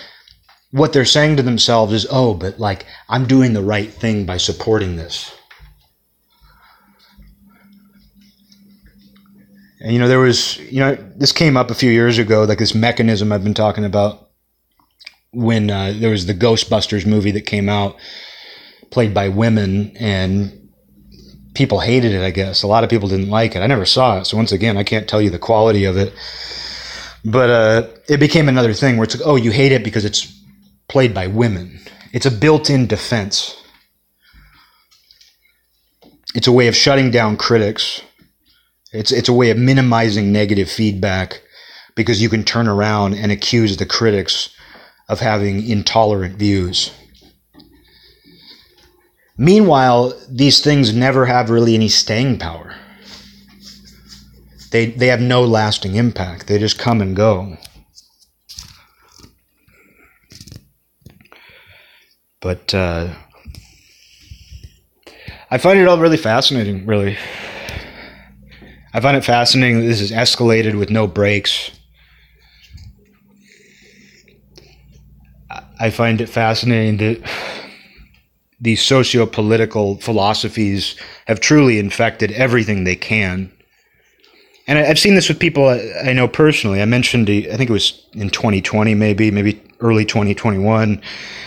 what 0.70 0.92
they're 0.92 1.04
saying 1.04 1.36
to 1.36 1.42
themselves 1.42 1.92
is, 1.92 2.06
oh, 2.10 2.34
but 2.34 2.58
like, 2.58 2.84
I'm 3.08 3.26
doing 3.26 3.52
the 3.52 3.62
right 3.62 3.92
thing 3.92 4.26
by 4.26 4.38
supporting 4.38 4.96
this. 4.96 5.32
And 9.80 9.92
you 9.92 9.98
know, 9.98 10.08
there 10.08 10.18
was 10.18 10.56
you 10.58 10.80
know 10.80 10.94
this 10.94 11.30
came 11.30 11.58
up 11.58 11.70
a 11.70 11.74
few 11.74 11.90
years 11.90 12.16
ago, 12.16 12.44
like 12.44 12.58
this 12.58 12.74
mechanism 12.74 13.30
I've 13.30 13.44
been 13.44 13.52
talking 13.52 13.84
about 13.84 14.30
when 15.30 15.70
uh, 15.70 15.92
there 15.94 16.10
was 16.10 16.24
the 16.24 16.34
Ghostbusters 16.34 17.04
movie 17.04 17.32
that 17.32 17.42
came 17.42 17.68
out, 17.68 17.96
played 18.94 19.12
by 19.12 19.28
women, 19.28 19.96
and 19.98 20.70
people 21.54 21.80
hated 21.80 22.12
it. 22.12 22.22
I 22.22 22.30
guess 22.30 22.62
a 22.62 22.66
lot 22.66 22.84
of 22.84 22.90
people 22.90 23.08
didn't 23.08 23.28
like 23.28 23.54
it. 23.54 23.60
I 23.60 23.66
never 23.66 23.84
saw 23.84 24.20
it, 24.20 24.24
so 24.24 24.36
once 24.36 24.52
again, 24.52 24.76
I 24.76 24.84
can't 24.84 25.08
tell 25.08 25.20
you 25.20 25.30
the 25.30 25.38
quality 25.38 25.84
of 25.84 25.96
it. 25.96 26.12
But 27.24 27.50
uh, 27.50 27.88
it 28.08 28.20
became 28.20 28.48
another 28.48 28.72
thing 28.72 28.96
where 28.96 29.04
it's 29.04 29.16
like, 29.16 29.26
oh, 29.26 29.36
you 29.36 29.50
hate 29.50 29.72
it 29.72 29.84
because 29.84 30.04
it's 30.04 30.32
played 30.88 31.12
by 31.12 31.26
women. 31.26 31.80
It's 32.12 32.26
a 32.26 32.30
built-in 32.30 32.86
defense. 32.86 33.60
It's 36.34 36.46
a 36.46 36.52
way 36.52 36.68
of 36.68 36.76
shutting 36.76 37.10
down 37.10 37.36
critics 37.36 38.02
it's 38.94 39.10
it's 39.10 39.28
a 39.28 39.32
way 39.32 39.50
of 39.50 39.58
minimizing 39.58 40.32
negative 40.32 40.70
feedback 40.70 41.42
because 41.96 42.22
you 42.22 42.28
can 42.28 42.44
turn 42.44 42.68
around 42.68 43.14
and 43.14 43.32
accuse 43.32 43.76
the 43.76 43.86
critics 43.86 44.50
of 45.08 45.18
having 45.18 45.68
intolerant 45.68 46.36
views. 46.36 46.92
Meanwhile, 49.36 50.14
these 50.28 50.60
things 50.60 50.94
never 50.94 51.26
have 51.26 51.50
really 51.50 51.74
any 51.74 51.88
staying 51.88 52.38
power. 52.38 52.76
They, 54.70 54.86
they 54.86 55.08
have 55.08 55.20
no 55.20 55.42
lasting 55.44 55.96
impact. 55.96 56.46
They 56.46 56.58
just 56.58 56.78
come 56.78 57.00
and 57.00 57.16
go. 57.16 57.56
But 62.40 62.74
uh, 62.74 63.14
I 65.50 65.58
find 65.58 65.78
it 65.78 65.88
all 65.88 65.98
really 65.98 66.16
fascinating, 66.16 66.86
really. 66.86 67.16
I 68.92 69.00
find 69.00 69.16
it 69.16 69.24
fascinating 69.24 69.80
that 69.80 69.86
this 69.86 70.00
is 70.00 70.12
escalated 70.12 70.78
with 70.78 70.90
no 70.90 71.06
brakes. 71.06 71.70
I 75.80 75.90
find 75.90 76.20
it 76.20 76.28
fascinating 76.28 76.98
that 76.98 77.63
these 78.64 78.82
socio 78.82 79.26
political 79.26 79.96
philosophies 79.98 80.96
have 81.26 81.38
truly 81.38 81.78
infected 81.78 82.32
everything 82.32 82.84
they 82.84 82.96
can. 82.96 83.52
And 84.66 84.78
I've 84.78 84.98
seen 84.98 85.14
this 85.14 85.28
with 85.28 85.38
people 85.38 85.68
I 85.68 86.14
know 86.14 86.26
personally. 86.26 86.80
I 86.80 86.86
mentioned, 86.86 87.28
I 87.28 87.56
think 87.58 87.68
it 87.68 87.72
was 87.72 88.06
in 88.14 88.30
2020, 88.30 88.94
maybe, 88.94 89.30
maybe 89.30 89.62
early 89.80 90.06
2021, 90.06 91.02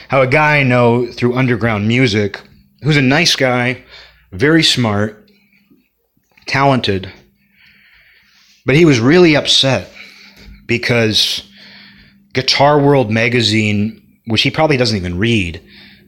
how 0.09 0.21
a 0.21 0.27
guy 0.27 0.59
I 0.59 0.63
know 0.63 1.11
through 1.11 1.35
underground 1.35 1.87
music, 1.87 2.39
who's 2.83 2.97
a 2.97 3.01
nice 3.01 3.35
guy, 3.35 3.83
very 4.31 4.61
smart, 4.61 5.27
talented, 6.45 7.11
but 8.67 8.75
he 8.75 8.85
was 8.85 8.99
really 8.99 9.35
upset 9.35 9.89
because 10.67 11.41
Guitar 12.33 12.79
World 12.79 13.09
magazine, 13.09 14.19
which 14.27 14.43
he 14.43 14.51
probably 14.51 14.77
doesn't 14.77 14.97
even 14.97 15.17
read, 15.17 15.63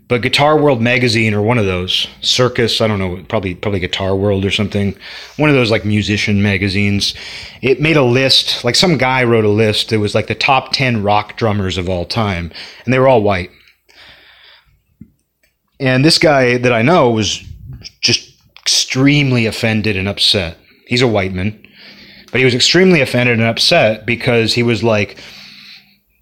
but 0.10 0.24
Guitar 0.24 0.60
World 0.60 0.82
magazine 0.82 1.36
or 1.36 1.42
one 1.42 1.60
of 1.60 1.66
those 1.66 2.08
Circus, 2.22 2.82
I 2.82 2.88
don't 2.88 3.00
know, 3.00 3.24
probably 3.30 3.54
probably 3.56 3.80
Guitar 3.80 4.16
World 4.16 4.44
or 4.44 4.52
something, 4.52 4.98
one 5.38 5.50
of 5.50 5.56
those 5.56 5.72
like 5.72 5.86
musician 5.86 6.42
magazines. 6.42 7.14
It 7.62 7.80
made 7.80 7.96
a 7.96 8.04
list, 8.04 8.66
like 8.66 8.76
some 8.76 8.98
guy 8.98 9.24
wrote 9.24 9.46
a 9.46 9.50
list. 9.50 9.94
It 9.94 9.98
was 9.98 10.16
like 10.16 10.28
the 10.28 10.36
top 10.36 10.74
10 10.74 11.04
rock 11.04 11.38
drummers 11.38 11.78
of 11.78 11.88
all 11.88 12.06
time, 12.06 12.52
and 12.84 12.94
they 12.94 13.00
were 13.00 13.08
all 13.08 13.22
white. 13.22 13.52
And 15.80 16.04
this 16.04 16.18
guy 16.18 16.58
that 16.58 16.74
I 16.74 16.82
know 16.82 17.12
was 17.12 17.42
just 18.02 18.36
extremely 18.60 19.46
offended 19.46 19.96
and 19.96 20.08
upset. 20.08 20.58
He's 20.88 21.04
a 21.04 21.08
white 21.08 21.34
man. 21.34 21.66
But 22.32 22.40
he 22.40 22.46
was 22.46 22.56
extremely 22.56 23.02
offended 23.02 23.40
and 23.40 23.48
upset 23.48 24.06
because 24.06 24.54
he 24.54 24.64
was 24.64 24.84
like, 24.84 25.18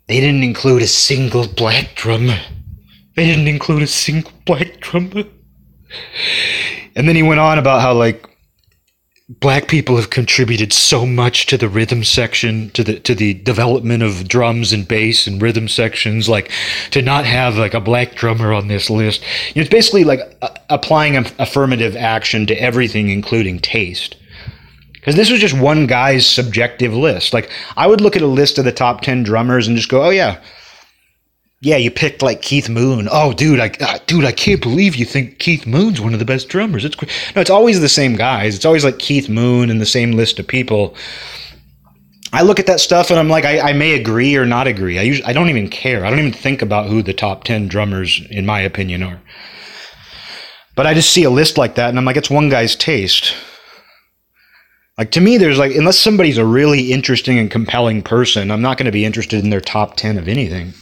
they 0.07 0.19
didn't 0.19 0.43
include 0.43 0.81
a 0.81 0.87
single 0.87 1.47
black 1.47 1.95
drummer. 1.95 2.39
They 3.17 3.25
didn't 3.25 3.47
include 3.47 3.81
a 3.81 3.87
single 3.87 4.31
black 4.45 4.79
drummer. 4.79 5.23
And 6.95 7.07
then 7.07 7.15
he 7.15 7.23
went 7.23 7.39
on 7.39 7.57
about 7.57 7.81
how, 7.81 7.93
like, 7.93 8.29
black 9.27 9.67
people 9.67 9.95
have 9.95 10.11
contributed 10.11 10.71
so 10.71 11.03
much 11.03 11.47
to 11.47 11.57
the 11.57 11.67
rhythm 11.67 12.03
section 12.03 12.69
to 12.69 12.83
the 12.83 12.99
to 12.99 13.13
the 13.13 13.33
development 13.33 14.01
of 14.01 14.27
drums 14.27 14.71
and 14.71 14.87
bass 14.87 15.27
and 15.27 15.41
rhythm 15.41 15.67
sections 15.67 16.29
like 16.29 16.49
to 16.91 17.01
not 17.01 17.25
have 17.25 17.57
like 17.57 17.73
a 17.73 17.81
black 17.81 18.15
drummer 18.15 18.53
on 18.53 18.69
this 18.69 18.89
list 18.89 19.21
you 19.49 19.55
know, 19.55 19.61
it's 19.63 19.69
basically 19.69 20.05
like 20.05 20.21
applying 20.69 21.17
affirmative 21.17 21.93
action 21.97 22.45
to 22.45 22.55
everything 22.55 23.09
including 23.09 23.59
taste 23.59 24.15
because 24.93 25.15
this 25.15 25.29
was 25.29 25.41
just 25.41 25.57
one 25.57 25.87
guy's 25.87 26.29
subjective 26.29 26.93
list. 26.93 27.33
Like 27.33 27.49
I 27.75 27.87
would 27.87 27.99
look 27.99 28.15
at 28.15 28.21
a 28.21 28.27
list 28.27 28.57
of 28.57 28.65
the 28.65 28.71
top 28.71 29.01
10 29.01 29.23
drummers 29.23 29.67
and 29.67 29.75
just 29.77 29.87
go, 29.87 30.03
"Oh 30.03 30.09
yeah, 30.09 30.41
yeah, 31.67 31.75
you 31.75 31.91
picked 31.91 32.21
like 32.21 32.41
Keith 32.41 32.69
Moon. 32.69 33.09
Oh, 33.11 33.33
dude, 33.33 33.59
I 33.59 33.69
uh, 33.81 33.99
dude, 34.07 34.23
I 34.23 34.31
can't 34.31 34.61
believe 34.61 34.95
you 34.95 35.03
think 35.03 35.37
Keith 35.37 35.67
Moon's 35.67 35.99
one 35.99 36.13
of 36.13 36.19
the 36.19 36.23
best 36.23 36.47
drummers. 36.47 36.85
It's 36.85 36.95
no, 37.35 37.41
it's 37.41 37.49
always 37.49 37.81
the 37.81 37.89
same 37.89 38.15
guys. 38.15 38.55
It's 38.55 38.63
always 38.63 38.85
like 38.85 38.99
Keith 38.99 39.27
Moon 39.27 39.69
and 39.69 39.81
the 39.81 39.85
same 39.85 40.13
list 40.13 40.39
of 40.39 40.47
people. 40.47 40.95
I 42.31 42.43
look 42.43 42.61
at 42.61 42.67
that 42.67 42.79
stuff 42.79 43.09
and 43.09 43.19
I'm 43.19 43.27
like, 43.27 43.43
I, 43.43 43.59
I 43.59 43.73
may 43.73 43.95
agree 43.95 44.37
or 44.37 44.45
not 44.45 44.65
agree. 44.65 44.97
I 44.97 45.01
usually, 45.01 45.27
I 45.27 45.33
don't 45.33 45.49
even 45.49 45.67
care. 45.67 46.05
I 46.05 46.09
don't 46.09 46.19
even 46.19 46.31
think 46.31 46.61
about 46.61 46.87
who 46.87 47.03
the 47.03 47.13
top 47.13 47.43
ten 47.43 47.67
drummers, 47.67 48.25
in 48.31 48.45
my 48.45 48.61
opinion, 48.61 49.03
are. 49.03 49.19
But 50.73 50.87
I 50.87 50.93
just 50.93 51.11
see 51.11 51.25
a 51.25 51.29
list 51.29 51.57
like 51.57 51.75
that 51.75 51.89
and 51.89 51.99
I'm 51.99 52.05
like, 52.05 52.15
it's 52.15 52.29
one 52.29 52.47
guy's 52.47 52.77
taste. 52.77 53.35
Like 54.97 55.11
to 55.11 55.19
me, 55.19 55.37
there's 55.37 55.59
like, 55.59 55.75
unless 55.75 55.99
somebody's 55.99 56.37
a 56.37 56.45
really 56.45 56.93
interesting 56.93 57.37
and 57.37 57.51
compelling 57.51 58.03
person, 58.03 58.51
I'm 58.51 58.61
not 58.61 58.77
going 58.77 58.85
to 58.85 58.91
be 58.93 59.03
interested 59.03 59.43
in 59.43 59.49
their 59.49 59.59
top 59.59 59.97
10 59.97 60.17
of 60.17 60.29
anything. 60.29 60.73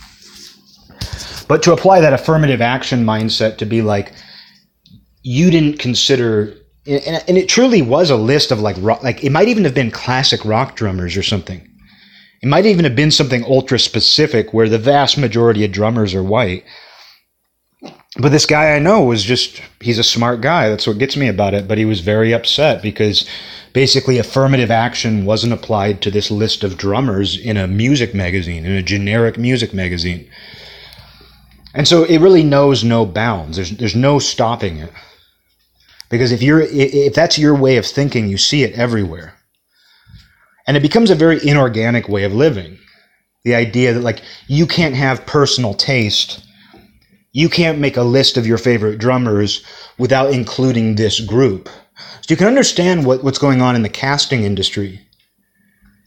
But 1.47 1.63
to 1.63 1.73
apply 1.73 2.01
that 2.01 2.13
affirmative 2.13 2.61
action 2.61 3.05
mindset 3.05 3.57
to 3.57 3.65
be 3.65 3.81
like, 3.81 4.13
you 5.21 5.49
didn't 5.51 5.79
consider, 5.79 6.55
and, 6.85 7.37
it 7.37 7.49
truly 7.49 7.81
was 7.81 8.09
a 8.09 8.15
list 8.15 8.51
of 8.51 8.59
like 8.59 8.75
rock, 8.79 9.03
like 9.03 9.23
it 9.23 9.31
might 9.31 9.47
even 9.47 9.63
have 9.63 9.73
been 9.73 9.91
classic 9.91 10.43
rock 10.45 10.75
drummers 10.75 11.17
or 11.17 11.23
something. 11.23 11.67
It 12.41 12.47
might 12.47 12.65
even 12.65 12.85
have 12.85 12.95
been 12.95 13.11
something 13.11 13.43
ultra 13.43 13.79
specific 13.79 14.53
where 14.53 14.69
the 14.69 14.77
vast 14.77 15.17
majority 15.17 15.65
of 15.65 15.71
drummers 15.71 16.13
are 16.13 16.23
white. 16.23 16.63
But 18.17 18.31
this 18.31 18.45
guy 18.45 18.75
I 18.75 18.79
know 18.79 19.03
was 19.03 19.23
just, 19.23 19.61
he's 19.81 19.99
a 19.99 20.03
smart 20.03 20.41
guy. 20.41 20.69
That's 20.69 20.87
what 20.87 20.99
gets 20.99 21.17
me 21.17 21.27
about 21.27 21.53
it. 21.53 21.67
But 21.67 21.77
he 21.77 21.85
was 21.85 21.99
very 22.01 22.33
upset 22.33 22.81
because 22.81 23.27
basically 23.73 24.19
affirmative 24.19 24.71
action 24.71 25.25
wasn't 25.25 25.53
applied 25.53 26.01
to 26.01 26.11
this 26.11 26.31
list 26.31 26.63
of 26.63 26.77
drummers 26.77 27.37
in 27.37 27.57
a 27.57 27.67
music 27.67 28.13
magazine, 28.13 28.65
in 28.65 28.71
a 28.73 28.81
generic 28.81 29.37
music 29.37 29.73
magazine. 29.73 30.29
And 31.75 31.87
so 31.87 32.05
it 32.05 32.19
really 32.19 32.43
knows 32.43 32.83
no 32.83 33.05
bounds. 33.05 33.57
There's 33.57 33.71
there's 33.77 33.95
no 33.95 34.17
stopping 34.17 34.77
it. 34.77 34.91
Because 36.09 36.31
if 36.31 36.41
you're 36.41 36.61
if 36.61 37.13
that's 37.13 37.37
your 37.37 37.53
way 37.53 37.77
of 37.77 37.85
thinking, 37.85 38.29
you 38.29 38.37
see 38.37 38.63
it 38.63 38.73
everywhere. 38.73 39.33
And 40.65 40.77
it 40.77 40.79
becomes 40.79 41.11
a 41.11 41.15
very 41.15 41.45
inorganic 41.45 42.07
way 42.07 42.23
of 42.23 42.33
living. 42.33 42.79
The 43.43 43.55
idea 43.55 43.93
that 43.93 44.01
like 44.01 44.21
you 44.47 44.65
can't 44.65 44.95
have 44.95 45.25
personal 45.25 45.73
taste. 45.73 46.41
You 47.33 47.49
can't 47.49 47.79
make 47.79 47.97
a 47.97 48.03
list 48.03 48.37
of 48.37 48.47
your 48.47 48.57
favorite 48.57 48.97
drummers 48.97 49.61
without 49.97 50.31
including 50.31 50.95
this 50.95 51.19
group. 51.19 51.67
So 51.97 52.27
you 52.29 52.37
can 52.37 52.47
understand 52.47 53.05
what, 53.05 53.25
what's 53.25 53.37
going 53.37 53.61
on 53.61 53.75
in 53.75 53.81
the 53.81 53.89
casting 53.89 54.43
industry. 54.43 55.01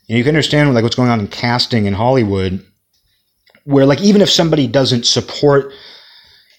And 0.09 0.16
you 0.16 0.25
can 0.25 0.31
understand 0.31 0.73
like 0.73 0.83
what's 0.83 0.97
going 0.97 1.11
on 1.11 1.21
in 1.21 1.29
casting 1.29 1.85
in 1.85 1.93
Hollywood, 1.93 2.64
where 3.69 3.85
like 3.85 4.01
even 4.01 4.23
if 4.23 4.31
somebody 4.31 4.66
doesn't 4.66 5.05
support, 5.05 5.75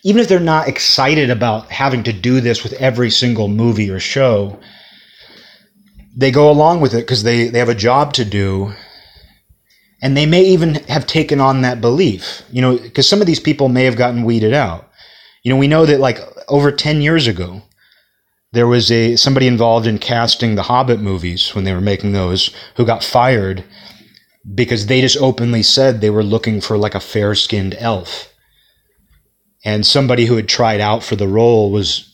even 0.03 0.22
if 0.22 0.28
they're 0.28 0.39
not 0.39 0.68
excited 0.68 1.32
about 1.32 1.72
having 1.72 2.03
to 2.03 2.14
do 2.14 2.39
this 2.39 2.62
with 2.62 2.74
every 2.74 3.10
single 3.10 3.47
movie 3.47 3.89
or 3.89 3.99
show, 3.99 4.60
they 6.16 6.30
go 6.30 6.51
along 6.51 6.82
with 6.82 6.93
it 6.93 7.01
because 7.01 7.24
they, 7.24 7.47
they 7.47 7.57
have 7.57 7.68
a 7.68 7.74
job 7.74 8.14
to 8.14 8.24
do. 8.24 8.74
And 10.03 10.16
they 10.16 10.28
may 10.28 10.43
even 10.43 10.76
have 10.88 11.07
taken 11.07 11.41
on 11.41 11.64
that 11.64 11.82
belief 11.82 12.43
you 12.51 12.62
know 12.62 12.78
because 12.78 13.10
some 13.10 13.22
of 13.22 13.28
these 13.28 13.39
people 13.39 13.70
may 13.70 13.86
have 13.86 13.97
gotten 13.97 14.24
weeded 14.24 14.53
out. 14.53 14.88
You 15.41 15.51
know 15.51 15.57
we 15.57 15.68
know 15.68 15.88
that 15.88 15.99
like 15.99 16.20
over 16.47 16.72
10 16.72 17.01
years 17.01 17.26
ago 17.26 17.64
there 18.51 18.68
was 18.68 18.91
a 18.91 19.16
somebody 19.16 19.47
involved 19.47 19.88
in 19.88 19.97
casting 19.97 20.53
the 20.53 20.64
Hobbit 20.64 20.99
movies 20.99 21.55
when 21.55 21.64
they 21.64 21.74
were 21.74 21.82
making 21.82 22.12
those 22.12 22.53
who 22.76 22.86
got 22.86 23.03
fired 23.03 23.64
because 24.56 24.86
they 24.86 25.02
just 25.02 25.18
openly 25.18 25.64
said 25.64 26.00
they 26.00 26.10
were 26.10 26.24
looking 26.24 26.62
for 26.62 26.78
like 26.78 26.96
a 26.96 27.00
fair-skinned 27.00 27.76
elf. 27.78 28.34
And 29.66 29.86
somebody 29.86 30.26
who 30.26 30.36
had 30.36 30.48
tried 30.48 30.80
out 30.80 31.04
for 31.04 31.16
the 31.16 31.28
role 31.28 31.72
was 31.72 32.06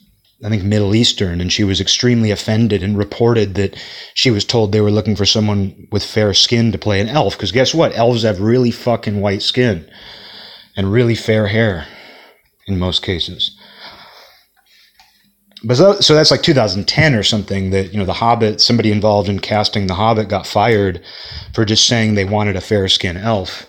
I 0.44 0.50
think 0.50 0.64
Middle 0.64 0.94
Eastern 0.94 1.40
and 1.40 1.52
she 1.52 1.64
was 1.64 1.80
extremely 1.80 2.30
offended 2.30 2.84
and 2.84 2.98
reported 2.98 3.56
that 3.56 3.82
she 4.14 4.32
was 4.32 4.44
told 4.44 4.72
they 4.72 4.82
were 4.82 4.92
looking 4.92 5.16
for 5.16 5.26
someone 5.26 5.88
with 5.92 6.04
fair 6.04 6.34
skin 6.34 6.72
to 6.74 6.78
play 6.78 7.00
an 7.00 7.08
elf 7.08 7.38
because 7.38 7.54
guess 7.54 7.74
what? 7.74 7.96
Elves 7.96 8.24
have 8.24 8.42
really 8.42 8.72
fucking 8.72 9.22
white 9.22 9.42
skin 9.42 9.90
and 10.76 10.92
really 10.92 11.16
fair 11.16 11.48
hair 11.48 11.88
in 12.68 12.78
most 12.78 13.02
cases 13.02 13.55
but 15.66 15.78
so, 15.78 16.00
so 16.00 16.14
that's 16.14 16.32
like 16.32 16.44
2010 16.44 17.16
or 17.16 17.24
something 17.24 17.72
that 17.72 17.92
you 17.92 18.00
know 18.00 18.06
the 18.06 18.14
hobbit 18.14 18.62
somebody 18.62 18.92
involved 18.92 19.28
in 19.28 19.40
casting 19.40 19.88
the 19.88 19.96
hobbit 19.96 20.30
got 20.30 20.46
fired 20.46 21.04
for 21.54 21.66
just 21.66 21.88
saying 21.88 22.14
they 22.14 22.26
wanted 22.26 22.56
a 22.56 22.62
fair 22.62 22.88
skin 22.88 23.18
elf. 23.18 23.66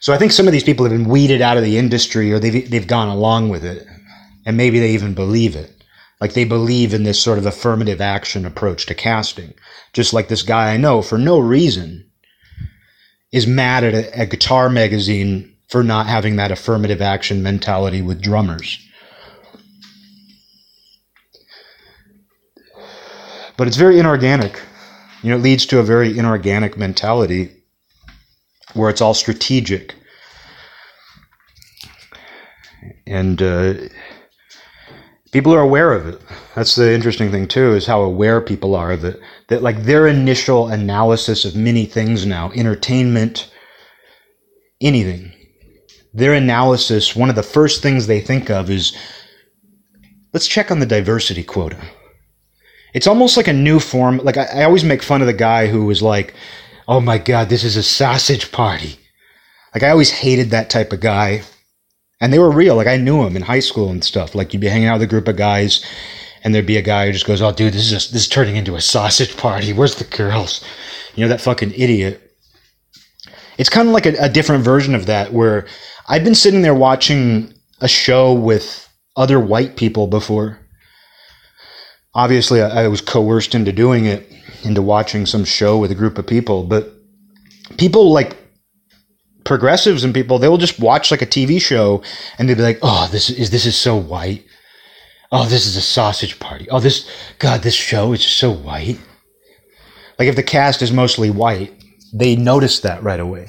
So 0.00 0.12
i 0.12 0.18
think 0.18 0.32
some 0.32 0.46
of 0.46 0.52
these 0.52 0.64
people 0.64 0.84
have 0.84 0.92
been 0.92 1.08
weeded 1.08 1.40
out 1.40 1.56
of 1.56 1.62
the 1.62 1.78
industry 1.78 2.32
or 2.32 2.38
they've, 2.38 2.70
they've 2.70 2.86
gone 2.86 3.08
along 3.08 3.48
with 3.48 3.64
it. 3.64 3.86
And 4.44 4.56
maybe 4.56 4.80
they 4.80 4.90
even 4.90 5.14
believe 5.14 5.54
it. 5.54 5.70
Like 6.20 6.34
they 6.34 6.44
believe 6.44 6.92
in 6.92 7.04
this 7.04 7.20
sort 7.20 7.38
of 7.38 7.46
affirmative 7.46 8.00
action 8.00 8.44
approach 8.44 8.86
to 8.86 8.94
casting. 8.94 9.54
Just 9.92 10.12
like 10.12 10.28
this 10.28 10.42
guy 10.42 10.74
i 10.74 10.76
know 10.76 11.00
for 11.00 11.16
no 11.16 11.38
reason 11.38 12.04
is 13.30 13.46
mad 13.46 13.82
at 13.82 13.94
a, 13.94 14.22
a 14.22 14.26
guitar 14.26 14.68
magazine 14.68 15.56
for 15.68 15.82
not 15.82 16.06
having 16.06 16.36
that 16.36 16.50
affirmative 16.50 17.00
action 17.00 17.42
mentality 17.42 18.02
with 18.02 18.20
drummers 18.20 18.78
but 23.56 23.66
it's 23.66 23.76
very 23.76 23.98
inorganic. 23.98 24.60
You 25.22 25.30
know, 25.30 25.36
it 25.36 25.42
leads 25.42 25.66
to 25.66 25.78
a 25.78 25.82
very 25.82 26.18
inorganic 26.18 26.76
mentality 26.76 27.50
where 28.74 28.90
it's 28.90 29.00
all 29.00 29.14
strategic. 29.14 29.94
And 33.06 33.40
uh, 33.40 33.74
people 35.30 35.54
are 35.54 35.60
aware 35.60 35.92
of 35.92 36.06
it. 36.06 36.20
That's 36.54 36.74
the 36.74 36.92
interesting 36.92 37.30
thing 37.30 37.46
too, 37.46 37.74
is 37.74 37.86
how 37.86 38.00
aware 38.00 38.40
people 38.40 38.74
are 38.74 38.92
it. 38.92 39.20
That 39.48 39.62
like 39.62 39.84
their 39.84 40.06
initial 40.06 40.68
analysis 40.68 41.44
of 41.44 41.54
many 41.54 41.84
things 41.84 42.26
now, 42.26 42.50
entertainment, 42.52 43.52
anything, 44.80 45.32
their 46.12 46.34
analysis, 46.34 47.14
one 47.14 47.30
of 47.30 47.36
the 47.36 47.42
first 47.42 47.82
things 47.82 48.06
they 48.06 48.20
think 48.20 48.50
of 48.50 48.70
is 48.70 48.96
let's 50.32 50.48
check 50.48 50.70
on 50.70 50.80
the 50.80 50.86
diversity 50.86 51.42
quota 51.42 51.78
it's 52.92 53.06
almost 53.06 53.36
like 53.36 53.48
a 53.48 53.52
new 53.52 53.80
form. 53.80 54.18
Like 54.18 54.36
I, 54.36 54.44
I 54.44 54.64
always 54.64 54.84
make 54.84 55.02
fun 55.02 55.20
of 55.20 55.26
the 55.26 55.32
guy 55.32 55.66
who 55.66 55.84
was 55.84 56.02
like, 56.02 56.34
"Oh 56.86 57.00
my 57.00 57.18
god, 57.18 57.48
this 57.48 57.64
is 57.64 57.76
a 57.76 57.82
sausage 57.82 58.52
party." 58.52 58.98
Like 59.74 59.82
I 59.82 59.90
always 59.90 60.10
hated 60.10 60.50
that 60.50 60.70
type 60.70 60.92
of 60.92 61.00
guy, 61.00 61.42
and 62.20 62.32
they 62.32 62.38
were 62.38 62.50
real. 62.50 62.76
Like 62.76 62.86
I 62.86 62.96
knew 62.96 63.22
him 63.22 63.36
in 63.36 63.42
high 63.42 63.60
school 63.60 63.90
and 63.90 64.04
stuff. 64.04 64.34
Like 64.34 64.52
you'd 64.52 64.60
be 64.60 64.68
hanging 64.68 64.88
out 64.88 64.94
with 64.94 65.08
a 65.08 65.10
group 65.10 65.28
of 65.28 65.36
guys, 65.36 65.84
and 66.44 66.54
there'd 66.54 66.66
be 66.66 66.76
a 66.76 66.82
guy 66.82 67.06
who 67.06 67.12
just 67.12 67.26
goes, 67.26 67.40
"Oh, 67.40 67.52
dude, 67.52 67.72
this 67.72 67.84
is 67.84 67.90
just, 67.90 68.12
this 68.12 68.22
is 68.22 68.28
turning 68.28 68.56
into 68.56 68.76
a 68.76 68.80
sausage 68.80 69.36
party. 69.36 69.72
Where's 69.72 69.96
the 69.96 70.04
girls?" 70.04 70.64
You 71.14 71.24
know 71.24 71.28
that 71.28 71.40
fucking 71.40 71.72
idiot. 71.72 72.20
It's 73.58 73.68
kind 73.68 73.86
of 73.86 73.94
like 73.94 74.06
a, 74.06 74.14
a 74.18 74.28
different 74.28 74.64
version 74.64 74.94
of 74.94 75.06
that, 75.06 75.32
where 75.32 75.66
I've 76.08 76.24
been 76.24 76.34
sitting 76.34 76.62
there 76.62 76.74
watching 76.74 77.54
a 77.80 77.88
show 77.88 78.32
with 78.32 78.88
other 79.16 79.38
white 79.38 79.76
people 79.76 80.06
before 80.06 80.58
obviously 82.14 82.62
I, 82.62 82.84
I 82.84 82.88
was 82.88 83.00
coerced 83.00 83.54
into 83.54 83.72
doing 83.72 84.06
it, 84.06 84.30
into 84.64 84.82
watching 84.82 85.26
some 85.26 85.44
show 85.44 85.78
with 85.78 85.90
a 85.90 85.96
group 85.96 86.18
of 86.18 86.26
people. 86.26 86.64
But 86.64 86.92
people 87.78 88.12
like 88.12 88.36
progressives 89.44 90.04
and 90.04 90.14
people, 90.14 90.38
they 90.38 90.48
will 90.48 90.58
just 90.58 90.80
watch 90.80 91.10
like 91.10 91.22
a 91.22 91.26
TV 91.26 91.60
show 91.60 92.02
and 92.38 92.48
they'll 92.48 92.56
be 92.56 92.62
like, 92.62 92.78
"Oh, 92.82 93.08
this 93.10 93.30
is 93.30 93.50
this 93.50 93.66
is 93.66 93.76
so 93.76 93.96
white. 93.96 94.44
Oh, 95.30 95.46
this 95.46 95.66
is 95.66 95.76
a 95.76 95.82
sausage 95.82 96.38
party. 96.38 96.68
Oh, 96.70 96.80
this 96.80 97.08
God, 97.38 97.62
this 97.62 97.74
show 97.74 98.12
is 98.12 98.22
just 98.22 98.36
so 98.36 98.50
white." 98.50 98.98
Like 100.18 100.28
if 100.28 100.36
the 100.36 100.42
cast 100.42 100.82
is 100.82 100.92
mostly 100.92 101.30
white, 101.30 101.72
they 102.12 102.36
notice 102.36 102.80
that 102.80 103.02
right 103.02 103.20
away. 103.20 103.48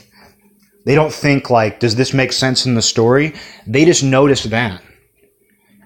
They 0.86 0.96
don't 0.96 1.14
think 1.14 1.50
like, 1.50 1.80
"Does 1.80 1.96
this 1.96 2.14
make 2.14 2.34
sense 2.34 2.66
in 2.66 2.76
the 2.76 2.82
story?" 2.82 3.34
They 3.68 3.86
just 3.86 4.04
notice 4.04 4.44
that. 4.44 4.82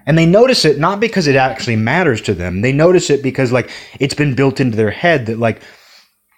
And 0.08 0.16
they 0.16 0.24
notice 0.24 0.64
it 0.64 0.78
not 0.78 1.00
because 1.00 1.26
it 1.26 1.36
actually 1.36 1.76
matters 1.76 2.22
to 2.22 2.34
them. 2.34 2.62
They 2.62 2.72
notice 2.72 3.10
it 3.10 3.22
because 3.22 3.52
like 3.52 3.70
it's 4.00 4.14
been 4.14 4.34
built 4.34 4.58
into 4.58 4.74
their 4.74 4.90
head 4.90 5.26
that 5.26 5.38
like 5.38 5.60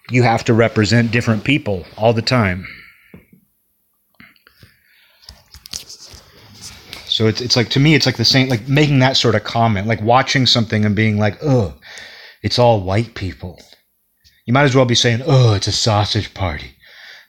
you 0.09 0.23
have 0.23 0.43
to 0.45 0.53
represent 0.53 1.11
different 1.11 1.45
people 1.45 1.85
all 1.95 2.11
the 2.11 2.21
time. 2.21 2.67
So 7.05 7.27
it's 7.27 7.39
it's 7.39 7.55
like 7.55 7.69
to 7.69 7.79
me 7.79 7.95
it's 7.95 8.05
like 8.05 8.17
the 8.17 8.25
same 8.25 8.49
like 8.49 8.67
making 8.67 8.99
that 8.99 9.15
sort 9.15 9.35
of 9.35 9.45
comment, 9.45 9.87
like 9.87 10.01
watching 10.01 10.45
something 10.45 10.83
and 10.83 10.93
being 10.93 11.17
like, 11.17 11.37
"Oh, 11.41 11.75
it's 12.43 12.59
all 12.59 12.81
white 12.81 13.15
people." 13.15 13.57
You 14.45 14.53
might 14.53 14.63
as 14.63 14.75
well 14.75 14.85
be 14.85 14.95
saying, 14.95 15.21
"Oh, 15.25 15.53
it's 15.53 15.67
a 15.67 15.71
sausage 15.71 16.33
party." 16.33 16.75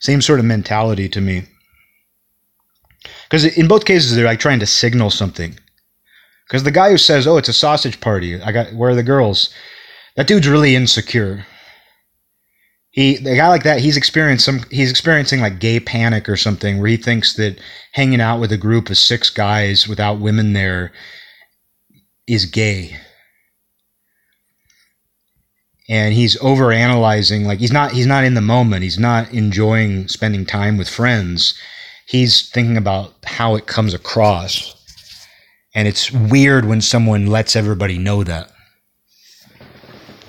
Same 0.01 0.21
sort 0.21 0.41
of 0.41 0.45
mentality 0.45 1.09
to 1.11 1.21
me. 1.21 1.45
Because 3.25 3.45
in 3.45 3.69
both 3.69 3.85
cases 3.85 4.17
they're 4.17 4.27
like 4.27 4.41
trying 4.41 4.59
to 4.59 4.67
signal 4.67 5.11
something. 5.11 5.57
Because 6.47 6.65
the 6.65 6.71
guy 6.71 6.91
who 6.91 6.99
says, 6.99 7.27
"Oh, 7.27 7.37
it's 7.37 7.49
a 7.49 7.53
sausage 7.53 8.01
party," 8.01 8.41
I 8.41 8.53
got 8.53 8.73
where 8.75 8.91
are 8.91 8.95
the 8.95 9.03
girls? 9.03 9.51
That 10.17 10.27
dude's 10.27 10.49
really 10.49 10.77
insecure. 10.77 11.47
He 12.91 13.17
a 13.17 13.37
guy 13.37 13.49
like 13.49 13.63
that, 13.63 13.81
he's 13.81 13.97
experienced 13.97 14.45
some 14.45 14.61
he's 14.71 14.91
experiencing 14.91 15.41
like 15.41 15.59
gay 15.59 15.81
panic 15.81 16.29
or 16.29 16.37
something 16.37 16.79
where 16.79 16.91
he 16.91 16.99
thinks 16.99 17.35
that 17.35 17.59
hanging 17.93 18.21
out 18.21 18.39
with 18.39 18.53
a 18.53 18.59
group 18.59 18.91
of 18.91 18.99
six 18.99 19.31
guys 19.31 19.89
without 19.89 20.21
women 20.21 20.53
there 20.53 20.93
is 22.27 22.45
gay. 22.45 22.99
And 25.89 26.15
he's 26.15 26.41
over 26.43 26.71
analyzing 26.71 27.45
like 27.45 27.61
he's 27.61 27.73
not 27.73 27.93
he's 27.93 28.07
not 28.07 28.25
in 28.25 28.35
the 28.35 28.43
moment. 28.43 28.83
He's 28.83 28.99
not 28.99 29.33
enjoying 29.33 30.09
spending 30.09 30.45
time 30.45 30.77
with 30.77 30.89
friends. 30.89 31.55
He's 32.07 32.51
thinking 32.51 32.77
about 32.77 33.15
how 33.25 33.55
it 33.55 33.67
comes 33.67 33.95
across. 33.95 34.75
And 35.75 35.89
it's 35.89 36.13
weird 36.13 36.67
when 36.67 36.81
someone 36.81 37.27
lets 37.27 37.57
everybody 37.57 37.99
know 37.99 38.25
that. 38.25 38.51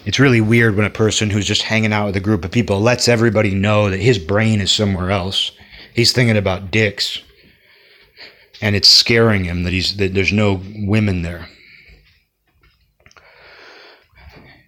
It's 0.06 0.20
really 0.20 0.42
weird 0.42 0.76
when 0.76 0.86
a 0.86 0.90
person 0.90 1.30
who's 1.30 1.46
just 1.46 1.62
hanging 1.64 1.94
out 1.94 2.08
with 2.08 2.16
a 2.16 2.22
group 2.22 2.44
of 2.44 2.52
people 2.52 2.80
lets 2.80 3.08
everybody 3.08 3.54
know 3.54 3.90
that 3.90 4.00
his 4.00 4.20
brain 4.20 4.60
is 4.60 4.72
somewhere 4.72 5.12
else. 5.12 5.52
He's 5.94 6.12
thinking 6.12 6.38
about 6.38 6.72
dicks. 6.72 7.20
And 8.62 8.76
it's 8.76 8.88
scaring 8.88 9.44
him 9.44 9.64
that 9.64 9.74
he's 9.74 9.98
that 9.98 10.14
there's 10.14 10.32
no 10.32 10.62
women 10.76 11.22
there. 11.22 11.48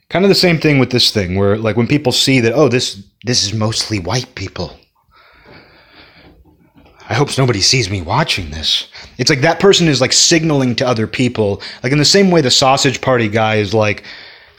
Kind 0.10 0.26
of 0.26 0.30
the 0.30 0.36
same 0.36 0.60
thing 0.60 0.80
with 0.80 0.92
this 0.92 1.12
thing 1.12 1.36
where 1.36 1.58
like 1.58 1.78
when 1.78 1.88
people 1.88 2.12
see 2.12 2.40
that 2.42 2.54
oh 2.54 2.68
this 2.68 3.04
this 3.24 3.44
is 3.44 3.54
mostly 3.54 4.00
white 4.00 4.36
people. 4.36 4.78
I 7.08 7.14
hope 7.14 7.38
nobody 7.38 7.62
sees 7.62 7.90
me 7.90 8.02
watching 8.02 8.52
this. 8.52 8.88
It's 9.18 9.30
like 9.30 9.42
that 9.42 9.60
person 9.60 9.88
is 9.88 10.02
like 10.02 10.14
signaling 10.14 10.76
to 10.78 10.88
other 10.88 11.08
people, 11.08 11.62
like 11.84 11.92
in 11.92 11.98
the 11.98 12.06
same 12.06 12.32
way 12.32 12.42
the 12.42 12.52
sausage 12.52 13.02
party 13.02 13.30
guy 13.30 13.56
is 13.56 13.74
like, 13.74 14.04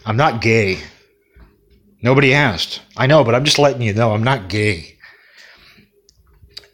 I'm 0.05 0.17
not 0.17 0.41
gay. 0.41 0.79
Nobody 2.03 2.33
asked. 2.33 2.81
I 2.97 3.07
know, 3.07 3.25
but 3.25 3.35
I'm 3.35 3.45
just 3.45 3.59
letting 3.59 3.83
you 3.83 3.93
know 3.93 4.13
I'm 4.13 4.23
not 4.23 4.49
gay. 4.49 4.97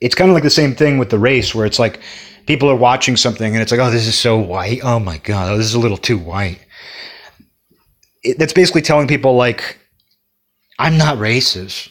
It's 0.01 0.15
kind 0.15 0.31
of 0.31 0.35
like 0.35 0.43
the 0.43 0.51
same 0.51 0.75
thing 0.75 0.99
with 0.99 1.11
the 1.11 1.19
race 1.19 1.55
where 1.55 1.67
it's 1.67 1.79
like 1.79 2.01
people 2.47 2.69
are 2.71 2.77
watching 2.77 3.17
something 3.17 3.53
and 3.53 3.63
it's 3.63 3.71
like, 3.71 3.81
oh, 3.81 3.91
this 3.91 4.07
is 4.07 4.19
so 4.19 4.39
white. 4.39 4.81
Oh 4.83 4.99
my 4.99 5.19
God, 5.19 5.53
oh, 5.53 5.57
this 5.57 5.67
is 5.67 5.75
a 5.75 5.81
little 5.81 5.97
too 5.97 6.19
white. 6.19 6.61
It, 8.23 8.39
that's 8.39 8.53
basically 8.53 8.83
telling 8.83 9.09
people, 9.09 9.35
like, 9.35 9.79
I'm 10.79 10.97
not 10.97 11.19
racist. 11.19 11.89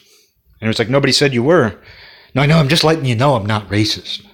And 0.60 0.70
it's 0.70 0.78
like, 0.78 0.88
nobody 0.88 1.12
said 1.12 1.34
you 1.34 1.42
were. 1.42 1.78
No, 2.34 2.42
I 2.42 2.46
know, 2.46 2.58
I'm 2.58 2.68
just 2.68 2.84
letting 2.84 3.04
you 3.04 3.14
know 3.14 3.34
I'm 3.34 3.46
not 3.46 3.68
racist. 3.68 4.24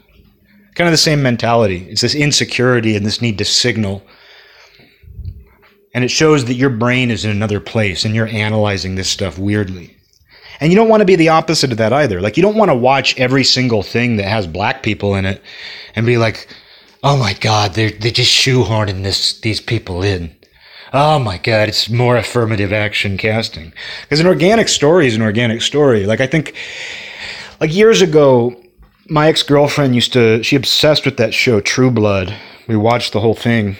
Kind 0.79 0.89
of 0.89 0.93
the 0.93 0.97
same 0.97 1.23
mentality. 1.23 1.87
It's 1.91 2.01
this 2.01 2.15
insecurity 2.15 2.97
and 2.97 3.05
this 3.05 3.21
need 3.21 3.37
to 3.37 3.45
signal 3.45 4.03
and 5.95 6.05
it 6.05 6.11
shows 6.11 6.45
that 6.45 6.55
your 6.55 6.71
brain 6.71 7.11
is 7.11 7.25
in 7.25 7.31
another 7.33 7.59
place 7.61 8.05
and 8.05 8.15
you're 8.15 8.29
analyzing 8.29 8.95
this 8.95 9.09
stuff 9.09 9.37
weirdly. 9.37 9.97
And 10.61 10.71
you 10.71 10.77
don't 10.77 10.89
want 10.89 11.01
to 11.01 11.07
be 11.07 11.17
the 11.17 11.31
opposite 11.31 11.73
of 11.73 11.79
that 11.79 11.93
either. 11.93 12.21
Like, 12.21 12.37
you 12.37 12.43
don't 12.43 12.57
want 12.57 12.71
to 12.71 12.75
watch 12.77 13.19
every 13.19 13.45
single 13.45 13.83
thing 13.83 14.17
that 14.17 14.29
has 14.29 14.47
black 14.47 14.83
people 14.83 15.15
in 15.15 15.25
it 15.25 15.43
and 15.95 16.05
be 16.05 16.17
like, 16.17 16.49
oh 17.03 17.17
my 17.17 17.33
God, 17.35 17.75
they're, 17.75 17.91
they're 17.91 18.11
just 18.11 18.33
shoehorning 18.33 19.03
this, 19.03 19.41
these 19.41 19.61
people 19.61 20.03
in. 20.03 20.35
Oh 20.93 21.19
my 21.19 21.39
God, 21.39 21.69
it's 21.69 21.91
more 21.91 22.17
affirmative 22.17 22.73
action 22.73 23.17
casting. 23.17 23.73
Because 24.03 24.21
an 24.21 24.27
organic 24.27 24.69
story 24.69 25.07
is 25.07 25.17
an 25.17 25.23
organic 25.23 25.63
story. 25.63 26.07
Like, 26.07 26.21
I 26.21 26.27
think, 26.27 26.55
like 27.61 27.75
years 27.75 28.03
ago, 28.03 28.61
my 29.09 29.29
ex 29.29 29.43
girlfriend 29.43 29.95
used 29.95 30.13
to, 30.13 30.43
she 30.43 30.57
obsessed 30.57 31.05
with 31.05 31.17
that 31.17 31.35
show, 31.35 31.61
True 31.61 31.91
Blood. 31.91 32.35
We 32.67 32.77
watched 32.77 33.13
the 33.13 33.21
whole 33.21 33.35
thing 33.35 33.77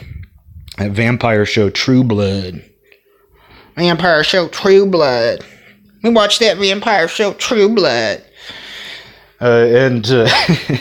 that 0.79 0.93
vampire 0.93 1.45
show 1.45 1.71
True 1.71 2.03
Blood. 2.03 2.65
Vampire 3.77 4.25
show 4.25 4.49
True 4.49 4.87
Blood. 4.87 5.45
We 6.03 6.11
watched 6.11 6.41
that 6.41 6.57
vampire 6.57 7.09
show 7.09 7.35
True 7.35 7.69
Blood. 7.69 8.25
Uh, 9.41 9.67
and 9.71 10.07
uh, 10.11 10.29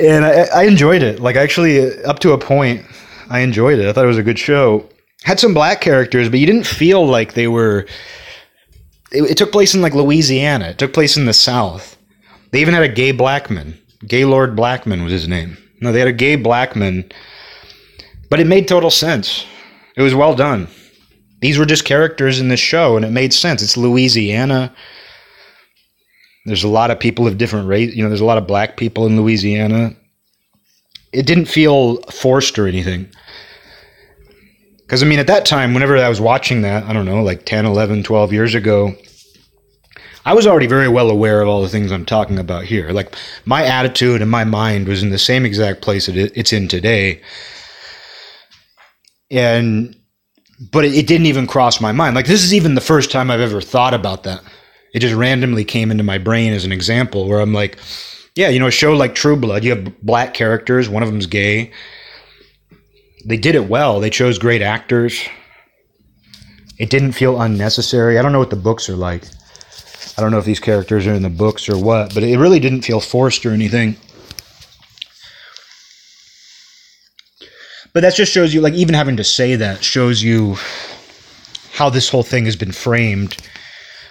and 0.00 0.24
I, 0.24 0.46
I, 0.54 0.64
enjoyed 0.64 1.02
it. 1.02 1.20
Like 1.20 1.36
actually, 1.36 2.02
up 2.02 2.18
to 2.20 2.32
a 2.32 2.38
point, 2.38 2.84
I 3.30 3.40
enjoyed 3.40 3.78
it. 3.78 3.88
I 3.88 3.92
thought 3.92 4.04
it 4.04 4.08
was 4.08 4.18
a 4.18 4.24
good 4.24 4.40
show. 4.40 4.88
Had 5.22 5.38
some 5.38 5.54
black 5.54 5.80
characters, 5.80 6.28
but 6.28 6.40
you 6.40 6.46
didn't 6.46 6.66
feel 6.66 7.06
like 7.06 7.34
they 7.34 7.46
were. 7.46 7.86
It, 9.12 9.30
it 9.30 9.36
took 9.36 9.52
place 9.52 9.72
in 9.72 9.82
like 9.82 9.94
Louisiana. 9.94 10.70
It 10.70 10.78
took 10.78 10.92
place 10.92 11.16
in 11.16 11.26
the 11.26 11.32
South. 11.32 11.96
They 12.52 12.60
even 12.60 12.74
had 12.74 12.84
a 12.84 12.88
gay 12.88 13.12
blackman. 13.12 13.78
Gaylord 14.06 14.54
Blackman 14.54 15.02
was 15.02 15.12
his 15.12 15.28
name. 15.28 15.56
No, 15.80 15.92
they 15.92 15.98
had 15.98 16.08
a 16.08 16.12
gay 16.12 16.36
blackman 16.36 17.10
but 18.32 18.40
it 18.40 18.46
made 18.46 18.66
total 18.66 18.88
sense. 18.88 19.44
It 19.94 20.00
was 20.00 20.14
well 20.14 20.34
done. 20.34 20.66
These 21.42 21.58
were 21.58 21.66
just 21.66 21.84
characters 21.84 22.40
in 22.40 22.48
this 22.48 22.58
show, 22.58 22.96
and 22.96 23.04
it 23.04 23.10
made 23.10 23.34
sense. 23.34 23.60
It's 23.60 23.76
Louisiana. 23.76 24.74
There's 26.46 26.64
a 26.64 26.68
lot 26.68 26.90
of 26.90 26.98
people 26.98 27.26
of 27.26 27.36
different 27.36 27.68
race. 27.68 27.94
You 27.94 28.02
know, 28.02 28.08
there's 28.08 28.22
a 28.22 28.24
lot 28.24 28.38
of 28.38 28.46
black 28.46 28.78
people 28.78 29.04
in 29.04 29.20
Louisiana. 29.20 29.94
It 31.12 31.26
didn't 31.26 31.44
feel 31.44 32.00
forced 32.04 32.58
or 32.58 32.66
anything. 32.66 33.06
Because, 34.78 35.02
I 35.02 35.06
mean, 35.06 35.18
at 35.18 35.26
that 35.26 35.44
time, 35.44 35.74
whenever 35.74 35.98
I 35.98 36.08
was 36.08 36.18
watching 36.18 36.62
that, 36.62 36.84
I 36.84 36.94
don't 36.94 37.04
know, 37.04 37.22
like 37.22 37.44
10, 37.44 37.66
11, 37.66 38.02
12 38.02 38.32
years 38.32 38.54
ago, 38.54 38.94
I 40.24 40.34
was 40.34 40.46
already 40.46 40.66
very 40.66 40.88
well 40.88 41.10
aware 41.10 41.42
of 41.42 41.48
all 41.48 41.62
the 41.62 41.68
things 41.68 41.90
I'm 41.90 42.06
talking 42.06 42.38
about 42.38 42.64
here. 42.64 42.90
Like, 42.90 43.16
my 43.44 43.64
attitude 43.64 44.22
and 44.22 44.30
my 44.30 44.44
mind 44.44 44.86
was 44.86 45.02
in 45.02 45.10
the 45.10 45.18
same 45.18 45.44
exact 45.44 45.82
place 45.82 46.08
it's 46.08 46.52
in 46.52 46.68
today 46.68 47.20
and 49.32 49.96
but 50.70 50.84
it, 50.84 50.94
it 50.94 51.06
didn't 51.08 51.26
even 51.26 51.48
cross 51.48 51.80
my 51.80 51.90
mind. 51.90 52.14
Like 52.14 52.26
this 52.26 52.44
is 52.44 52.54
even 52.54 52.76
the 52.76 52.80
first 52.80 53.10
time 53.10 53.30
I've 53.30 53.40
ever 53.40 53.60
thought 53.60 53.94
about 53.94 54.22
that. 54.24 54.42
It 54.94 55.00
just 55.00 55.14
randomly 55.14 55.64
came 55.64 55.90
into 55.90 56.04
my 56.04 56.18
brain 56.18 56.52
as 56.52 56.64
an 56.64 56.70
example 56.70 57.26
where 57.26 57.40
I'm 57.40 57.54
like, 57.54 57.78
yeah, 58.36 58.50
you 58.50 58.60
know, 58.60 58.66
a 58.66 58.70
show 58.70 58.92
like 58.92 59.14
True 59.14 59.36
Blood, 59.36 59.64
you 59.64 59.74
have 59.74 60.00
black 60.02 60.34
characters, 60.34 60.88
one 60.88 61.02
of 61.02 61.08
them's 61.08 61.26
gay. 61.26 61.72
They 63.24 63.38
did 63.38 63.54
it 63.54 63.68
well. 63.68 64.00
They 64.00 64.10
chose 64.10 64.38
great 64.38 64.62
actors. 64.62 65.26
It 66.78 66.90
didn't 66.90 67.12
feel 67.12 67.40
unnecessary. 67.40 68.18
I 68.18 68.22
don't 68.22 68.32
know 68.32 68.38
what 68.38 68.50
the 68.50 68.56
books 68.56 68.88
are 68.90 68.96
like. 68.96 69.24
I 70.16 70.20
don't 70.20 70.30
know 70.30 70.38
if 70.38 70.44
these 70.44 70.60
characters 70.60 71.06
are 71.06 71.14
in 71.14 71.22
the 71.22 71.30
books 71.30 71.68
or 71.68 71.78
what, 71.78 72.14
but 72.14 72.22
it 72.22 72.38
really 72.38 72.60
didn't 72.60 72.82
feel 72.82 73.00
forced 73.00 73.46
or 73.46 73.50
anything. 73.50 73.96
But 77.92 78.00
that 78.00 78.14
just 78.14 78.32
shows 78.32 78.54
you, 78.54 78.60
like, 78.60 78.74
even 78.74 78.94
having 78.94 79.16
to 79.18 79.24
say 79.24 79.56
that 79.56 79.84
shows 79.84 80.22
you 80.22 80.56
how 81.72 81.90
this 81.90 82.08
whole 82.08 82.22
thing 82.22 82.46
has 82.46 82.56
been 82.56 82.72
framed. 82.72 83.36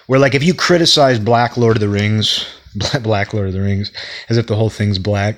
Where, 0.06 0.20
like, 0.20 0.34
if 0.34 0.42
you 0.42 0.54
criticize 0.54 1.18
Black 1.18 1.56
Lord 1.56 1.76
of 1.76 1.80
the 1.80 1.88
Rings, 1.88 2.46
Black 3.02 3.32
Lord 3.32 3.48
of 3.48 3.52
the 3.52 3.60
Rings, 3.60 3.92
as 4.28 4.38
if 4.38 4.46
the 4.46 4.56
whole 4.56 4.70
thing's 4.70 4.98
black, 4.98 5.36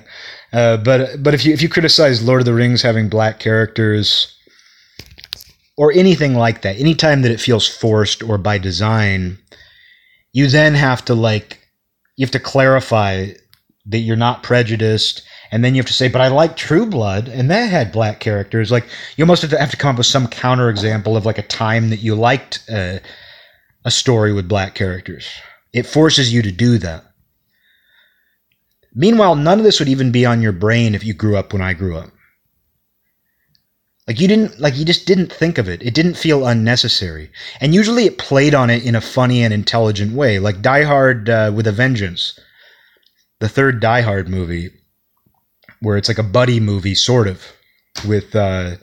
uh, 0.53 0.77
but 0.77 1.21
but 1.21 1.33
if 1.33 1.43
you 1.45 1.53
if 1.53 1.61
you 1.61 1.67
criticize 1.67 2.23
Lord 2.23 2.41
of 2.41 2.45
the 2.45 2.53
Rings 2.53 2.81
having 2.81 3.09
black 3.09 3.39
characters, 3.39 4.33
or 5.75 5.91
anything 5.91 6.35
like 6.35 6.61
that, 6.61 6.79
anytime 6.79 7.23
that 7.23 7.31
it 7.31 7.41
feels 7.41 7.67
forced 7.67 8.23
or 8.23 8.37
by 8.37 8.57
design, 8.57 9.37
you 10.35 10.47
then 10.47 10.73
have 10.73 11.05
to 11.05 11.15
like 11.15 11.65
you 12.17 12.25
have 12.25 12.31
to 12.31 12.39
clarify 12.41 13.27
that 13.85 13.99
you're 13.99 14.17
not 14.17 14.43
prejudiced 14.43 15.21
and 15.49 15.63
then 15.63 15.73
you 15.73 15.79
have 15.79 15.87
to 15.87 15.93
say, 15.93 16.09
but 16.09 16.19
I 16.19 16.27
like 16.27 16.57
True 16.57 16.85
Blood, 16.85 17.29
and 17.29 17.49
that 17.49 17.69
had 17.69 17.93
black 17.93 18.19
characters. 18.19 18.69
Like 18.69 18.85
you 19.15 19.23
almost 19.23 19.43
have 19.43 19.51
to, 19.51 19.57
have 19.57 19.71
to 19.71 19.77
come 19.77 19.91
up 19.91 19.97
with 19.97 20.07
some 20.07 20.27
counter 20.27 20.69
example 20.69 21.15
of 21.15 21.25
like 21.25 21.37
a 21.37 21.43
time 21.43 21.89
that 21.89 22.01
you 22.01 22.15
liked 22.15 22.65
uh, 22.69 22.99
a 23.85 23.91
story 23.91 24.33
with 24.33 24.49
black 24.49 24.75
characters. 24.75 25.25
It 25.71 25.85
forces 25.85 26.33
you 26.33 26.41
to 26.41 26.51
do 26.51 26.79
that. 26.79 27.05
Meanwhile, 28.93 29.35
none 29.37 29.59
of 29.59 29.63
this 29.63 29.79
would 29.79 29.89
even 29.89 30.11
be 30.11 30.25
on 30.25 30.41
your 30.41 30.51
brain 30.51 30.95
if 30.95 31.05
you 31.05 31.13
grew 31.13 31.37
up 31.37 31.53
when 31.53 31.61
I 31.61 31.71
grew 31.73 31.95
up. 31.95 32.09
Like 34.07 34.19
you 34.19 34.27
didn't, 34.27 34.59
like 34.59 34.77
you 34.77 34.85
just 34.85 35.07
didn't 35.07 35.33
think 35.33 35.57
of 35.57 35.67
it. 35.67 35.81
It 35.81 35.95
didn't 35.95 36.13
feel 36.13 36.45
unnecessary. 36.45 37.31
And 37.59 37.73
usually 37.73 38.05
it 38.05 38.19
played 38.19 38.53
on 38.53 38.69
it 38.69 38.85
in 38.85 38.95
a 38.95 39.01
funny 39.01 39.43
and 39.43 39.53
intelligent 39.53 40.13
way. 40.13 40.37
Like 40.37 40.61
Die 40.61 40.83
Hard 40.83 41.29
uh, 41.29 41.51
with 41.55 41.65
a 41.65 41.71
Vengeance, 41.71 42.39
the 43.39 43.49
third 43.49 43.79
Die 43.79 44.01
Hard 44.01 44.29
movie 44.29 44.69
where 45.85 45.97
it's 45.97 46.07
like 46.07 46.17
a 46.17 46.23
buddy 46.23 46.59
movie, 46.59 46.95
sort 46.95 47.27
of, 47.27 47.53
with 48.07 48.35
uh, 48.35 48.75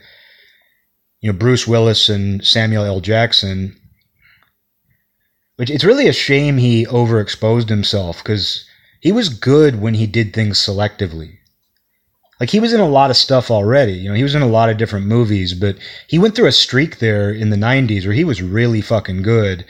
you 1.20 1.32
know 1.32 1.38
Bruce 1.38 1.66
Willis 1.66 2.08
and 2.08 2.44
Samuel 2.44 2.84
L. 2.84 3.00
Jackson. 3.00 3.76
Which 5.56 5.70
it's 5.70 5.84
really 5.84 6.08
a 6.08 6.12
shame 6.12 6.56
he 6.56 6.86
overexposed 6.86 7.68
himself 7.68 8.18
because 8.18 8.64
he 9.00 9.12
was 9.12 9.28
good 9.28 9.80
when 9.80 9.94
he 9.94 10.06
did 10.06 10.32
things 10.32 10.58
selectively. 10.58 11.38
Like 12.42 12.50
he 12.50 12.58
was 12.58 12.72
in 12.72 12.80
a 12.80 12.88
lot 12.88 13.08
of 13.08 13.16
stuff 13.16 13.52
already. 13.52 13.92
You 13.92 14.08
know, 14.08 14.16
he 14.16 14.24
was 14.24 14.34
in 14.34 14.42
a 14.42 14.48
lot 14.48 14.68
of 14.68 14.76
different 14.76 15.06
movies, 15.06 15.54
but 15.54 15.76
he 16.08 16.18
went 16.18 16.34
through 16.34 16.48
a 16.48 16.52
streak 16.52 16.98
there 16.98 17.30
in 17.30 17.50
the 17.50 17.56
90s 17.56 18.04
where 18.04 18.16
he 18.16 18.24
was 18.24 18.42
really 18.42 18.80
fucking 18.80 19.22
good. 19.22 19.64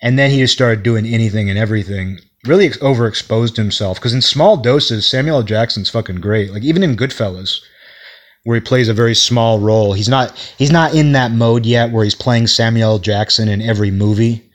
And 0.00 0.16
then 0.16 0.30
he 0.30 0.38
just 0.38 0.52
started 0.52 0.84
doing 0.84 1.06
anything 1.06 1.50
and 1.50 1.58
everything 1.58 2.20
really 2.46 2.68
overexposed 2.68 3.56
himself 3.56 3.98
because 3.98 4.14
in 4.14 4.22
small 4.22 4.56
doses, 4.56 5.08
Samuel 5.08 5.38
L. 5.38 5.42
Jackson's 5.42 5.90
fucking 5.90 6.20
great. 6.20 6.52
Like 6.52 6.62
even 6.62 6.84
in 6.84 6.96
Goodfellas, 6.96 7.58
where 8.44 8.54
he 8.54 8.60
plays 8.60 8.88
a 8.88 8.94
very 8.94 9.16
small 9.16 9.58
role, 9.58 9.92
he's 9.92 10.08
not 10.08 10.38
he's 10.56 10.70
not 10.70 10.94
in 10.94 11.10
that 11.14 11.32
mode 11.32 11.66
yet 11.66 11.90
where 11.90 12.04
he's 12.04 12.14
playing 12.14 12.46
Samuel. 12.46 13.00
Jackson 13.00 13.48
in 13.48 13.60
every 13.60 13.90
movie. 13.90 14.48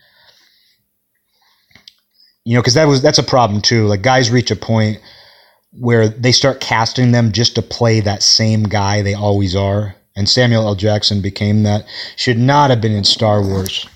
You 2.45 2.53
know, 2.53 2.62
because 2.62 2.76
that 2.76 2.88
was 2.88 3.01
that's 3.01 3.20
a 3.20 3.24
problem 3.24 3.62
too. 3.62 3.86
Like 3.86 4.01
guys 4.01 4.32
reach 4.32 4.49
a 4.49 4.55
point 4.55 5.01
where 5.72 6.07
they 6.07 6.32
start 6.32 6.59
casting 6.59 7.11
them 7.11 7.32
just 7.32 7.55
to 7.55 7.61
play 7.61 7.99
that 7.99 8.24
same 8.24 8.63
guy 8.63 9.01
they 9.01 9.13
always 9.13 9.55
are. 9.55 9.95
And 10.15 10.28
Samuel 10.28 10.67
L. 10.67 10.76
Jackson 10.76 11.22
became 11.22 11.63
that. 11.63 11.86
Should 12.15 12.38
not 12.38 12.70
have 12.70 12.82
been 12.82 12.91
in 12.91 13.03
Star 13.03 13.41
Wars. 13.41 13.88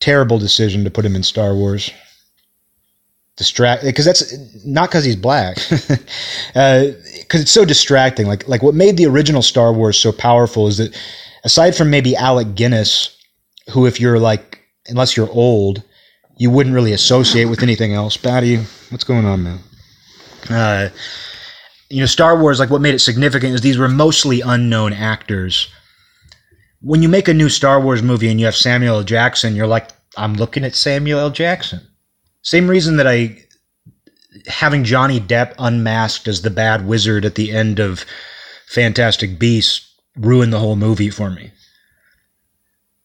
Terrible 0.00 0.38
decision 0.38 0.84
to 0.84 0.90
put 0.90 1.04
him 1.04 1.14
in 1.14 1.22
Star 1.22 1.54
Wars. 1.54 1.90
Distract 3.36 3.82
because 3.82 4.04
that's 4.04 4.34
not 4.66 4.90
because 4.90 5.06
he's 5.06 5.16
black, 5.16 5.56
because 5.70 5.90
uh, 6.54 6.92
it's 7.32 7.50
so 7.50 7.64
distracting. 7.64 8.26
Like 8.26 8.46
like 8.46 8.62
what 8.62 8.74
made 8.74 8.98
the 8.98 9.06
original 9.06 9.40
Star 9.40 9.72
Wars 9.72 9.98
so 9.98 10.12
powerful 10.12 10.66
is 10.66 10.76
that 10.76 10.94
aside 11.42 11.74
from 11.74 11.88
maybe 11.88 12.14
Alec 12.14 12.54
Guinness, 12.54 13.16
who 13.70 13.86
if 13.86 13.98
you're 14.00 14.18
like 14.18 14.60
unless 14.86 15.16
you're 15.16 15.30
old, 15.30 15.82
you 16.36 16.50
wouldn't 16.50 16.74
really 16.74 16.92
associate 16.92 17.46
with 17.46 17.62
anything 17.62 17.94
else. 17.94 18.18
Batty, 18.18 18.58
what's 18.90 19.04
going 19.04 19.24
on, 19.24 19.42
man? 19.44 19.60
Uh, 20.50 20.88
you 21.88 22.00
know, 22.00 22.06
Star 22.06 22.38
Wars, 22.38 22.58
like 22.58 22.70
what 22.70 22.80
made 22.80 22.94
it 22.94 23.00
significant 23.00 23.54
is 23.54 23.60
these 23.60 23.78
were 23.78 23.88
mostly 23.88 24.40
unknown 24.40 24.92
actors. 24.92 25.68
When 26.80 27.02
you 27.02 27.08
make 27.08 27.28
a 27.28 27.34
new 27.34 27.48
Star 27.48 27.80
Wars 27.80 28.02
movie 28.02 28.30
and 28.30 28.40
you 28.40 28.46
have 28.46 28.56
Samuel 28.56 28.96
L. 28.96 29.04
Jackson, 29.04 29.54
you're 29.54 29.66
like, 29.66 29.90
I'm 30.16 30.34
looking 30.34 30.64
at 30.64 30.74
Samuel 30.74 31.20
L. 31.20 31.30
Jackson. 31.30 31.80
Same 32.42 32.68
reason 32.68 32.96
that 32.96 33.06
I 33.06 33.38
having 34.46 34.84
Johnny 34.84 35.20
Depp 35.20 35.54
unmasked 35.58 36.26
as 36.26 36.42
the 36.42 36.50
bad 36.50 36.86
wizard 36.86 37.24
at 37.24 37.34
the 37.34 37.52
end 37.52 37.78
of 37.78 38.04
Fantastic 38.66 39.38
Beasts 39.38 39.94
ruined 40.16 40.52
the 40.52 40.58
whole 40.58 40.76
movie 40.76 41.10
for 41.10 41.30
me. 41.30 41.52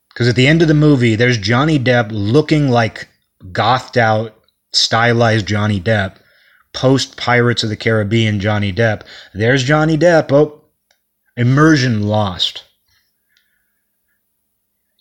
Because 0.10 0.28
at 0.28 0.36
the 0.36 0.48
end 0.48 0.62
of 0.62 0.68
the 0.68 0.74
movie, 0.74 1.16
there's 1.16 1.38
Johnny 1.38 1.78
Depp 1.78 2.10
looking 2.12 2.70
like 2.70 3.08
gothed 3.52 3.98
out, 3.98 4.34
stylized 4.72 5.46
Johnny 5.46 5.80
Depp, 5.80 6.18
post 6.78 7.18
Pirates 7.18 7.64
of 7.64 7.70
the 7.70 7.76
Caribbean 7.76 8.40
Johnny 8.40 8.72
Depp. 8.72 9.02
There's 9.34 9.64
Johnny 9.64 9.98
Depp. 9.98 10.32
Oh, 10.32 10.62
immersion 11.36 12.04
lost. 12.04 12.66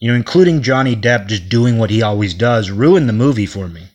You 0.01 0.11
know, 0.11 0.17
including 0.17 0.63
Johnny 0.63 0.97
Depp 0.97 1.27
just 1.27 1.51
doing 1.51 1.77
what 1.77 1.91
he 1.91 2.01
always 2.01 2.33
does, 2.33 2.71
ruined 2.71 3.11
the 3.11 3.13
movie 3.13 3.45
for 3.45 3.69
me. 3.69 3.89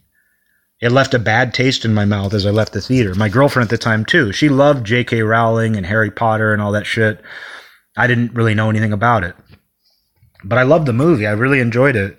It 0.79 0.91
left 0.91 1.15
a 1.15 1.19
bad 1.19 1.55
taste 1.55 1.83
in 1.83 1.93
my 1.95 2.05
mouth 2.05 2.35
as 2.35 2.45
I 2.45 2.51
left 2.51 2.73
the 2.73 2.81
theater. 2.81 3.15
My 3.15 3.29
girlfriend 3.29 3.65
at 3.65 3.71
the 3.71 3.77
time, 3.79 4.05
too. 4.05 4.31
She 4.31 4.47
loved 4.47 4.85
J.K. 4.85 5.23
Rowling 5.23 5.75
and 5.75 5.85
Harry 5.85 6.11
Potter 6.11 6.53
and 6.53 6.61
all 6.61 6.73
that 6.73 6.85
shit. 6.85 7.19
I 7.97 8.05
didn't 8.05 8.33
really 8.33 8.53
know 8.53 8.69
anything 8.69 8.93
about 8.93 9.23
it. 9.23 9.35
But 10.43 10.59
I 10.59 10.63
loved 10.63 10.85
the 10.85 10.93
movie. 10.93 11.25
I 11.25 11.31
really 11.31 11.59
enjoyed 11.59 11.95
it. 11.95 12.17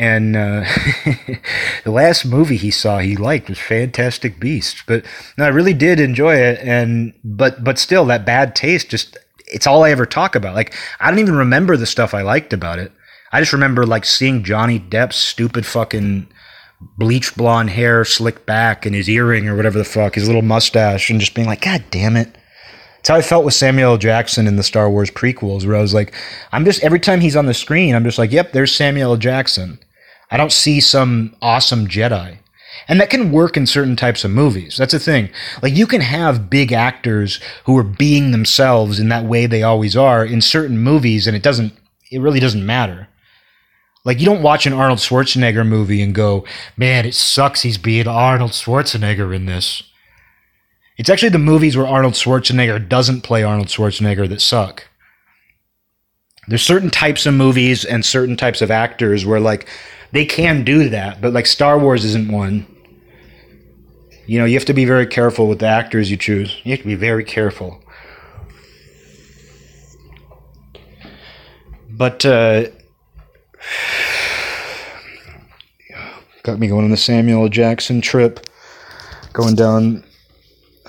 And 0.00 0.34
uh, 0.34 0.64
the 1.84 1.90
last 1.90 2.24
movie 2.24 2.56
he 2.56 2.70
saw 2.70 3.00
he 3.00 3.16
liked 3.16 3.50
was 3.50 3.58
Fantastic 3.58 4.40
Beasts. 4.40 4.82
But 4.86 5.04
no, 5.36 5.44
I 5.44 5.48
really 5.48 5.74
did 5.74 6.00
enjoy 6.00 6.36
it. 6.36 6.58
And 6.60 7.12
but 7.22 7.62
but 7.62 7.78
still, 7.78 8.06
that 8.06 8.24
bad 8.24 8.56
taste 8.56 8.88
just 8.88 9.18
it's 9.46 9.66
all 9.66 9.84
I 9.84 9.90
ever 9.90 10.06
talk 10.06 10.34
about. 10.34 10.54
Like 10.54 10.74
I 11.00 11.10
don't 11.10 11.18
even 11.18 11.36
remember 11.36 11.76
the 11.76 11.84
stuff 11.84 12.14
I 12.14 12.22
liked 12.22 12.54
about 12.54 12.78
it. 12.78 12.92
I 13.30 13.40
just 13.40 13.52
remember 13.52 13.84
like 13.84 14.06
seeing 14.06 14.42
Johnny 14.42 14.80
Depp's 14.80 15.16
stupid 15.16 15.66
fucking 15.66 16.28
bleach 16.96 17.36
blonde 17.36 17.68
hair 17.68 18.02
slicked 18.06 18.46
back 18.46 18.86
and 18.86 18.94
his 18.94 19.06
earring 19.06 19.48
or 19.48 19.54
whatever 19.54 19.76
the 19.76 19.84
fuck, 19.84 20.14
his 20.14 20.26
little 20.26 20.40
mustache, 20.40 21.10
and 21.10 21.20
just 21.20 21.34
being 21.34 21.46
like, 21.46 21.60
God 21.60 21.84
damn 21.90 22.16
it. 22.16 22.38
That's 22.96 23.08
how 23.10 23.16
I 23.16 23.22
felt 23.22 23.44
with 23.44 23.52
Samuel 23.52 23.92
L. 23.92 23.98
Jackson 23.98 24.46
in 24.46 24.56
the 24.56 24.62
Star 24.62 24.88
Wars 24.88 25.10
prequels, 25.10 25.66
where 25.66 25.76
I 25.76 25.82
was 25.82 25.92
like, 25.92 26.14
I'm 26.52 26.64
just 26.64 26.82
every 26.82 27.00
time 27.00 27.20
he's 27.20 27.36
on 27.36 27.44
the 27.44 27.52
screen, 27.52 27.94
I'm 27.94 28.04
just 28.04 28.16
like, 28.16 28.32
yep, 28.32 28.52
there's 28.52 28.74
Samuel 28.74 29.12
L. 29.12 29.16
Jackson. 29.18 29.78
I 30.30 30.36
don't 30.36 30.52
see 30.52 30.80
some 30.80 31.34
awesome 31.42 31.88
Jedi. 31.88 32.38
And 32.88 33.00
that 33.00 33.10
can 33.10 33.32
work 33.32 33.56
in 33.56 33.66
certain 33.66 33.96
types 33.96 34.24
of 34.24 34.30
movies. 34.30 34.76
That's 34.76 34.92
the 34.92 34.98
thing. 34.98 35.28
Like 35.62 35.76
you 35.76 35.86
can 35.86 36.00
have 36.00 36.50
big 36.50 36.72
actors 36.72 37.40
who 37.64 37.76
are 37.76 37.84
being 37.84 38.30
themselves 38.30 38.98
in 38.98 39.08
that 39.08 39.24
way 39.24 39.46
they 39.46 39.62
always 39.62 39.96
are 39.96 40.24
in 40.24 40.40
certain 40.40 40.78
movies, 40.78 41.26
and 41.26 41.36
it 41.36 41.42
doesn't 41.42 41.72
it 42.10 42.20
really 42.20 42.40
doesn't 42.40 42.64
matter. 42.64 43.08
Like 44.04 44.18
you 44.18 44.26
don't 44.26 44.42
watch 44.42 44.66
an 44.66 44.72
Arnold 44.72 45.00
Schwarzenegger 45.00 45.66
movie 45.66 46.00
and 46.02 46.14
go, 46.14 46.44
man, 46.76 47.04
it 47.04 47.14
sucks 47.14 47.62
he's 47.62 47.78
being 47.78 48.08
Arnold 48.08 48.52
Schwarzenegger 48.52 49.34
in 49.34 49.46
this. 49.46 49.82
It's 50.96 51.10
actually 51.10 51.30
the 51.30 51.38
movies 51.38 51.76
where 51.76 51.86
Arnold 51.86 52.14
Schwarzenegger 52.14 52.88
doesn't 52.88 53.22
play 53.22 53.42
Arnold 53.42 53.68
Schwarzenegger 53.68 54.28
that 54.28 54.40
suck. 54.40 54.88
There's 56.48 56.62
certain 56.62 56.90
types 56.90 57.26
of 57.26 57.34
movies 57.34 57.84
and 57.84 58.04
certain 58.04 58.36
types 58.36 58.62
of 58.62 58.70
actors 58.70 59.24
where 59.24 59.40
like 59.40 59.68
they 60.12 60.24
can 60.24 60.64
do 60.64 60.88
that, 60.88 61.20
but 61.20 61.32
like 61.32 61.46
Star 61.46 61.78
Wars 61.78 62.04
isn't 62.04 62.30
one. 62.30 62.66
You 64.26 64.38
know, 64.38 64.44
you 64.44 64.54
have 64.54 64.64
to 64.66 64.74
be 64.74 64.84
very 64.84 65.06
careful 65.06 65.48
with 65.48 65.58
the 65.58 65.66
actors 65.66 66.10
you 66.10 66.16
choose. 66.16 66.56
You 66.64 66.72
have 66.72 66.80
to 66.80 66.86
be 66.86 66.94
very 66.94 67.24
careful. 67.24 67.82
But 71.90 72.24
uh 72.24 72.66
got 76.42 76.58
me 76.58 76.68
going 76.68 76.84
on 76.84 76.90
the 76.90 76.96
Samuel 76.96 77.48
Jackson 77.48 78.00
trip, 78.00 78.46
going 79.32 79.54
down 79.54 80.04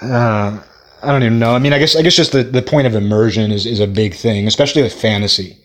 uh, 0.02 0.60
I 1.04 1.12
don't 1.12 1.24
even 1.24 1.40
know. 1.40 1.56
I 1.56 1.60
mean, 1.60 1.74
I 1.74 1.80
guess 1.80 1.96
I 1.96 2.02
guess 2.02 2.16
just 2.16 2.32
the, 2.32 2.44
the 2.44 2.62
point 2.62 2.88
of 2.88 2.96
immersion 2.96 3.52
is, 3.52 3.66
is 3.66 3.80
a 3.80 3.88
big 3.88 4.14
thing, 4.14 4.48
especially 4.48 4.82
with 4.82 4.94
fantasy. 4.94 5.58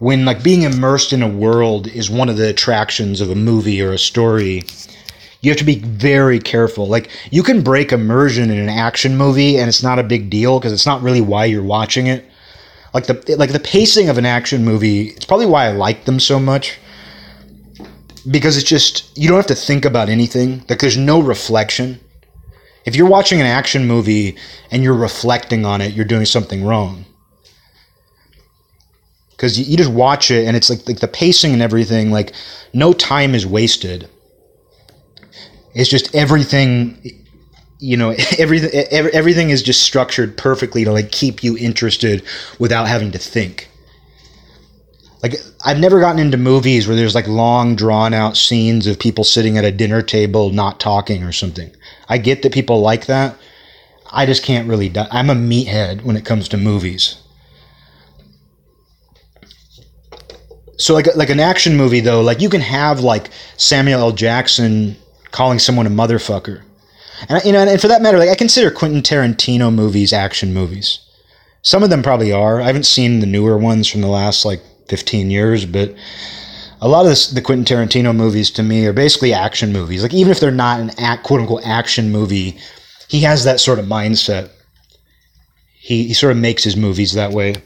When 0.00 0.24
like 0.24 0.42
being 0.42 0.62
immersed 0.62 1.12
in 1.12 1.22
a 1.22 1.28
world 1.28 1.86
is 1.86 2.08
one 2.08 2.30
of 2.30 2.38
the 2.38 2.48
attractions 2.48 3.20
of 3.20 3.30
a 3.30 3.34
movie 3.34 3.82
or 3.82 3.92
a 3.92 3.98
story, 3.98 4.64
you 5.42 5.50
have 5.50 5.58
to 5.58 5.64
be 5.64 5.78
very 5.78 6.38
careful. 6.38 6.88
Like 6.88 7.10
you 7.30 7.42
can 7.42 7.62
break 7.62 7.92
immersion 7.92 8.50
in 8.50 8.58
an 8.58 8.70
action 8.70 9.18
movie 9.18 9.58
and 9.58 9.68
it's 9.68 9.82
not 9.82 9.98
a 9.98 10.02
big 10.02 10.30
deal 10.30 10.58
because 10.58 10.72
it's 10.72 10.86
not 10.86 11.02
really 11.02 11.20
why 11.20 11.44
you're 11.44 11.62
watching 11.62 12.06
it. 12.06 12.24
Like 12.94 13.08
the 13.08 13.36
like 13.36 13.52
the 13.52 13.60
pacing 13.60 14.08
of 14.08 14.16
an 14.16 14.24
action 14.24 14.64
movie, 14.64 15.08
it's 15.08 15.26
probably 15.26 15.44
why 15.44 15.66
I 15.66 15.72
like 15.72 16.06
them 16.06 16.18
so 16.18 16.40
much 16.40 16.78
because 18.30 18.56
it's 18.56 18.68
just 18.68 19.16
you 19.18 19.28
don't 19.28 19.36
have 19.36 19.46
to 19.48 19.54
think 19.54 19.84
about 19.84 20.08
anything. 20.08 20.64
Like 20.66 20.78
there's 20.78 20.96
no 20.96 21.20
reflection. 21.20 22.00
If 22.86 22.96
you're 22.96 23.06
watching 23.06 23.38
an 23.38 23.46
action 23.46 23.86
movie 23.86 24.38
and 24.70 24.82
you're 24.82 24.94
reflecting 24.94 25.66
on 25.66 25.82
it, 25.82 25.92
you're 25.92 26.06
doing 26.06 26.24
something 26.24 26.64
wrong. 26.64 27.04
Because 29.40 29.58
you, 29.58 29.64
you 29.64 29.76
just 29.78 29.90
watch 29.90 30.30
it 30.30 30.46
and 30.46 30.54
it's 30.54 30.68
like 30.68 30.86
like 30.86 31.00
the 31.00 31.08
pacing 31.08 31.54
and 31.54 31.62
everything. 31.62 32.10
Like 32.10 32.34
no 32.74 32.92
time 32.92 33.34
is 33.34 33.46
wasted. 33.46 34.08
It's 35.74 35.88
just 35.88 36.14
everything. 36.14 37.16
You 37.78 37.96
know, 37.96 38.10
everything 38.38 38.70
everything 38.92 39.48
is 39.48 39.62
just 39.62 39.82
structured 39.82 40.36
perfectly 40.36 40.84
to 40.84 40.92
like 40.92 41.10
keep 41.10 41.42
you 41.42 41.56
interested 41.56 42.22
without 42.58 42.86
having 42.86 43.12
to 43.12 43.18
think 43.18 43.70
like 45.22 45.34
I've 45.64 45.78
never 45.78 46.00
gotten 46.00 46.18
into 46.18 46.36
movies 46.36 46.86
where 46.86 46.96
there's 46.96 47.14
like 47.14 47.28
long 47.28 47.76
drawn 47.76 48.14
out 48.14 48.36
scenes 48.36 48.86
of 48.86 48.98
people 48.98 49.24
sitting 49.24 49.58
at 49.58 49.64
a 49.64 49.72
dinner 49.72 50.02
table 50.02 50.50
not 50.50 50.80
talking 50.80 51.22
or 51.22 51.32
something. 51.32 51.70
I 52.08 52.18
get 52.18 52.42
that 52.42 52.52
people 52.52 52.80
like 52.80 53.06
that. 53.06 53.36
I 54.10 54.26
just 54.26 54.42
can't 54.42 54.68
really 54.68 54.92
I'm 54.96 55.30
a 55.30 55.34
meathead 55.34 56.02
when 56.02 56.16
it 56.16 56.24
comes 56.24 56.48
to 56.48 56.56
movies. 56.56 57.16
So 60.80 60.94
like 60.94 61.14
like 61.14 61.30
an 61.30 61.40
action 61.40 61.76
movie 61.76 62.00
though, 62.00 62.22
like 62.22 62.40
you 62.40 62.48
can 62.48 62.62
have 62.62 63.00
like 63.00 63.30
Samuel 63.56 64.00
L. 64.00 64.12
Jackson 64.12 64.96
calling 65.30 65.58
someone 65.58 65.86
a 65.86 65.90
motherfucker. 65.90 66.62
And 67.28 67.44
you 67.44 67.52
know 67.52 67.60
and 67.60 67.80
for 67.80 67.88
that 67.88 68.02
matter, 68.02 68.18
like 68.18 68.30
I 68.30 68.34
consider 68.34 68.70
Quentin 68.70 69.02
Tarantino 69.02 69.72
movies 69.72 70.12
action 70.12 70.54
movies. 70.54 71.00
Some 71.62 71.82
of 71.82 71.90
them 71.90 72.02
probably 72.02 72.32
are. 72.32 72.60
I 72.60 72.66
haven't 72.66 72.86
seen 72.86 73.20
the 73.20 73.26
newer 73.26 73.58
ones 73.58 73.86
from 73.86 74.00
the 74.00 74.08
last 74.08 74.46
like 74.46 74.62
15 74.88 75.30
years, 75.30 75.66
but 75.66 75.94
a 76.80 76.88
lot 76.88 77.02
of 77.02 77.10
this, 77.10 77.30
the 77.30 77.42
Quentin 77.42 77.64
Tarantino 77.64 78.16
movies 78.16 78.50
to 78.52 78.62
me 78.62 78.86
are 78.86 78.94
basically 78.94 79.34
action 79.34 79.72
movies. 79.72 80.02
Like 80.02 80.14
even 80.14 80.30
if 80.30 80.40
they're 80.40 80.50
not 80.50 80.80
an 80.80 80.90
act, 80.98 81.24
quote 81.24 81.40
unquote 81.40 81.66
action 81.66 82.10
movie, 82.10 82.58
he 83.08 83.20
has 83.20 83.44
that 83.44 83.60
sort 83.60 83.78
of 83.78 83.84
mindset. 83.84 84.50
He, 85.74 86.08
he 86.08 86.14
sort 86.14 86.32
of 86.32 86.38
makes 86.38 86.64
his 86.64 86.76
movies 86.76 87.12
that 87.12 87.32
way. 87.32 87.56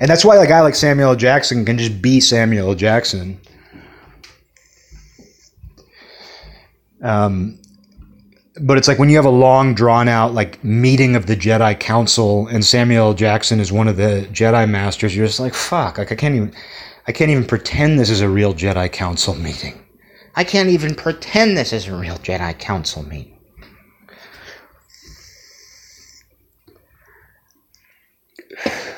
And 0.00 0.08
that's 0.08 0.24
why 0.24 0.36
a 0.36 0.46
guy 0.46 0.60
like 0.60 0.74
Samuel 0.74 1.16
Jackson 1.16 1.64
can 1.64 1.78
just 1.78 2.00
be 2.00 2.20
Samuel 2.20 2.74
Jackson. 2.74 3.40
Um, 7.02 7.58
but 8.60 8.76
it's 8.76 8.88
like 8.88 8.98
when 8.98 9.08
you 9.08 9.16
have 9.16 9.24
a 9.24 9.30
long 9.30 9.74
drawn 9.74 10.08
out 10.08 10.34
like 10.34 10.62
meeting 10.64 11.14
of 11.16 11.26
the 11.26 11.36
Jedi 11.36 11.78
Council 11.78 12.46
and 12.48 12.64
Samuel 12.64 13.14
Jackson 13.14 13.60
is 13.60 13.72
one 13.72 13.88
of 13.88 13.96
the 13.96 14.28
Jedi 14.32 14.68
masters, 14.68 15.16
you're 15.16 15.26
just 15.26 15.40
like, 15.40 15.54
fuck, 15.54 15.98
like 15.98 16.12
I 16.12 16.14
can't 16.14 16.34
even 16.34 16.52
I 17.06 17.12
can't 17.12 17.30
even 17.30 17.44
pretend 17.44 17.98
this 17.98 18.10
is 18.10 18.20
a 18.20 18.28
real 18.28 18.54
Jedi 18.54 18.90
Council 18.90 19.34
meeting. 19.34 19.82
I 20.34 20.44
can't 20.44 20.68
even 20.68 20.94
pretend 20.94 21.56
this 21.56 21.72
is 21.72 21.86
a 21.88 21.96
real 21.96 22.16
Jedi 22.16 22.56
Council 22.58 23.02
meeting. 23.02 23.37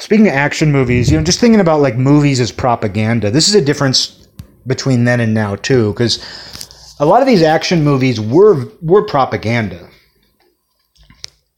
Speaking 0.01 0.29
of 0.29 0.35
action 0.35 0.73
movies, 0.73 1.11
you 1.11 1.19
know, 1.19 1.23
just 1.23 1.41
thinking 1.41 1.61
about 1.61 1.83
like 1.83 1.97
movies 1.97 2.41
as 2.41 2.51
propaganda, 2.51 3.31
this 3.31 3.49
is 3.49 3.55
a 3.55 3.61
difference 3.61 4.27
between 4.67 5.05
then 5.05 5.21
and 5.21 5.35
now 5.35 5.57
too, 5.57 5.93
because 5.93 6.97
a 6.99 7.05
lot 7.05 7.21
of 7.21 7.29
these 7.29 7.43
action 7.43 7.85
movies 7.85 8.19
were 8.19 8.67
were 8.81 9.05
propaganda. 9.05 9.91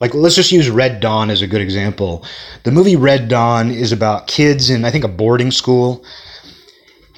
Like 0.00 0.12
let's 0.12 0.34
just 0.34 0.50
use 0.50 0.68
Red 0.68 0.98
Dawn 0.98 1.30
as 1.30 1.40
a 1.40 1.46
good 1.46 1.60
example. 1.60 2.26
The 2.64 2.72
movie 2.72 2.96
Red 2.96 3.28
Dawn 3.28 3.70
is 3.70 3.92
about 3.92 4.26
kids 4.26 4.70
in 4.70 4.84
I 4.84 4.90
think 4.90 5.04
a 5.04 5.08
boarding 5.08 5.52
school, 5.52 6.04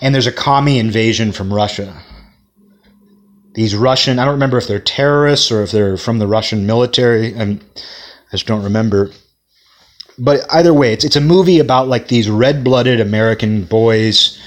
and 0.03 0.15
there's 0.15 0.27
a 0.27 0.33
commie 0.33 0.79
invasion 0.79 1.33
from 1.33 1.53
Russia. 1.53 2.03
These 3.55 3.75
Russian, 3.75 4.19
I 4.19 4.27
don't 4.27 4.35
remember 4.35 4.59
if 4.59 4.67
they're 4.67 4.79
terrorists 4.79 5.51
or 5.51 5.63
if 5.63 5.71
they're 5.71 5.97
from 5.97 6.19
the 6.19 6.27
Russian 6.27 6.67
military. 6.67 7.35
I'm, 7.35 7.61
I 7.77 8.33
just 8.37 8.47
don't 8.47 8.65
remember 8.65 9.11
but 10.19 10.47
either 10.53 10.73
way, 10.73 10.93
it's 10.93 11.05
it's 11.05 11.17
a 11.17 11.21
movie 11.21 11.59
about 11.59 11.89
like 11.89 12.09
these 12.09 12.31
red-blooded 12.31 13.01
American 13.01 13.65
boys, 13.65 14.39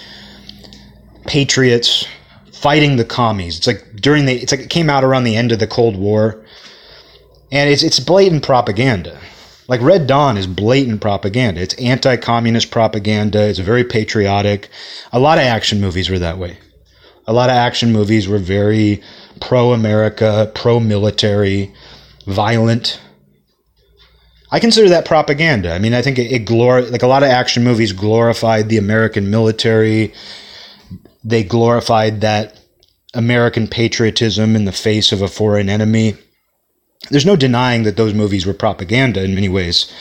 patriots, 1.26 2.08
fighting 2.54 2.96
the 2.96 3.06
commies. 3.06 3.58
It's 3.58 3.68
like 3.68 3.84
during 3.96 4.26
the 4.26 4.34
it's 4.34 4.52
like 4.52 4.62
it 4.62 4.70
came 4.70 4.90
out 4.90 5.04
around 5.04 5.24
the 5.24 5.36
end 5.36 5.52
of 5.52 5.60
the 5.60 5.68
Cold 5.68 5.98
War, 5.98 6.44
and 7.52 7.70
it's 7.70 7.84
it's 7.84 8.00
blatant 8.00 8.44
propaganda. 8.44 9.20
Like 9.68 9.82
Red 9.82 10.08
Dawn 10.08 10.38
is 10.38 10.48
blatant 10.48 11.02
propaganda. 11.02 11.62
It's 11.62 11.74
anti-communist 11.76 12.72
propaganda. 12.72 13.50
It's 13.50 13.60
very 13.60 13.84
patriotic. 13.84 14.70
A 15.12 15.20
lot 15.20 15.38
of 15.38 15.44
action 15.44 15.82
movies 15.82 16.10
were 16.10 16.20
that 16.20 16.38
way. 16.38 16.58
A 17.26 17.34
lot 17.34 17.50
of 17.50 17.58
action 17.58 17.92
movies 17.92 18.30
were 18.30 18.38
very 18.38 19.02
pro-America, 19.42 20.50
pro-military, 20.56 21.74
violent 22.26 23.02
I 24.50 24.60
consider 24.60 24.90
that 24.90 25.06
propaganda. 25.06 25.74
I 25.74 25.80
mean, 25.80 25.94
I 25.94 26.02
think 26.02 26.18
it, 26.18 26.32
it 26.32 26.46
glor 26.46 26.90
like 26.90 27.04
a 27.04 27.08
lot 27.08 27.24
of 27.24 27.30
action 27.30 27.64
movies 27.64 27.92
glorified 27.92 28.70
the 28.70 28.78
American 28.78 29.30
military. 29.30 30.14
They 31.24 31.44
glorified 31.44 32.22
that 32.22 32.60
American 33.14 33.68
patriotism 33.68 34.56
in 34.56 34.66
the 34.66 34.72
face 34.72 35.12
of 35.12 35.22
a 35.22 35.28
foreign 35.28 35.70
enemy. 35.70 36.16
There's 37.10 37.26
no 37.26 37.36
denying 37.36 37.84
that 37.84 37.98
those 37.98 38.14
movies 38.14 38.46
were 38.46 38.54
propaganda 38.54 39.24
in 39.24 39.36
many 39.36 39.50
ways. 39.50 39.92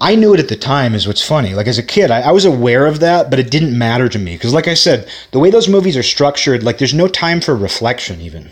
I 0.00 0.14
knew 0.14 0.32
it 0.32 0.40
at 0.40 0.48
the 0.48 0.56
time, 0.56 0.94
is 0.94 1.06
what's 1.08 1.26
funny. 1.26 1.54
Like 1.54 1.66
as 1.66 1.78
a 1.78 1.82
kid, 1.82 2.10
I, 2.10 2.20
I 2.20 2.30
was 2.30 2.44
aware 2.44 2.86
of 2.86 3.00
that, 3.00 3.30
but 3.30 3.40
it 3.40 3.50
didn't 3.50 3.76
matter 3.76 4.08
to 4.08 4.18
me. 4.18 4.34
Because, 4.34 4.54
like 4.54 4.68
I 4.68 4.74
said, 4.74 5.08
the 5.32 5.40
way 5.40 5.50
those 5.50 5.68
movies 5.68 5.96
are 5.96 6.04
structured, 6.04 6.62
like 6.62 6.78
there's 6.78 6.94
no 6.94 7.08
time 7.08 7.40
for 7.40 7.56
reflection, 7.56 8.20
even. 8.20 8.48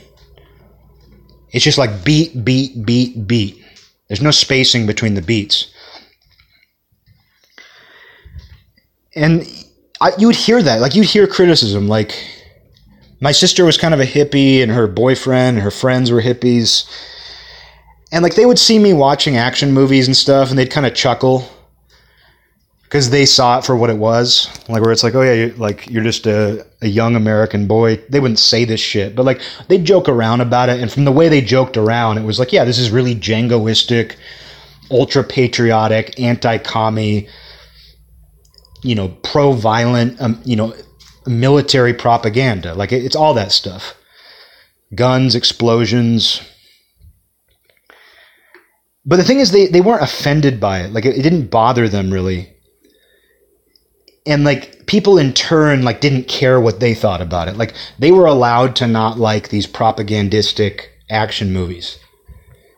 It's 1.53 1.65
just 1.65 1.79
like 1.79 2.05
beat, 2.05 2.45
beat, 2.45 2.85
beat, 2.85 3.27
beat. 3.29 3.63
There's 4.09 4.23
no 4.23 4.31
spacing 4.31 4.87
between 4.87 5.15
the 5.15 5.23
beats. 5.23 5.73
And 9.15 9.47
I, 10.01 10.13
you 10.19 10.27
would 10.27 10.37
hear 10.37 10.63
that. 10.63 10.81
Like, 10.81 10.95
you'd 10.95 11.07
hear 11.07 11.27
criticism. 11.27 11.89
Like, 11.89 12.15
my 13.21 13.33
sister 13.33 13.65
was 13.65 13.79
kind 13.79 13.95
of 13.95 14.01
a 14.01 14.05
hippie, 14.05 14.63
and 14.63 14.71
her 14.71 14.87
boyfriend 14.87 15.57
and 15.57 15.65
her 15.65 15.71
friends 15.71 16.11
were 16.11 16.23
hippies. 16.23 16.89
And, 18.13 18.23
like, 18.23 18.35
they 18.35 18.47
would 18.47 18.59
see 18.59 18.79
me 18.79 18.93
watching 18.93 19.37
action 19.37 19.73
movies 19.73 20.07
and 20.07 20.17
stuff, 20.17 20.51
and 20.51 20.59
they'd 20.59 20.71
kind 20.71 20.87
of 20.87 20.95
chuckle 20.95 21.49
because 22.87 23.11
they 23.11 23.27
saw 23.27 23.59
it 23.59 23.65
for 23.65 23.77
what 23.77 23.91
it 23.91 23.99
was. 23.99 24.49
Like, 24.69 24.81
where 24.81 24.93
it's 24.93 25.03
like, 25.03 25.17
oh, 25.17 25.23
yeah, 25.23 25.33
you're, 25.33 25.57
like, 25.57 25.89
you're 25.91 26.05
just 26.05 26.27
a, 26.27 26.65
a 26.83 26.87
young 26.87 27.17
American 27.17 27.67
boy. 27.67 27.97
They 28.09 28.21
wouldn't 28.21 28.39
say 28.39 28.65
this 28.65 28.81
shit, 28.81 29.17
but, 29.17 29.25
like, 29.25 29.41
they'd 29.67 29.85
joke 29.85 30.09
around 30.09 30.41
about 30.41 30.69
it. 30.69 30.81
And 30.81 30.91
from 30.91 31.05
the 31.05 31.11
way 31.11 31.29
they 31.29 31.41
joked 31.41 31.77
around, 31.77 32.19
it 32.19 32.25
was 32.25 32.39
like, 32.39 32.53
yeah, 32.53 32.65
this 32.65 32.79
is 32.79 32.91
really 32.91 33.17
jingoistic, 33.17 34.15
ultra 34.89 35.25
patriotic, 35.25 36.19
anti 36.21 36.59
commie, 36.59 37.29
you 38.83 38.95
know, 38.95 39.09
pro 39.25 39.53
violent, 39.53 40.21
um, 40.21 40.41
you 40.45 40.55
know, 40.55 40.73
military 41.27 41.93
propaganda. 41.93 42.73
Like, 42.73 42.93
it, 42.93 43.05
it's 43.05 43.17
all 43.17 43.35
that 43.35 43.51
stuff 43.51 43.95
guns, 44.95 45.35
explosions. 45.35 46.41
But 49.05 49.17
the 49.17 49.25
thing 49.25 49.41
is, 49.41 49.51
they, 49.51 49.67
they 49.67 49.81
weren't 49.81 50.05
offended 50.05 50.61
by 50.61 50.83
it. 50.83 50.93
Like, 50.93 51.05
it, 51.05 51.19
it 51.19 51.23
didn't 51.23 51.51
bother 51.51 51.89
them 51.89 52.13
really 52.13 52.56
and 54.27 54.45
like 54.45 54.87
people 54.87 55.19
in 55.19 55.33
turn 55.33 55.83
like 55.83 56.01
didn't 56.01 56.29
care 56.29 56.61
what 56.61 56.81
they 56.81 56.95
thought 56.95 57.21
about 57.21 57.49
it. 57.49 57.57
Like 57.57 57.75
they 57.99 58.11
were 58.11 58.27
allowed 58.27 58.77
to 58.77 58.87
not 58.87 59.19
like 59.19 59.49
these 59.49 59.67
propagandistic 59.67 60.91
action 61.09 61.53
movies. 61.53 61.99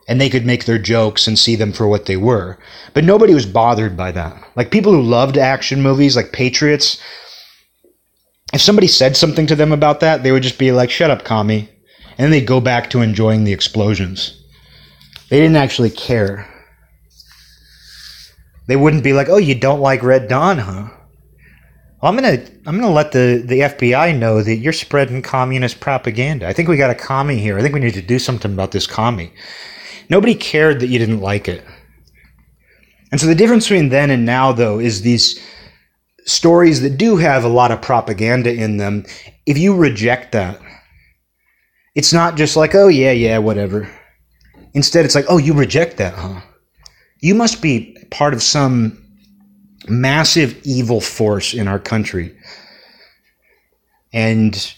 And 0.07 0.21
they 0.21 0.31
could 0.31 0.47
make 0.47 0.65
their 0.65 0.79
jokes 0.79 1.27
and 1.27 1.39
see 1.39 1.55
them 1.55 1.73
for 1.73 1.87
what 1.87 2.07
they 2.07 2.17
were. 2.17 2.59
But 2.95 3.05
nobody 3.05 3.35
was 3.35 3.45
bothered 3.45 3.97
by 3.97 4.13
that. 4.13 4.43
Like 4.57 4.71
people 4.71 4.93
who 4.93 5.03
loved 5.03 5.37
action 5.37 5.83
movies 5.83 6.17
like 6.17 6.33
patriots 6.33 7.01
if 8.55 8.63
somebody 8.63 8.87
said 8.87 9.15
something 9.15 9.47
to 9.47 9.55
them 9.55 9.73
about 9.73 10.01
that 10.01 10.23
they 10.23 10.33
would 10.33 10.43
just 10.43 10.59
be 10.59 10.73
like 10.73 10.91
shut 10.91 11.11
up 11.11 11.25
commie. 11.25 11.69
And 12.17 12.25
then 12.25 12.31
they'd 12.31 12.47
go 12.47 12.61
back 12.61 12.91
to 12.91 13.01
enjoying 13.01 13.45
the 13.45 13.53
explosions. 13.53 14.43
They 15.31 15.41
didn't 15.41 15.57
actually 15.57 15.91
care. 15.91 16.49
They 18.67 18.77
wouldn't 18.77 19.05
be 19.05 19.13
like 19.13 19.29
oh 19.29 19.39
you 19.39 19.55
don't 19.55 19.81
like 19.81 20.03
red 20.03 20.29
dawn 20.29 20.59
huh 20.59 20.89
well, 22.01 22.13
I'm 22.13 22.17
gonna 22.17 22.45
I'm 22.67 22.81
gonna 22.81 22.93
let 22.93 23.13
the, 23.13 23.43
the 23.45 23.61
FBI 23.61 24.17
know 24.17 24.43
that 24.43 24.57
you're 24.57 24.73
spreading 24.73 25.21
communist 25.21 25.81
propaganda. 25.81 26.47
I 26.47 26.53
think 26.53 26.69
we 26.69 26.77
got 26.77 26.91
a 26.91 26.95
commie 26.95 27.39
here. 27.39 27.59
I 27.59 27.63
think 27.63 27.75
we 27.75 27.81
need 27.81 27.95
to 27.95 28.03
do 28.03 28.19
something 28.19 28.53
about 28.53 28.71
this 28.71 28.87
commie. 28.87 29.33
Nobody 30.09 30.35
cared 30.35 30.81
that 30.81 30.87
you 30.89 30.99
didn't 30.99 31.21
like 31.21 31.49
it. 31.49 31.65
And 33.11 33.21
so 33.21 33.27
the 33.27 33.35
difference 33.35 33.65
between 33.65 33.89
then 33.89 34.11
and 34.11 34.25
now, 34.25 34.53
though, 34.53 34.79
is 34.79 35.03
these 35.03 35.43
stories 36.25 36.83
that 36.83 36.99
do 36.99 37.17
have 37.17 37.43
a 37.43 37.49
lot 37.49 37.73
of 37.73 37.83
propaganda 37.83 38.53
in 38.53 38.77
them. 38.77 39.05
If 39.47 39.59
you 39.59 39.75
reject 39.75 40.33
that, 40.33 40.61
it's 41.95 42.13
not 42.13 42.37
just 42.37 42.55
like, 42.57 42.75
oh 42.75 42.89
yeah, 42.89 43.13
yeah, 43.13 43.39
whatever. 43.39 43.91
Instead, 44.75 45.05
it's 45.05 45.15
like, 45.15 45.25
oh, 45.29 45.39
you 45.39 45.53
reject 45.53 45.97
that, 45.97 46.15
huh? 46.15 46.43
You 47.21 47.35
must 47.35 47.61
be 47.61 47.97
part 48.11 48.35
of 48.35 48.43
some 48.43 49.08
massive 49.91 50.61
evil 50.65 51.01
force 51.01 51.55
in 51.55 51.69
our 51.69 51.79
country. 51.79 52.37
And 54.13 54.75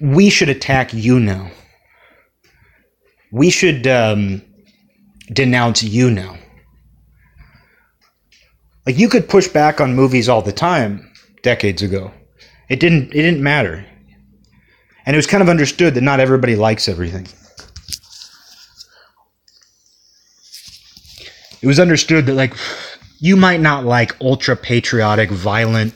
we 0.00 0.30
should 0.30 0.48
attack 0.48 0.92
you 0.92 1.18
now. 1.18 1.50
We 3.32 3.50
should 3.50 3.86
um, 3.86 4.42
denounce 5.32 5.82
you 5.82 6.10
now. 6.10 6.36
Like 8.86 8.98
you 8.98 9.08
could 9.08 9.28
push 9.28 9.48
back 9.48 9.80
on 9.80 9.94
movies 9.94 10.28
all 10.28 10.42
the 10.42 10.52
time 10.52 11.10
decades 11.42 11.82
ago. 11.82 12.12
It 12.68 12.78
didn't 12.78 13.10
it 13.10 13.22
didn't 13.22 13.42
matter. 13.42 13.84
And 15.04 15.14
it 15.14 15.18
was 15.18 15.26
kind 15.26 15.42
of 15.42 15.48
understood 15.48 15.94
that 15.94 16.02
not 16.02 16.20
everybody 16.20 16.56
likes 16.56 16.88
everything. 16.88 17.26
It 21.62 21.66
was 21.66 21.80
understood 21.80 22.26
that 22.26 22.34
like 22.34 22.54
you 23.18 23.36
might 23.36 23.60
not 23.60 23.84
like 23.84 24.20
ultra 24.20 24.56
patriotic, 24.56 25.30
violent, 25.30 25.94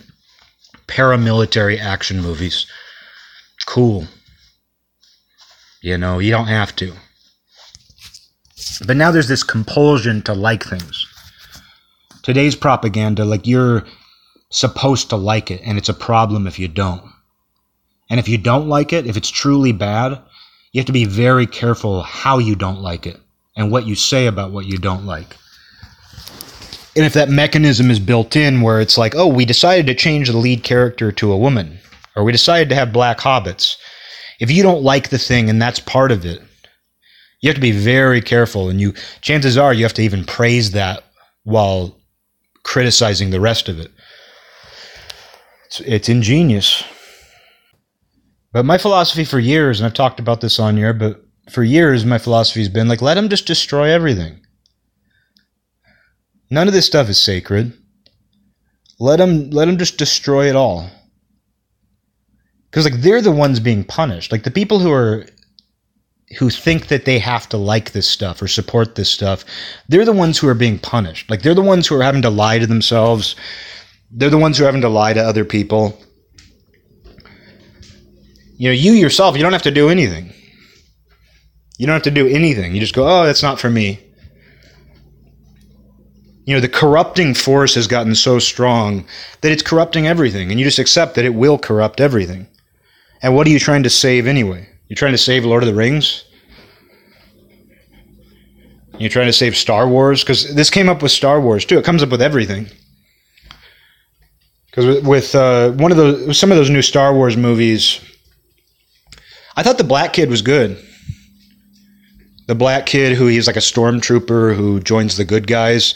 paramilitary 0.87 1.79
action 1.79 2.21
movies. 2.21 2.67
Cool. 3.67 4.07
You 5.83 5.99
know, 5.99 6.19
you 6.19 6.31
don't 6.31 6.47
have 6.47 6.75
to. 6.77 6.93
But 8.87 8.97
now 8.97 9.11
there's 9.11 9.29
this 9.29 9.43
compulsion 9.43 10.23
to 10.23 10.35
like 10.35 10.65
things. 10.65 11.07
Today's 12.23 12.57
propaganda, 12.57 13.25
like 13.25 13.47
you're 13.47 13.85
supposed 14.51 15.11
to 15.11 15.17
like 15.17 15.51
it, 15.51 15.61
and 15.65 15.79
it's 15.79 15.89
a 15.89 15.95
problem 15.95 16.47
if 16.47 16.59
you 16.59 16.69
don't. 16.69 17.03
And 18.11 18.19
if 18.19 18.29
you 18.29 18.39
don't 18.39 18.69
like 18.69 18.93
it, 18.93 19.07
if 19.07 19.17
it's 19.17 19.31
truly 19.31 19.73
bad, 19.73 20.21
you 20.73 20.81
have 20.81 20.87
to 20.87 20.93
be 20.93 21.05
very 21.05 21.47
careful 21.47 22.03
how 22.03 22.39
you 22.39 22.57
don't 22.57 22.83
like 22.83 23.07
it 23.07 23.19
and 23.57 23.71
what 23.71 23.87
you 23.87 23.95
say 23.95 24.27
about 24.27 24.51
what 24.51 24.67
you 24.67 24.79
don't 24.79 25.07
like 25.07 25.37
and 26.97 27.05
if 27.05 27.13
that 27.13 27.29
mechanism 27.29 27.91
is 27.91 28.01
built 28.01 28.37
in 28.37 28.63
where 28.63 28.81
it's 28.81 28.99
like, 28.99 29.15
oh, 29.15 29.27
we 29.27 29.45
decided 29.45 29.87
to 29.87 29.95
change 29.95 30.29
the 30.29 30.37
lead 30.37 30.65
character 30.65 31.13
to 31.13 31.33
a 31.33 31.39
woman, 31.39 31.79
or 32.17 32.25
we 32.25 32.33
decided 32.33 32.69
to 32.69 32.75
have 32.75 32.93
black 32.93 33.19
hobbits, 33.19 33.77
if 34.41 34.51
you 34.51 34.63
don't 34.63 34.83
like 34.83 35.11
the 35.11 35.19
thing 35.19 35.49
and 35.49 35.61
that's 35.61 35.81
part 35.81 36.11
of 36.11 36.25
it, 36.25 36.43
you 37.41 37.49
have 37.49 37.55
to 37.55 37.61
be 37.61 37.71
very 37.71 38.21
careful. 38.21 38.69
And 38.69 38.81
you, 38.81 38.95
chances 39.21 39.57
are, 39.57 39.73
you 39.73 39.85
have 39.85 39.95
to 39.95 40.03
even 40.03 40.25
praise 40.25 40.73
that 40.73 41.05
while 41.45 41.97
criticizing 42.63 43.31
the 43.31 43.41
rest 43.41 43.69
of 43.69 43.79
it. 43.79 43.91
It's, 45.67 45.81
it's 45.81 46.09
ingenious. 46.09 46.83
But 48.53 48.65
my 48.65 48.79
philosophy 48.79 49.25
for 49.25 49.39
years, 49.39 49.79
and 49.79 49.87
I've 49.87 49.95
talked 49.95 50.19
about 50.21 50.41
this 50.41 50.59
on 50.59 50.77
here, 50.77 50.93
but 50.93 51.23
for 51.51 51.63
years, 51.63 52.05
my 52.05 52.19
philosophy 52.19 52.61
has 52.61 52.69
been 52.69 52.89
like, 52.89 53.01
let 53.01 53.15
them 53.15 53.29
just 53.29 53.47
destroy 53.47 53.91
everything. 53.91 54.41
None 56.51 56.69
of 56.69 56.75
this 56.75 56.87
stuff 56.87 57.09
is 57.09 57.19
sacred. 57.21 57.73
Let 58.99 59.19
them 59.19 59.51
let 59.51 59.67
them 59.67 59.79
just 59.79 59.99
destroy 59.99 60.49
it 60.49 60.57
all. 60.57 60.91
Cuz 62.73 62.85
like 62.85 63.03
they're 63.03 63.23
the 63.23 63.33
ones 63.33 63.61
being 63.61 63.85
punished. 63.85 64.33
Like 64.33 64.45
the 64.45 64.51
people 64.51 64.81
who 64.81 64.93
are 64.93 65.27
who 66.39 66.51
think 66.51 66.89
that 66.89 67.07
they 67.07 67.19
have 67.19 67.49
to 67.51 67.57
like 67.57 67.93
this 67.93 68.09
stuff 68.09 68.43
or 68.43 68.49
support 68.49 68.95
this 68.95 69.11
stuff, 69.11 69.45
they're 69.89 70.05
the 70.05 70.13
ones 70.13 70.39
who 70.39 70.49
are 70.49 70.55
being 70.55 70.79
punished. 70.79 71.31
Like 71.31 71.43
they're 71.43 71.55
the 71.55 71.63
ones 71.63 71.87
who 71.89 71.97
are 71.97 72.03
having 72.03 72.23
to 72.23 72.31
lie 72.31 72.59
to 72.59 72.67
themselves 72.67 73.37
They're 74.11 74.31
the 74.31 74.39
ones 74.39 74.59
who 74.59 74.65
are 74.65 74.67
having 74.67 74.83
to 74.83 74.89
lie 74.89 75.13
to 75.13 75.21
other 75.21 75.45
people. 75.45 75.99
You 78.57 78.69
know, 78.71 78.75
you 78.75 78.93
yourself, 78.93 79.37
you 79.37 79.43
don't 79.43 79.53
have 79.53 79.63
to 79.63 79.71
do 79.71 79.89
anything. 79.89 80.33
You 81.79 81.87
don't 81.87 81.95
have 81.95 82.03
to 82.05 82.11
do 82.11 82.29
anything. 82.29 82.75
You 82.75 82.81
just 82.81 82.95
go, 82.95 83.07
oh, 83.09 83.25
that's 83.25 83.43
not 83.43 83.61
for 83.61 83.71
me. 83.71 84.01
You 86.51 86.57
know, 86.57 86.61
the 86.61 86.69
corrupting 86.69 87.35
force 87.35 87.77
has 87.77 87.87
gotten 87.87 88.17
so 88.17 88.41
strong 88.41 89.05
that 89.41 89.53
it's 89.53 89.63
corrupting 89.63 90.09
everything, 90.09 90.51
and 90.51 90.59
you 90.59 90.67
just 90.67 90.81
accept 90.81 91.15
that 91.15 91.25
it 91.25 91.37
will 91.37 91.57
corrupt 91.57 92.01
everything. 92.01 92.49
And 93.23 93.37
what 93.37 93.47
are 93.47 93.51
you 93.51 93.61
trying 93.61 93.85
to 93.85 93.89
save 93.89 94.27
anyway? 94.27 94.69
You're 94.89 94.97
trying 94.97 95.13
to 95.13 95.19
save 95.19 95.45
Lord 95.45 95.63
of 95.63 95.69
the 95.69 95.77
Rings? 95.77 96.25
You're 98.99 99.11
trying 99.11 99.29
to 99.29 99.33
save 99.33 99.57
Star 99.57 99.87
Wars? 99.87 100.25
Because 100.25 100.53
this 100.57 100.71
came 100.71 100.89
up 100.89 101.03
with 101.03 101.13
Star 101.13 101.41
Wars 101.41 101.65
too. 101.65 101.79
It 101.79 101.85
comes 101.85 102.03
up 102.03 102.09
with 102.09 102.21
everything. 102.21 102.67
Because 104.73 105.05
with 105.05 105.33
uh, 105.37 105.71
one 105.71 105.93
of 105.93 105.99
those, 105.99 106.37
some 106.37 106.51
of 106.51 106.57
those 106.57 106.69
new 106.69 106.83
Star 106.83 107.15
Wars 107.15 107.37
movies, 107.37 108.01
I 109.55 109.63
thought 109.63 109.79
the 109.79 109.85
black 109.85 110.15
kid 110.15 110.29
was 110.29 110.43
good. 110.43 110.85
The 112.49 112.57
black 112.57 112.87
kid 112.87 113.17
who 113.17 113.29
he's 113.29 113.47
like 113.47 113.55
a 113.55 113.61
stormtrooper 113.61 114.57
who 114.57 114.81
joins 114.81 115.17
the 115.17 115.25
good 115.25 115.47
guys. 115.47 115.95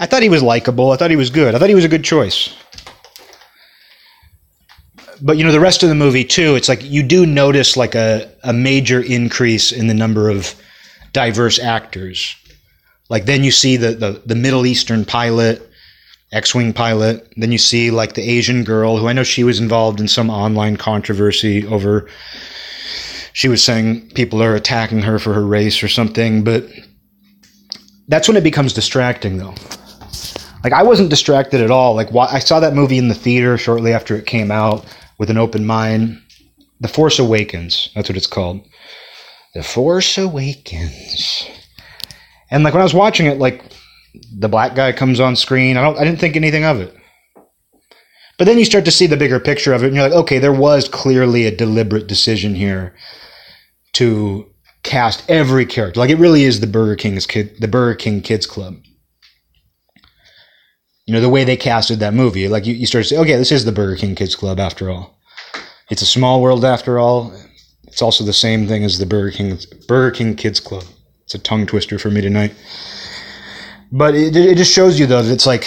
I 0.00 0.06
thought 0.06 0.22
he 0.22 0.30
was 0.30 0.42
likable. 0.42 0.92
I 0.92 0.96
thought 0.96 1.10
he 1.10 1.16
was 1.16 1.28
good. 1.28 1.54
I 1.54 1.58
thought 1.58 1.68
he 1.68 1.74
was 1.74 1.84
a 1.84 1.88
good 1.88 2.02
choice. 2.02 2.56
But 5.20 5.36
you 5.36 5.44
know, 5.44 5.52
the 5.52 5.60
rest 5.60 5.82
of 5.82 5.90
the 5.90 5.94
movie 5.94 6.24
too, 6.24 6.56
it's 6.56 6.70
like 6.70 6.82
you 6.82 7.02
do 7.02 7.26
notice 7.26 7.76
like 7.76 7.94
a, 7.94 8.32
a 8.42 8.54
major 8.54 9.02
increase 9.02 9.70
in 9.70 9.86
the 9.86 9.94
number 9.94 10.30
of 10.30 10.54
diverse 11.12 11.58
actors. 11.58 12.34
Like 13.10 13.26
then 13.26 13.44
you 13.44 13.50
see 13.50 13.76
the, 13.76 13.92
the, 13.92 14.22
the 14.24 14.34
Middle 14.34 14.64
Eastern 14.64 15.04
pilot, 15.04 15.68
X-wing 16.32 16.72
pilot. 16.72 17.30
Then 17.36 17.52
you 17.52 17.58
see 17.58 17.90
like 17.90 18.14
the 18.14 18.22
Asian 18.22 18.64
girl 18.64 18.96
who 18.96 19.06
I 19.06 19.12
know 19.12 19.22
she 19.22 19.44
was 19.44 19.60
involved 19.60 20.00
in 20.00 20.08
some 20.08 20.30
online 20.30 20.78
controversy 20.78 21.66
over. 21.66 22.08
She 23.34 23.48
was 23.48 23.62
saying 23.62 24.08
people 24.12 24.42
are 24.42 24.54
attacking 24.54 25.02
her 25.02 25.18
for 25.18 25.34
her 25.34 25.46
race 25.46 25.82
or 25.82 25.88
something, 25.88 26.42
but 26.42 26.66
that's 28.08 28.26
when 28.26 28.38
it 28.38 28.42
becomes 28.42 28.72
distracting, 28.72 29.36
though. 29.36 29.54
Like 30.62 30.72
I 30.72 30.82
wasn't 30.82 31.10
distracted 31.10 31.60
at 31.60 31.70
all. 31.70 31.94
Like 31.94 32.14
I 32.14 32.38
saw 32.38 32.60
that 32.60 32.74
movie 32.74 32.98
in 32.98 33.08
the 33.08 33.14
theater 33.14 33.56
shortly 33.56 33.92
after 33.92 34.14
it 34.14 34.26
came 34.26 34.50
out 34.50 34.84
with 35.18 35.30
an 35.30 35.38
open 35.38 35.66
mind. 35.66 36.20
The 36.80 36.88
Force 36.88 37.18
Awakens. 37.18 37.90
That's 37.94 38.08
what 38.08 38.16
it's 38.16 38.26
called. 38.26 38.66
The 39.54 39.62
Force 39.62 40.16
Awakens. 40.16 41.48
And 42.50 42.64
like 42.64 42.74
when 42.74 42.80
I 42.80 42.84
was 42.84 42.94
watching 42.94 43.26
it, 43.26 43.38
like 43.38 43.64
the 44.32 44.48
black 44.48 44.74
guy 44.74 44.92
comes 44.92 45.20
on 45.20 45.36
screen. 45.36 45.76
I 45.76 45.82
don't 45.82 45.98
I 45.98 46.04
didn't 46.04 46.20
think 46.20 46.36
anything 46.36 46.64
of 46.64 46.80
it. 46.80 46.94
But 48.38 48.46
then 48.46 48.58
you 48.58 48.64
start 48.64 48.86
to 48.86 48.90
see 48.90 49.06
the 49.06 49.18
bigger 49.18 49.38
picture 49.38 49.74
of 49.74 49.82
it, 49.82 49.88
and 49.88 49.94
you're 49.94 50.08
like, 50.08 50.18
okay, 50.18 50.38
there 50.38 50.50
was 50.52 50.88
clearly 50.88 51.44
a 51.44 51.54
deliberate 51.54 52.06
decision 52.06 52.54
here 52.54 52.94
to 53.92 54.50
cast 54.82 55.28
every 55.28 55.66
character. 55.66 56.00
Like 56.00 56.08
it 56.08 56.18
really 56.18 56.44
is 56.44 56.60
the 56.60 56.66
Burger 56.66 56.96
King's 56.96 57.26
kid, 57.26 57.60
the 57.60 57.68
Burger 57.68 57.96
King 57.96 58.22
Kids 58.22 58.46
Club. 58.46 58.76
You 61.10 61.16
know 61.16 61.22
the 61.22 61.28
way 61.28 61.42
they 61.42 61.56
casted 61.56 61.98
that 61.98 62.14
movie. 62.14 62.46
Like 62.46 62.66
you, 62.66 62.74
you 62.74 62.86
start 62.86 63.02
to 63.02 63.08
say, 63.08 63.16
okay, 63.16 63.34
this 63.34 63.50
is 63.50 63.64
the 63.64 63.72
Burger 63.72 63.96
King 63.96 64.14
Kids 64.14 64.36
Club 64.36 64.60
after 64.60 64.88
all. 64.88 65.18
It's 65.90 66.02
a 66.02 66.06
small 66.06 66.40
world 66.40 66.64
after 66.64 67.00
all. 67.00 67.34
It's 67.88 68.00
also 68.00 68.22
the 68.22 68.32
same 68.32 68.68
thing 68.68 68.84
as 68.84 69.00
the 69.00 69.06
Burger 69.06 69.32
King 69.32 69.58
Burger 69.88 70.12
King 70.12 70.36
Kids 70.36 70.60
Club. 70.60 70.84
It's 71.24 71.34
a 71.34 71.40
tongue 71.40 71.66
twister 71.66 71.98
for 71.98 72.12
me 72.12 72.20
tonight. 72.20 72.54
But 73.90 74.14
it, 74.14 74.36
it 74.36 74.56
just 74.56 74.72
shows 74.72 75.00
you 75.00 75.06
though 75.06 75.20
that 75.20 75.32
it's 75.32 75.46
like 75.46 75.66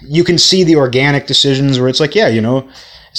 you 0.00 0.24
can 0.24 0.38
see 0.38 0.64
the 0.64 0.76
organic 0.76 1.26
decisions 1.26 1.78
where 1.78 1.90
it's 1.90 2.00
like, 2.00 2.14
yeah, 2.14 2.28
you 2.28 2.40
know, 2.40 2.66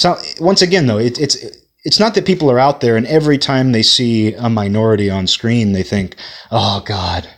not. 0.02 0.18
Once 0.40 0.60
again 0.60 0.88
though, 0.88 0.98
it, 0.98 1.20
it's 1.20 1.36
it's 1.84 2.00
not 2.00 2.16
that 2.16 2.26
people 2.26 2.50
are 2.50 2.58
out 2.58 2.80
there 2.80 2.96
and 2.96 3.06
every 3.06 3.38
time 3.38 3.70
they 3.70 3.82
see 3.84 4.34
a 4.34 4.50
minority 4.50 5.08
on 5.08 5.28
screen, 5.28 5.70
they 5.70 5.84
think, 5.84 6.16
oh 6.50 6.82
God. 6.84 7.28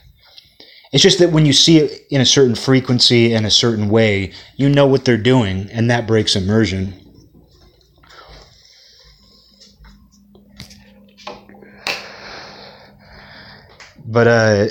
It's 0.97 1.03
just 1.03 1.18
that 1.18 1.30
when 1.30 1.44
you 1.44 1.53
see 1.53 1.76
it 1.76 2.07
in 2.09 2.22
a 2.22 2.24
certain 2.24 2.55
frequency 2.55 3.34
and 3.34 3.44
a 3.44 3.51
certain 3.51 3.90
way, 3.90 4.32
you 4.57 4.70
know 4.70 4.86
what 4.86 5.05
they're 5.05 5.18
doing, 5.18 5.68
and 5.70 5.90
that 5.90 6.07
breaks 6.07 6.34
immersion. 6.34 6.94
But 14.07 14.26
uh, 14.26 14.68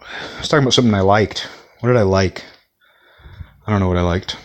I 0.00 0.38
was 0.38 0.48
talking 0.48 0.62
about 0.62 0.72
something 0.72 0.94
I 0.94 1.02
liked. 1.02 1.46
What 1.80 1.90
did 1.90 1.98
I 1.98 2.04
like? 2.04 2.42
I 3.66 3.70
don't 3.70 3.80
know 3.80 3.88
what 3.88 3.98
I 3.98 4.00
liked. 4.00 4.38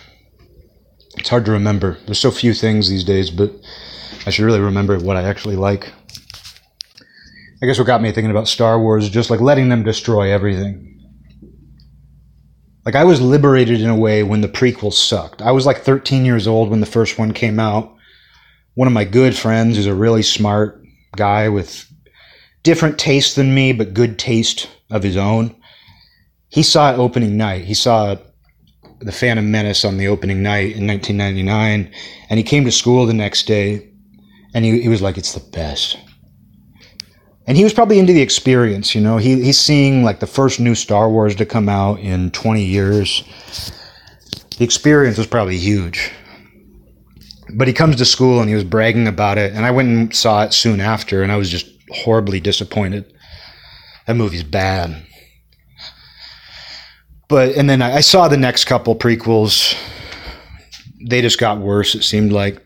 It's 1.15 1.29
hard 1.29 1.45
to 1.45 1.53
remember. 1.53 1.99
There's 2.05 2.19
so 2.19 2.31
few 2.31 2.53
things 2.53 2.89
these 2.89 3.05
days, 3.05 3.31
but 3.31 3.53
I 4.25 4.29
should 4.29 4.43
really 4.43 4.59
remember 4.59 4.99
what 4.99 5.15
I 5.15 5.23
actually 5.23 5.55
like. 5.55 5.93
I 7.63 7.65
guess 7.65 7.77
what 7.77 7.87
got 7.87 8.01
me 8.01 8.11
thinking 8.11 8.29
about 8.29 8.49
Star 8.49 8.77
Wars 8.77 9.05
is 9.05 9.09
just 9.09 9.29
like 9.29 9.39
letting 9.39 9.69
them 9.69 9.83
destroy 9.83 10.29
everything. 10.29 10.99
Like 12.85 12.95
I 12.95 13.05
was 13.05 13.21
liberated 13.21 13.79
in 13.79 13.89
a 13.89 13.95
way 13.95 14.21
when 14.21 14.41
the 14.41 14.49
prequels 14.49 14.95
sucked. 14.95 15.41
I 15.41 15.53
was 15.53 15.65
like 15.65 15.77
13 15.77 16.25
years 16.25 16.45
old 16.45 16.69
when 16.69 16.81
the 16.81 16.85
first 16.85 17.17
one 17.17 17.31
came 17.31 17.61
out. 17.61 17.95
One 18.73 18.89
of 18.89 18.93
my 18.93 19.05
good 19.05 19.33
friends 19.33 19.77
who's 19.77 19.85
a 19.85 19.95
really 19.95 20.23
smart 20.23 20.83
guy 21.15 21.47
with 21.47 21.89
different 22.63 22.99
taste 22.99 23.37
than 23.37 23.55
me, 23.55 23.71
but 23.71 23.93
good 23.93 24.19
taste 24.19 24.69
of 24.91 25.03
his 25.03 25.15
own. 25.15 25.55
He 26.49 26.63
saw 26.63 26.91
it 26.91 26.99
opening 26.99 27.37
night. 27.37 27.63
He 27.63 27.75
saw 27.75 28.17
the 28.99 29.13
Phantom 29.13 29.49
Menace 29.49 29.85
on 29.85 29.95
the 29.95 30.09
opening 30.09 30.43
night 30.43 30.75
in 30.75 30.85
1999, 30.85 31.89
and 32.29 32.37
he 32.37 32.43
came 32.43 32.65
to 32.65 32.73
school 32.73 33.05
the 33.05 33.13
next 33.13 33.47
day, 33.47 33.89
and 34.53 34.65
he, 34.65 34.81
he 34.81 34.89
was 34.89 35.01
like, 35.01 35.17
"It's 35.17 35.33
the 35.33 35.49
best." 35.51 35.97
And 37.45 37.57
he 37.57 37.63
was 37.63 37.73
probably 37.73 37.99
into 37.99 38.13
the 38.13 38.21
experience, 38.21 38.95
you 38.95 39.01
know. 39.01 39.17
He 39.17 39.43
he's 39.43 39.59
seeing 39.59 40.03
like 40.03 40.19
the 40.19 40.27
first 40.27 40.59
new 40.59 40.75
Star 40.75 41.09
Wars 41.09 41.35
to 41.35 41.45
come 41.45 41.67
out 41.67 41.99
in 41.99 42.31
20 42.31 42.63
years. 42.63 43.23
The 44.57 44.63
experience 44.63 45.17
was 45.17 45.27
probably 45.27 45.57
huge. 45.57 46.11
But 47.55 47.67
he 47.67 47.73
comes 47.73 47.97
to 47.97 48.05
school 48.05 48.39
and 48.39 48.49
he 48.49 48.55
was 48.55 48.63
bragging 48.63 49.07
about 49.07 49.37
it, 49.37 49.53
and 49.53 49.65
I 49.65 49.71
went 49.71 49.89
and 49.89 50.15
saw 50.15 50.43
it 50.43 50.53
soon 50.53 50.79
after, 50.79 51.21
and 51.21 51.31
I 51.31 51.37
was 51.37 51.49
just 51.49 51.67
horribly 51.89 52.39
disappointed. 52.39 53.13
That 54.07 54.15
movie's 54.15 54.43
bad. 54.43 55.05
But 57.27 57.55
and 57.55 57.69
then 57.69 57.81
I, 57.81 57.95
I 57.97 58.01
saw 58.01 58.27
the 58.27 58.37
next 58.37 58.65
couple 58.65 58.95
prequels. 58.95 59.75
They 61.05 61.21
just 61.21 61.39
got 61.39 61.59
worse. 61.59 61.95
It 61.95 62.03
seemed 62.03 62.31
like. 62.31 62.65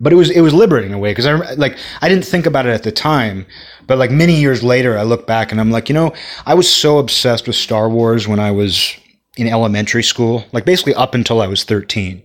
But 0.00 0.12
it 0.12 0.16
was 0.16 0.30
it 0.30 0.40
was 0.40 0.54
liberating 0.54 0.90
in 0.90 0.96
a 0.96 0.98
way 0.98 1.10
because 1.10 1.26
I 1.26 1.34
like 1.54 1.76
I 2.00 2.08
didn't 2.08 2.24
think 2.24 2.46
about 2.46 2.66
it 2.66 2.70
at 2.70 2.82
the 2.82 2.92
time, 2.92 3.46
but 3.86 3.98
like 3.98 4.10
many 4.10 4.40
years 4.40 4.62
later, 4.62 4.96
I 4.96 5.02
look 5.02 5.26
back 5.26 5.52
and 5.52 5.60
I'm 5.60 5.70
like, 5.70 5.88
you 5.88 5.94
know, 5.94 6.14
I 6.46 6.54
was 6.54 6.72
so 6.72 6.98
obsessed 6.98 7.46
with 7.46 7.56
Star 7.56 7.88
Wars 7.90 8.26
when 8.26 8.40
I 8.40 8.50
was 8.50 8.96
in 9.36 9.46
elementary 9.46 10.02
school, 10.02 10.44
like 10.52 10.64
basically 10.64 10.94
up 10.94 11.14
until 11.14 11.40
I 11.42 11.46
was 11.46 11.64
13. 11.64 12.22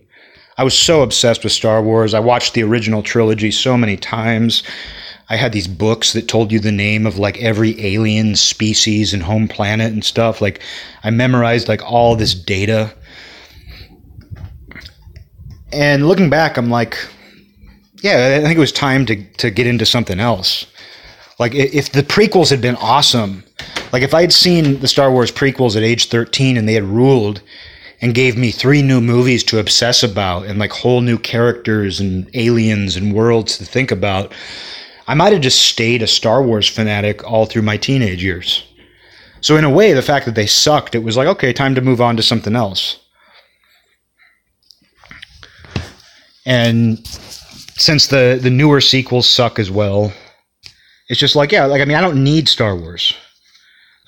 I 0.58 0.64
was 0.64 0.78
so 0.78 1.02
obsessed 1.02 1.44
with 1.44 1.52
Star 1.52 1.82
Wars. 1.82 2.14
I 2.14 2.20
watched 2.20 2.54
the 2.54 2.62
original 2.62 3.02
trilogy 3.02 3.50
so 3.50 3.76
many 3.76 3.96
times. 3.96 4.62
I 5.28 5.36
had 5.36 5.52
these 5.52 5.66
books 5.66 6.12
that 6.12 6.28
told 6.28 6.52
you 6.52 6.60
the 6.60 6.72
name 6.72 7.06
of 7.06 7.18
like 7.18 7.36
every 7.42 7.78
alien 7.84 8.36
species 8.36 9.12
and 9.12 9.22
home 9.22 9.48
planet 9.48 9.92
and 9.92 10.04
stuff. 10.04 10.40
Like 10.40 10.62
I 11.02 11.10
memorized 11.10 11.68
like 11.68 11.82
all 11.82 12.16
this 12.16 12.32
data. 12.32 12.94
And 15.72 16.08
looking 16.08 16.30
back, 16.30 16.56
I'm 16.56 16.70
like, 16.70 16.96
yeah, 18.02 18.38
I 18.38 18.42
think 18.42 18.56
it 18.56 18.60
was 18.60 18.72
time 18.72 19.06
to, 19.06 19.22
to 19.38 19.50
get 19.50 19.66
into 19.66 19.86
something 19.86 20.20
else. 20.20 20.66
Like 21.38 21.54
if 21.54 21.92
the 21.92 22.02
prequels 22.02 22.50
had 22.50 22.60
been 22.60 22.76
awesome, 22.76 23.44
like 23.92 24.02
if 24.02 24.14
I 24.14 24.22
had 24.22 24.32
seen 24.32 24.80
the 24.80 24.88
Star 24.88 25.10
Wars 25.10 25.30
prequels 25.30 25.76
at 25.76 25.82
age 25.82 26.08
13 26.08 26.56
and 26.56 26.68
they 26.68 26.74
had 26.74 26.84
ruled 26.84 27.42
and 28.00 28.14
gave 28.14 28.36
me 28.36 28.50
three 28.50 28.82
new 28.82 29.00
movies 29.00 29.42
to 29.44 29.58
obsess 29.58 30.02
about 30.02 30.46
and 30.46 30.58
like 30.58 30.72
whole 30.72 31.00
new 31.00 31.18
characters 31.18 32.00
and 32.00 32.28
aliens 32.34 32.96
and 32.96 33.14
worlds 33.14 33.58
to 33.58 33.64
think 33.64 33.90
about, 33.90 34.32
I 35.06 35.14
might 35.14 35.32
have 35.32 35.42
just 35.42 35.62
stayed 35.62 36.02
a 36.02 36.06
Star 36.06 36.42
Wars 36.42 36.68
fanatic 36.68 37.24
all 37.24 37.46
through 37.46 37.62
my 37.62 37.76
teenage 37.76 38.22
years. 38.22 38.64
So 39.40 39.56
in 39.56 39.64
a 39.64 39.70
way, 39.70 39.92
the 39.92 40.02
fact 40.02 40.26
that 40.26 40.34
they 40.34 40.46
sucked, 40.46 40.94
it 40.94 41.04
was 41.04 41.16
like, 41.16 41.28
okay, 41.28 41.52
time 41.52 41.74
to 41.74 41.80
move 41.80 42.00
on 42.00 42.16
to 42.16 42.22
something 42.22 42.56
else. 42.56 42.98
And 46.44 46.98
since 47.76 48.06
the 48.06 48.38
the 48.40 48.50
newer 48.50 48.80
sequels 48.80 49.28
suck 49.28 49.58
as 49.58 49.70
well, 49.70 50.12
it's 51.08 51.20
just 51.20 51.36
like, 51.36 51.52
yeah, 51.52 51.66
like 51.66 51.80
I 51.80 51.84
mean, 51.84 51.96
I 51.96 52.00
don't 52.00 52.22
need 52.22 52.48
Star 52.48 52.74
Wars. 52.76 53.14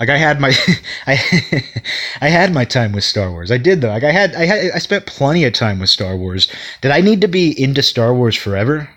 Like 0.01 0.09
I 0.11 0.17
had 0.17 0.41
my, 0.41 0.55
I, 1.07 1.63
I 2.21 2.29
had 2.29 2.53
my 2.55 2.65
time 2.65 2.93
with 2.93 3.05
Star 3.05 3.31
Wars. 3.31 3.51
I 3.51 3.59
did 3.59 3.81
though. 3.81 3.89
Like 3.89 4.05
I 4.05 4.13
had, 4.13 4.35
I 4.35 4.47
had, 4.47 4.71
I 4.75 4.79
spent 4.79 5.07
plenty 5.07 5.45
of 5.45 5.53
time 5.53 5.79
with 5.81 5.91
Star 5.91 6.17
Wars. 6.17 6.49
Did 6.81 6.93
I 6.93 7.01
need 7.01 7.21
to 7.21 7.29
be 7.29 7.61
into 7.61 7.83
Star 7.83 8.15
Wars 8.15 8.37
forever? 8.37 8.89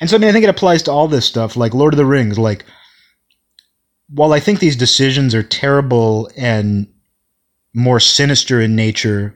And 0.00 0.10
so 0.10 0.16
I 0.16 0.18
mean, 0.18 0.28
I 0.28 0.32
think 0.32 0.44
it 0.44 0.50
applies 0.50 0.82
to 0.84 0.92
all 0.92 1.08
this 1.08 1.26
stuff, 1.26 1.56
like 1.56 1.72
Lord 1.72 1.94
of 1.94 1.98
the 1.98 2.04
Rings. 2.04 2.38
Like, 2.38 2.64
while 4.08 4.32
I 4.32 4.40
think 4.40 4.58
these 4.58 4.76
decisions 4.76 5.34
are 5.34 5.42
terrible 5.42 6.28
and 6.36 6.88
more 7.74 8.00
sinister 8.00 8.60
in 8.60 8.76
nature. 8.76 9.34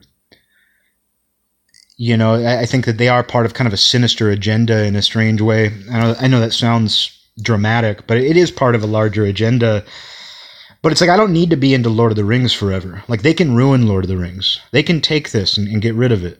You 2.01 2.15
know, 2.15 2.35
I, 2.35 2.61
I 2.61 2.65
think 2.65 2.85
that 2.85 2.97
they 2.97 3.09
are 3.09 3.23
part 3.23 3.45
of 3.45 3.53
kind 3.53 3.67
of 3.67 3.73
a 3.73 3.77
sinister 3.77 4.29
agenda 4.29 4.85
in 4.85 4.95
a 4.95 5.01
strange 5.01 5.41
way. 5.41 5.73
I 5.91 5.99
know, 5.99 6.15
I 6.17 6.27
know 6.27 6.39
that 6.39 6.53
sounds 6.53 7.11
dramatic, 7.41 8.07
but 8.07 8.17
it 8.17 8.37
is 8.37 8.51
part 8.51 8.73
of 8.73 8.81
a 8.81 8.87
larger 8.87 9.25
agenda. 9.25 9.83
But 10.81 10.93
it's 10.93 11.01
like 11.01 11.09
I 11.09 11.17
don't 11.17 11.33
need 11.33 11.49
to 11.49 11.57
be 11.57 11.73
into 11.73 11.89
Lord 11.89 12.13
of 12.13 12.15
the 12.15 12.23
Rings 12.23 12.53
forever. 12.53 13.03
Like 13.09 13.21
they 13.21 13.33
can 13.33 13.53
ruin 13.53 13.85
Lord 13.85 14.05
of 14.05 14.07
the 14.07 14.15
Rings. 14.15 14.61
They 14.71 14.81
can 14.81 15.01
take 15.01 15.31
this 15.31 15.57
and, 15.57 15.67
and 15.67 15.81
get 15.81 15.93
rid 15.93 16.13
of 16.13 16.23
it. 16.23 16.39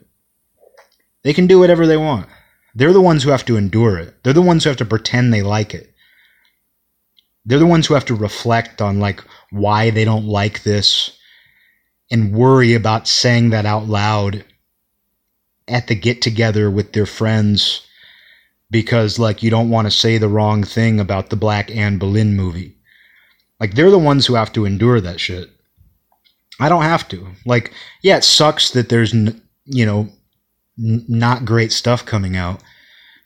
They 1.23 1.33
can 1.33 1.45
do 1.45 1.59
whatever 1.59 1.85
they 1.85 1.97
want. 1.97 2.29
They're 2.73 2.93
the 2.93 3.01
ones 3.01 3.23
who 3.23 3.31
have 3.31 3.43
to 3.47 3.57
endure 3.57 3.97
it. 3.97 4.15
They're 4.23 4.31
the 4.31 4.41
ones 4.41 4.63
who 4.63 4.69
have 4.69 4.77
to 4.77 4.85
pretend 4.85 5.33
they 5.33 5.41
like 5.41 5.73
it. 5.73 5.93
They're 7.43 7.59
the 7.59 7.65
ones 7.65 7.85
who 7.85 7.95
have 7.95 8.05
to 8.05 8.15
reflect 8.15 8.81
on 8.81 9.01
like 9.01 9.21
why 9.51 9.89
they 9.89 10.05
don't 10.05 10.25
like 10.25 10.63
this 10.63 11.17
and 12.09 12.33
worry 12.33 12.75
about 12.75 13.09
saying 13.09 13.49
that 13.49 13.65
out 13.65 13.87
loud 13.87 14.45
at 15.69 15.87
the 15.87 15.95
get 15.95 16.21
together 16.21 16.69
with 16.69 16.93
their 16.93 17.05
friends 17.05 17.85
because 18.71 19.19
like 19.19 19.41
you 19.43 19.49
don't 19.49 19.69
want 19.69 19.87
to 19.87 19.91
say 19.91 20.17
the 20.17 20.29
wrong 20.29 20.63
thing 20.63 20.99
about 20.99 21.29
the 21.29 21.35
Black 21.35 21.75
Anne 21.75 21.97
Boleyn 21.97 22.35
movie. 22.35 22.75
Like 23.59 23.73
they're 23.73 23.91
the 23.91 23.99
ones 23.99 24.25
who 24.25 24.35
have 24.35 24.53
to 24.53 24.65
endure 24.65 25.01
that 25.01 25.19
shit. 25.19 25.49
I 26.59 26.69
don't 26.69 26.83
have 26.83 27.07
to. 27.09 27.27
Like 27.45 27.73
yeah, 28.01 28.17
it 28.17 28.23
sucks 28.23 28.71
that 28.71 28.89
there's 28.89 29.13
n- 29.13 29.41
you 29.65 29.85
know 29.85 30.09
n- 30.77 31.05
not 31.07 31.45
great 31.45 31.71
stuff 31.71 32.05
coming 32.05 32.35
out, 32.35 32.61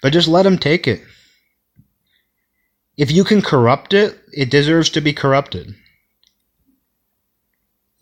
but 0.02 0.14
just 0.14 0.28
let 0.28 0.44
them 0.44 0.58
take 0.58 0.88
it. 0.88 1.02
If 2.96 3.12
you 3.12 3.24
can 3.24 3.42
corrupt 3.42 3.94
it, 3.94 4.20
it 4.32 4.52
deserves 4.52 4.90
to 4.92 5.02
be 5.02 5.14
corrupted. 5.14 5.76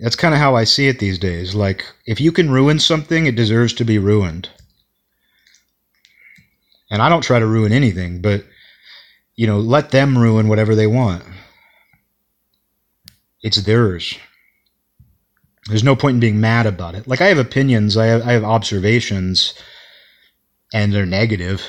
That's 0.01 0.15
kind 0.15 0.33
of 0.33 0.39
how 0.39 0.55
I 0.55 0.63
see 0.63 0.87
it 0.87 0.97
these 0.97 1.19
days. 1.19 1.53
Like, 1.53 1.85
if 2.07 2.19
you 2.19 2.31
can 2.31 2.49
ruin 2.49 2.79
something, 2.79 3.27
it 3.27 3.35
deserves 3.35 3.71
to 3.73 3.85
be 3.85 3.99
ruined. 3.99 4.49
And 6.89 7.03
I 7.03 7.07
don't 7.07 7.21
try 7.21 7.37
to 7.37 7.45
ruin 7.45 7.71
anything, 7.71 8.19
but, 8.19 8.43
you 9.35 9.45
know, 9.45 9.59
let 9.59 9.91
them 9.91 10.17
ruin 10.17 10.47
whatever 10.47 10.73
they 10.73 10.87
want. 10.87 11.23
It's 13.43 13.61
theirs. 13.61 14.17
There's 15.67 15.83
no 15.83 15.95
point 15.95 16.15
in 16.15 16.19
being 16.19 16.41
mad 16.41 16.65
about 16.65 16.95
it. 16.95 17.07
Like, 17.07 17.21
I 17.21 17.27
have 17.27 17.37
opinions, 17.37 17.95
I 17.95 18.07
have, 18.07 18.23
I 18.23 18.31
have 18.31 18.43
observations, 18.43 19.53
and 20.73 20.91
they're 20.91 21.05
negative. 21.05 21.63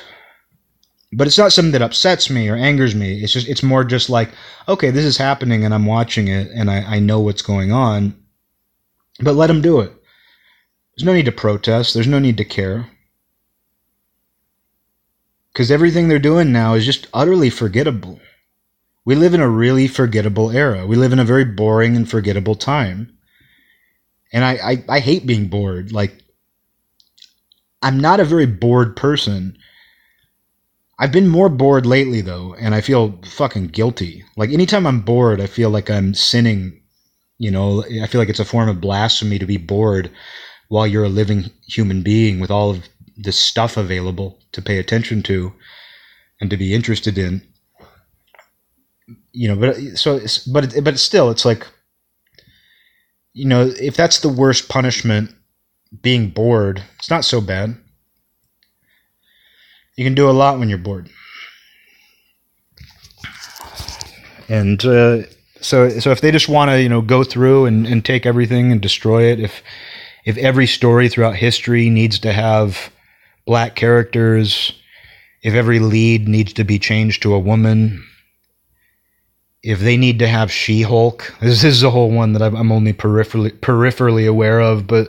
But 1.12 1.26
it's 1.26 1.36
not 1.36 1.52
something 1.52 1.72
that 1.72 1.82
upsets 1.82 2.30
me 2.30 2.48
or 2.48 2.56
angers 2.56 2.94
me. 2.94 3.22
It's 3.22 3.34
just, 3.34 3.46
it's 3.46 3.62
more 3.62 3.84
just 3.84 4.08
like, 4.08 4.30
okay, 4.66 4.88
this 4.88 5.04
is 5.04 5.18
happening 5.18 5.66
and 5.66 5.74
I'm 5.74 5.84
watching 5.84 6.28
it 6.28 6.48
and 6.54 6.70
I, 6.70 6.96
I 6.96 6.98
know 6.98 7.20
what's 7.20 7.42
going 7.42 7.70
on 7.70 8.21
but 9.20 9.34
let 9.34 9.48
them 9.48 9.62
do 9.62 9.80
it. 9.80 9.92
There's 10.96 11.06
no 11.06 11.14
need 11.14 11.26
to 11.26 11.32
protest. 11.32 11.94
There's 11.94 12.06
no 12.06 12.18
need 12.18 12.36
to 12.38 12.44
care. 12.44 12.90
Because 15.52 15.70
everything 15.70 16.08
they're 16.08 16.18
doing 16.18 16.52
now 16.52 16.74
is 16.74 16.86
just 16.86 17.08
utterly 17.12 17.50
forgettable. 17.50 18.20
We 19.04 19.14
live 19.14 19.34
in 19.34 19.40
a 19.40 19.48
really 19.48 19.88
forgettable 19.88 20.50
era. 20.50 20.86
We 20.86 20.96
live 20.96 21.12
in 21.12 21.18
a 21.18 21.24
very 21.24 21.44
boring 21.44 21.96
and 21.96 22.08
forgettable 22.08 22.54
time. 22.54 23.16
And 24.32 24.44
I, 24.44 24.52
I, 24.52 24.84
I 24.88 25.00
hate 25.00 25.26
being 25.26 25.48
bored. 25.48 25.92
Like, 25.92 26.22
I'm 27.82 27.98
not 27.98 28.20
a 28.20 28.24
very 28.24 28.46
bored 28.46 28.96
person. 28.96 29.58
I've 30.98 31.12
been 31.12 31.28
more 31.28 31.48
bored 31.48 31.84
lately, 31.84 32.20
though, 32.20 32.54
and 32.54 32.74
I 32.74 32.80
feel 32.80 33.20
fucking 33.24 33.68
guilty. 33.68 34.24
Like, 34.36 34.50
anytime 34.50 34.86
I'm 34.86 35.00
bored, 35.00 35.40
I 35.40 35.46
feel 35.46 35.68
like 35.68 35.90
I'm 35.90 36.14
sinning 36.14 36.81
you 37.42 37.50
know, 37.50 37.82
I 38.00 38.06
feel 38.06 38.20
like 38.20 38.28
it's 38.28 38.38
a 38.38 38.44
form 38.44 38.68
of 38.68 38.80
blasphemy 38.80 39.36
to 39.40 39.46
be 39.46 39.56
bored 39.56 40.12
while 40.68 40.86
you're 40.86 41.02
a 41.02 41.08
living 41.08 41.50
human 41.66 42.00
being 42.00 42.38
with 42.38 42.52
all 42.52 42.70
of 42.70 42.88
this 43.16 43.36
stuff 43.36 43.76
available 43.76 44.38
to 44.52 44.62
pay 44.62 44.78
attention 44.78 45.24
to 45.24 45.52
and 46.40 46.50
to 46.50 46.56
be 46.56 46.72
interested 46.72 47.18
in. 47.18 47.42
You 49.32 49.48
know, 49.48 49.56
but 49.56 49.74
so, 49.98 50.20
but 50.52 50.72
but 50.84 51.00
still, 51.00 51.30
it's 51.32 51.44
like, 51.44 51.66
you 53.32 53.48
know, 53.48 53.72
if 53.76 53.96
that's 53.96 54.20
the 54.20 54.28
worst 54.28 54.68
punishment, 54.68 55.34
being 56.00 56.28
bored, 56.28 56.84
it's 57.00 57.10
not 57.10 57.24
so 57.24 57.40
bad. 57.40 57.76
You 59.96 60.04
can 60.04 60.14
do 60.14 60.30
a 60.30 60.38
lot 60.42 60.60
when 60.60 60.68
you're 60.68 60.78
bored. 60.78 61.10
And 64.48 64.84
uh, 64.84 65.22
so 65.62 65.88
so 65.88 66.10
if 66.10 66.20
they 66.20 66.30
just 66.30 66.48
want 66.48 66.70
to 66.70 66.82
you 66.82 66.88
know 66.88 67.00
go 67.00 67.24
through 67.24 67.66
and, 67.66 67.86
and 67.86 68.04
take 68.04 68.26
everything 68.26 68.72
and 68.72 68.80
destroy 68.80 69.24
it 69.24 69.40
if 69.40 69.62
if 70.24 70.36
every 70.36 70.66
story 70.66 71.08
throughout 71.08 71.36
history 71.36 71.88
needs 71.90 72.18
to 72.18 72.32
have 72.32 72.90
black 73.46 73.74
characters 73.74 74.72
if 75.42 75.54
every 75.54 75.78
lead 75.78 76.28
needs 76.28 76.52
to 76.52 76.64
be 76.64 76.78
changed 76.78 77.22
to 77.22 77.34
a 77.34 77.38
woman 77.38 78.04
if 79.62 79.80
they 79.80 79.96
need 79.96 80.18
to 80.18 80.28
have 80.28 80.50
she-hulk 80.50 81.34
this 81.40 81.64
is 81.64 81.82
a 81.82 81.90
whole 81.90 82.10
one 82.10 82.32
that 82.32 82.42
i'm 82.42 82.72
only 82.72 82.92
peripherally 82.92 83.50
peripherally 83.60 84.28
aware 84.28 84.60
of 84.60 84.86
but 84.86 85.08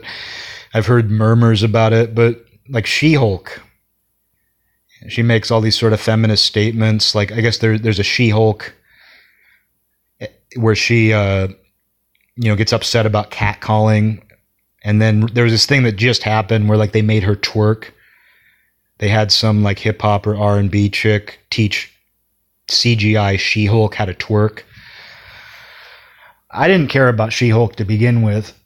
i've 0.72 0.86
heard 0.86 1.10
murmurs 1.10 1.62
about 1.62 1.92
it 1.92 2.14
but 2.14 2.44
like 2.68 2.86
she-hulk 2.86 3.60
she 5.08 5.22
makes 5.22 5.50
all 5.50 5.60
these 5.60 5.78
sort 5.78 5.92
of 5.92 6.00
feminist 6.00 6.46
statements 6.46 7.14
like 7.14 7.32
i 7.32 7.40
guess 7.40 7.58
there, 7.58 7.78
there's 7.78 7.98
a 7.98 8.04
she-hulk 8.04 8.74
where 10.56 10.74
she 10.74 11.12
uh, 11.12 11.48
you 12.36 12.48
know 12.48 12.56
gets 12.56 12.72
upset 12.72 13.06
about 13.06 13.30
catcalling. 13.30 14.22
And 14.82 15.00
then 15.00 15.26
there 15.32 15.44
was 15.44 15.52
this 15.52 15.66
thing 15.66 15.82
that 15.84 15.96
just 15.96 16.22
happened 16.22 16.68
where 16.68 16.78
like 16.78 16.92
they 16.92 17.02
made 17.02 17.22
her 17.22 17.36
twerk. 17.36 17.90
They 18.98 19.08
had 19.08 19.32
some 19.32 19.62
like 19.62 19.78
hip 19.78 20.02
hop 20.02 20.26
or 20.26 20.36
r&b 20.36 20.90
chick 20.90 21.40
teach 21.50 21.92
cgi 22.68 23.38
she-hulk 23.38 23.94
how 23.94 24.04
to 24.04 24.14
twerk. 24.14 24.62
I 26.50 26.68
didn't 26.68 26.88
care 26.88 27.08
about 27.08 27.32
she-hulk 27.32 27.76
to 27.76 27.84
begin 27.84 28.22
with. 28.22 28.58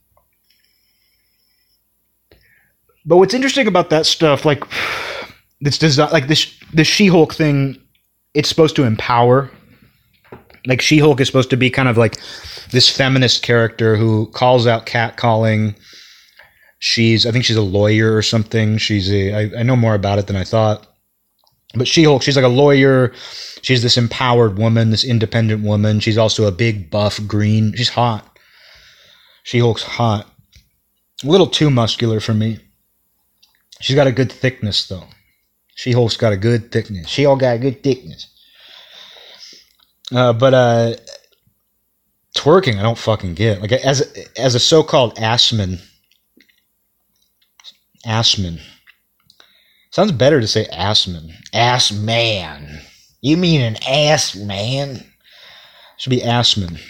But 3.07 3.17
what's 3.17 3.33
interesting 3.33 3.67
about 3.67 3.91
that 3.91 4.05
stuff 4.05 4.45
like 4.45 4.63
this 5.61 5.79
does 5.79 5.99
like 5.99 6.29
this 6.29 6.53
the 6.73 6.85
she-hulk 6.85 7.35
thing 7.35 7.81
it's 8.35 8.49
supposed 8.49 8.77
to 8.77 8.85
empower 8.85 9.51
like 10.69 10.83
She 10.83 10.99
Hulk 10.99 11.21
is 11.21 11.27
supposed 11.27 11.51
to 11.51 11.57
be 11.57 11.71
kind 11.71 11.89
of 11.89 11.97
like 11.97 12.21
this 12.71 12.89
feminist 12.89 13.43
character 13.43 13.97
who 13.97 14.27
calls 14.27 14.67
out 14.67 14.87
catcalling. 14.87 15.75
She's, 16.79 17.27
I 17.27 17.33
think 17.33 17.45
she's 17.45 17.57
a 17.57 17.63
lawyer 17.63 18.15
or 18.15 18.23
something. 18.23 18.77
She's 18.79 19.11
a, 19.11 19.33
I, 19.33 19.61
I 19.61 19.63
know 19.65 19.75
more 19.75 19.95
about 19.95 20.19
it 20.19 20.27
than 20.29 20.37
I 20.37 20.45
thought. 20.45 20.87
But 21.75 21.89
She 21.89 22.05
Hulk, 22.05 22.23
she's 22.23 22.37
like 22.37 22.45
a 22.45 22.49
lawyer. 22.49 23.13
She's 23.63 23.83
this 23.83 23.97
empowered 23.97 24.59
woman, 24.59 24.91
this 24.91 25.05
independent 25.05 25.65
woman. 25.65 26.01
She's 26.01 26.19
also 26.19 26.47
a 26.47 26.53
big, 26.53 26.91
buff, 26.91 27.19
green. 27.27 27.75
She's 27.75 27.89
hot. 27.89 28.39
She 29.43 29.59
Hulk's 29.59 29.83
hot. 29.83 30.31
A 31.25 31.27
little 31.27 31.47
too 31.47 31.71
muscular 31.71 32.21
for 32.21 32.35
me. 32.35 32.61
She's 33.81 33.97
got 33.97 34.07
a 34.07 34.13
good 34.13 34.31
thickness, 34.31 34.87
though. 34.87 35.05
She 35.75 35.93
Hulk's 35.93 36.17
got 36.17 36.33
a 36.33 36.37
good 36.37 36.71
thickness. 36.71 37.09
She 37.09 37.25
all 37.25 37.37
got 37.37 37.57
a 37.57 37.59
good 37.59 37.83
thickness. 37.83 38.29
Uh, 40.13 40.33
but 40.33 40.55
uh, 40.55 40.95
twerking, 42.37 42.79
I 42.79 42.83
don't 42.83 42.99
fucking 42.99 43.35
get. 43.35 43.61
Like 43.61 43.73
as 43.73 44.01
as 44.37 44.55
a 44.55 44.61
so-called 44.61 45.17
assman, 45.17 45.81
assman 48.07 48.61
sounds 49.91 50.13
better 50.13 50.41
to 50.41 50.47
say 50.47 50.65
assman. 50.73 51.33
Ass 51.53 51.91
man. 51.91 52.81
You 53.21 53.37
mean 53.37 53.61
an 53.61 53.77
ass 53.89 54.37
man? 54.37 55.05
Should 55.97 56.11
be 56.11 56.21
assman. 56.21 56.81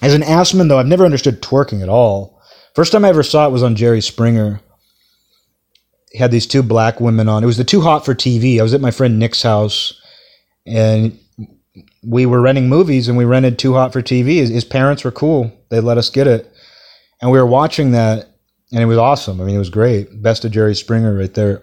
As 0.00 0.14
an 0.14 0.22
assman, 0.22 0.68
though, 0.68 0.78
I've 0.78 0.86
never 0.86 1.04
understood 1.04 1.42
twerking 1.42 1.82
at 1.82 1.88
all. 1.88 2.40
First 2.74 2.92
time 2.92 3.04
I 3.04 3.10
ever 3.10 3.22
saw 3.22 3.46
it 3.46 3.52
was 3.52 3.62
on 3.62 3.76
Jerry 3.76 4.00
Springer. 4.00 4.60
He 6.10 6.18
had 6.18 6.30
these 6.30 6.46
two 6.46 6.62
black 6.62 7.00
women 7.00 7.28
on. 7.28 7.42
It 7.42 7.46
was 7.46 7.56
the 7.56 7.64
Too 7.64 7.80
Hot 7.82 8.04
for 8.04 8.14
TV. 8.14 8.58
I 8.58 8.62
was 8.62 8.72
at 8.72 8.80
my 8.80 8.90
friend 8.90 9.18
Nick's 9.18 9.42
house, 9.42 10.00
and 10.66 11.18
we 12.06 12.26
were 12.26 12.40
renting 12.40 12.68
movies 12.68 13.08
and 13.08 13.16
we 13.16 13.24
rented 13.24 13.58
Too 13.58 13.74
Hot 13.74 13.92
for 13.92 14.02
TV. 14.02 14.36
His, 14.36 14.50
his, 14.50 14.64
parents 14.64 15.04
were 15.04 15.10
cool. 15.10 15.52
They 15.70 15.80
let 15.80 15.98
us 15.98 16.10
get 16.10 16.26
it. 16.26 16.52
And 17.20 17.30
we 17.30 17.38
were 17.38 17.46
watching 17.46 17.92
that 17.92 18.28
and 18.72 18.82
it 18.82 18.86
was 18.86 18.98
awesome. 18.98 19.40
I 19.40 19.44
mean, 19.44 19.54
it 19.54 19.60
was 19.60 19.70
great. 19.70 20.22
Best 20.22 20.44
of 20.44 20.52
Jerry 20.52 20.74
Springer 20.74 21.14
right 21.14 21.32
there. 21.32 21.62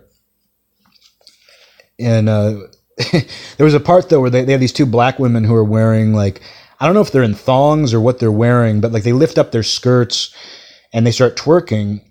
And 1.99 2.29
uh, 2.29 2.57
there 3.11 3.65
was 3.65 3.73
a 3.73 3.79
part 3.79 4.09
though 4.09 4.21
where 4.21 4.29
they, 4.29 4.45
they 4.45 4.53
have 4.53 4.61
these 4.61 4.73
two 4.73 4.85
black 4.85 5.19
women 5.19 5.43
who 5.43 5.55
are 5.55 5.63
wearing 5.63 6.13
like, 6.13 6.41
I 6.79 6.85
don't 6.85 6.95
know 6.95 7.01
if 7.01 7.11
they're 7.11 7.21
in 7.21 7.35
thongs 7.35 7.93
or 7.93 7.99
what 7.99 8.19
they're 8.19 8.31
wearing, 8.31 8.81
but 8.81 8.91
like 8.91 9.03
they 9.03 9.13
lift 9.13 9.37
up 9.37 9.51
their 9.51 9.63
skirts 9.63 10.33
and 10.93 11.05
they 11.05 11.11
start 11.11 11.37
twerking. 11.37 12.01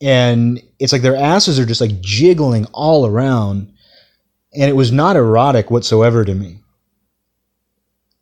And 0.00 0.62
it's 0.78 0.92
like 0.92 1.02
their 1.02 1.16
asses 1.16 1.58
are 1.58 1.66
just 1.66 1.80
like 1.80 2.00
jiggling 2.00 2.66
all 2.66 3.06
around. 3.06 3.72
And 4.54 4.70
it 4.70 4.76
was 4.76 4.92
not 4.92 5.16
erotic 5.16 5.70
whatsoever 5.70 6.24
to 6.24 6.34
me 6.34 6.60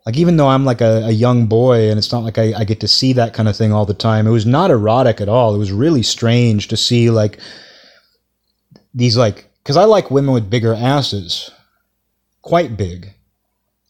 Like 0.07 0.17
even 0.17 0.37
though 0.37 0.49
I'm 0.49 0.65
like 0.65 0.81
a, 0.81 1.07
a 1.07 1.11
young 1.11 1.47
boy 1.47 1.91
and 1.91 1.99
it's 1.99 2.13
not 2.13 2.23
like 2.23 2.39
I, 2.39 2.55
I 2.57 2.65
get 2.65 2.79
to 2.81 2.89
see 2.89 3.13
that 3.15 3.35
kind 3.35 3.49
of 3.49 3.57
thing 3.57 3.73
all 3.73 3.85
the 3.85 3.93
time, 3.93 4.29
it 4.29 4.31
was 4.31 4.47
not 4.47 4.71
erotic 4.71 5.21
at 5.21 5.29
all. 5.29 5.53
It 5.53 5.59
was 5.59 5.73
really 5.73 6.05
strange 6.05 6.69
to 6.69 6.77
see 6.77 7.11
like 7.11 7.41
these 8.95 9.17
like 9.17 9.51
because 9.63 9.77
I 9.77 9.85
like 9.85 10.13
women 10.13 10.33
with 10.33 10.49
bigger 10.49 10.73
asses, 10.73 11.51
quite 12.41 12.77
big, 12.77 13.15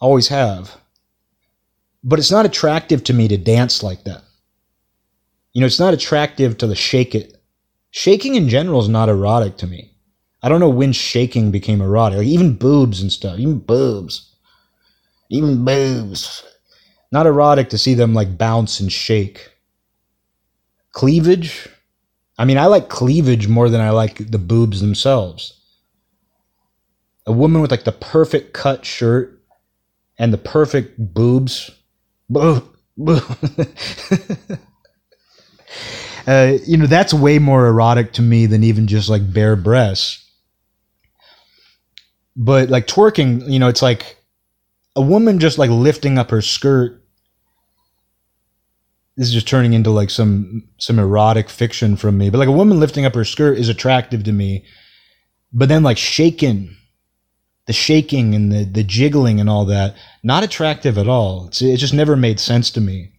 always 0.00 0.28
have. 0.28 0.78
But 2.02 2.18
it's 2.18 2.30
not 2.30 2.46
attractive 2.46 3.04
to 3.04 3.12
me 3.12 3.28
to 3.28 3.36
dance 3.36 3.82
like 3.82 4.04
that. 4.04 4.22
You 5.52 5.60
know, 5.60 5.66
it's 5.66 5.80
not 5.80 5.92
attractive 5.92 6.56
to 6.58 6.66
the 6.66 6.74
shake 6.74 7.14
it. 7.14 7.36
Shaking 7.90 8.36
in 8.36 8.48
general 8.48 8.80
is 8.80 8.88
not 8.88 9.10
erotic 9.10 9.58
to 9.58 9.66
me. 9.66 9.90
I 10.42 10.48
don't 10.48 10.60
know 10.60 10.70
when 10.70 10.92
shaking 10.92 11.50
became 11.50 11.82
erotic. 11.82 12.18
Like 12.18 12.26
even 12.26 12.54
boobs 12.54 13.02
and 13.02 13.12
stuff, 13.12 13.38
even 13.38 13.58
boobs, 13.58 14.32
even 15.30 15.64
boobs. 15.64 16.44
Not 17.12 17.26
erotic 17.26 17.70
to 17.70 17.78
see 17.78 17.94
them 17.94 18.14
like 18.14 18.36
bounce 18.38 18.80
and 18.80 18.92
shake. 18.92 19.50
Cleavage. 20.92 21.68
I 22.38 22.44
mean, 22.44 22.58
I 22.58 22.66
like 22.66 22.88
cleavage 22.88 23.48
more 23.48 23.68
than 23.68 23.80
I 23.80 23.90
like 23.90 24.30
the 24.30 24.38
boobs 24.38 24.80
themselves. 24.80 25.60
A 27.26 27.32
woman 27.32 27.62
with 27.62 27.70
like 27.70 27.84
the 27.84 27.92
perfect 27.92 28.52
cut 28.52 28.84
shirt 28.84 29.42
and 30.18 30.32
the 30.32 30.38
perfect 30.38 30.98
boobs. 30.98 31.70
Boo, 32.28 32.62
boo. 32.96 33.20
uh, 36.26 36.58
you 36.66 36.76
know, 36.76 36.86
that's 36.86 37.14
way 37.14 37.38
more 37.38 37.66
erotic 37.66 38.12
to 38.14 38.22
me 38.22 38.46
than 38.46 38.64
even 38.64 38.86
just 38.86 39.08
like 39.08 39.32
bare 39.32 39.56
breasts. 39.56 40.22
But 42.36 42.68
like 42.68 42.86
twerking, 42.86 43.50
you 43.50 43.58
know, 43.58 43.68
it's 43.68 43.82
like 43.82 44.15
a 44.96 45.02
woman 45.02 45.38
just 45.38 45.58
like 45.58 45.70
lifting 45.70 46.18
up 46.18 46.30
her 46.30 46.42
skirt. 46.42 47.02
This 49.16 49.28
is 49.28 49.34
just 49.34 49.48
turning 49.48 49.74
into 49.74 49.90
like 49.90 50.10
some 50.10 50.64
some 50.78 50.98
erotic 50.98 51.48
fiction 51.48 51.96
from 51.96 52.18
me. 52.18 52.30
But 52.30 52.38
like 52.38 52.48
a 52.48 52.52
woman 52.52 52.80
lifting 52.80 53.04
up 53.04 53.14
her 53.14 53.24
skirt 53.24 53.58
is 53.58 53.68
attractive 53.68 54.24
to 54.24 54.32
me. 54.32 54.64
But 55.52 55.68
then 55.68 55.82
like 55.82 55.98
shaking, 55.98 56.76
the 57.66 57.72
shaking 57.72 58.34
and 58.34 58.50
the 58.50 58.64
the 58.64 58.82
jiggling 58.82 59.38
and 59.40 59.48
all 59.48 59.66
that, 59.66 59.94
not 60.22 60.42
attractive 60.42 60.98
at 60.98 61.08
all. 61.08 61.46
It's, 61.48 61.62
it 61.62 61.76
just 61.76 61.94
never 61.94 62.16
made 62.16 62.40
sense 62.40 62.70
to 62.72 62.80
me. 62.80 63.12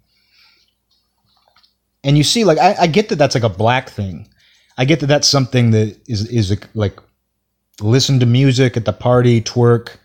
And 2.04 2.18
you 2.18 2.24
see, 2.24 2.44
like 2.44 2.58
I, 2.58 2.76
I 2.82 2.88
get 2.88 3.10
that 3.10 3.18
that's 3.18 3.36
like 3.36 3.44
a 3.44 3.50
black 3.50 3.90
thing. 3.90 4.28
I 4.78 4.86
get 4.86 5.00
that 5.00 5.08
that's 5.08 5.28
something 5.28 5.72
that 5.72 6.00
is 6.08 6.28
is 6.28 6.56
like 6.74 7.00
listen 7.82 8.20
to 8.20 8.26
music 8.26 8.78
at 8.78 8.86
the 8.86 8.94
party, 8.94 9.42
twerk. 9.42 9.98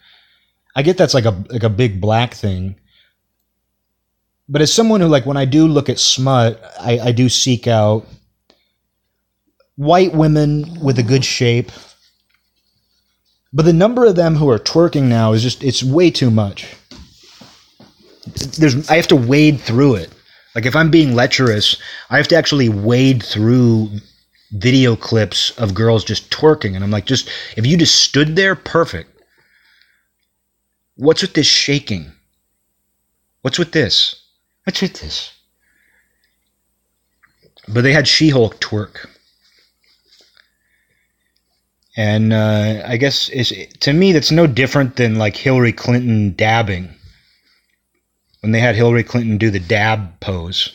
I 0.74 0.82
get 0.82 0.96
that's 0.96 1.14
like 1.14 1.24
a 1.24 1.44
like 1.50 1.62
a 1.62 1.68
big 1.68 2.00
black 2.00 2.34
thing. 2.34 2.76
But 4.48 4.62
as 4.62 4.72
someone 4.72 5.00
who 5.00 5.08
like 5.08 5.26
when 5.26 5.36
I 5.36 5.44
do 5.44 5.66
look 5.66 5.88
at 5.88 5.98
smut, 5.98 6.62
I, 6.80 6.98
I 6.98 7.12
do 7.12 7.28
seek 7.28 7.66
out 7.66 8.06
white 9.76 10.14
women 10.14 10.80
with 10.80 10.98
a 10.98 11.02
good 11.02 11.24
shape. 11.24 11.72
But 13.52 13.64
the 13.64 13.72
number 13.72 14.06
of 14.06 14.16
them 14.16 14.36
who 14.36 14.48
are 14.48 14.58
twerking 14.58 15.04
now 15.04 15.32
is 15.32 15.42
just 15.42 15.62
it's 15.62 15.82
way 15.82 16.10
too 16.10 16.30
much. 16.30 16.74
There's 18.58 18.88
I 18.88 18.96
have 18.96 19.08
to 19.08 19.16
wade 19.16 19.60
through 19.60 19.96
it. 19.96 20.10
Like 20.54 20.66
if 20.66 20.76
I'm 20.76 20.90
being 20.90 21.14
lecherous, 21.14 21.76
I 22.10 22.16
have 22.16 22.28
to 22.28 22.36
actually 22.36 22.68
wade 22.68 23.22
through 23.22 23.90
video 24.52 24.96
clips 24.96 25.56
of 25.58 25.74
girls 25.74 26.04
just 26.04 26.30
twerking 26.30 26.74
and 26.74 26.84
I'm 26.84 26.90
like 26.90 27.06
just 27.06 27.28
if 27.56 27.66
you 27.66 27.76
just 27.76 28.02
stood 28.02 28.36
there 28.36 28.54
perfect. 28.54 29.11
What's 30.96 31.22
with 31.22 31.34
this 31.34 31.46
shaking? 31.46 32.12
What's 33.42 33.58
with 33.58 33.72
this? 33.72 34.22
What's 34.64 34.82
with 34.82 35.00
this? 35.00 35.32
But 37.68 37.82
they 37.82 37.92
had 37.92 38.08
She-Hulk 38.08 38.60
twerk. 38.60 39.08
And 41.96 42.32
uh, 42.32 42.82
I 42.86 42.96
guess 42.96 43.28
to 43.80 43.92
me, 43.92 44.12
that's 44.12 44.30
no 44.30 44.46
different 44.46 44.96
than 44.96 45.16
like 45.16 45.36
Hillary 45.36 45.72
Clinton 45.72 46.34
dabbing. 46.34 46.88
When 48.40 48.52
they 48.52 48.60
had 48.60 48.74
Hillary 48.74 49.04
Clinton 49.04 49.38
do 49.38 49.50
the 49.50 49.60
dab 49.60 50.18
pose. 50.20 50.72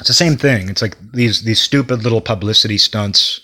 It's 0.00 0.08
the 0.08 0.14
same 0.14 0.36
thing. 0.36 0.68
It's 0.68 0.80
like 0.80 0.96
these 1.12 1.42
these 1.42 1.60
stupid 1.60 2.02
little 2.02 2.20
publicity 2.20 2.78
stunts 2.78 3.40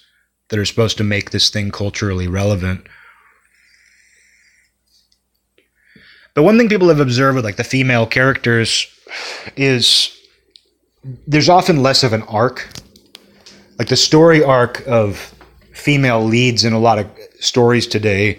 that 0.48 0.58
are 0.58 0.64
supposed 0.64 0.96
to 0.98 1.04
make 1.04 1.30
this 1.30 1.50
thing 1.50 1.70
culturally 1.70 2.28
relevant. 2.28 2.86
But 6.34 6.42
one 6.44 6.56
thing 6.56 6.68
people 6.68 6.88
have 6.88 7.00
observed 7.00 7.36
with 7.36 7.44
like 7.44 7.56
the 7.56 7.64
female 7.64 8.06
characters 8.06 8.86
is 9.56 10.16
there's 11.26 11.48
often 11.48 11.82
less 11.82 12.02
of 12.02 12.12
an 12.12 12.22
arc. 12.22 12.68
Like 13.78 13.88
the 13.88 13.96
story 13.96 14.42
arc 14.42 14.86
of 14.86 15.34
female 15.72 16.24
leads 16.24 16.64
in 16.64 16.72
a 16.72 16.78
lot 16.78 16.98
of 16.98 17.06
stories 17.40 17.86
today 17.86 18.38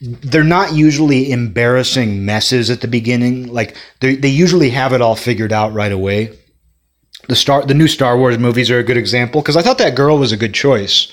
they're 0.00 0.44
not 0.44 0.74
usually 0.74 1.30
embarrassing 1.32 2.24
messes 2.24 2.70
at 2.70 2.80
the 2.80 2.88
beginning. 2.88 3.52
Like 3.52 3.76
they 4.00 4.14
they 4.16 4.28
usually 4.28 4.70
have 4.70 4.92
it 4.92 5.02
all 5.02 5.16
figured 5.16 5.52
out 5.52 5.72
right 5.72 5.92
away. 5.92 6.38
The 7.28 7.36
star 7.36 7.64
the 7.64 7.74
new 7.74 7.88
Star 7.88 8.16
Wars 8.16 8.38
movies 8.38 8.70
are 8.70 8.78
a 8.78 8.84
good 8.84 8.96
example 8.96 9.40
because 9.42 9.56
I 9.56 9.62
thought 9.62 9.78
that 9.78 9.96
girl 9.96 10.18
was 10.18 10.32
a 10.32 10.36
good 10.36 10.54
choice. 10.54 11.10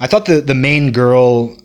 I 0.00 0.06
thought 0.06 0.26
the 0.26 0.40
the 0.40 0.54
main 0.54 0.92
girl, 0.92 1.56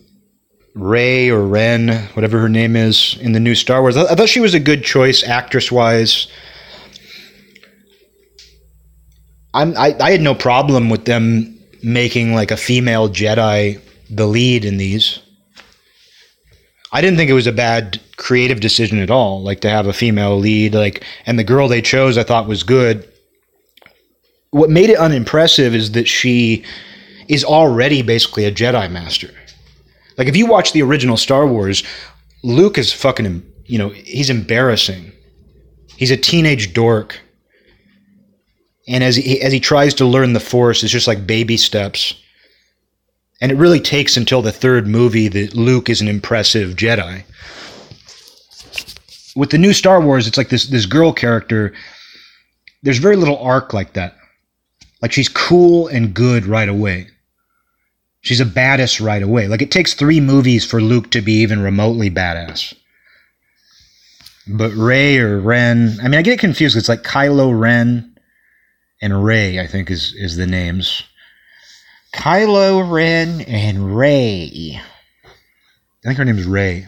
Rey 0.73 1.29
or 1.29 1.45
Ren, 1.45 1.89
whatever 2.13 2.39
her 2.39 2.49
name 2.49 2.75
is 2.75 3.17
in 3.19 3.33
the 3.33 3.39
new 3.39 3.55
Star 3.55 3.81
Wars, 3.81 3.97
I, 3.97 4.15
thought 4.15 4.29
she 4.29 4.39
was 4.39 4.53
a 4.53 4.59
good 4.59 4.83
choice 4.83 5.23
actress 5.23 5.71
wise. 5.71 6.27
I'm 9.53 9.75
I, 9.77 9.95
I 9.99 10.11
had 10.11 10.21
no 10.21 10.33
problem 10.33 10.89
with 10.89 11.05
them 11.05 11.59
making 11.83 12.33
like 12.33 12.51
a 12.51 12.57
female 12.57 13.09
Jedi 13.09 13.81
the 14.09 14.25
lead 14.25 14.63
in 14.63 14.77
these. 14.77 15.19
I 16.93 17.01
didn't 17.01 17.17
think 17.17 17.29
it 17.29 17.33
was 17.33 17.47
a 17.47 17.53
bad 17.53 17.99
creative 18.17 18.59
decision 18.59 18.99
at 18.99 19.09
all, 19.09 19.41
like 19.41 19.61
to 19.61 19.69
have 19.69 19.87
a 19.87 19.93
female 19.93 20.37
lead, 20.37 20.73
like, 20.73 21.03
and 21.25 21.39
the 21.39 21.43
girl 21.43 21.67
they 21.67 21.81
chose 21.81 22.17
I 22.17 22.23
thought 22.23 22.47
was 22.47 22.63
good. 22.63 23.07
What 24.51 24.69
made 24.69 24.89
it 24.89 24.97
unimpressive 24.97 25.73
is 25.73 25.93
that 25.93 26.07
she 26.07 26.65
is 27.29 27.45
already 27.45 28.01
basically 28.01 28.43
a 28.43 28.51
Jedi 28.51 28.91
master. 28.91 29.31
Like, 30.21 30.27
if 30.27 30.37
you 30.37 30.45
watch 30.45 30.71
the 30.71 30.83
original 30.83 31.17
Star 31.17 31.47
Wars, 31.47 31.81
Luke 32.43 32.77
is 32.77 32.93
fucking, 32.93 33.41
you 33.65 33.79
know, 33.79 33.89
he's 33.89 34.29
embarrassing. 34.29 35.11
He's 35.97 36.11
a 36.11 36.15
teenage 36.15 36.75
dork. 36.75 37.19
And 38.87 39.03
as 39.03 39.15
he, 39.15 39.41
as 39.41 39.51
he 39.51 39.59
tries 39.59 39.95
to 39.95 40.05
learn 40.05 40.33
the 40.33 40.39
Force, 40.39 40.83
it's 40.83 40.91
just 40.91 41.07
like 41.07 41.25
baby 41.25 41.57
steps. 41.57 42.13
And 43.41 43.51
it 43.51 43.57
really 43.57 43.79
takes 43.79 44.15
until 44.15 44.43
the 44.43 44.51
third 44.51 44.85
movie 44.85 45.27
that 45.27 45.55
Luke 45.55 45.89
is 45.89 46.01
an 46.01 46.07
impressive 46.07 46.75
Jedi. 46.75 47.23
With 49.35 49.49
the 49.49 49.57
new 49.57 49.73
Star 49.73 49.99
Wars, 50.01 50.27
it's 50.27 50.37
like 50.37 50.49
this 50.49 50.67
this 50.67 50.85
girl 50.85 51.13
character. 51.13 51.73
There's 52.83 52.99
very 52.99 53.15
little 53.15 53.39
arc 53.39 53.73
like 53.73 53.93
that. 53.93 54.17
Like 55.01 55.13
she's 55.13 55.29
cool 55.29 55.87
and 55.87 56.13
good 56.13 56.45
right 56.45 56.69
away. 56.69 57.07
She's 58.21 58.39
a 58.39 58.45
badass 58.45 59.03
right 59.03 59.23
away. 59.23 59.47
Like 59.47 59.61
it 59.61 59.71
takes 59.71 59.93
three 59.93 60.19
movies 60.19 60.65
for 60.65 60.79
Luke 60.79 61.11
to 61.11 61.21
be 61.21 61.33
even 61.33 61.61
remotely 61.61 62.09
badass. 62.09 62.73
But 64.47 64.71
Rey 64.73 65.17
or 65.17 65.39
Ren, 65.39 65.97
I 66.01 66.07
mean, 66.07 66.19
I 66.19 66.21
get 66.21 66.39
confused. 66.39 66.77
It's 66.77 66.89
like 66.89 67.03
Kylo 67.03 67.57
Ren 67.57 68.15
and 69.01 69.23
Rey, 69.23 69.59
I 69.59 69.67
think 69.67 69.89
is 69.89 70.13
is 70.15 70.35
the 70.35 70.47
names. 70.47 71.03
Kylo 72.15 72.89
Ren 72.89 73.41
and 73.41 73.95
Rey. 73.95 74.79
I 75.23 76.07
think 76.07 76.17
her 76.17 76.25
name 76.25 76.37
is 76.37 76.45
Rey. 76.45 76.87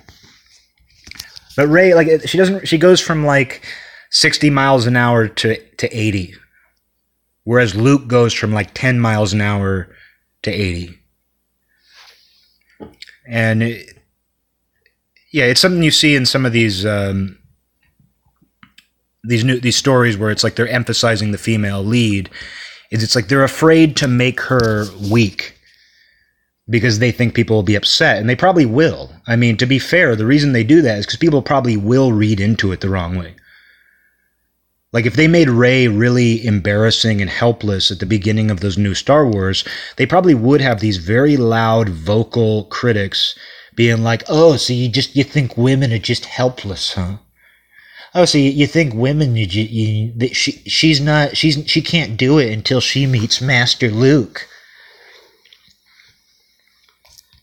But 1.55 1.68
Rey, 1.68 1.93
like, 1.93 2.27
she 2.27 2.38
doesn't. 2.38 2.68
She 2.68 2.77
goes 2.77 2.99
from 2.99 3.26
like 3.26 3.64
sixty 4.10 4.49
miles 4.49 4.88
an 4.88 4.97
hour 4.97 5.27
to 5.27 5.55
to 5.77 5.97
eighty, 5.97 6.34
whereas 7.43 7.76
Luke 7.76 8.07
goes 8.07 8.34
from 8.34 8.53
like 8.53 8.73
ten 8.73 8.99
miles 8.99 9.34
an 9.34 9.41
hour 9.41 9.88
to 10.41 10.51
eighty. 10.51 10.99
And 13.28 13.64
it, 13.64 13.98
yeah, 15.32 15.45
it's 15.45 15.62
something 15.62 15.84
you 15.84 15.91
see 15.91 16.16
in 16.16 16.26
some 16.26 16.45
of 16.45 16.54
these 16.54 16.86
um, 16.86 17.38
these 19.24 19.44
new 19.44 19.60
these 19.60 19.78
stories 19.78 20.18
where 20.18 20.32
it's 20.32 20.44
like 20.44 20.56
they're 20.56 20.68
emphasizing 20.68 21.32
the 21.32 21.38
female 21.38 21.84
lead 21.84 22.30
is 22.91 23.04
it's 23.04 23.16
like 23.16 23.28
they're 23.28 23.44
afraid 23.44 23.95
to 23.98 24.08
make 24.08 24.40
her 24.41 24.86
weak 25.12 25.58
because 26.70 27.00
they 27.00 27.12
think 27.12 27.34
people 27.34 27.56
will 27.56 27.64
be 27.64 27.76
upset 27.76 28.18
and 28.18 28.30
they 28.30 28.36
probably 28.36 28.66
will. 28.66 29.12
I 29.28 29.36
mean 29.36 29.58
to 29.58 29.66
be 29.66 29.80
fair 29.80 30.16
the 30.16 30.26
reason 30.26 30.52
they 30.52 30.64
do 30.64 30.82
that 30.82 31.00
is 31.00 31.06
because 31.06 31.18
people 31.18 31.41
probably 31.41 31.78
will 31.78 32.12
read 32.12 32.40
into 32.40 32.72
it 32.72 32.82
the 32.82 32.90
wrong 32.90 33.18
way 33.18 33.36
like 34.94 35.06
if 35.06 35.15
they 35.15 35.28
made 35.28 35.49
rey 35.49 35.88
really 35.90 36.45
embarrassing 36.45 37.20
and 37.20 37.30
helpless 37.30 37.91
at 37.91 37.99
the 37.99 38.06
beginning 38.06 38.49
of 38.49 38.61
those 38.61 38.78
new 38.78 38.94
star 38.94 39.28
wars 39.28 39.65
they 39.98 40.06
probably 40.06 40.34
would 40.34 40.61
have 40.61 40.80
these 40.80 40.98
very 40.98 41.36
loud 41.36 41.90
vocal 41.90 42.64
critics 42.65 43.36
being 43.76 44.03
like, 44.03 44.24
"Oh, 44.28 44.57
so 44.57 44.74
you 44.74 44.90
just 44.90 45.15
you 45.15 45.24
think 45.24 45.57
women 45.57 45.91
are 45.94 45.99
just 45.99 46.26
helpless, 46.26 46.94
huh?" 46.94 47.18
Oh, 48.15 48.26
so 48.26 48.38
you, 48.38 48.52
you 48.52 48.68
think 48.68 48.94
women 48.94 49.36
you, 49.36 49.45
you 49.45 50.14
that 50.18 50.36
she 50.36 50.52
she's 50.68 51.02
not 51.02 51.36
she's 51.36 51.64
she 51.70 51.82
can't 51.82 52.18
do 52.18 52.38
it 52.38 52.52
until 52.52 52.80
she 52.80 53.06
meets 53.07 53.41
Master 53.41 53.90
Luke. 53.90 54.48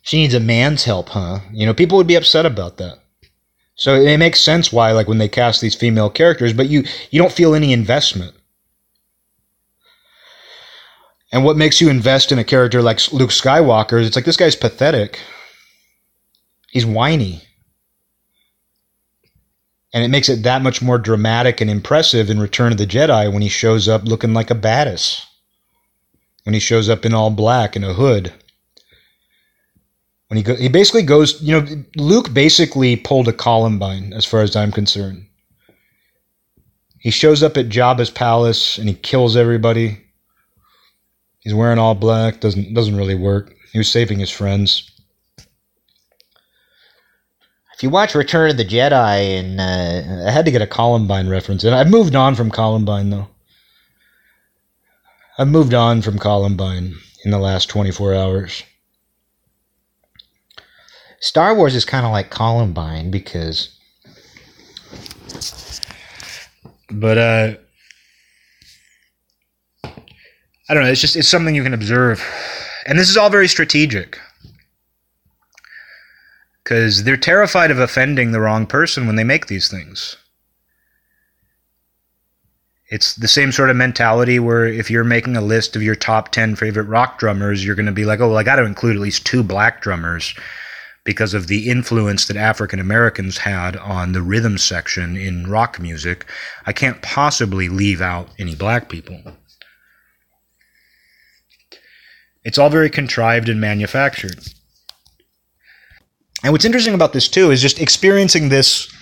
She 0.02 0.18
needs 0.18 0.34
a 0.34 0.40
man's 0.40 0.84
help, 0.84 1.10
huh? 1.10 1.40
You 1.52 1.66
know, 1.66 1.74
people 1.74 1.98
would 1.98 2.06
be 2.06 2.16
upset 2.16 2.46
about 2.46 2.78
that. 2.78 2.98
So 3.80 3.94
it 3.94 4.18
makes 4.18 4.42
sense 4.42 4.70
why, 4.70 4.92
like, 4.92 5.08
when 5.08 5.16
they 5.16 5.28
cast 5.28 5.62
these 5.62 5.74
female 5.74 6.10
characters, 6.10 6.52
but 6.52 6.68
you 6.68 6.84
you 7.10 7.18
don't 7.18 7.32
feel 7.32 7.54
any 7.54 7.72
investment. 7.72 8.34
And 11.32 11.46
what 11.46 11.56
makes 11.56 11.80
you 11.80 11.88
invest 11.88 12.30
in 12.30 12.38
a 12.38 12.44
character 12.44 12.82
like 12.82 13.10
Luke 13.10 13.30
Skywalker 13.30 13.98
is 13.98 14.06
it's 14.06 14.16
like 14.16 14.26
this 14.26 14.36
guy's 14.36 14.54
pathetic. 14.54 15.18
He's 16.68 16.84
whiny. 16.84 17.42
And 19.94 20.04
it 20.04 20.08
makes 20.08 20.28
it 20.28 20.42
that 20.42 20.60
much 20.60 20.82
more 20.82 20.98
dramatic 20.98 21.62
and 21.62 21.70
impressive 21.70 22.28
in 22.28 22.38
Return 22.38 22.72
of 22.72 22.78
the 22.78 22.86
Jedi 22.86 23.32
when 23.32 23.40
he 23.40 23.48
shows 23.48 23.88
up 23.88 24.04
looking 24.04 24.34
like 24.34 24.50
a 24.50 24.54
badass. 24.54 25.24
When 26.44 26.52
he 26.52 26.60
shows 26.60 26.90
up 26.90 27.06
in 27.06 27.14
all 27.14 27.30
black 27.30 27.76
and 27.76 27.84
a 27.84 27.94
hood. 27.94 28.34
When 30.30 30.36
he 30.36 30.44
go, 30.44 30.54
he 30.54 30.68
basically 30.68 31.02
goes, 31.02 31.42
you 31.42 31.60
know, 31.60 31.66
Luke 31.96 32.32
basically 32.32 32.94
pulled 32.94 33.26
a 33.26 33.32
Columbine 33.32 34.12
as 34.12 34.24
far 34.24 34.42
as 34.42 34.54
I'm 34.54 34.70
concerned. 34.70 35.26
He 37.00 37.10
shows 37.10 37.42
up 37.42 37.56
at 37.56 37.68
Jabba's 37.68 38.10
palace 38.10 38.78
and 38.78 38.88
he 38.88 38.94
kills 38.94 39.36
everybody. 39.36 40.00
He's 41.40 41.52
wearing 41.52 41.80
all 41.80 41.96
black. 41.96 42.38
Doesn't 42.38 42.72
doesn't 42.74 42.94
really 42.94 43.16
work. 43.16 43.56
He 43.72 43.78
was 43.78 43.90
saving 43.90 44.20
his 44.20 44.30
friends. 44.30 44.88
If 47.74 47.82
you 47.82 47.90
watch 47.90 48.14
Return 48.14 48.50
of 48.50 48.56
the 48.56 48.64
Jedi, 48.64 49.40
and 49.40 49.60
uh, 49.60 50.28
I 50.28 50.30
had 50.30 50.44
to 50.44 50.52
get 50.52 50.62
a 50.62 50.66
Columbine 50.66 51.28
reference, 51.28 51.64
and 51.64 51.74
I've 51.74 51.90
moved 51.90 52.14
on 52.14 52.36
from 52.36 52.52
Columbine 52.52 53.10
though. 53.10 53.26
I've 55.38 55.48
moved 55.48 55.74
on 55.74 56.02
from 56.02 56.20
Columbine 56.20 56.94
in 57.24 57.32
the 57.32 57.38
last 57.38 57.68
24 57.68 58.14
hours. 58.14 58.62
Star 61.20 61.54
Wars 61.54 61.74
is 61.74 61.84
kind 61.84 62.06
of 62.06 62.12
like 62.12 62.30
Columbine 62.30 63.10
because. 63.10 63.76
But, 66.90 67.18
uh. 67.18 67.54
I 69.84 70.74
don't 70.74 70.82
know. 70.82 70.90
It's 70.90 71.00
just, 71.00 71.16
it's 71.16 71.28
something 71.28 71.54
you 71.54 71.62
can 71.62 71.74
observe. 71.74 72.24
And 72.86 72.98
this 72.98 73.10
is 73.10 73.16
all 73.16 73.28
very 73.28 73.48
strategic. 73.48 74.18
Because 76.64 77.04
they're 77.04 77.16
terrified 77.16 77.70
of 77.70 77.78
offending 77.78 78.32
the 78.32 78.40
wrong 78.40 78.66
person 78.66 79.06
when 79.06 79.16
they 79.16 79.24
make 79.24 79.46
these 79.46 79.68
things. 79.68 80.16
It's 82.88 83.14
the 83.14 83.28
same 83.28 83.52
sort 83.52 83.70
of 83.70 83.76
mentality 83.76 84.38
where 84.38 84.64
if 84.64 84.90
you're 84.90 85.04
making 85.04 85.36
a 85.36 85.40
list 85.40 85.76
of 85.76 85.82
your 85.82 85.94
top 85.94 86.30
10 86.30 86.56
favorite 86.56 86.84
rock 86.84 87.18
drummers, 87.18 87.64
you're 87.64 87.76
going 87.76 87.86
to 87.86 87.92
be 87.92 88.04
like, 88.04 88.20
oh, 88.20 88.28
well, 88.28 88.38
I 88.38 88.42
got 88.42 88.56
to 88.56 88.64
include 88.64 88.96
at 88.96 89.02
least 89.02 89.26
two 89.26 89.42
black 89.42 89.82
drummers 89.82 90.34
because 91.04 91.34
of 91.34 91.46
the 91.46 91.68
influence 91.70 92.26
that 92.26 92.36
African 92.36 92.78
Americans 92.78 93.38
had 93.38 93.76
on 93.76 94.12
the 94.12 94.22
rhythm 94.22 94.58
section 94.58 95.16
in 95.16 95.50
rock 95.50 95.80
music. 95.80 96.26
I 96.66 96.72
can't 96.72 97.00
possibly 97.02 97.68
leave 97.68 98.00
out 98.00 98.28
any 98.38 98.54
black 98.54 98.88
people. 98.88 99.20
It's 102.44 102.58
all 102.58 102.70
very 102.70 102.90
contrived 102.90 103.48
and 103.48 103.60
manufactured. 103.60 104.38
And 106.42 106.52
what's 106.52 106.64
interesting 106.64 106.94
about 106.94 107.12
this 107.12 107.28
too 107.28 107.50
is 107.50 107.60
just 107.60 107.80
experiencing 107.80 108.48
this 108.48 108.92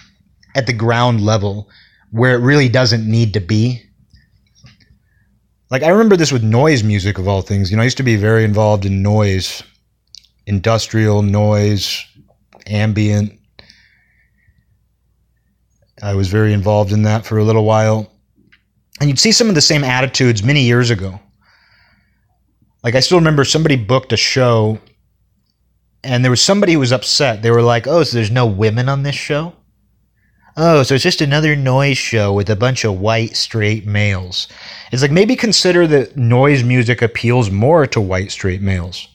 at 0.57 0.67
the 0.67 0.73
ground 0.73 1.21
level 1.21 1.69
where 2.11 2.35
it 2.35 2.43
really 2.43 2.69
doesn't 2.69 3.09
need 3.09 3.33
to 3.35 3.41
be. 3.41 3.83
Like 5.71 5.83
I 5.83 5.89
remember 5.89 6.17
this 6.17 6.33
with 6.33 6.43
noise 6.43 6.83
music 6.83 7.19
of 7.19 7.29
all 7.29 7.43
things. 7.43 7.71
You 7.71 7.77
know, 7.77 7.83
I 7.83 7.85
used 7.85 7.99
to 7.99 8.03
be 8.03 8.17
very 8.17 8.45
involved 8.45 8.85
in 8.85 9.03
noise, 9.03 9.63
industrial 10.49 11.23
noise, 11.23 12.05
ambient. 12.67 13.39
I 16.03 16.15
was 16.15 16.29
very 16.29 16.53
involved 16.53 16.93
in 16.93 17.03
that 17.03 17.27
for 17.27 17.39
a 17.39 17.45
little 17.45 17.65
while. 17.65 18.11
And 19.01 19.09
you'd 19.09 19.19
see 19.19 19.33
some 19.33 19.49
of 19.49 19.55
the 19.55 19.61
same 19.61 19.85
attitudes 19.85 20.43
many 20.43 20.63
years 20.63 20.91
ago. 20.91 21.21
Like 22.83 22.95
I 22.95 23.01
still 23.01 23.19
remember 23.19 23.45
somebody 23.45 23.77
booked 23.77 24.13
a 24.13 24.17
show 24.17 24.79
and 26.03 26.25
there 26.25 26.31
was 26.31 26.41
somebody 26.41 26.73
who 26.73 26.79
was 26.79 26.93
upset. 26.93 27.43
They 27.43 27.51
were 27.51 27.63
like, 27.63 27.87
"Oh, 27.87 28.03
so 28.05 28.17
there's 28.17 28.31
no 28.31 28.47
women 28.47 28.89
on 28.89 29.03
this 29.03 29.17
show?" 29.17 29.53
Oh, 30.57 30.83
so 30.83 30.95
it's 30.95 31.05
just 31.05 31.21
another 31.21 31.55
noise 31.55 31.99
show 31.99 32.33
with 32.33 32.49
a 32.49 32.57
bunch 32.57 32.85
of 32.85 33.01
white 33.01 33.37
straight 33.37 33.87
males. 33.87 34.49
It's 34.91 35.03
like 35.03 35.11
maybe 35.11 35.37
consider 35.37 35.87
that 35.89 36.17
noise 36.17 36.65
music 36.65 37.03
appeals 37.03 37.51
more 37.51 37.87
to 37.89 38.01
white 38.01 38.31
straight 38.31 38.63
males. 38.63 39.09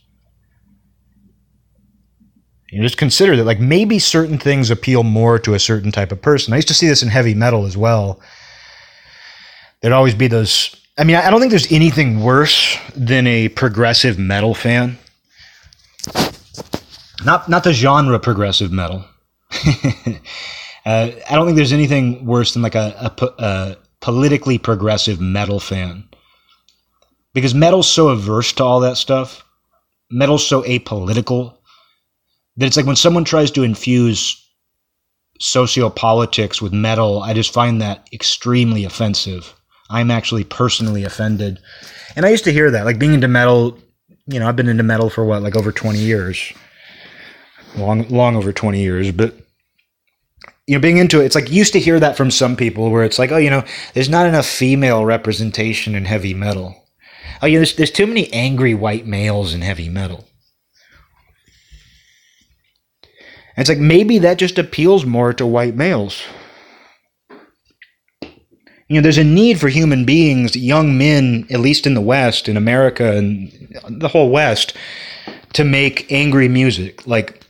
You 2.74 2.82
just 2.82 2.98
consider 2.98 3.36
that 3.36 3.44
like 3.44 3.60
maybe 3.60 4.00
certain 4.00 4.40
things 4.40 4.72
appeal 4.72 5.04
more 5.04 5.38
to 5.38 5.54
a 5.54 5.60
certain 5.60 5.92
type 5.92 6.12
of 6.12 6.24
person. 6.24 6.54
I 6.54 6.56
used 6.56 6.70
to 6.70 6.74
see 6.74 6.88
this 6.88 7.04
in 7.04 7.10
heavy 7.10 7.36
metal 7.36 7.68
as 7.68 7.78
well. 7.78 8.20
There'd 9.80 9.94
always 9.94 10.16
be 10.16 10.28
those 10.28 10.76
I 10.98 11.04
mean, 11.04 11.16
I 11.16 11.30
don't 11.30 11.40
think 11.40 11.52
there's 11.52 11.72
anything 11.72 12.22
worse 12.22 12.76
than 12.96 13.28
a 13.28 13.50
progressive 13.50 14.18
metal 14.18 14.56
fan. 14.56 14.98
Not 17.24 17.48
not 17.48 17.64
the 17.64 17.74
genre 17.74 18.20
progressive 18.20 18.72
metal. 18.72 19.06
uh, 19.54 20.18
I 20.84 21.30
don't 21.30 21.46
think 21.46 21.58
there's 21.58 21.74
anything 21.74 22.26
worse 22.26 22.54
than 22.54 22.64
like 22.64 22.74
a, 22.76 23.14
a, 23.20 23.26
a 23.38 23.78
politically 24.02 24.58
progressive 24.58 25.22
metal 25.22 25.60
fan, 25.60 26.10
because 27.36 27.54
metal's 27.54 27.88
so 27.88 28.10
averse 28.10 28.52
to 28.54 28.64
all 28.64 28.80
that 28.80 28.98
stuff. 28.98 29.46
Metal's 30.10 30.46
so 30.46 30.64
apolitical 30.64 31.58
that 32.58 32.66
it's 32.66 32.78
like 32.78 32.86
when 32.86 32.96
someone 32.96 33.26
tries 33.26 33.52
to 33.52 33.64
infuse 33.64 34.40
sociopolitics 35.42 36.62
with 36.62 36.74
metal, 36.74 37.22
I 37.22 37.34
just 37.34 37.54
find 37.54 37.82
that 37.82 38.08
extremely 38.14 38.86
offensive. 38.86 39.54
I'm 39.90 40.12
actually 40.12 40.44
personally 40.44 41.04
offended. 41.04 41.60
And 42.16 42.26
I 42.26 42.30
used 42.30 42.46
to 42.46 42.54
hear 42.54 42.72
that, 42.72 42.86
like 42.86 43.00
being 43.00 43.14
into 43.14 43.28
metal, 43.28 43.78
you 44.28 44.40
know, 44.40 44.48
I've 44.48 44.56
been 44.56 44.70
into 44.70 44.84
metal 44.84 45.10
for 45.10 45.26
what, 45.26 45.42
like 45.42 45.56
over 45.56 45.72
20 45.72 46.00
years 46.00 46.54
long 47.76 48.08
long 48.10 48.36
over 48.36 48.54
20 48.54 48.82
years 48.82 49.12
but 49.12 49.36
you 50.68 50.76
know 50.76 50.82
being 50.82 50.98
into 50.98 51.22
it 51.22 51.26
it's 51.26 51.36
like 51.36 51.52
used 51.52 51.74
to 51.74 51.80
hear 51.80 52.00
that 52.00 52.18
from 52.18 52.32
some 52.32 52.56
people 52.56 52.90
where 52.90 53.04
it's 53.04 53.20
like 53.20 53.32
oh 53.32 53.38
you 53.38 53.50
know 53.50 53.64
there's 53.94 54.10
not 54.10 54.28
enough 54.28 54.46
female 54.46 55.06
representation 55.06 55.96
in 55.96 56.06
heavy 56.06 56.34
metal 56.34 56.86
oh 57.42 57.48
yeah 57.48 57.60
there's, 57.60 57.76
there's 57.76 57.92
too 57.92 58.08
many 58.08 58.32
angry 58.34 58.74
white 58.74 59.06
males 59.06 59.54
in 59.54 59.62
heavy 59.62 59.90
metal 59.90 60.26
and 63.56 63.62
it's 63.62 63.70
like 63.70 63.80
maybe 63.80 64.20
that 64.20 64.38
just 64.38 64.60
appeals 64.60 65.06
more 65.06 65.34
to 65.34 65.46
white 65.46 65.76
males 65.76 66.24
you 68.22 68.96
know 68.96 69.02
there's 69.02 69.18
a 69.18 69.24
need 69.24 69.60
for 69.60 69.70
human 69.70 70.06
beings 70.06 70.56
young 70.56 70.98
men 70.98 71.46
at 71.50 71.60
least 71.60 71.88
in 71.88 71.94
the 71.94 72.02
west 72.02 72.48
in 72.48 72.58
america 72.58 73.16
and 73.18 73.52
the 73.90 74.08
whole 74.08 74.30
west 74.30 74.76
to 75.54 75.64
make 75.64 76.12
angry 76.12 76.48
music 76.48 77.06
like 77.08 77.44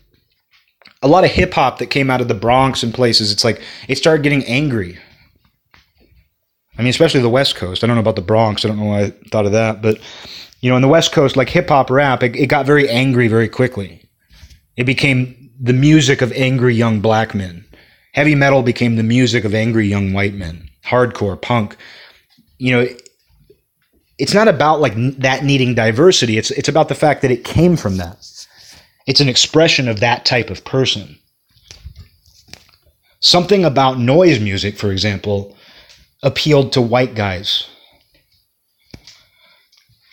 a 1.03 1.07
lot 1.07 1.25
of 1.25 1.31
hip 1.31 1.53
hop 1.53 1.77
that 1.79 1.87
came 1.87 2.09
out 2.09 2.21
of 2.21 2.29
the 2.29 2.33
Bronx 2.33 2.81
and 2.81 2.93
places, 2.93 3.31
it's 3.31 3.43
like 3.43 3.61
it 3.87 3.97
started 3.97 4.23
getting 4.23 4.43
angry. 4.45 4.97
I 6.77 6.81
mean, 6.81 6.89
especially 6.89 7.21
the 7.21 7.29
West 7.29 7.55
Coast. 7.55 7.83
I 7.83 7.87
don't 7.87 7.97
know 7.97 8.01
about 8.01 8.15
the 8.15 8.21
Bronx. 8.21 8.65
I 8.65 8.69
don't 8.69 8.79
know 8.79 8.85
why 8.85 9.01
I 9.03 9.09
thought 9.29 9.45
of 9.45 9.51
that, 9.51 9.81
but 9.81 9.99
you 10.61 10.69
know, 10.69 10.77
in 10.77 10.81
the 10.81 10.87
West 10.87 11.11
Coast, 11.11 11.35
like 11.35 11.49
hip 11.49 11.69
hop 11.69 11.89
rap, 11.89 12.23
it, 12.23 12.35
it 12.35 12.47
got 12.47 12.65
very 12.65 12.89
angry 12.89 13.27
very 13.27 13.49
quickly. 13.49 14.01
It 14.77 14.85
became 14.85 15.42
the 15.59 15.73
music 15.73 16.21
of 16.21 16.31
angry 16.33 16.75
young 16.75 16.99
black 16.99 17.33
men. 17.33 17.65
Heavy 18.13 18.35
metal 18.35 18.61
became 18.61 18.95
the 18.95 19.03
music 19.03 19.43
of 19.43 19.55
angry 19.55 19.87
young 19.87 20.13
white 20.13 20.33
men. 20.33 20.69
Hardcore, 20.85 21.41
punk. 21.41 21.75
You 22.57 22.71
know, 22.71 22.87
it's 24.19 24.33
not 24.33 24.47
about 24.47 24.81
like 24.81 24.93
that 25.19 25.43
needing 25.43 25.73
diversity. 25.73 26.37
It's 26.37 26.51
it's 26.51 26.69
about 26.69 26.89
the 26.89 26.95
fact 26.95 27.21
that 27.21 27.31
it 27.31 27.43
came 27.43 27.75
from 27.75 27.97
that. 27.97 28.17
It's 29.05 29.19
an 29.19 29.29
expression 29.29 29.87
of 29.87 29.99
that 29.99 30.25
type 30.25 30.49
of 30.49 30.63
person. 30.63 31.17
Something 33.19 33.65
about 33.65 33.99
noise 33.99 34.39
music, 34.39 34.77
for 34.77 34.91
example, 34.91 35.55
appealed 36.21 36.73
to 36.73 36.81
white 36.81 37.15
guys. 37.15 37.67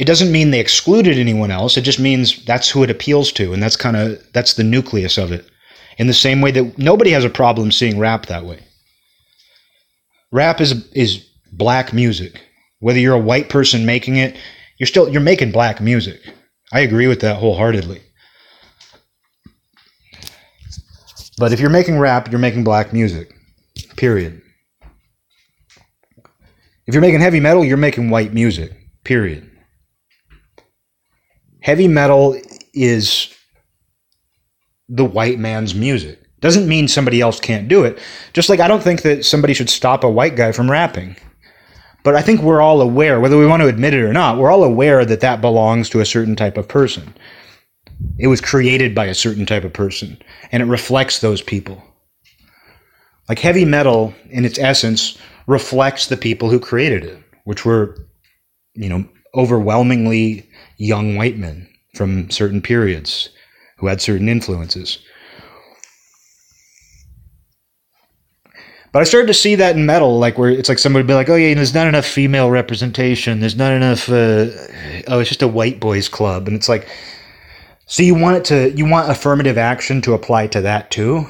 It 0.01 0.07
doesn't 0.07 0.33
mean 0.33 0.51
they 0.51 0.61
excluded 0.61 1.19
anyone 1.19 1.51
else. 1.51 1.77
It 1.77 1.83
just 1.83 2.01
means 2.01 2.43
that's 2.47 2.71
who 2.71 2.83
it 2.83 2.89
appeals 2.89 3.31
to, 3.33 3.53
and 3.53 3.63
that's 3.63 3.77
kind 3.77 3.99
of 3.99 4.19
that's 4.33 4.55
the 4.55 4.65
nucleus 4.65 5.19
of 5.19 5.31
it. 5.31 5.45
In 5.99 6.07
the 6.07 6.15
same 6.15 6.41
way 6.41 6.51
that 6.53 6.79
nobody 6.79 7.11
has 7.11 7.23
a 7.23 7.29
problem 7.29 7.71
seeing 7.71 7.99
rap 7.99 8.25
that 8.27 8.47
way. 8.47 8.65
Rap 10.33 10.59
is 10.59 10.91
is 10.93 11.29
black 11.53 11.93
music. 11.93 12.41
Whether 12.79 12.99
you're 12.99 13.15
a 13.15 13.19
white 13.19 13.51
person 13.51 13.85
making 13.85 14.17
it, 14.17 14.39
you're 14.79 14.87
still 14.87 15.07
you're 15.07 15.21
making 15.21 15.53
black 15.53 15.83
music. 15.83 16.19
I 16.73 16.81
agree 16.81 17.07
with 17.07 17.21
that 17.21 17.37
wholeheartedly. 17.37 18.01
But 21.37 21.53
if 21.53 21.61
you're 21.61 21.69
making 21.69 21.99
rap, 21.99 22.31
you're 22.31 22.41
making 22.41 22.65
black 22.65 22.95
music. 22.95 23.35
Period. 23.99 24.41
If 26.87 26.95
you're 26.95 27.03
making 27.03 27.21
heavy 27.21 27.41
metal, 27.41 27.67
you're 27.67 27.77
making 27.77 28.09
white 28.09 28.33
music. 28.33 28.73
Period. 29.05 29.50
Heavy 31.63 31.89
metal 31.89 32.41
is 32.73 33.35
the 34.89 35.05
white 35.05 35.39
man's 35.39 35.75
music. 35.75 36.19
Doesn't 36.41 36.69
mean 36.69 36.89
somebody 36.89 37.21
else 37.21 37.39
can't 37.39 37.69
do 37.69 37.85
it. 37.85 37.99
Just 38.33 38.49
like 38.49 38.61
I 38.61 38.69
don't 38.69 38.83
think 38.83 39.03
that 39.03 39.25
somebody 39.25 39.53
should 39.55 39.71
stop 39.71 40.05
a 40.05 40.11
white 40.11 40.37
guy 40.37 40.53
from 40.53 40.71
rapping. 40.71 41.17
But 42.03 42.15
I 42.15 42.23
think 42.23 42.41
we're 42.41 42.63
all 42.63 42.81
aware, 42.81 43.21
whether 43.21 43.37
we 43.37 43.47
want 43.47 43.61
to 43.61 43.69
admit 43.69 43.93
it 43.93 44.03
or 44.03 44.13
not, 44.13 44.39
we're 44.39 44.51
all 44.51 44.65
aware 44.65 45.05
that 45.05 45.21
that 45.21 45.43
belongs 45.43 45.91
to 45.91 46.01
a 46.01 46.07
certain 46.07 46.35
type 46.35 46.57
of 46.57 46.67
person. 46.67 47.15
It 48.19 48.29
was 48.29 48.41
created 48.41 48.95
by 48.95 49.05
a 49.07 49.15
certain 49.15 49.45
type 49.45 49.65
of 49.65 49.75
person, 49.75 50.19
and 50.51 50.63
it 50.63 50.67
reflects 50.67 51.21
those 51.21 51.43
people. 51.43 51.83
Like 53.29 53.39
heavy 53.39 53.67
metal, 53.67 54.15
in 54.31 54.47
its 54.47 54.59
essence, 54.59 55.19
reflects 55.47 56.07
the 56.07 56.17
people 56.17 56.49
who 56.49 56.59
created 56.59 57.05
it, 57.05 57.23
which 57.45 57.67
were, 57.67 58.09
you 58.75 58.89
know, 58.89 59.07
overwhelmingly 59.35 60.49
young 60.81 61.15
white 61.17 61.37
men 61.37 61.69
from 61.95 62.31
certain 62.31 62.63
periods 62.63 63.29
who 63.79 63.87
had 63.87 64.01
certain 64.01 64.29
influences. 64.29 64.99
But 68.93 69.03
I 69.03 69.05
started 69.05 69.29
to 69.29 69.35
see 69.35 69.55
that 69.55 69.77
in 69.77 69.87
metal, 69.87 70.19
like 70.19 70.37
where 70.37 70.51
it's 70.51 70.69
like 70.69 70.79
somebody 70.79 71.03
would 71.03 71.07
be 71.09 71.15
like, 71.15 71.29
"Oh 71.29 71.37
yeah, 71.37 71.55
there's 71.55 71.75
not 71.75 71.87
enough 71.87 72.07
female 72.07 72.51
representation. 72.51 73.39
There's 73.39 73.55
not 73.55 73.73
enough. 73.73 74.09
Uh, 74.09 74.51
oh, 75.07 75.21
it's 75.21 75.29
just 75.29 75.43
a 75.43 75.49
white 75.49 75.79
boys 75.79 76.09
club." 76.09 76.49
And 76.49 76.57
it's 76.57 76.69
like, 76.69 76.89
so 77.87 78.03
you 78.03 78.15
want 78.15 78.37
it 78.39 78.45
to, 78.47 78.77
you 78.77 78.87
want 78.87 79.11
affirmative 79.11 79.59
action 79.59 80.01
to 80.03 80.15
apply 80.15 80.49
to 80.49 80.61
that 80.63 80.91
too. 80.91 81.27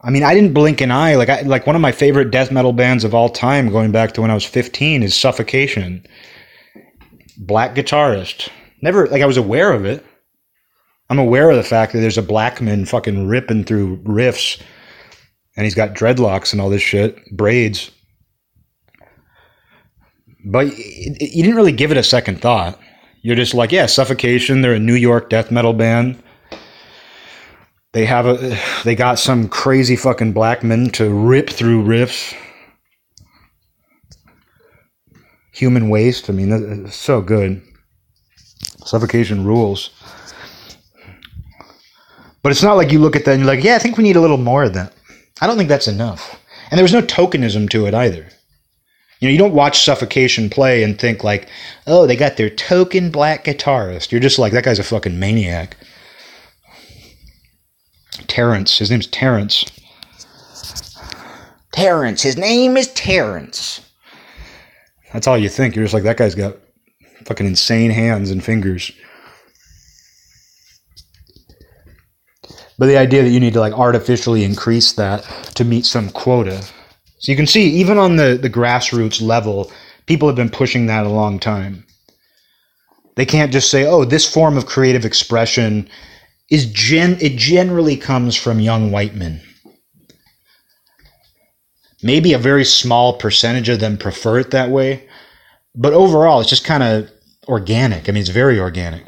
I 0.00 0.10
mean, 0.10 0.22
I 0.22 0.34
didn't 0.34 0.54
blink 0.54 0.80
an 0.80 0.92
eye. 0.92 1.16
Like, 1.16 1.28
I, 1.28 1.40
like 1.42 1.66
one 1.66 1.74
of 1.74 1.82
my 1.82 1.90
favorite 1.90 2.30
death 2.30 2.52
metal 2.52 2.72
bands 2.72 3.02
of 3.02 3.14
all 3.14 3.28
time, 3.28 3.68
going 3.68 3.90
back 3.90 4.12
to 4.12 4.22
when 4.22 4.30
I 4.30 4.34
was 4.34 4.44
15, 4.44 5.02
is 5.02 5.16
Suffocation. 5.16 6.06
Black 7.36 7.74
guitarist. 7.74 8.48
Never, 8.82 9.06
like, 9.08 9.22
I 9.22 9.26
was 9.26 9.36
aware 9.36 9.72
of 9.72 9.84
it. 9.84 10.04
I'm 11.08 11.18
aware 11.18 11.50
of 11.50 11.56
the 11.56 11.62
fact 11.62 11.92
that 11.92 12.00
there's 12.00 12.18
a 12.18 12.22
black 12.22 12.60
man 12.60 12.84
fucking 12.84 13.28
ripping 13.28 13.64
through 13.64 13.98
riffs 13.98 14.60
and 15.56 15.64
he's 15.64 15.74
got 15.74 15.94
dreadlocks 15.94 16.52
and 16.52 16.60
all 16.60 16.68
this 16.68 16.82
shit, 16.82 17.18
braids. 17.34 17.90
But 20.44 20.76
you 20.76 21.42
didn't 21.42 21.56
really 21.56 21.72
give 21.72 21.90
it 21.90 21.96
a 21.96 22.02
second 22.02 22.40
thought. 22.40 22.78
You're 23.22 23.36
just 23.36 23.54
like, 23.54 23.72
yeah, 23.72 23.86
Suffocation. 23.86 24.60
They're 24.60 24.74
a 24.74 24.78
New 24.78 24.94
York 24.94 25.30
death 25.30 25.50
metal 25.50 25.72
band. 25.72 26.22
They 27.92 28.04
have 28.04 28.26
a, 28.26 28.58
they 28.84 28.94
got 28.94 29.18
some 29.18 29.48
crazy 29.48 29.96
fucking 29.96 30.32
black 30.32 30.62
men 30.62 30.90
to 30.90 31.12
rip 31.12 31.48
through 31.48 31.84
riffs. 31.84 32.36
Human 35.56 35.88
waste. 35.88 36.28
I 36.28 36.34
mean, 36.34 36.52
it's 36.84 36.96
so 36.96 37.22
good. 37.22 37.62
Suffocation 38.84 39.46
rules. 39.46 39.88
But 42.42 42.52
it's 42.52 42.62
not 42.62 42.74
like 42.74 42.92
you 42.92 42.98
look 42.98 43.16
at 43.16 43.24
that 43.24 43.32
and 43.32 43.40
you're 43.40 43.54
like, 43.54 43.64
yeah, 43.64 43.74
I 43.74 43.78
think 43.78 43.96
we 43.96 44.04
need 44.04 44.16
a 44.16 44.20
little 44.20 44.36
more 44.36 44.64
of 44.64 44.74
that. 44.74 44.92
I 45.40 45.46
don't 45.46 45.56
think 45.56 45.70
that's 45.70 45.88
enough. 45.88 46.38
And 46.70 46.76
there 46.76 46.84
was 46.84 46.92
no 46.92 47.00
tokenism 47.00 47.70
to 47.70 47.86
it 47.86 47.94
either. 47.94 48.28
You 49.20 49.28
know, 49.28 49.32
you 49.32 49.38
don't 49.38 49.54
watch 49.54 49.82
Suffocation 49.82 50.50
play 50.50 50.82
and 50.82 50.98
think 50.98 51.24
like, 51.24 51.48
oh, 51.86 52.06
they 52.06 52.16
got 52.16 52.36
their 52.36 52.50
token 52.50 53.10
black 53.10 53.44
guitarist. 53.44 54.12
You're 54.12 54.20
just 54.20 54.38
like, 54.38 54.52
that 54.52 54.64
guy's 54.64 54.78
a 54.78 54.84
fucking 54.84 55.18
maniac. 55.18 55.78
Terrance. 58.26 58.76
His 58.76 58.90
name's 58.90 59.06
Terrance. 59.06 59.64
Terrance. 61.72 62.20
His 62.20 62.36
name 62.36 62.76
is 62.76 62.92
Terrance. 62.92 63.80
That's 65.12 65.26
all 65.26 65.38
you 65.38 65.48
think. 65.48 65.74
You're 65.74 65.84
just 65.84 65.94
like, 65.94 66.02
that 66.04 66.16
guy's 66.16 66.34
got 66.34 66.56
fucking 67.24 67.46
insane 67.46 67.90
hands 67.90 68.30
and 68.30 68.44
fingers. 68.44 68.92
But 72.78 72.86
the 72.86 72.98
idea 72.98 73.22
that 73.22 73.30
you 73.30 73.40
need 73.40 73.54
to 73.54 73.60
like 73.60 73.72
artificially 73.72 74.44
increase 74.44 74.92
that 74.92 75.24
to 75.54 75.64
meet 75.64 75.86
some 75.86 76.10
quota. 76.10 76.62
So 77.18 77.32
you 77.32 77.36
can 77.36 77.46
see, 77.46 77.68
even 77.70 77.98
on 77.98 78.16
the, 78.16 78.38
the 78.40 78.50
grassroots 78.50 79.22
level, 79.22 79.72
people 80.06 80.28
have 80.28 80.36
been 80.36 80.50
pushing 80.50 80.86
that 80.86 81.06
a 81.06 81.10
long 81.10 81.38
time. 81.38 81.84
They 83.14 83.24
can't 83.24 83.52
just 83.52 83.70
say, 83.70 83.86
oh, 83.86 84.04
this 84.04 84.30
form 84.30 84.58
of 84.58 84.66
creative 84.66 85.06
expression 85.06 85.88
is 86.50 86.66
gen 86.66 87.16
it 87.20 87.36
generally 87.36 87.96
comes 87.96 88.36
from 88.36 88.60
young 88.60 88.90
white 88.90 89.14
men. 89.14 89.40
Maybe 92.06 92.32
a 92.32 92.38
very 92.38 92.64
small 92.64 93.14
percentage 93.14 93.68
of 93.68 93.80
them 93.80 93.98
prefer 93.98 94.38
it 94.38 94.52
that 94.52 94.70
way, 94.70 95.08
but 95.74 95.92
overall 95.92 96.40
it's 96.40 96.48
just 96.48 96.64
kind 96.64 96.84
of 96.84 97.10
organic. 97.48 98.08
I 98.08 98.12
mean, 98.12 98.20
it's 98.20 98.30
very 98.30 98.60
organic. 98.60 99.02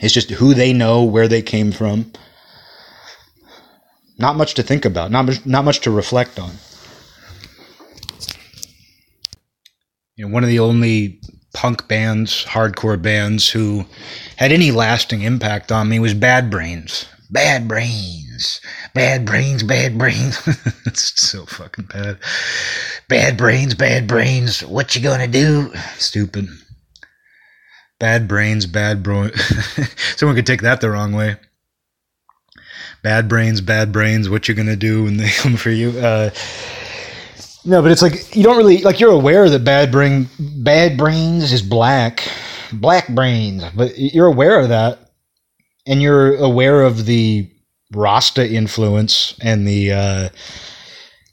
It's 0.00 0.14
just 0.14 0.30
who 0.30 0.54
they 0.54 0.72
know, 0.72 1.02
where 1.02 1.26
they 1.26 1.42
came 1.42 1.72
from. 1.72 2.12
Not 4.16 4.36
much 4.36 4.54
to 4.54 4.62
think 4.62 4.84
about, 4.84 5.10
not 5.10 5.24
much, 5.24 5.44
not 5.44 5.64
much 5.64 5.80
to 5.80 5.90
reflect 5.90 6.38
on. 6.38 6.52
You 10.14 10.26
know, 10.26 10.32
one 10.32 10.44
of 10.44 10.48
the 10.48 10.60
only 10.60 11.20
punk 11.52 11.88
bands, 11.88 12.44
hardcore 12.44 13.02
bands 13.02 13.50
who 13.50 13.86
had 14.36 14.52
any 14.52 14.70
lasting 14.70 15.22
impact 15.22 15.72
on 15.72 15.88
me 15.88 15.98
was 15.98 16.14
Bad 16.14 16.48
Brains. 16.48 17.06
Bad 17.28 17.66
Brains. 17.66 18.25
Bad 18.94 19.24
Brains, 19.24 19.62
Bad 19.62 19.98
Brains. 19.98 20.38
it's 20.86 21.20
so 21.20 21.46
fucking 21.46 21.86
bad. 21.86 22.18
Bad 23.08 23.36
Brains, 23.36 23.74
Bad 23.74 24.06
Brains. 24.06 24.64
What 24.64 24.94
you 24.94 25.02
gonna 25.02 25.26
do? 25.26 25.72
Stupid. 25.98 26.48
Bad 27.98 28.28
Brains, 28.28 28.66
Bad 28.66 29.02
Bro. 29.02 29.30
Someone 30.16 30.36
could 30.36 30.46
take 30.46 30.62
that 30.62 30.80
the 30.80 30.90
wrong 30.90 31.12
way. 31.12 31.36
Bad 33.02 33.28
Brains, 33.28 33.60
Bad 33.60 33.92
Brains. 33.92 34.28
What 34.28 34.48
you 34.48 34.54
gonna 34.54 34.76
do 34.76 35.04
when 35.04 35.16
they 35.16 35.30
come 35.36 35.56
for 35.56 35.70
you? 35.70 35.90
Uh, 35.98 36.30
no, 37.64 37.82
but 37.82 37.90
it's 37.90 38.02
like 38.02 38.36
you 38.36 38.42
don't 38.42 38.56
really 38.56 38.82
like. 38.82 39.00
You're 39.00 39.12
aware 39.12 39.50
that 39.50 39.64
bad 39.64 39.90
brain, 39.90 40.28
bad 40.38 40.96
brains 40.96 41.52
is 41.52 41.62
black, 41.62 42.22
black 42.72 43.08
brains, 43.08 43.64
but 43.74 43.98
you're 43.98 44.26
aware 44.26 44.60
of 44.60 44.68
that, 44.68 45.10
and 45.86 46.00
you're 46.00 46.36
aware 46.36 46.82
of 46.82 47.06
the 47.06 47.50
Rasta 47.94 48.48
influence 48.48 49.34
and 49.40 49.66
the 49.66 49.92
uh, 49.92 50.28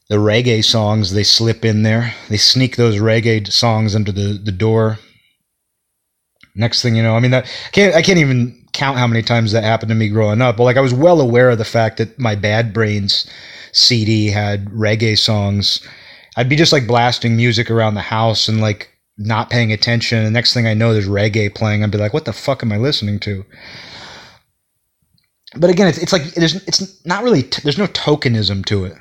the 0.09 0.17
reggae 0.17 0.63
songs 0.63 1.13
they 1.13 1.23
slip 1.23 1.65
in 1.65 1.83
there. 1.83 2.13
They 2.29 2.37
sneak 2.37 2.75
those 2.75 2.97
reggae 2.97 3.51
songs 3.51 3.95
under 3.95 4.11
the 4.11 4.39
the 4.43 4.51
door. 4.51 4.99
Next 6.55 6.81
thing 6.81 6.95
you 6.95 7.03
know, 7.03 7.15
I 7.15 7.19
mean 7.19 7.31
that 7.31 7.45
I 7.45 7.69
can't 7.71 7.95
I 7.95 8.01
can't 8.01 8.19
even 8.19 8.59
count 8.73 8.97
how 8.97 9.07
many 9.07 9.21
times 9.21 9.51
that 9.51 9.63
happened 9.63 9.89
to 9.89 9.95
me 9.95 10.09
growing 10.09 10.41
up. 10.41 10.57
But 10.57 10.63
like 10.63 10.77
I 10.77 10.81
was 10.81 10.93
well 10.93 11.21
aware 11.21 11.49
of 11.49 11.57
the 11.57 11.65
fact 11.65 11.97
that 11.97 12.19
my 12.19 12.35
Bad 12.35 12.73
Brains 12.73 13.27
CD 13.71 14.27
had 14.27 14.65
reggae 14.65 15.17
songs 15.17 15.81
I'd 16.35 16.49
be 16.49 16.55
just 16.55 16.73
like 16.73 16.87
blasting 16.87 17.35
music 17.35 17.69
around 17.69 17.93
the 17.93 18.01
house 18.01 18.47
and 18.47 18.59
like 18.59 18.89
not 19.17 19.49
paying 19.49 19.71
attention. 19.71 20.23
The 20.23 20.31
next 20.31 20.53
thing 20.53 20.65
I 20.65 20.73
know, 20.73 20.93
there's 20.93 21.07
reggae 21.07 21.53
playing. 21.53 21.83
I'd 21.83 21.91
be 21.91 21.97
like, 21.97 22.13
what 22.13 22.25
the 22.25 22.33
fuck 22.33 22.63
am 22.63 22.71
I 22.71 22.77
listening 22.77 23.19
to? 23.21 23.45
But 25.55 25.69
again, 25.69 25.87
it's, 25.87 25.97
it's 25.97 26.13
like 26.13 26.23
there's 26.33 26.55
it's 26.67 27.05
not 27.05 27.23
really 27.23 27.43
t- 27.43 27.61
there's 27.63 27.77
no 27.77 27.87
tokenism 27.87 28.65
to 28.65 28.85
it. 28.85 28.93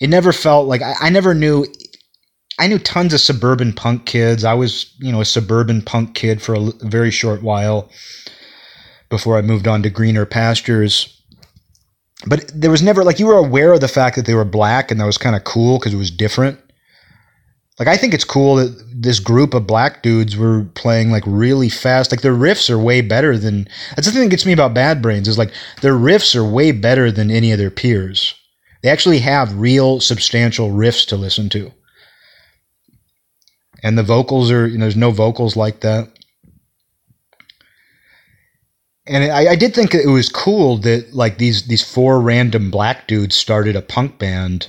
It 0.00 0.10
never 0.10 0.32
felt 0.32 0.68
like 0.68 0.82
I, 0.82 0.94
I 1.00 1.10
never 1.10 1.34
knew. 1.34 1.66
I 2.58 2.68
knew 2.68 2.78
tons 2.78 3.12
of 3.12 3.20
suburban 3.20 3.74
punk 3.74 4.06
kids. 4.06 4.44
I 4.44 4.54
was 4.54 4.94
you 4.98 5.12
know 5.12 5.20
a 5.20 5.24
suburban 5.24 5.82
punk 5.82 6.14
kid 6.14 6.40
for 6.40 6.54
a, 6.54 6.60
a 6.60 6.72
very 6.82 7.10
short 7.10 7.42
while 7.42 7.90
before 9.08 9.36
I 9.36 9.42
moved 9.42 9.68
on 9.68 9.82
to 9.82 9.90
greener 9.90 10.26
pastures 10.26 11.16
but 12.26 12.50
there 12.54 12.70
was 12.70 12.82
never 12.82 13.04
like 13.04 13.18
you 13.18 13.26
were 13.26 13.36
aware 13.36 13.72
of 13.72 13.80
the 13.80 13.88
fact 13.88 14.16
that 14.16 14.26
they 14.26 14.34
were 14.34 14.44
black 14.44 14.90
and 14.90 15.00
that 15.00 15.04
was 15.04 15.18
kind 15.18 15.36
of 15.36 15.44
cool 15.44 15.78
because 15.78 15.92
it 15.92 15.98
was 15.98 16.10
different 16.10 16.58
like 17.78 17.88
i 17.88 17.96
think 17.96 18.14
it's 18.14 18.24
cool 18.24 18.56
that 18.56 18.86
this 18.98 19.20
group 19.20 19.52
of 19.52 19.66
black 19.66 20.02
dudes 20.02 20.36
were 20.36 20.64
playing 20.74 21.10
like 21.10 21.22
really 21.26 21.68
fast. 21.68 22.10
Like 22.10 22.22
their 22.22 22.34
riffs 22.34 22.70
are 22.70 22.78
way 22.78 23.02
better 23.02 23.36
than 23.36 23.68
that's 23.94 24.06
the 24.06 24.12
thing 24.12 24.22
that 24.22 24.30
gets 24.30 24.46
me 24.46 24.52
about 24.52 24.74
bad 24.74 25.02
brains 25.02 25.28
is 25.28 25.38
like 25.38 25.52
their 25.82 25.94
riffs 25.94 26.34
are 26.34 26.44
way 26.44 26.72
better 26.72 27.12
than 27.12 27.30
any 27.30 27.52
of 27.52 27.58
their 27.58 27.70
peers. 27.70 28.34
They 28.82 28.88
actually 28.88 29.18
have 29.20 29.58
real 29.58 30.00
substantial 30.00 30.70
riffs 30.70 31.06
to 31.08 31.16
listen 31.16 31.48
to. 31.50 31.72
And 33.82 33.98
the 33.98 34.02
vocals 34.02 34.50
are 34.50 34.66
you 34.66 34.78
know 34.78 34.86
there's 34.86 34.96
no 34.96 35.10
vocals 35.10 35.56
like 35.56 35.80
that. 35.80 36.08
And 39.08 39.30
I, 39.30 39.52
I, 39.52 39.54
did 39.54 39.72
think 39.72 39.94
it 39.94 40.08
was 40.08 40.28
cool 40.28 40.78
that 40.78 41.14
like 41.14 41.38
these 41.38 41.68
these 41.68 41.88
four 41.88 42.20
random 42.20 42.72
black 42.72 43.06
dudes 43.06 43.36
started 43.36 43.76
a 43.76 43.82
punk 43.82 44.18
band 44.18 44.68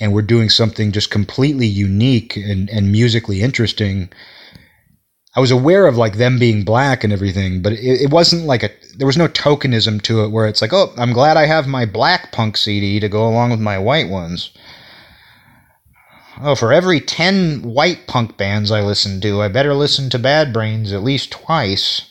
and 0.00 0.12
we're 0.12 0.22
doing 0.22 0.48
something 0.48 0.92
just 0.92 1.10
completely 1.10 1.66
unique 1.66 2.36
and, 2.36 2.68
and 2.70 2.92
musically 2.92 3.42
interesting 3.42 4.10
I 5.38 5.40
was 5.40 5.52
aware 5.52 5.86
of 5.86 5.96
like 5.96 6.16
them 6.16 6.40
being 6.40 6.64
black 6.64 7.04
and 7.04 7.12
everything, 7.12 7.62
but 7.62 7.72
it, 7.72 8.02
it 8.02 8.10
wasn't 8.10 8.46
like 8.46 8.64
a 8.64 8.70
there 8.96 9.06
was 9.06 9.16
no 9.16 9.28
tokenism 9.28 10.02
to 10.02 10.24
it 10.24 10.32
where 10.32 10.48
it's 10.48 10.60
like, 10.60 10.72
oh, 10.72 10.92
I'm 10.96 11.12
glad 11.12 11.36
I 11.36 11.46
have 11.46 11.68
my 11.68 11.86
black 11.86 12.32
punk 12.32 12.56
CD 12.56 12.98
to 12.98 13.08
go 13.08 13.28
along 13.28 13.50
with 13.50 13.60
my 13.60 13.78
white 13.78 14.08
ones. 14.08 14.50
Oh, 16.40 16.56
for 16.56 16.72
every 16.72 17.00
10 17.00 17.62
white 17.62 18.08
punk 18.08 18.36
bands 18.36 18.72
I 18.72 18.80
listen 18.82 19.20
to, 19.20 19.40
I 19.40 19.46
better 19.46 19.74
listen 19.74 20.10
to 20.10 20.18
Bad 20.18 20.52
Brains 20.52 20.92
at 20.92 21.04
least 21.04 21.30
twice. 21.30 22.07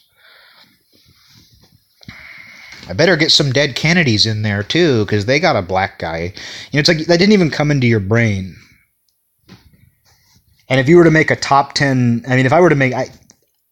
I 2.89 2.93
better 2.93 3.17
get 3.17 3.31
some 3.31 3.51
Dead 3.51 3.75
Kennedys 3.75 4.25
in 4.25 4.43
there 4.43 4.63
too, 4.63 5.05
because 5.05 5.25
they 5.25 5.39
got 5.39 5.55
a 5.55 5.61
black 5.61 5.99
guy. 5.99 6.33
You 6.71 6.77
know, 6.77 6.79
it's 6.79 6.87
like 6.87 6.99
that 6.99 7.19
didn't 7.19 7.33
even 7.33 7.49
come 7.49 7.71
into 7.71 7.87
your 7.87 7.99
brain. 7.99 8.55
And 10.69 10.79
if 10.79 10.87
you 10.87 10.97
were 10.97 11.03
to 11.03 11.11
make 11.11 11.31
a 11.31 11.35
top 11.35 11.73
10, 11.73 12.25
I 12.27 12.35
mean, 12.35 12.45
if 12.45 12.53
I 12.53 12.59
were 12.59 12.69
to 12.69 12.75
make, 12.75 12.93
I, 12.93 13.09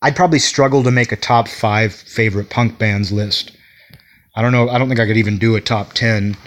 I'd 0.02 0.16
probably 0.16 0.40
struggle 0.40 0.84
to 0.84 0.92
make 0.92 1.12
a 1.12 1.18
top 1.18 1.48
five 1.48 1.94
favorite 1.94 2.50
punk 2.50 2.78
bands 2.78 3.12
list. 3.12 3.52
I 4.36 4.42
don't 4.42 4.52
know. 4.52 4.70
I 4.70 4.78
don't 4.78 4.88
think 4.88 5.00
I 5.00 5.06
could 5.06 5.18
even 5.18 5.38
do 5.38 5.56
a 5.56 5.62
top 5.62 5.94
10 5.94 6.38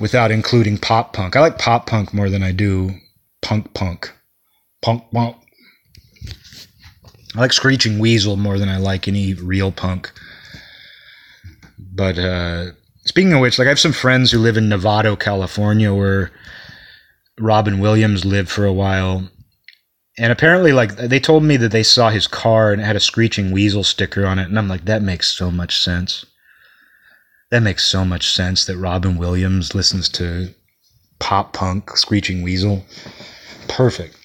without 0.00 0.30
including 0.30 0.78
pop 0.78 1.12
punk. 1.12 1.36
I 1.36 1.40
like 1.40 1.58
pop 1.58 1.86
punk 1.86 2.12
more 2.12 2.30
than 2.30 2.42
I 2.42 2.52
do 2.52 2.90
punk 3.42 3.72
punk. 3.74 4.12
Punk 4.82 5.04
punk. 5.12 5.36
I 7.34 7.40
like 7.40 7.52
Screeching 7.52 7.98
Weasel 7.98 8.36
more 8.36 8.58
than 8.58 8.68
I 8.68 8.78
like 8.78 9.08
any 9.08 9.34
real 9.34 9.72
punk. 9.72 10.12
But 11.78 12.18
uh, 12.18 12.72
speaking 13.04 13.32
of 13.32 13.40
which, 13.40 13.58
like 13.58 13.66
I 13.66 13.70
have 13.70 13.80
some 13.80 13.92
friends 13.92 14.30
who 14.30 14.38
live 14.38 14.56
in 14.56 14.68
Novato, 14.68 15.18
California, 15.18 15.92
where 15.92 16.30
Robin 17.38 17.80
Williams 17.80 18.24
lived 18.24 18.50
for 18.50 18.64
a 18.64 18.72
while. 18.72 19.28
And 20.16 20.30
apparently, 20.30 20.72
like 20.72 20.96
they 20.96 21.18
told 21.18 21.42
me 21.42 21.56
that 21.56 21.72
they 21.72 21.82
saw 21.82 22.10
his 22.10 22.26
car 22.26 22.72
and 22.72 22.80
it 22.80 22.84
had 22.84 22.96
a 22.96 23.00
Screeching 23.00 23.50
Weasel 23.50 23.82
sticker 23.82 24.24
on 24.24 24.38
it, 24.38 24.48
and 24.48 24.58
I'm 24.58 24.68
like, 24.68 24.84
that 24.84 25.02
makes 25.02 25.32
so 25.32 25.50
much 25.50 25.80
sense. 25.80 26.24
That 27.50 27.60
makes 27.60 27.84
so 27.84 28.04
much 28.04 28.32
sense 28.32 28.64
that 28.66 28.76
Robin 28.76 29.16
Williams 29.16 29.74
listens 29.74 30.08
to 30.10 30.54
pop 31.18 31.52
punk 31.52 31.96
Screeching 31.96 32.42
Weasel. 32.42 32.84
Perfect. 33.68 34.16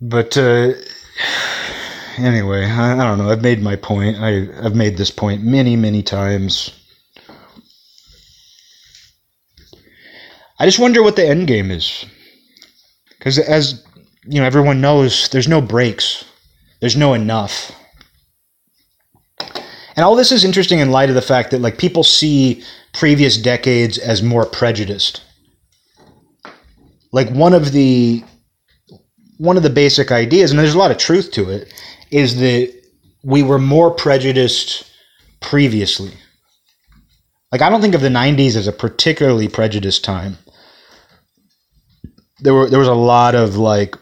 But 0.00 0.36
uh, 0.36 0.72
anyway, 2.18 2.64
I, 2.64 2.92
I, 2.92 3.04
don't 3.04 3.18
know. 3.18 3.30
I've 3.30 3.42
made 3.42 3.62
my 3.62 3.76
point. 3.76 4.16
I, 4.18 4.48
I've 4.62 4.74
made 4.74 4.96
this 4.96 5.10
point 5.10 5.42
many, 5.42 5.76
many 5.76 6.02
times. 6.02 6.72
I 10.58 10.64
just 10.64 10.78
wonder 10.78 11.02
what 11.02 11.16
the 11.16 11.26
end 11.26 11.46
game 11.46 11.70
is. 11.70 12.04
Because 13.18 13.38
as 13.38 13.84
you 14.24 14.40
know, 14.40 14.46
everyone 14.46 14.80
knows 14.80 15.28
there's 15.28 15.48
no 15.48 15.60
brakes. 15.60 16.24
There's 16.80 16.96
no 16.96 17.14
enough. 17.14 17.72
And 19.96 20.04
all 20.04 20.16
this 20.16 20.32
is 20.32 20.44
interesting 20.44 20.78
in 20.78 20.90
light 20.90 21.08
of 21.08 21.14
the 21.14 21.22
fact 21.22 21.50
that 21.50 21.60
like 21.60 21.78
people 21.78 22.04
see 22.04 22.62
previous 22.92 23.36
decades 23.36 23.98
as 23.98 24.22
more 24.22 24.44
prejudiced. 24.44 25.22
Like 27.12 27.30
one 27.30 27.54
of 27.54 27.72
the 27.72 28.22
one 29.38 29.56
of 29.56 29.62
the 29.62 29.70
basic 29.70 30.10
ideas, 30.10 30.50
and 30.50 30.58
there's 30.58 30.74
a 30.74 30.78
lot 30.78 30.90
of 30.90 30.96
truth 30.96 31.30
to 31.32 31.50
it, 31.50 31.72
is 32.10 32.36
that 32.36 32.72
we 33.22 33.42
were 33.42 33.58
more 33.58 33.90
prejudiced 33.90 34.90
previously. 35.40 36.12
Like 37.52 37.62
I 37.62 37.70
don't 37.70 37.80
think 37.80 37.94
of 37.94 38.00
the 38.00 38.08
90s 38.08 38.56
as 38.56 38.66
a 38.66 38.72
particularly 38.72 39.48
prejudiced 39.48 40.04
time. 40.04 40.38
There 42.40 42.54
were 42.54 42.68
there 42.68 42.78
was 42.78 42.88
a 42.88 42.94
lot 42.94 43.34
of 43.34 43.56
like 43.56 43.96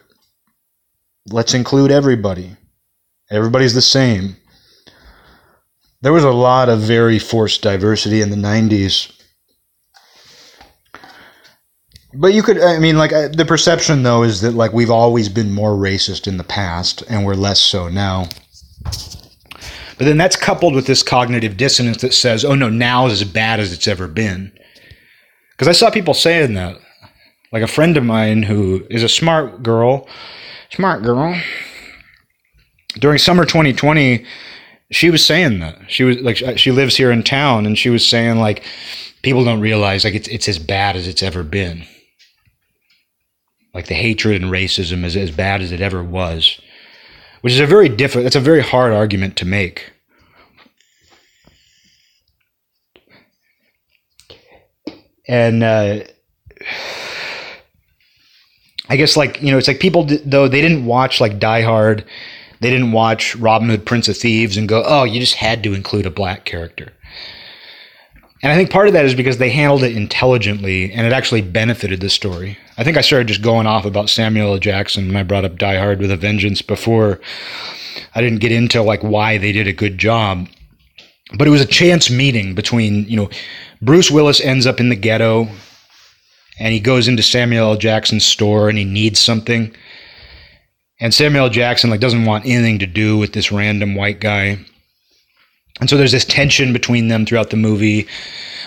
let's 1.30 1.54
include 1.54 1.90
everybody. 1.90 2.56
Everybody's 3.30 3.74
the 3.74 3.82
same. 3.82 4.36
There 6.02 6.12
was 6.12 6.24
a 6.24 6.30
lot 6.30 6.68
of 6.68 6.80
very 6.80 7.18
forced 7.18 7.62
diversity 7.62 8.20
in 8.20 8.30
the 8.30 8.36
90s. 8.36 9.10
But 12.16 12.34
you 12.34 12.42
could, 12.42 12.60
I 12.60 12.78
mean, 12.78 12.96
like, 12.96 13.12
uh, 13.12 13.28
the 13.28 13.44
perception, 13.44 14.02
though, 14.02 14.22
is 14.22 14.40
that, 14.42 14.52
like, 14.52 14.72
we've 14.72 14.90
always 14.90 15.28
been 15.28 15.52
more 15.52 15.72
racist 15.72 16.26
in 16.26 16.36
the 16.36 16.44
past 16.44 17.02
and 17.08 17.24
we're 17.24 17.34
less 17.34 17.60
so 17.60 17.88
now. 17.88 18.28
But 19.96 20.06
then 20.06 20.16
that's 20.18 20.36
coupled 20.36 20.74
with 20.74 20.86
this 20.86 21.02
cognitive 21.02 21.56
dissonance 21.56 22.02
that 22.02 22.14
says, 22.14 22.44
oh 22.44 22.54
no, 22.54 22.68
now 22.68 23.06
is 23.06 23.22
as 23.22 23.28
bad 23.28 23.60
as 23.60 23.72
it's 23.72 23.86
ever 23.86 24.08
been. 24.08 24.52
Because 25.52 25.68
I 25.68 25.72
saw 25.72 25.90
people 25.90 26.14
saying 26.14 26.54
that. 26.54 26.78
Like 27.52 27.62
a 27.62 27.68
friend 27.68 27.96
of 27.96 28.04
mine 28.04 28.42
who 28.42 28.84
is 28.90 29.04
a 29.04 29.08
smart 29.08 29.62
girl, 29.62 30.08
smart 30.70 31.04
girl, 31.04 31.40
during 32.98 33.18
summer 33.18 33.44
2020, 33.44 34.26
she 34.90 35.10
was 35.10 35.24
saying 35.24 35.60
that. 35.60 35.78
She 35.86 36.02
was 36.02 36.16
like, 36.18 36.58
she 36.58 36.72
lives 36.72 36.96
here 36.96 37.12
in 37.12 37.22
town 37.22 37.64
and 37.64 37.78
she 37.78 37.90
was 37.90 38.06
saying, 38.06 38.38
like, 38.38 38.64
people 39.22 39.44
don't 39.44 39.60
realize, 39.60 40.02
like, 40.02 40.14
it's, 40.14 40.26
it's 40.28 40.48
as 40.48 40.58
bad 40.58 40.96
as 40.96 41.06
it's 41.06 41.22
ever 41.22 41.44
been. 41.44 41.84
Like 43.74 43.86
the 43.88 43.94
hatred 43.94 44.40
and 44.40 44.50
racism 44.50 45.04
is 45.04 45.16
as 45.16 45.30
bad 45.30 45.60
as 45.60 45.72
it 45.72 45.80
ever 45.80 46.02
was 46.02 46.60
which 47.44 47.52
is 47.52 47.60
a 47.60 47.66
very 47.66 47.90
different 47.90 48.24
that's 48.24 48.36
a 48.36 48.40
very 48.40 48.62
hard 48.62 48.90
argument 48.94 49.36
to 49.36 49.44
make. 49.44 49.92
And 55.28 55.62
uh, 55.62 56.04
i 58.88 58.96
guess 58.96 59.14
like 59.16 59.42
you 59.42 59.50
know 59.50 59.58
it's 59.58 59.68
like 59.68 59.80
people 59.80 60.06
though 60.24 60.48
they 60.48 60.60
didn't 60.62 60.86
watch 60.86 61.20
like 61.20 61.38
die 61.38 61.62
hard 61.62 62.04
they 62.60 62.70
didn't 62.70 62.92
watch 62.92 63.34
robin 63.36 63.68
hood 63.68 63.84
prince 63.84 64.08
of 64.08 64.16
thieves 64.16 64.56
and 64.56 64.68
go 64.68 64.82
oh 64.86 65.04
you 65.04 65.20
just 65.20 65.34
had 65.34 65.62
to 65.62 65.74
include 65.74 66.06
a 66.06 66.10
black 66.10 66.44
character 66.44 66.92
and 68.44 68.52
I 68.52 68.56
think 68.56 68.68
part 68.68 68.88
of 68.88 68.92
that 68.92 69.06
is 69.06 69.14
because 69.14 69.38
they 69.38 69.48
handled 69.48 69.82
it 69.84 69.96
intelligently 69.96 70.92
and 70.92 71.06
it 71.06 71.14
actually 71.14 71.40
benefited 71.40 72.02
the 72.02 72.10
story. 72.10 72.58
I 72.76 72.84
think 72.84 72.98
I 72.98 73.00
started 73.00 73.28
just 73.28 73.40
going 73.40 73.66
off 73.66 73.86
about 73.86 74.10
Samuel 74.10 74.52
L. 74.52 74.58
Jackson 74.58 75.06
when 75.06 75.16
I 75.16 75.22
brought 75.22 75.46
up 75.46 75.56
Die 75.56 75.78
Hard 75.78 75.98
with 75.98 76.10
a 76.10 76.16
Vengeance 76.18 76.60
before. 76.60 77.22
I 78.14 78.20
didn't 78.20 78.40
get 78.40 78.52
into 78.52 78.82
like 78.82 79.00
why 79.02 79.38
they 79.38 79.50
did 79.50 79.66
a 79.66 79.72
good 79.72 79.96
job. 79.96 80.46
But 81.38 81.48
it 81.48 81.52
was 81.52 81.62
a 81.62 81.66
chance 81.66 82.10
meeting 82.10 82.54
between, 82.54 83.08
you 83.08 83.16
know, 83.16 83.30
Bruce 83.80 84.10
Willis 84.10 84.42
ends 84.42 84.66
up 84.66 84.78
in 84.78 84.90
the 84.90 84.94
ghetto 84.94 85.48
and 86.58 86.74
he 86.74 86.80
goes 86.80 87.08
into 87.08 87.22
Samuel 87.22 87.70
L. 87.70 87.76
Jackson's 87.78 88.26
store 88.26 88.68
and 88.68 88.76
he 88.76 88.84
needs 88.84 89.18
something. 89.18 89.74
And 91.00 91.14
Samuel 91.14 91.44
L. 91.44 91.50
Jackson 91.50 91.88
like 91.88 92.00
doesn't 92.00 92.26
want 92.26 92.44
anything 92.44 92.78
to 92.80 92.86
do 92.86 93.16
with 93.16 93.32
this 93.32 93.50
random 93.50 93.94
white 93.94 94.20
guy 94.20 94.58
and 95.80 95.90
so 95.90 95.96
there's 95.96 96.12
this 96.12 96.24
tension 96.24 96.72
between 96.72 97.08
them 97.08 97.26
throughout 97.26 97.50
the 97.50 97.56
movie. 97.56 98.06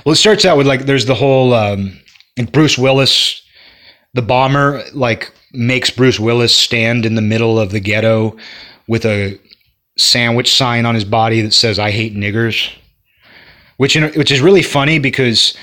Well, 0.05 0.13
it 0.13 0.17
starts 0.17 0.45
out 0.45 0.57
with 0.57 0.67
like 0.67 0.85
there's 0.85 1.05
the 1.05 1.15
whole 1.15 1.53
um, 1.53 1.97
Bruce 2.51 2.77
Willis, 2.77 3.41
the 4.13 4.21
bomber, 4.21 4.83
like 4.93 5.31
makes 5.53 5.89
Bruce 5.89 6.19
Willis 6.19 6.55
stand 6.55 7.05
in 7.05 7.15
the 7.15 7.21
middle 7.21 7.59
of 7.59 7.71
the 7.71 7.79
ghetto 7.79 8.35
with 8.87 9.05
a 9.05 9.39
sandwich 9.97 10.53
sign 10.53 10.85
on 10.85 10.95
his 10.95 11.05
body 11.05 11.41
that 11.41 11.53
says 11.53 11.79
"I 11.79 11.91
hate 11.91 12.15
niggers," 12.15 12.69
which 13.77 13.95
you 13.95 14.01
know, 14.01 14.09
which 14.09 14.31
is 14.31 14.41
really 14.41 14.63
funny 14.63 14.99
because 14.99 15.55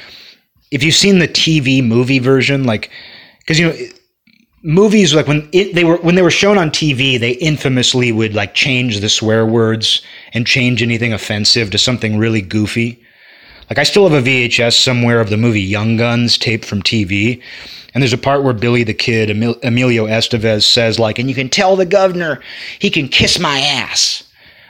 if 0.70 0.82
you've 0.82 0.94
seen 0.94 1.18
the 1.18 1.28
TV 1.28 1.84
movie 1.84 2.18
version, 2.18 2.64
like 2.64 2.90
because 3.40 3.58
you 3.58 3.68
know 3.68 3.76
movies 4.64 5.14
like 5.14 5.28
when 5.28 5.48
it, 5.52 5.74
they 5.74 5.84
were 5.84 5.98
when 5.98 6.14
they 6.14 6.22
were 6.22 6.30
shown 6.30 6.58
on 6.58 6.70
TV, 6.70 7.20
they 7.20 7.32
infamously 7.32 8.10
would 8.10 8.34
like 8.34 8.54
change 8.54 9.00
the 9.00 9.08
swear 9.08 9.46
words 9.46 10.02
and 10.34 10.46
change 10.46 10.82
anything 10.82 11.12
offensive 11.12 11.70
to 11.70 11.78
something 11.78 12.18
really 12.18 12.42
goofy. 12.42 13.00
Like 13.70 13.78
I 13.78 13.84
still 13.84 14.08
have 14.08 14.26
a 14.26 14.28
VHS 14.28 14.74
somewhere 14.74 15.20
of 15.20 15.30
the 15.30 15.38
movie 15.38 15.62
Young 15.62 15.96
Guns 15.96 16.36
taped 16.36 16.66
from 16.66 16.82
TV, 16.82 17.40
and 17.94 18.02
there's 18.02 18.12
a 18.12 18.18
part 18.18 18.42
where 18.42 18.52
Billy 18.52 18.84
the 18.84 18.92
Kid, 18.92 19.30
Emil- 19.30 19.58
Emilio 19.62 20.06
Estevez 20.06 20.64
says 20.64 20.98
like, 20.98 21.18
"And 21.18 21.28
you 21.28 21.34
can 21.34 21.48
tell 21.48 21.76
the 21.76 21.86
governor 21.86 22.42
he 22.78 22.90
can 22.90 23.08
kiss 23.08 23.38
my 23.38 23.60
ass." 23.60 24.24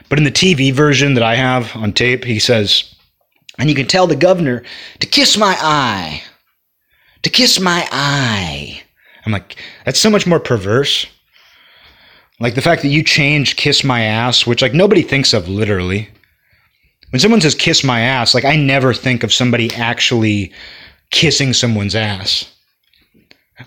But 0.08 0.18
in 0.18 0.24
the 0.24 0.30
TV 0.30 0.70
version 0.70 1.14
that 1.14 1.24
I 1.24 1.34
have 1.34 1.74
on 1.74 1.92
tape, 1.92 2.24
he 2.24 2.38
says, 2.38 2.84
"And 3.58 3.68
you 3.68 3.74
can 3.74 3.86
tell 3.86 4.06
the 4.06 4.14
governor 4.14 4.62
to 5.00 5.06
kiss 5.06 5.36
my 5.36 5.56
eye, 5.60 6.22
to 7.22 7.30
kiss 7.30 7.58
my 7.58 7.88
eye." 7.90 8.82
I'm 9.26 9.32
like, 9.32 9.56
that's 9.84 9.98
so 9.98 10.10
much 10.10 10.26
more 10.26 10.40
perverse. 10.40 11.06
Like 12.40 12.54
the 12.54 12.62
fact 12.62 12.82
that 12.82 12.88
you 12.88 13.02
change 13.02 13.56
kiss 13.56 13.84
my 13.84 14.02
ass, 14.02 14.46
which 14.46 14.62
like 14.62 14.74
nobody 14.74 15.02
thinks 15.02 15.32
of 15.32 15.48
literally. 15.48 16.08
When 17.10 17.20
someone 17.20 17.40
says 17.40 17.54
kiss 17.54 17.84
my 17.84 18.00
ass, 18.00 18.34
like 18.34 18.44
I 18.44 18.56
never 18.56 18.92
think 18.92 19.22
of 19.22 19.32
somebody 19.32 19.72
actually 19.74 20.52
kissing 21.10 21.52
someone's 21.52 21.94
ass. 21.94 22.50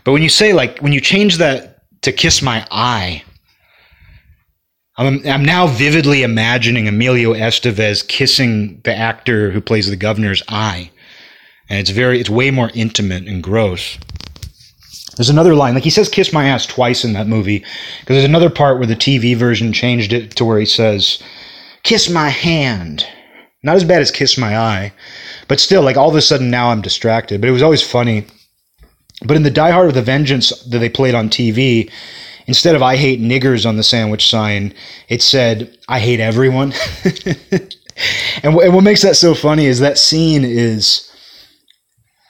But 0.03 0.11
when 0.11 0.21
you 0.21 0.29
say 0.29 0.51
like 0.51 0.79
when 0.79 0.91
you 0.91 0.99
change 0.99 1.37
that 1.37 1.81
to 2.01 2.11
kiss 2.11 2.41
my 2.41 2.67
eye, 2.69 3.23
I'm, 4.97 5.25
I'm 5.25 5.45
now 5.45 5.67
vividly 5.67 6.23
imagining 6.23 6.87
Emilio 6.87 7.33
Estevez 7.33 8.05
kissing 8.05 8.81
the 8.83 8.95
actor 8.95 9.51
who 9.51 9.61
plays 9.61 9.89
the 9.89 9.95
governor's 9.95 10.43
eye. 10.49 10.91
And 11.69 11.79
it's 11.79 11.91
very 11.91 12.19
it's 12.19 12.29
way 12.29 12.51
more 12.51 12.71
intimate 12.73 13.27
and 13.27 13.41
gross. 13.41 13.97
There's 15.17 15.29
another 15.29 15.55
line, 15.55 15.73
like 15.73 15.83
he 15.83 15.89
says 15.89 16.09
"kiss 16.09 16.31
my 16.31 16.47
ass" 16.47 16.65
twice 16.65 17.03
in 17.03 17.13
that 17.13 17.27
movie, 17.27 17.59
because 17.99 18.15
there's 18.15 18.23
another 18.23 18.51
part 18.51 18.77
where 18.77 18.87
the 18.87 18.95
TV 18.95 19.35
version 19.35 19.73
changed 19.73 20.13
it 20.13 20.35
to 20.35 20.45
where 20.45 20.59
he 20.59 20.65
says 20.65 21.21
"kiss 21.83 22.09
my 22.09 22.29
hand." 22.29 23.05
Not 23.63 23.75
as 23.75 23.83
bad 23.83 24.01
as 24.01 24.11
"kiss 24.11 24.37
my 24.37 24.57
eye," 24.57 24.93
but 25.47 25.59
still, 25.59 25.81
like 25.81 25.97
all 25.97 26.09
of 26.09 26.15
a 26.15 26.21
sudden 26.21 26.51
now 26.51 26.69
I'm 26.69 26.81
distracted. 26.81 27.41
But 27.41 27.49
it 27.49 27.53
was 27.53 27.63
always 27.63 27.81
funny. 27.81 28.25
But 29.25 29.35
in 29.35 29.41
the 29.43 29.49
Die 29.49 29.71
Hard 29.71 29.87
with 29.87 29.97
a 29.97 30.03
Vengeance 30.03 30.51
that 30.65 30.77
they 30.77 30.89
played 30.89 31.15
on 31.15 31.29
TV, 31.29 31.89
instead 32.45 32.75
of 32.75 32.83
"I 32.83 32.95
hate 32.95 33.19
niggers" 33.19 33.67
on 33.67 33.75
the 33.75 33.83
sandwich 33.83 34.29
sign, 34.29 34.71
it 35.09 35.23
said 35.23 35.75
"I 35.89 35.99
hate 35.99 36.19
everyone." 36.19 36.73
and, 38.43 38.53
and 38.53 38.73
what 38.73 38.83
makes 38.83 39.01
that 39.01 39.15
so 39.15 39.33
funny 39.33 39.65
is 39.65 39.79
that 39.79 39.97
scene 39.97 40.45
is 40.45 41.11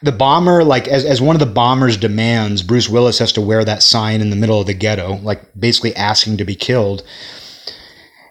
the 0.02 0.12
bomber 0.12 0.64
like 0.64 0.88
as, 0.88 1.04
as 1.06 1.22
one 1.22 1.36
of 1.36 1.40
the 1.40 1.46
bombers 1.46 1.98
demands 1.98 2.62
bruce 2.62 2.90
willis 2.90 3.20
has 3.20 3.32
to 3.32 3.42
wear 3.42 3.66
that 3.66 3.82
sign 3.82 4.22
in 4.22 4.30
the 4.30 4.36
middle 4.36 4.60
of 4.60 4.68
the 4.68 4.74
ghetto 4.74 5.16
like 5.18 5.42
basically 5.60 5.96
asking 5.96 6.38
to 6.38 6.46
be 6.46 6.56
killed 6.56 7.04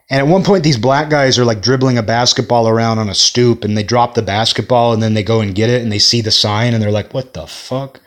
and 0.08 0.20
at 0.20 0.28
one 0.28 0.44
point 0.44 0.62
these 0.62 0.76
black 0.76 1.10
guys 1.10 1.38
are 1.38 1.44
like 1.44 1.60
dribbling 1.60 1.98
a 1.98 2.02
basketball 2.02 2.68
around 2.68 2.98
on 2.98 3.08
a 3.08 3.14
stoop 3.14 3.64
and 3.64 3.76
they 3.76 3.82
drop 3.82 4.14
the 4.14 4.22
basketball 4.22 4.92
and 4.92 5.02
then 5.02 5.14
they 5.14 5.24
go 5.24 5.40
and 5.40 5.54
get 5.56 5.68
it 5.70 5.82
and 5.82 5.90
they 5.90 5.98
see 5.98 6.20
the 6.20 6.30
sign 6.30 6.72
and 6.72 6.82
they're 6.82 6.92
like 6.92 7.12
what 7.12 7.34
the 7.34 7.46
fuck 7.46 8.00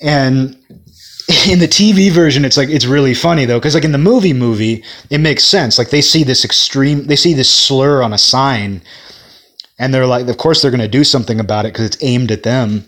and 0.00 0.56
in 1.48 1.58
the 1.58 1.66
TV 1.66 2.10
version, 2.10 2.44
it's 2.44 2.56
like 2.56 2.68
it's 2.68 2.86
really 2.86 3.14
funny 3.14 3.44
though, 3.44 3.58
because 3.58 3.74
like 3.74 3.84
in 3.84 3.92
the 3.92 3.98
movie 3.98 4.32
movie, 4.32 4.84
it 5.10 5.18
makes 5.18 5.42
sense. 5.44 5.78
Like 5.78 5.90
they 5.90 6.00
see 6.00 6.22
this 6.22 6.44
extreme, 6.44 7.04
they 7.06 7.16
see 7.16 7.34
this 7.34 7.50
slur 7.50 8.02
on 8.02 8.12
a 8.12 8.18
sign, 8.18 8.80
and 9.78 9.92
they're 9.92 10.06
like, 10.06 10.28
of 10.28 10.36
course 10.36 10.62
they're 10.62 10.70
going 10.70 10.80
to 10.80 10.88
do 10.88 11.04
something 11.04 11.40
about 11.40 11.66
it 11.66 11.72
because 11.72 11.86
it's 11.86 12.02
aimed 12.02 12.30
at 12.30 12.42
them. 12.42 12.84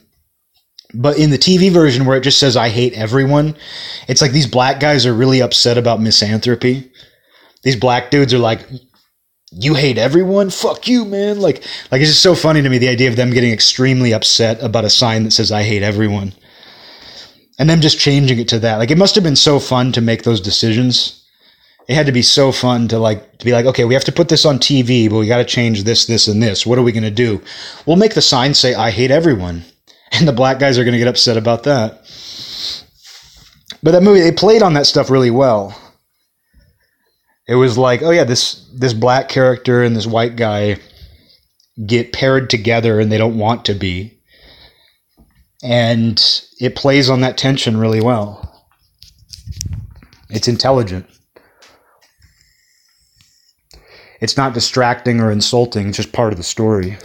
But 0.95 1.19
in 1.19 1.31
the 1.31 1.39
TV 1.39 1.71
version 1.71 2.07
where 2.07 2.17
it 2.17 2.23
just 2.23 2.39
says 2.39 2.57
"I 2.57 2.71
hate 2.71 2.95
everyone," 2.95 3.57
it's 4.09 4.23
like 4.23 4.33
these 4.33 4.47
black 4.47 4.81
guys 4.81 5.05
are 5.05 5.13
really 5.13 5.43
upset 5.43 5.77
about 5.77 6.01
misanthropy. 6.01 6.91
These 7.63 7.77
black 7.77 8.11
dudes 8.11 8.33
are 8.33 8.39
like, 8.39 8.61
"You 9.53 9.75
hate 9.75 9.99
everyone? 9.99 10.49
Fuck 10.49 10.89
you, 10.89 11.05
man!" 11.05 11.41
Like, 11.41 11.63
like 11.91 12.01
it's 12.01 12.11
just 12.11 12.23
so 12.23 12.35
funny 12.35 12.63
to 12.63 12.71
me 12.71 12.79
the 12.79 12.89
idea 12.89 13.11
of 13.11 13.17
them 13.17 13.33
getting 13.33 13.53
extremely 13.53 14.15
upset 14.15 14.63
about 14.63 14.87
a 14.87 14.91
sign 14.91 15.25
that 15.25 15.33
says 15.33 15.53
"I 15.53 15.63
hate 15.63 15.83
everyone," 15.83 16.33
and 17.59 17.69
them 17.69 17.83
just 17.83 18.01
changing 18.01 18.39
it 18.39 18.49
to 18.49 18.59
that. 18.61 18.77
Like, 18.77 18.91
it 18.91 18.97
must 18.97 19.15
have 19.15 19.25
been 19.25 19.37
so 19.37 19.59
fun 19.59 19.93
to 19.93 20.01
make 20.01 20.23
those 20.23 20.41
decisions 20.41 21.18
it 21.89 21.95
had 21.95 22.07
to 22.07 22.13
be 22.13 22.23
so 22.23 22.53
fun 22.53 22.87
to 22.89 22.99
like 22.99 23.39
to 23.39 23.45
be 23.47 23.53
like, 23.53 23.65
okay, 23.65 23.85
we 23.87 23.95
have 23.95 24.05
to 24.05 24.13
put 24.13 24.29
this 24.29 24.45
on 24.45 24.59
TV, 24.59 25.09
but 25.09 25.17
we 25.19 25.27
got 25.27 25.39
to 25.39 25.45
change 25.45 25.85
this, 25.85 26.05
this, 26.05 26.29
and 26.29 26.43
this. 26.43 26.67
What 26.67 26.79
are 26.79 26.83
we 26.83 26.93
going 26.93 27.03
to 27.03 27.11
do? 27.11 27.43
We'll 27.87 27.97
make 27.97 28.15
the 28.15 28.21
sign 28.21 28.53
say 28.53 28.75
"I 28.75 28.91
hate 28.91 29.11
everyone," 29.11 29.65
and 30.13 30.29
the 30.29 30.33
black 30.33 30.59
guys 30.59 30.79
are 30.79 30.85
going 30.85 30.93
to 30.93 30.99
get 30.99 31.09
upset 31.09 31.39
about 31.39 31.63
that. 31.65 32.05
But 33.83 33.93
that 33.93 34.03
movie, 34.03 34.21
they 34.21 34.33
played 34.33 34.63
on 34.63 34.75
that 34.75 34.87
stuff 34.87 35.09
really 35.09 35.31
well. 35.31 35.77
It 37.47 37.55
was 37.55 37.79
like, 37.79 38.03
oh 38.03 38.11
yeah, 38.11 38.25
this 38.25 38.69
this 38.75 38.93
black 38.93 39.31
character 39.31 39.83
and 39.83 39.97
this 39.97 40.07
white 40.07 40.37
guy 40.37 40.77
get 41.87 42.13
paired 42.13 42.51
together, 42.51 43.01
and 43.01 43.11
they 43.11 43.19
don't 43.19 43.39
want 43.39 43.65
to 43.65 43.75
be, 43.75 44.21
and 45.63 46.23
it 46.61 46.77
plays 46.77 47.09
on 47.09 47.23
that 47.23 47.39
tension 47.39 47.79
really 47.79 48.03
well. 48.03 48.45
It's 50.29 50.49
intelligent. 50.49 51.07
It's 54.21 54.37
not 54.37 54.55
distracting 54.55 55.21
or 55.21 55.31
insulting, 55.31 55.89
it's 55.89 55.97
just 55.97 56.13
part 56.13 56.33
of 56.33 56.39
the 56.39 56.45
story. 56.45 56.97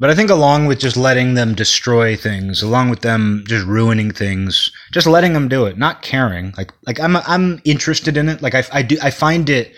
But 0.00 0.10
I 0.10 0.14
think 0.14 0.30
along 0.30 0.66
with 0.66 0.78
just 0.78 0.96
letting 0.96 1.34
them 1.34 1.54
destroy 1.54 2.14
things, 2.14 2.62
along 2.62 2.88
with 2.88 3.00
them 3.00 3.42
just 3.48 3.66
ruining 3.66 4.12
things, 4.12 4.70
just 4.92 5.08
letting 5.08 5.32
them 5.32 5.48
do 5.48 5.66
it, 5.66 5.76
not 5.76 6.02
caring. 6.02 6.54
Like 6.56 6.72
like 6.86 7.00
I'm 7.00 7.16
I'm 7.16 7.60
interested 7.64 8.16
in 8.16 8.28
it. 8.28 8.40
Like 8.40 8.54
I, 8.54 8.62
I 8.72 8.82
do 8.82 8.96
I 9.02 9.10
find 9.10 9.50
it 9.50 9.74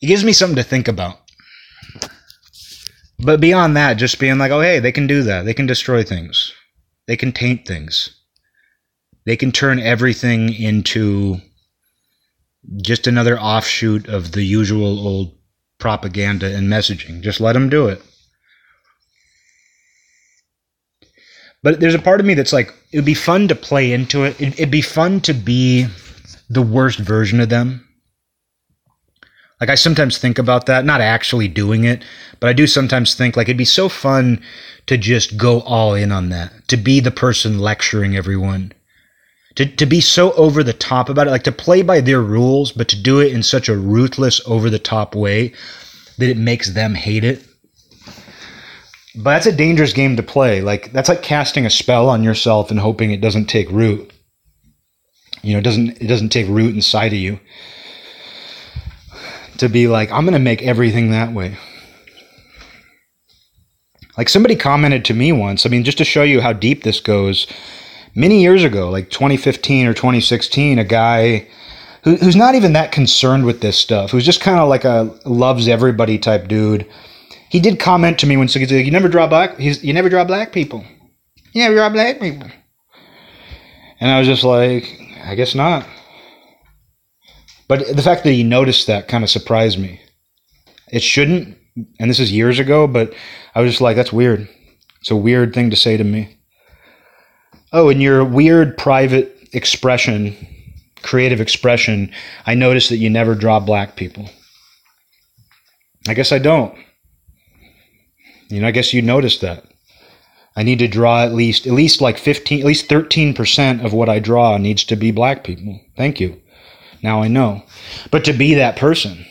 it 0.00 0.06
gives 0.06 0.24
me 0.24 0.32
something 0.32 0.56
to 0.56 0.64
think 0.64 0.88
about. 0.88 1.20
But 3.20 3.40
beyond 3.40 3.76
that, 3.76 3.94
just 3.94 4.18
being 4.18 4.38
like, 4.38 4.50
oh 4.50 4.60
hey, 4.60 4.80
they 4.80 4.90
can 4.90 5.06
do 5.06 5.22
that. 5.22 5.44
They 5.44 5.54
can 5.54 5.66
destroy 5.66 6.02
things. 6.02 6.52
They 7.06 7.16
can 7.16 7.30
taint 7.30 7.68
things. 7.68 8.10
They 9.26 9.36
can 9.36 9.52
turn 9.52 9.78
everything 9.78 10.52
into 10.52 11.40
just 12.76 13.06
another 13.06 13.38
offshoot 13.38 14.08
of 14.08 14.32
the 14.32 14.42
usual 14.42 15.06
old 15.06 15.36
propaganda 15.78 16.54
and 16.54 16.68
messaging. 16.68 17.20
Just 17.20 17.40
let 17.40 17.52
them 17.52 17.68
do 17.68 17.88
it. 17.88 18.02
But 21.62 21.80
there's 21.80 21.94
a 21.94 21.98
part 21.98 22.20
of 22.20 22.26
me 22.26 22.34
that's 22.34 22.52
like, 22.52 22.72
it 22.92 22.98
would 22.98 23.04
be 23.04 23.14
fun 23.14 23.48
to 23.48 23.54
play 23.54 23.92
into 23.92 24.24
it. 24.24 24.40
It'd, 24.40 24.54
it'd 24.54 24.70
be 24.70 24.82
fun 24.82 25.20
to 25.22 25.32
be 25.32 25.86
the 26.50 26.62
worst 26.62 26.98
version 26.98 27.40
of 27.40 27.48
them. 27.48 27.88
Like, 29.60 29.70
I 29.70 29.76
sometimes 29.76 30.18
think 30.18 30.38
about 30.38 30.66
that, 30.66 30.84
not 30.84 31.00
actually 31.00 31.48
doing 31.48 31.84
it, 31.84 32.04
but 32.38 32.50
I 32.50 32.52
do 32.52 32.66
sometimes 32.66 33.14
think, 33.14 33.36
like, 33.36 33.48
it'd 33.48 33.56
be 33.56 33.64
so 33.64 33.88
fun 33.88 34.42
to 34.86 34.98
just 34.98 35.38
go 35.38 35.60
all 35.62 35.94
in 35.94 36.12
on 36.12 36.28
that, 36.30 36.68
to 36.68 36.76
be 36.76 37.00
the 37.00 37.10
person 37.10 37.58
lecturing 37.58 38.16
everyone 38.16 38.72
to, 39.56 39.66
to 39.66 39.86
be 39.86 40.00
so 40.00 40.32
over 40.32 40.62
the 40.62 40.72
top 40.72 41.08
about 41.08 41.26
it, 41.26 41.30
like 41.30 41.44
to 41.44 41.52
play 41.52 41.82
by 41.82 42.00
their 42.00 42.20
rules, 42.20 42.72
but 42.72 42.88
to 42.88 43.00
do 43.00 43.20
it 43.20 43.32
in 43.32 43.42
such 43.42 43.68
a 43.68 43.76
ruthless, 43.76 44.40
over 44.46 44.68
the 44.68 44.78
top 44.78 45.14
way 45.14 45.52
that 46.18 46.28
it 46.28 46.36
makes 46.36 46.70
them 46.70 46.94
hate 46.94 47.24
it. 47.24 47.44
But 49.16 49.34
that's 49.34 49.46
a 49.46 49.52
dangerous 49.52 49.92
game 49.92 50.16
to 50.16 50.22
play. 50.22 50.60
Like 50.60 50.92
that's 50.92 51.08
like 51.08 51.22
casting 51.22 51.66
a 51.66 51.70
spell 51.70 52.08
on 52.08 52.24
yourself 52.24 52.70
and 52.70 52.80
hoping 52.80 53.12
it 53.12 53.20
doesn't 53.20 53.46
take 53.46 53.70
root. 53.70 54.12
You 55.42 55.52
know, 55.52 55.58
it 55.58 55.64
doesn't 55.64 56.02
it 56.02 56.08
doesn't 56.08 56.30
take 56.30 56.48
root 56.48 56.74
inside 56.74 57.12
of 57.12 57.18
you. 57.18 57.38
To 59.58 59.68
be 59.68 59.86
like, 59.86 60.10
I'm 60.10 60.24
gonna 60.24 60.40
make 60.40 60.62
everything 60.62 61.12
that 61.12 61.32
way. 61.32 61.56
Like 64.18 64.28
somebody 64.28 64.56
commented 64.56 65.04
to 65.06 65.14
me 65.14 65.32
once, 65.32 65.64
I 65.64 65.68
mean, 65.68 65.84
just 65.84 65.98
to 65.98 66.04
show 66.04 66.22
you 66.22 66.40
how 66.40 66.52
deep 66.52 66.82
this 66.82 67.00
goes, 67.00 67.46
many 68.14 68.40
years 68.42 68.64
ago, 68.64 68.90
like 68.90 69.10
2015 69.10 69.86
or 69.86 69.94
2016, 69.94 70.78
a 70.78 70.84
guy 70.84 71.48
who, 72.02 72.16
who's 72.16 72.36
not 72.36 72.54
even 72.54 72.74
that 72.74 72.92
concerned 72.92 73.44
with 73.44 73.60
this 73.60 73.78
stuff, 73.78 74.10
who's 74.10 74.24
just 74.24 74.40
kind 74.40 74.58
of 74.58 74.68
like 74.68 74.84
a 74.84 75.14
loves 75.24 75.68
everybody 75.68 76.18
type 76.18 76.48
dude. 76.48 76.86
He 77.50 77.60
did 77.60 77.78
comment 77.78 78.18
to 78.18 78.26
me 78.26 78.36
once. 78.36 78.54
He's 78.54 78.70
like, 78.70 78.84
"You 78.84 78.90
never 78.90 79.08
draw 79.08 79.26
black. 79.26 79.58
You 79.58 79.92
never 79.92 80.08
draw 80.08 80.24
black 80.24 80.52
people. 80.52 80.84
You 81.52 81.62
never 81.62 81.74
draw 81.74 81.88
black 81.88 82.20
people." 82.20 82.50
And 84.00 84.10
I 84.10 84.18
was 84.18 84.26
just 84.26 84.44
like, 84.44 84.84
"I 85.24 85.34
guess 85.34 85.54
not." 85.54 85.86
But 87.68 87.96
the 87.96 88.02
fact 88.02 88.24
that 88.24 88.32
he 88.32 88.42
noticed 88.42 88.86
that 88.86 89.08
kind 89.08 89.24
of 89.24 89.30
surprised 89.30 89.78
me. 89.78 90.00
It 90.92 91.02
shouldn't, 91.02 91.56
and 91.98 92.10
this 92.10 92.20
is 92.20 92.32
years 92.32 92.58
ago, 92.58 92.86
but 92.86 93.14
I 93.54 93.60
was 93.60 93.70
just 93.70 93.80
like, 93.80 93.96
"That's 93.96 94.12
weird." 94.12 94.48
It's 95.00 95.10
a 95.10 95.16
weird 95.16 95.54
thing 95.54 95.70
to 95.70 95.76
say 95.76 95.96
to 95.96 96.04
me. 96.04 96.36
Oh, 97.74 97.88
in 97.88 98.00
your 98.00 98.24
weird 98.24 98.78
private 98.78 99.48
expression, 99.52 100.36
creative 101.02 101.40
expression, 101.40 102.12
I 102.46 102.54
noticed 102.54 102.88
that 102.90 102.98
you 102.98 103.10
never 103.10 103.34
draw 103.34 103.58
black 103.58 103.96
people. 103.96 104.30
I 106.06 106.14
guess 106.14 106.30
I 106.30 106.38
don't. 106.38 106.72
You 108.48 108.60
know, 108.60 108.68
I 108.68 108.70
guess 108.70 108.94
you 108.94 109.02
noticed 109.02 109.40
that. 109.40 109.64
I 110.54 110.62
need 110.62 110.78
to 110.78 110.86
draw 110.86 111.24
at 111.24 111.34
least 111.34 111.66
at 111.66 111.72
least 111.72 112.00
like 112.00 112.16
15 112.16 112.60
at 112.60 112.64
least 112.64 112.88
13% 112.88 113.84
of 113.84 113.92
what 113.92 114.08
I 114.08 114.20
draw 114.20 114.56
needs 114.56 114.84
to 114.84 114.94
be 114.94 115.10
black 115.10 115.42
people. 115.42 115.80
Thank 115.96 116.20
you. 116.20 116.40
Now 117.02 117.22
I 117.22 117.26
know. 117.26 117.64
But 118.12 118.24
to 118.26 118.32
be 118.32 118.54
that 118.54 118.76
person, 118.76 119.26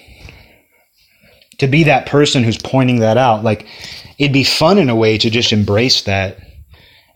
to 1.60 1.68
be 1.68 1.86
that 1.86 2.08
person 2.08 2.44
who's 2.44 2.58
pointing 2.58 3.00
that 3.00 3.18
out, 3.18 3.42
like 3.42 3.66
it'd 4.18 4.34
be 4.34 4.44
fun 4.44 4.78
in 4.78 4.90
a 4.90 4.98
way 4.98 5.18
to 5.18 5.30
just 5.30 5.54
embrace 5.54 6.02
that 6.02 6.38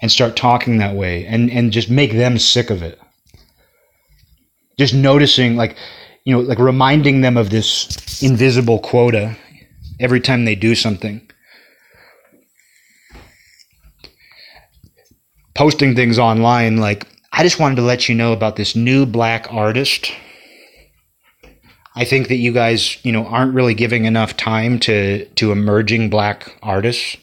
and 0.02 0.12
start 0.12 0.36
talking 0.36 0.78
that 0.78 0.96
way 0.96 1.26
and, 1.26 1.50
and 1.50 1.72
just 1.72 1.90
make 1.90 2.14
them 2.14 2.38
sick 2.38 2.70
of 2.70 2.84
it. 2.84 3.00
Just 4.78 4.94
noticing, 4.94 5.56
like, 5.56 5.76
you 6.24 6.34
know, 6.34 6.42
like 6.42 6.60
reminding 6.60 7.22
them 7.22 7.38
of 7.38 7.50
this 7.50 8.22
invisible 8.22 8.80
quota 8.80 9.36
every 10.00 10.20
time 10.20 10.46
they 10.46 10.56
do 10.56 10.76
something. 10.76 11.22
Posting 15.56 15.96
things 15.96 16.20
online 16.20 16.78
like, 16.78 17.08
I 17.32 17.44
just 17.44 17.60
wanted 17.60 17.76
to 17.76 17.82
let 17.82 18.08
you 18.08 18.16
know 18.16 18.34
about 18.34 18.56
this 18.56 18.76
new 18.76 19.06
black 19.06 19.48
artist. 19.52 20.12
I 21.96 22.06
think 22.06 22.28
that 22.28 22.36
you 22.38 22.52
guys, 22.52 23.04
you 23.04 23.12
know, 23.12 23.26
aren't 23.26 23.56
really 23.56 23.74
giving 23.74 24.06
enough 24.06 24.38
time 24.38 24.80
to 24.82 25.26
to 25.26 25.52
emerging 25.52 26.12
black 26.12 26.56
artists 26.62 27.18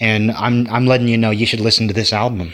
and 0.00 0.32
I'm 0.32 0.66
I'm 0.68 0.86
letting 0.86 1.08
you 1.08 1.18
know 1.18 1.30
you 1.30 1.46
should 1.46 1.60
listen 1.60 1.86
to 1.88 1.94
this 1.94 2.12
album. 2.12 2.52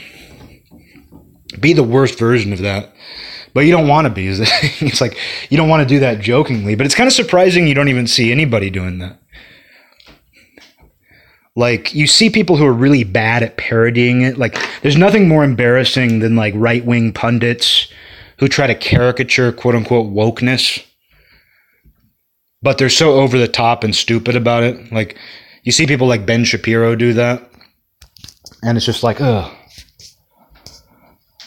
Be 1.61 1.73
the 1.73 1.85
worst 1.85 2.19
version 2.19 2.53
of 2.53 2.59
that. 2.61 2.93
But 3.55 3.65
you 3.65 3.73
don't 3.73 3.89
want 3.89 4.07
to 4.07 4.13
be. 4.13 4.27
It's 4.81 5.01
like 5.01 5.17
you 5.49 5.57
don't 5.57 5.69
want 5.69 5.83
to 5.83 5.89
do 5.89 6.01
that 6.01 6.21
jokingly, 6.21 6.75
but 6.75 6.85
it's 6.85 6.95
kind 6.95 7.07
of 7.07 7.15
surprising 7.15 7.67
you 7.67 7.75
don't 7.75 7.89
even 7.89 8.07
see 8.07 8.31
anybody 8.31 8.69
doing 8.69 8.99
that. 8.99 9.19
Like 11.55 11.95
you 11.95 12.07
see 12.07 12.29
people 12.29 12.57
who 12.57 12.67
are 12.67 12.73
really 12.73 13.05
bad 13.05 13.43
at 13.43 13.57
parodying 13.57 14.21
it. 14.21 14.37
Like 14.37 14.59
there's 14.83 14.99
nothing 14.99 15.27
more 15.27 15.43
embarrassing 15.43 16.19
than 16.19 16.37
like 16.37 16.53
right 16.57 16.85
wing 16.85 17.13
pundits 17.13 17.89
who 18.39 18.49
try 18.49 18.67
to 18.67 18.75
caricature 18.75 19.53
quote 19.53 19.75
unquote 19.75 20.13
wokeness. 20.13 20.85
But 22.61 22.77
they're 22.77 22.91
so 22.91 23.21
over 23.21 23.39
the 23.39 23.49
top 23.49 23.85
and 23.85 23.95
stupid 23.95 24.37
about 24.37 24.65
it. 24.65 24.93
Like 24.93 25.17
you 25.67 25.73
see 25.73 25.87
people 25.87 26.07
like 26.07 26.25
Ben 26.25 26.45
Shapiro 26.45 26.95
do 26.95 27.13
that. 27.15 27.51
And 28.63 28.79
it's 28.79 28.87
just 28.87 29.03
like, 29.03 29.21
ugh. 29.21 29.53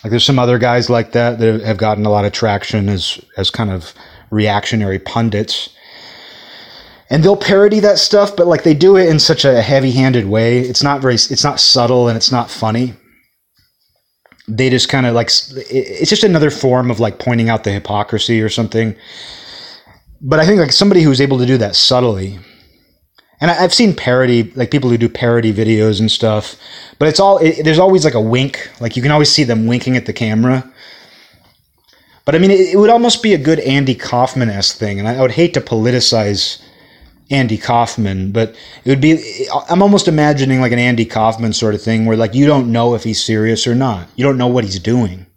Like 0.04 0.12
there's 0.12 0.26
some 0.26 0.38
other 0.38 0.60
guys 0.60 0.90
like 0.90 1.14
that 1.14 1.40
that 1.40 1.62
have 1.62 1.78
gotten 1.78 2.06
a 2.06 2.10
lot 2.10 2.26
of 2.26 2.32
traction 2.32 2.88
as 2.90 3.20
as 3.38 3.50
kind 3.50 3.70
of 3.70 3.94
reactionary 4.30 5.00
pundits. 5.00 5.70
And 7.10 7.24
they'll 7.24 7.36
parody 7.36 7.80
that 7.80 7.98
stuff, 7.98 8.36
but 8.36 8.48
like 8.48 8.64
they 8.64 8.74
do 8.74 8.96
it 8.96 9.10
in 9.10 9.20
such 9.20 9.44
a 9.44 9.62
heavy-handed 9.62 10.28
way. 10.28 10.60
It's 10.60 10.84
not 10.84 11.02
very 11.02 11.16
it's 11.16 11.44
not 11.44 11.60
subtle 11.60 12.08
and 12.08 12.16
it's 12.16 12.32
not 12.32 12.50
funny. 12.50 12.94
They 14.48 14.70
just 14.70 14.90
kind 14.90 15.06
of 15.06 15.16
like 15.16 15.28
it's 15.28 16.10
just 16.10 16.24
another 16.24 16.50
form 16.50 16.92
of 16.92 17.00
like 17.00 17.20
pointing 17.20 17.50
out 17.50 17.64
the 17.64 17.72
hypocrisy 17.72 18.42
or 18.42 18.50
something. 18.50 18.96
But 20.22 20.40
I 20.40 20.46
think 20.46 20.60
like 20.60 20.72
somebody 20.74 21.02
who's 21.02 21.22
able 21.22 21.40
to 21.40 21.46
do 21.46 21.58
that 21.58 21.76
subtly 21.76 22.40
and 23.42 23.50
I, 23.50 23.56
have 23.56 23.74
seen 23.74 23.96
parody, 23.96 24.52
like 24.56 24.72
people 24.72 24.90
who 24.90 24.98
do 24.98 25.08
parody 25.08 25.54
videos 25.54 26.00
and 26.00 26.12
stuff, 26.12 26.56
but 26.98 27.08
it's 27.08 27.20
all, 27.20 27.38
it, 27.38 27.64
there's 27.64 27.80
always 27.80 28.04
like 28.04 28.14
a 28.14 28.22
wink. 28.22 28.70
Like 28.82 28.96
you 28.96 29.02
can 29.02 29.12
always 29.12 29.32
see 29.32 29.44
them 29.44 29.66
winking 29.66 29.96
at 29.96 30.06
the 30.06 30.14
camera. 30.14 30.70
But 32.26 32.36
I 32.36 32.40
mean, 32.40 32.52
it, 32.52 32.74
it 32.74 32.78
would 32.78 32.90
almost 32.90 33.24
be 33.24 33.34
a 33.34 33.38
good 33.38 33.60
Andy 33.62 33.96
Kaufman 33.96 34.50
esque 34.50 34.78
thing. 34.78 35.00
And 35.00 35.08
I, 35.08 35.16
I 35.16 35.22
would 35.22 35.32
hate 35.32 35.54
to 35.54 35.62
politicize 35.62 36.62
Andy 37.32 37.58
Kaufman, 37.58 38.32
but 38.32 38.56
it 38.84 38.90
would 38.90 39.02
be, 39.02 39.48
I'm 39.70 39.82
almost 39.82 40.08
imagining 40.08 40.60
like 40.60 40.72
an 40.72 40.80
Andy 40.80 41.06
Kaufman 41.06 41.54
sort 41.54 41.76
of 41.76 41.82
thing 41.82 42.06
where 42.06 42.18
like 42.18 42.34
you 42.34 42.46
don't 42.46 42.72
know 42.72 42.96
if 42.96 43.04
he's 43.04 43.24
serious 43.24 43.68
or 43.68 43.76
not. 43.76 44.08
You 44.16 44.26
don't 44.26 44.38
know 44.38 44.48
what 44.48 44.64
he's 44.64 44.80
doing. 44.80 45.28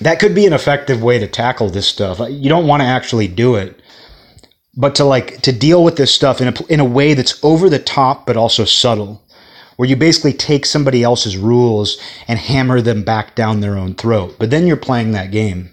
That 0.00 0.18
could 0.18 0.34
be 0.34 0.46
an 0.46 0.52
effective 0.52 1.02
way 1.02 1.18
to 1.18 1.28
tackle 1.28 1.68
this 1.68 1.86
stuff. 1.86 2.18
You 2.28 2.48
don't 2.48 2.66
want 2.66 2.80
to 2.80 2.86
actually 2.86 3.28
do 3.28 3.54
it 3.54 3.81
but 4.74 4.94
to 4.94 5.04
like 5.04 5.40
to 5.42 5.52
deal 5.52 5.84
with 5.84 5.96
this 5.96 6.14
stuff 6.14 6.40
in 6.40 6.48
a 6.48 6.54
in 6.68 6.80
a 6.80 6.84
way 6.84 7.14
that's 7.14 7.42
over 7.44 7.68
the 7.68 7.78
top 7.78 8.26
but 8.26 8.36
also 8.36 8.64
subtle 8.64 9.22
where 9.76 9.88
you 9.88 9.96
basically 9.96 10.32
take 10.32 10.66
somebody 10.66 11.02
else's 11.02 11.36
rules 11.36 12.00
and 12.28 12.38
hammer 12.38 12.80
them 12.80 13.02
back 13.02 13.34
down 13.34 13.60
their 13.60 13.76
own 13.76 13.94
throat. 13.94 14.36
But 14.38 14.50
then 14.50 14.66
you're 14.66 14.76
playing 14.76 15.12
that 15.12 15.30
game. 15.30 15.70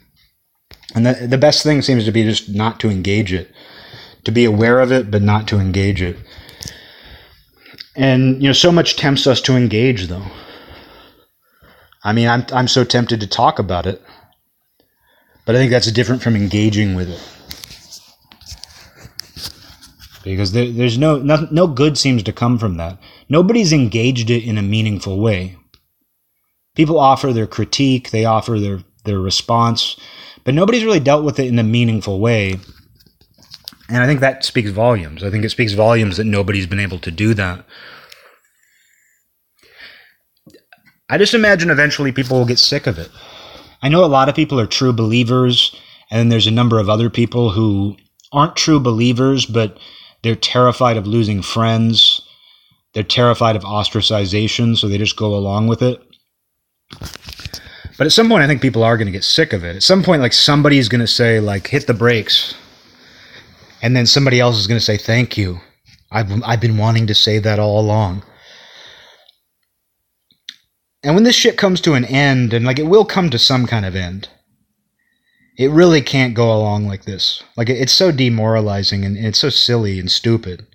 And 0.95 1.05
the, 1.05 1.27
the 1.27 1.37
best 1.37 1.63
thing 1.63 1.81
seems 1.81 2.05
to 2.05 2.11
be 2.11 2.23
just 2.23 2.49
not 2.49 2.79
to 2.79 2.89
engage 2.89 3.33
it. 3.33 3.51
To 4.23 4.31
be 4.31 4.45
aware 4.45 4.79
of 4.79 4.91
it 4.91 5.11
but 5.11 5.21
not 5.21 5.47
to 5.49 5.59
engage 5.59 6.01
it. 6.01 6.17
And 7.95 8.41
you 8.41 8.49
know 8.49 8.53
so 8.53 8.71
much 8.71 8.95
tempts 8.95 9.27
us 9.27 9.41
to 9.41 9.55
engage 9.55 10.07
though. 10.07 10.25
I 12.03 12.13
mean 12.13 12.27
i'm, 12.27 12.45
I'm 12.51 12.67
so 12.67 12.83
tempted 12.83 13.19
to 13.19 13.27
talk 13.27 13.59
about 13.59 13.85
it 13.85 14.01
but 15.45 15.55
i 15.55 15.57
think 15.57 15.69
that's 15.69 15.91
different 15.91 16.21
from 16.21 16.35
engaging 16.35 16.95
with 16.95 17.09
it 17.09 17.38
because 20.23 20.51
there, 20.51 20.71
there's 20.71 20.97
no, 20.97 21.17
no 21.17 21.47
no 21.51 21.67
good 21.67 21.97
seems 21.97 22.23
to 22.23 22.33
come 22.33 22.57
from 22.57 22.77
that. 22.77 22.97
Nobody's 23.29 23.73
engaged 23.73 24.29
it 24.29 24.43
in 24.43 24.57
a 24.57 24.61
meaningful 24.61 25.19
way. 25.19 25.55
People 26.75 26.99
offer 26.99 27.33
their 27.33 27.47
critique, 27.47 28.11
they 28.11 28.25
offer 28.25 28.59
their 28.59 28.79
their 29.05 29.19
response, 29.19 29.97
but 30.43 30.53
nobody's 30.53 30.83
really 30.83 30.99
dealt 30.99 31.23
with 31.23 31.39
it 31.39 31.47
in 31.47 31.59
a 31.59 31.63
meaningful 31.63 32.19
way. 32.19 32.59
And 33.89 34.03
I 34.03 34.05
think 34.05 34.19
that 34.19 34.45
speaks 34.45 34.69
volumes. 34.69 35.23
I 35.23 35.31
think 35.31 35.43
it 35.43 35.49
speaks 35.49 35.73
volumes 35.73 36.17
that 36.17 36.25
nobody's 36.25 36.67
been 36.67 36.79
able 36.79 36.99
to 36.99 37.11
do 37.11 37.33
that. 37.33 37.65
I 41.09 41.17
just 41.17 41.33
imagine 41.33 41.71
eventually 41.71 42.11
people 42.11 42.37
will 42.37 42.45
get 42.45 42.59
sick 42.59 42.85
of 42.85 42.99
it. 42.99 43.09
I 43.81 43.89
know 43.89 44.03
a 44.03 44.05
lot 44.05 44.29
of 44.29 44.35
people 44.35 44.59
are 44.59 44.67
true 44.67 44.93
believers, 44.93 45.75
and 46.11 46.31
there's 46.31 46.45
a 46.45 46.51
number 46.51 46.77
of 46.79 46.89
other 46.89 47.09
people 47.09 47.49
who 47.49 47.97
aren't 48.31 48.55
true 48.55 48.79
believers, 48.79 49.45
but 49.45 49.79
they're 50.21 50.35
terrified 50.35 50.97
of 50.97 51.07
losing 51.07 51.41
friends. 51.41 52.21
They're 52.93 53.03
terrified 53.03 53.55
of 53.55 53.63
ostracization, 53.63 54.77
so 54.77 54.87
they 54.87 54.97
just 54.97 55.15
go 55.15 55.35
along 55.35 55.67
with 55.67 55.81
it. 55.81 56.01
But 57.97 58.05
at 58.07 58.11
some 58.11 58.29
point, 58.29 58.43
I 58.43 58.47
think 58.47 58.61
people 58.61 58.83
are 58.83 58.97
going 58.97 59.07
to 59.07 59.11
get 59.11 59.23
sick 59.23 59.53
of 59.53 59.63
it. 59.63 59.75
At 59.75 59.83
some 59.83 60.03
point, 60.03 60.21
like 60.21 60.33
somebody's 60.33 60.89
going 60.89 61.01
to 61.01 61.07
say, 61.07 61.39
like, 61.39 61.67
hit 61.67 61.85
the 61.85 61.93
brakes. 61.93 62.55
And 63.81 63.95
then 63.95 64.05
somebody 64.05 64.39
else 64.39 64.57
is 64.57 64.67
going 64.67 64.79
to 64.79 64.85
say, 64.85 64.97
thank 64.97 65.37
you. 65.37 65.59
I've, 66.11 66.31
I've 66.43 66.61
been 66.61 66.77
wanting 66.77 67.07
to 67.07 67.13
say 67.13 67.39
that 67.39 67.59
all 67.59 67.79
along. 67.79 68.23
And 71.03 71.15
when 71.15 71.23
this 71.23 71.35
shit 71.35 71.57
comes 71.57 71.79
to 71.81 71.93
an 71.93 72.05
end, 72.05 72.53
and 72.53 72.65
like 72.65 72.79
it 72.79 72.87
will 72.87 73.05
come 73.05 73.29
to 73.29 73.39
some 73.39 73.65
kind 73.65 73.85
of 73.85 73.95
end, 73.95 74.27
it 75.59 75.71
really 75.71 76.01
can't 76.01 76.33
go 76.33 76.55
along 76.55 76.87
like 76.87 77.03
this. 77.03 77.43
Like 77.57 77.69
it's 77.69 77.91
so 77.91 78.13
demoralizing 78.13 79.03
and 79.03 79.17
it's 79.17 79.39
so 79.39 79.49
silly 79.49 79.99
and 79.99 80.09
stupid. 80.09 80.65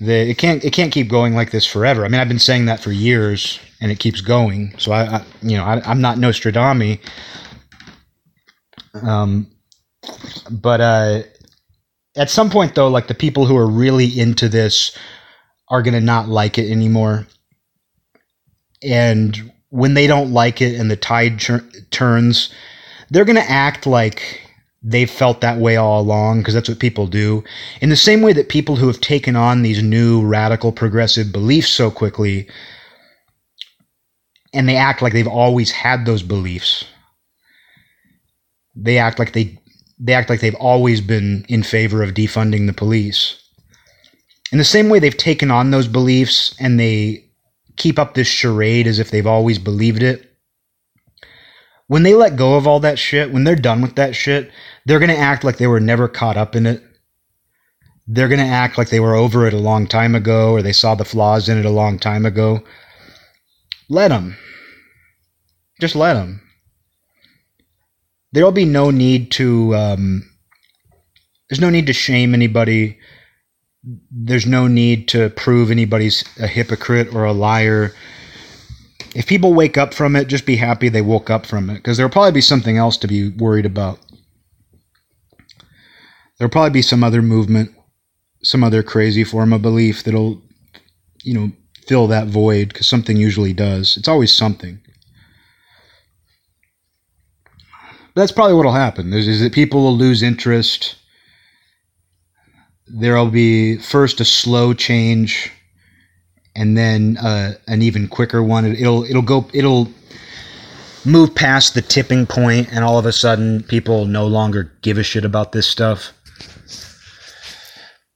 that 0.00 0.28
it 0.28 0.38
can't 0.38 0.64
it 0.64 0.72
can't 0.72 0.92
keep 0.92 1.08
going 1.08 1.32
like 1.32 1.52
this 1.52 1.64
forever. 1.64 2.04
I 2.04 2.08
mean, 2.08 2.20
I've 2.20 2.28
been 2.28 2.40
saying 2.40 2.66
that 2.66 2.80
for 2.80 2.90
years, 2.90 3.60
and 3.80 3.92
it 3.92 4.00
keeps 4.00 4.20
going. 4.20 4.74
So 4.78 4.90
I, 4.90 5.18
I 5.18 5.24
you 5.40 5.56
know, 5.56 5.64
I, 5.64 5.88
am 5.88 6.00
not 6.00 6.18
Nostradamus. 6.18 6.98
Um, 8.94 9.52
but 10.50 10.80
uh, 10.80 11.22
at 12.16 12.28
some 12.28 12.50
point 12.50 12.74
though, 12.74 12.88
like 12.88 13.06
the 13.06 13.14
people 13.14 13.46
who 13.46 13.56
are 13.56 13.68
really 13.68 14.18
into 14.18 14.48
this 14.48 14.98
are 15.68 15.80
gonna 15.80 16.00
not 16.00 16.28
like 16.28 16.58
it 16.58 16.72
anymore, 16.72 17.28
and 18.82 19.52
when 19.68 19.94
they 19.94 20.08
don't 20.08 20.32
like 20.32 20.60
it 20.60 20.74
and 20.74 20.90
the 20.90 20.96
tide 20.96 21.40
turns 21.92 22.50
they're 23.10 23.24
going 23.24 23.36
to 23.36 23.50
act 23.50 23.86
like 23.86 24.40
they've 24.82 25.10
felt 25.10 25.40
that 25.40 25.58
way 25.58 25.76
all 25.76 26.00
along 26.00 26.38
because 26.38 26.54
that's 26.54 26.68
what 26.68 26.78
people 26.78 27.06
do. 27.06 27.42
In 27.80 27.90
the 27.90 27.96
same 27.96 28.22
way 28.22 28.32
that 28.32 28.48
people 28.48 28.76
who 28.76 28.86
have 28.86 29.00
taken 29.00 29.36
on 29.36 29.62
these 29.62 29.82
new 29.82 30.24
radical 30.24 30.72
progressive 30.72 31.32
beliefs 31.32 31.70
so 31.70 31.90
quickly 31.90 32.48
and 34.54 34.68
they 34.68 34.76
act 34.76 35.02
like 35.02 35.12
they've 35.12 35.26
always 35.26 35.70
had 35.70 36.06
those 36.06 36.22
beliefs. 36.22 36.84
They 38.74 38.98
act 38.98 39.18
like 39.18 39.32
they 39.32 39.58
they 39.98 40.12
act 40.12 40.30
like 40.30 40.40
they've 40.40 40.54
always 40.56 41.00
been 41.00 41.44
in 41.48 41.62
favor 41.62 42.02
of 42.02 42.14
defunding 42.14 42.66
the 42.66 42.72
police. 42.72 43.42
In 44.52 44.58
the 44.58 44.64
same 44.64 44.88
way 44.88 44.98
they've 44.98 45.16
taken 45.16 45.50
on 45.50 45.70
those 45.70 45.88
beliefs 45.88 46.54
and 46.60 46.78
they 46.78 47.24
keep 47.76 47.98
up 47.98 48.14
this 48.14 48.28
charade 48.28 48.86
as 48.86 48.98
if 48.98 49.10
they've 49.10 49.26
always 49.26 49.58
believed 49.58 50.02
it 50.02 50.35
when 51.88 52.02
they 52.02 52.14
let 52.14 52.36
go 52.36 52.56
of 52.56 52.66
all 52.66 52.80
that 52.80 52.98
shit, 52.98 53.32
when 53.32 53.44
they're 53.44 53.56
done 53.56 53.80
with 53.80 53.94
that 53.96 54.16
shit, 54.16 54.50
they're 54.84 54.98
going 54.98 55.10
to 55.10 55.16
act 55.16 55.44
like 55.44 55.58
they 55.58 55.66
were 55.66 55.80
never 55.80 56.08
caught 56.08 56.36
up 56.36 56.56
in 56.56 56.66
it. 56.66 56.82
They're 58.08 58.28
going 58.28 58.40
to 58.40 58.46
act 58.46 58.78
like 58.78 58.88
they 58.88 59.00
were 59.00 59.14
over 59.14 59.46
it 59.46 59.54
a 59.54 59.58
long 59.58 59.86
time 59.86 60.14
ago 60.14 60.52
or 60.52 60.62
they 60.62 60.72
saw 60.72 60.94
the 60.94 61.04
flaws 61.04 61.48
in 61.48 61.58
it 61.58 61.64
a 61.64 61.70
long 61.70 61.98
time 61.98 62.24
ago. 62.26 62.62
Let 63.88 64.08
them. 64.08 64.36
Just 65.80 65.96
let 65.96 66.14
them. 66.14 66.42
There'll 68.32 68.52
be 68.52 68.64
no 68.64 68.90
need 68.90 69.30
to, 69.32 69.74
um, 69.74 70.30
there's 71.48 71.60
no 71.60 71.70
need 71.70 71.86
to 71.86 71.92
shame 71.92 72.34
anybody. 72.34 72.98
There's 74.10 74.46
no 74.46 74.66
need 74.66 75.08
to 75.08 75.30
prove 75.30 75.70
anybody's 75.70 76.24
a 76.40 76.46
hypocrite 76.46 77.14
or 77.14 77.24
a 77.24 77.32
liar 77.32 77.92
if 79.16 79.26
people 79.26 79.54
wake 79.54 79.78
up 79.78 79.94
from 79.94 80.14
it, 80.14 80.28
just 80.28 80.44
be 80.44 80.56
happy 80.56 80.90
they 80.90 81.00
woke 81.00 81.30
up 81.30 81.46
from 81.46 81.70
it 81.70 81.76
because 81.76 81.96
there'll 81.96 82.12
probably 82.12 82.32
be 82.32 82.42
something 82.42 82.76
else 82.76 82.98
to 82.98 83.08
be 83.08 83.30
worried 83.30 83.64
about. 83.64 83.98
There'll 86.36 86.50
probably 86.50 86.70
be 86.70 86.82
some 86.82 87.02
other 87.02 87.22
movement, 87.22 87.70
some 88.42 88.62
other 88.62 88.82
crazy 88.82 89.24
form 89.24 89.54
of 89.54 89.62
belief 89.62 90.04
that'll, 90.04 90.42
you 91.22 91.32
know, 91.32 91.52
fill 91.86 92.08
that 92.08 92.26
void 92.26 92.68
because 92.68 92.88
something 92.88 93.16
usually 93.16 93.54
does. 93.54 93.96
It's 93.96 94.06
always 94.06 94.34
something. 94.34 94.82
That's 98.14 98.32
probably 98.32 98.52
what'll 98.54 98.72
happen. 98.72 99.14
Is, 99.14 99.26
is 99.26 99.40
that 99.40 99.54
people 99.54 99.82
will 99.82 99.96
lose 99.96 100.22
interest. 100.22 100.96
There'll 102.86 103.30
be 103.30 103.78
first 103.78 104.20
a 104.20 104.26
slow 104.26 104.74
change 104.74 105.50
and 106.56 106.76
then 106.76 107.18
uh, 107.18 107.54
an 107.68 107.82
even 107.82 108.08
quicker 108.08 108.42
one. 108.42 108.64
It'll 108.64 109.04
it'll 109.04 109.22
go 109.22 109.46
it'll 109.52 109.88
move 111.04 111.34
past 111.34 111.74
the 111.74 111.82
tipping 111.82 112.26
point, 112.26 112.68
and 112.72 112.82
all 112.82 112.98
of 112.98 113.06
a 113.06 113.12
sudden, 113.12 113.62
people 113.62 114.06
no 114.06 114.26
longer 114.26 114.72
give 114.82 114.98
a 114.98 115.02
shit 115.02 115.24
about 115.24 115.52
this 115.52 115.66
stuff. 115.68 116.12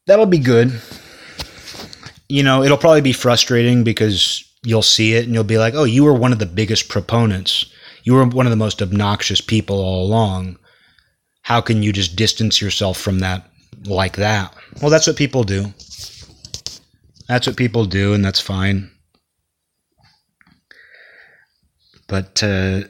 That'll 0.06 0.26
be 0.26 0.38
good. 0.38 0.80
You 2.28 2.42
know, 2.42 2.62
it'll 2.62 2.78
probably 2.78 3.00
be 3.00 3.12
frustrating 3.12 3.84
because 3.84 4.44
you'll 4.62 4.82
see 4.82 5.14
it 5.14 5.24
and 5.24 5.34
you'll 5.34 5.44
be 5.44 5.58
like, 5.58 5.74
"Oh, 5.74 5.84
you 5.84 6.04
were 6.04 6.14
one 6.14 6.32
of 6.32 6.38
the 6.38 6.46
biggest 6.46 6.88
proponents. 6.88 7.66
You 8.02 8.14
were 8.14 8.24
one 8.24 8.46
of 8.46 8.50
the 8.50 8.56
most 8.56 8.80
obnoxious 8.80 9.40
people 9.40 9.78
all 9.78 10.04
along. 10.04 10.56
How 11.42 11.60
can 11.60 11.82
you 11.82 11.92
just 11.92 12.16
distance 12.16 12.60
yourself 12.60 12.98
from 12.98 13.20
that 13.20 13.48
like 13.84 14.16
that?" 14.16 14.54
Well, 14.80 14.90
that's 14.90 15.06
what 15.06 15.16
people 15.16 15.44
do. 15.44 15.72
That's 17.30 17.46
what 17.46 17.56
people 17.56 17.84
do, 17.84 18.12
and 18.12 18.24
that's 18.24 18.40
fine. 18.40 18.90
But 22.08 22.42
uh, 22.42 22.82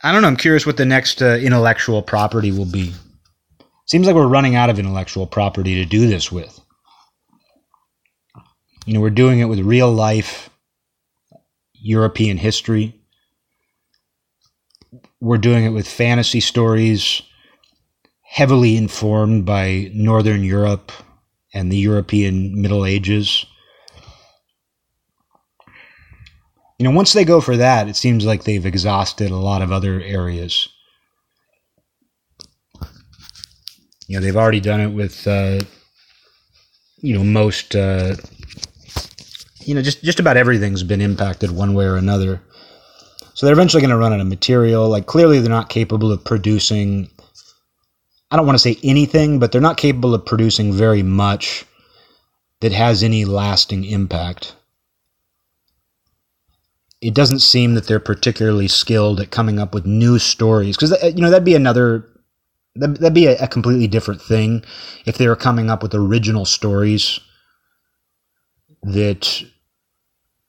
I 0.00 0.12
don't 0.12 0.22
know. 0.22 0.28
I'm 0.28 0.36
curious 0.36 0.64
what 0.64 0.76
the 0.76 0.86
next 0.86 1.20
uh, 1.20 1.38
intellectual 1.42 2.02
property 2.02 2.52
will 2.52 2.70
be. 2.70 2.94
Seems 3.86 4.06
like 4.06 4.14
we're 4.14 4.28
running 4.28 4.54
out 4.54 4.70
of 4.70 4.78
intellectual 4.78 5.26
property 5.26 5.74
to 5.74 5.84
do 5.84 6.06
this 6.06 6.30
with. 6.30 6.60
You 8.86 8.94
know, 8.94 9.00
we're 9.00 9.10
doing 9.10 9.40
it 9.40 9.46
with 9.46 9.58
real 9.58 9.92
life 9.92 10.48
European 11.72 12.36
history. 12.36 12.94
We're 15.20 15.38
doing 15.38 15.64
it 15.64 15.70
with 15.70 15.88
fantasy 15.88 16.38
stories 16.38 17.22
heavily 18.22 18.76
informed 18.76 19.46
by 19.46 19.90
Northern 19.92 20.44
Europe 20.44 20.92
and 21.54 21.70
the 21.72 21.76
European 21.76 22.60
Middle 22.60 22.84
Ages. 22.84 23.44
You 26.78 26.84
know, 26.84 26.92
once 26.92 27.12
they 27.12 27.24
go 27.24 27.40
for 27.40 27.56
that, 27.56 27.88
it 27.88 27.96
seems 27.96 28.24
like 28.24 28.44
they've 28.44 28.64
exhausted 28.64 29.30
a 29.30 29.36
lot 29.36 29.62
of 29.62 29.72
other 29.72 30.00
areas. 30.00 30.68
You 34.06 34.16
know, 34.16 34.20
they've 34.20 34.36
already 34.36 34.60
done 34.60 34.80
it 34.80 34.88
with, 34.88 35.26
uh, 35.26 35.60
you 36.98 37.14
know, 37.14 37.24
most, 37.24 37.74
uh, 37.74 38.14
you 39.60 39.74
know, 39.74 39.82
just 39.82 40.02
just 40.02 40.20
about 40.20 40.36
everything's 40.36 40.82
been 40.82 41.00
impacted 41.00 41.50
one 41.50 41.74
way 41.74 41.84
or 41.84 41.96
another. 41.96 42.40
So 43.34 43.44
they're 43.44 43.52
eventually 43.52 43.82
going 43.82 43.90
to 43.90 43.96
run 43.96 44.12
out 44.12 44.20
of 44.20 44.26
material. 44.26 44.88
Like 44.88 45.06
clearly, 45.06 45.40
they're 45.40 45.50
not 45.50 45.68
capable 45.68 46.10
of 46.10 46.24
producing 46.24 47.10
I 48.30 48.36
don't 48.36 48.46
want 48.46 48.56
to 48.56 48.62
say 48.62 48.78
anything, 48.82 49.38
but 49.38 49.52
they're 49.52 49.60
not 49.60 49.76
capable 49.76 50.14
of 50.14 50.26
producing 50.26 50.72
very 50.72 51.02
much 51.02 51.64
that 52.60 52.72
has 52.72 53.02
any 53.02 53.24
lasting 53.24 53.84
impact. 53.84 54.54
It 57.00 57.14
doesn't 57.14 57.38
seem 57.40 57.74
that 57.74 57.86
they're 57.86 58.00
particularly 58.00 58.68
skilled 58.68 59.20
at 59.20 59.30
coming 59.30 59.58
up 59.58 59.72
with 59.72 59.86
new 59.86 60.18
stories 60.18 60.76
because 60.76 60.92
uh, 60.92 61.06
you 61.14 61.22
know 61.22 61.30
that'd 61.30 61.44
be 61.44 61.54
another 61.54 62.08
that'd 62.74 63.14
be 63.14 63.26
a, 63.26 63.36
a 63.38 63.48
completely 63.48 63.86
different 63.86 64.20
thing 64.20 64.64
if 65.06 65.16
they 65.16 65.28
were 65.28 65.36
coming 65.36 65.70
up 65.70 65.82
with 65.82 65.94
original 65.94 66.44
stories 66.44 67.20
that 68.82 69.42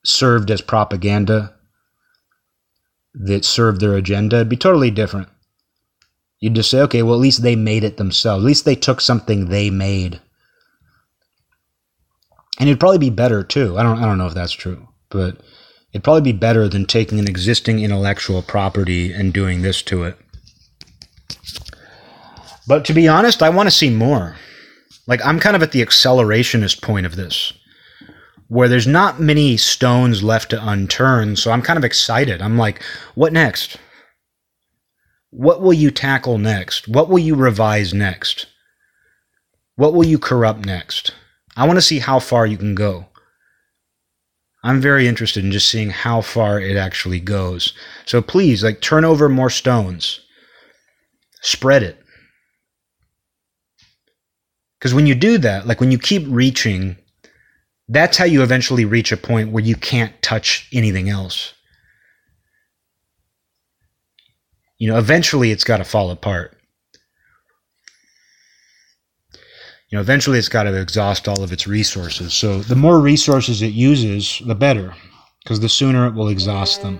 served 0.04 0.50
as 0.52 0.62
propaganda 0.62 1.54
that 3.14 3.46
served 3.46 3.82
their 3.82 3.96
agenda. 3.96 4.38
It'd 4.38 4.50
be 4.50 4.58
totally 4.58 4.92
different. 4.92 5.28
You'd 6.40 6.56
just 6.56 6.72
say, 6.72 6.82
okay, 6.82 7.04
well, 7.04 7.16
at 7.16 7.22
least 7.22 7.42
they 7.42 7.56
made 7.56 7.84
it 7.84 7.98
themselves. 7.98 8.44
At 8.44 8.48
least 8.48 8.66
they 8.66 8.76
took 8.76 9.02
something 9.02 9.48
they 9.48 9.70
made. 9.70 10.22
And 12.60 12.68
it'd 12.68 12.80
probably 12.80 12.98
be 12.98 13.10
better 13.10 13.44
too. 13.44 13.78
I 13.78 13.84
don't 13.84 14.00
I 14.00 14.06
don't 14.06 14.18
know 14.18 14.28
if 14.28 14.34
that's 14.34 14.52
true, 14.52 14.88
but 15.10 15.38
it'd 15.94 16.04
probably 16.04 16.34
be 16.34 16.38
better 16.38 16.68
than 16.68 16.86
taking 16.86 17.20
an 17.20 17.28
existing 17.28 17.80
intellectual 17.80 18.42
property 18.42 19.14
and 19.14 19.34
doing 19.34 19.62
this 19.62 19.82
to 19.84 20.04
it. 20.04 20.18
But 22.68 22.86
to 22.86 22.94
be 22.94 23.08
honest, 23.08 23.42
I 23.42 23.50
want 23.50 23.68
to 23.68 23.76
see 23.76 23.90
more. 23.90 24.36
Like 25.08 25.26
I'm 25.26 25.40
kind 25.40 25.56
of 25.56 25.64
at 25.64 25.72
the 25.72 25.84
accelerationist 25.84 26.82
point 26.82 27.06
of 27.06 27.16
this 27.16 27.54
where 28.50 28.68
there's 28.68 28.88
not 28.88 29.20
many 29.20 29.56
stones 29.56 30.24
left 30.24 30.50
to 30.50 30.58
unturn, 30.58 31.38
so 31.38 31.52
I'm 31.52 31.62
kind 31.62 31.78
of 31.78 31.86
excited. 31.86 32.42
I'm 32.42 32.58
like, 32.58 32.84
what 33.14 33.32
next? 33.32 33.78
What 35.32 35.62
will 35.62 35.74
you 35.74 35.92
tackle 35.92 36.38
next? 36.38 36.88
What 36.88 37.10
will 37.10 37.20
you 37.20 37.36
revise 37.36 37.94
next? 37.94 38.48
What 39.76 39.94
will 39.94 40.06
you 40.06 40.18
corrupt 40.18 40.66
next? 40.66 41.12
I 41.56 41.68
want 41.68 41.78
to 41.78 41.82
see 41.82 42.00
how 42.00 42.20
far 42.20 42.46
you 42.46 42.58
can 42.58 42.76
go. 42.76 43.06
I'm 44.64 44.82
very 44.82 45.08
interested 45.08 45.46
in 45.46 45.52
just 45.52 45.70
seeing 45.70 45.90
how 45.90 46.22
far 46.22 46.60
it 46.60 46.76
actually 46.76 47.20
goes. 47.20 47.74
So 48.06 48.22
please, 48.22 48.64
like, 48.64 48.82
turn 48.82 49.06
over 49.06 49.30
more 49.30 49.50
stones. 49.50 50.20
Spread 51.42 51.84
it. 51.84 51.98
Because 54.78 54.94
when 54.94 55.06
you 55.06 55.16
do 55.16 55.38
that, 55.38 55.68
like 55.68 55.80
when 55.80 55.92
you 55.92 56.00
keep 56.00 56.24
reaching, 56.28 56.98
that's 57.88 58.18
how 58.18 58.26
you 58.26 58.44
eventually 58.44 58.86
reach 58.86 59.12
a 59.12 59.18
point 59.18 59.52
where 59.52 59.64
you 59.64 59.76
can't 59.76 60.20
touch 60.22 60.68
anything 60.74 61.10
else. 61.10 61.54
You 64.80 64.90
know, 64.90 64.98
eventually 64.98 65.52
it's 65.52 65.66
got 65.66 65.78
to 65.78 65.84
fall 65.84 66.10
apart. 66.10 66.56
You 69.90 69.98
know, 69.98 70.02
eventually 70.02 70.40
it's 70.40 70.50
got 70.50 70.64
to 70.64 70.80
exhaust 70.80 71.28
all 71.28 71.44
of 71.44 71.52
its 71.52 71.68
resources. 71.68 72.34
So 72.34 72.60
the 72.62 72.76
more 72.76 73.00
resources 73.00 73.62
it 73.62 73.74
uses, 73.74 74.42
the 74.46 74.56
better, 74.56 74.94
because 75.44 75.60
the 75.60 75.70
sooner 75.70 76.08
it 76.08 76.14
will 76.14 76.30
exhaust 76.30 76.82
them. 76.82 77.00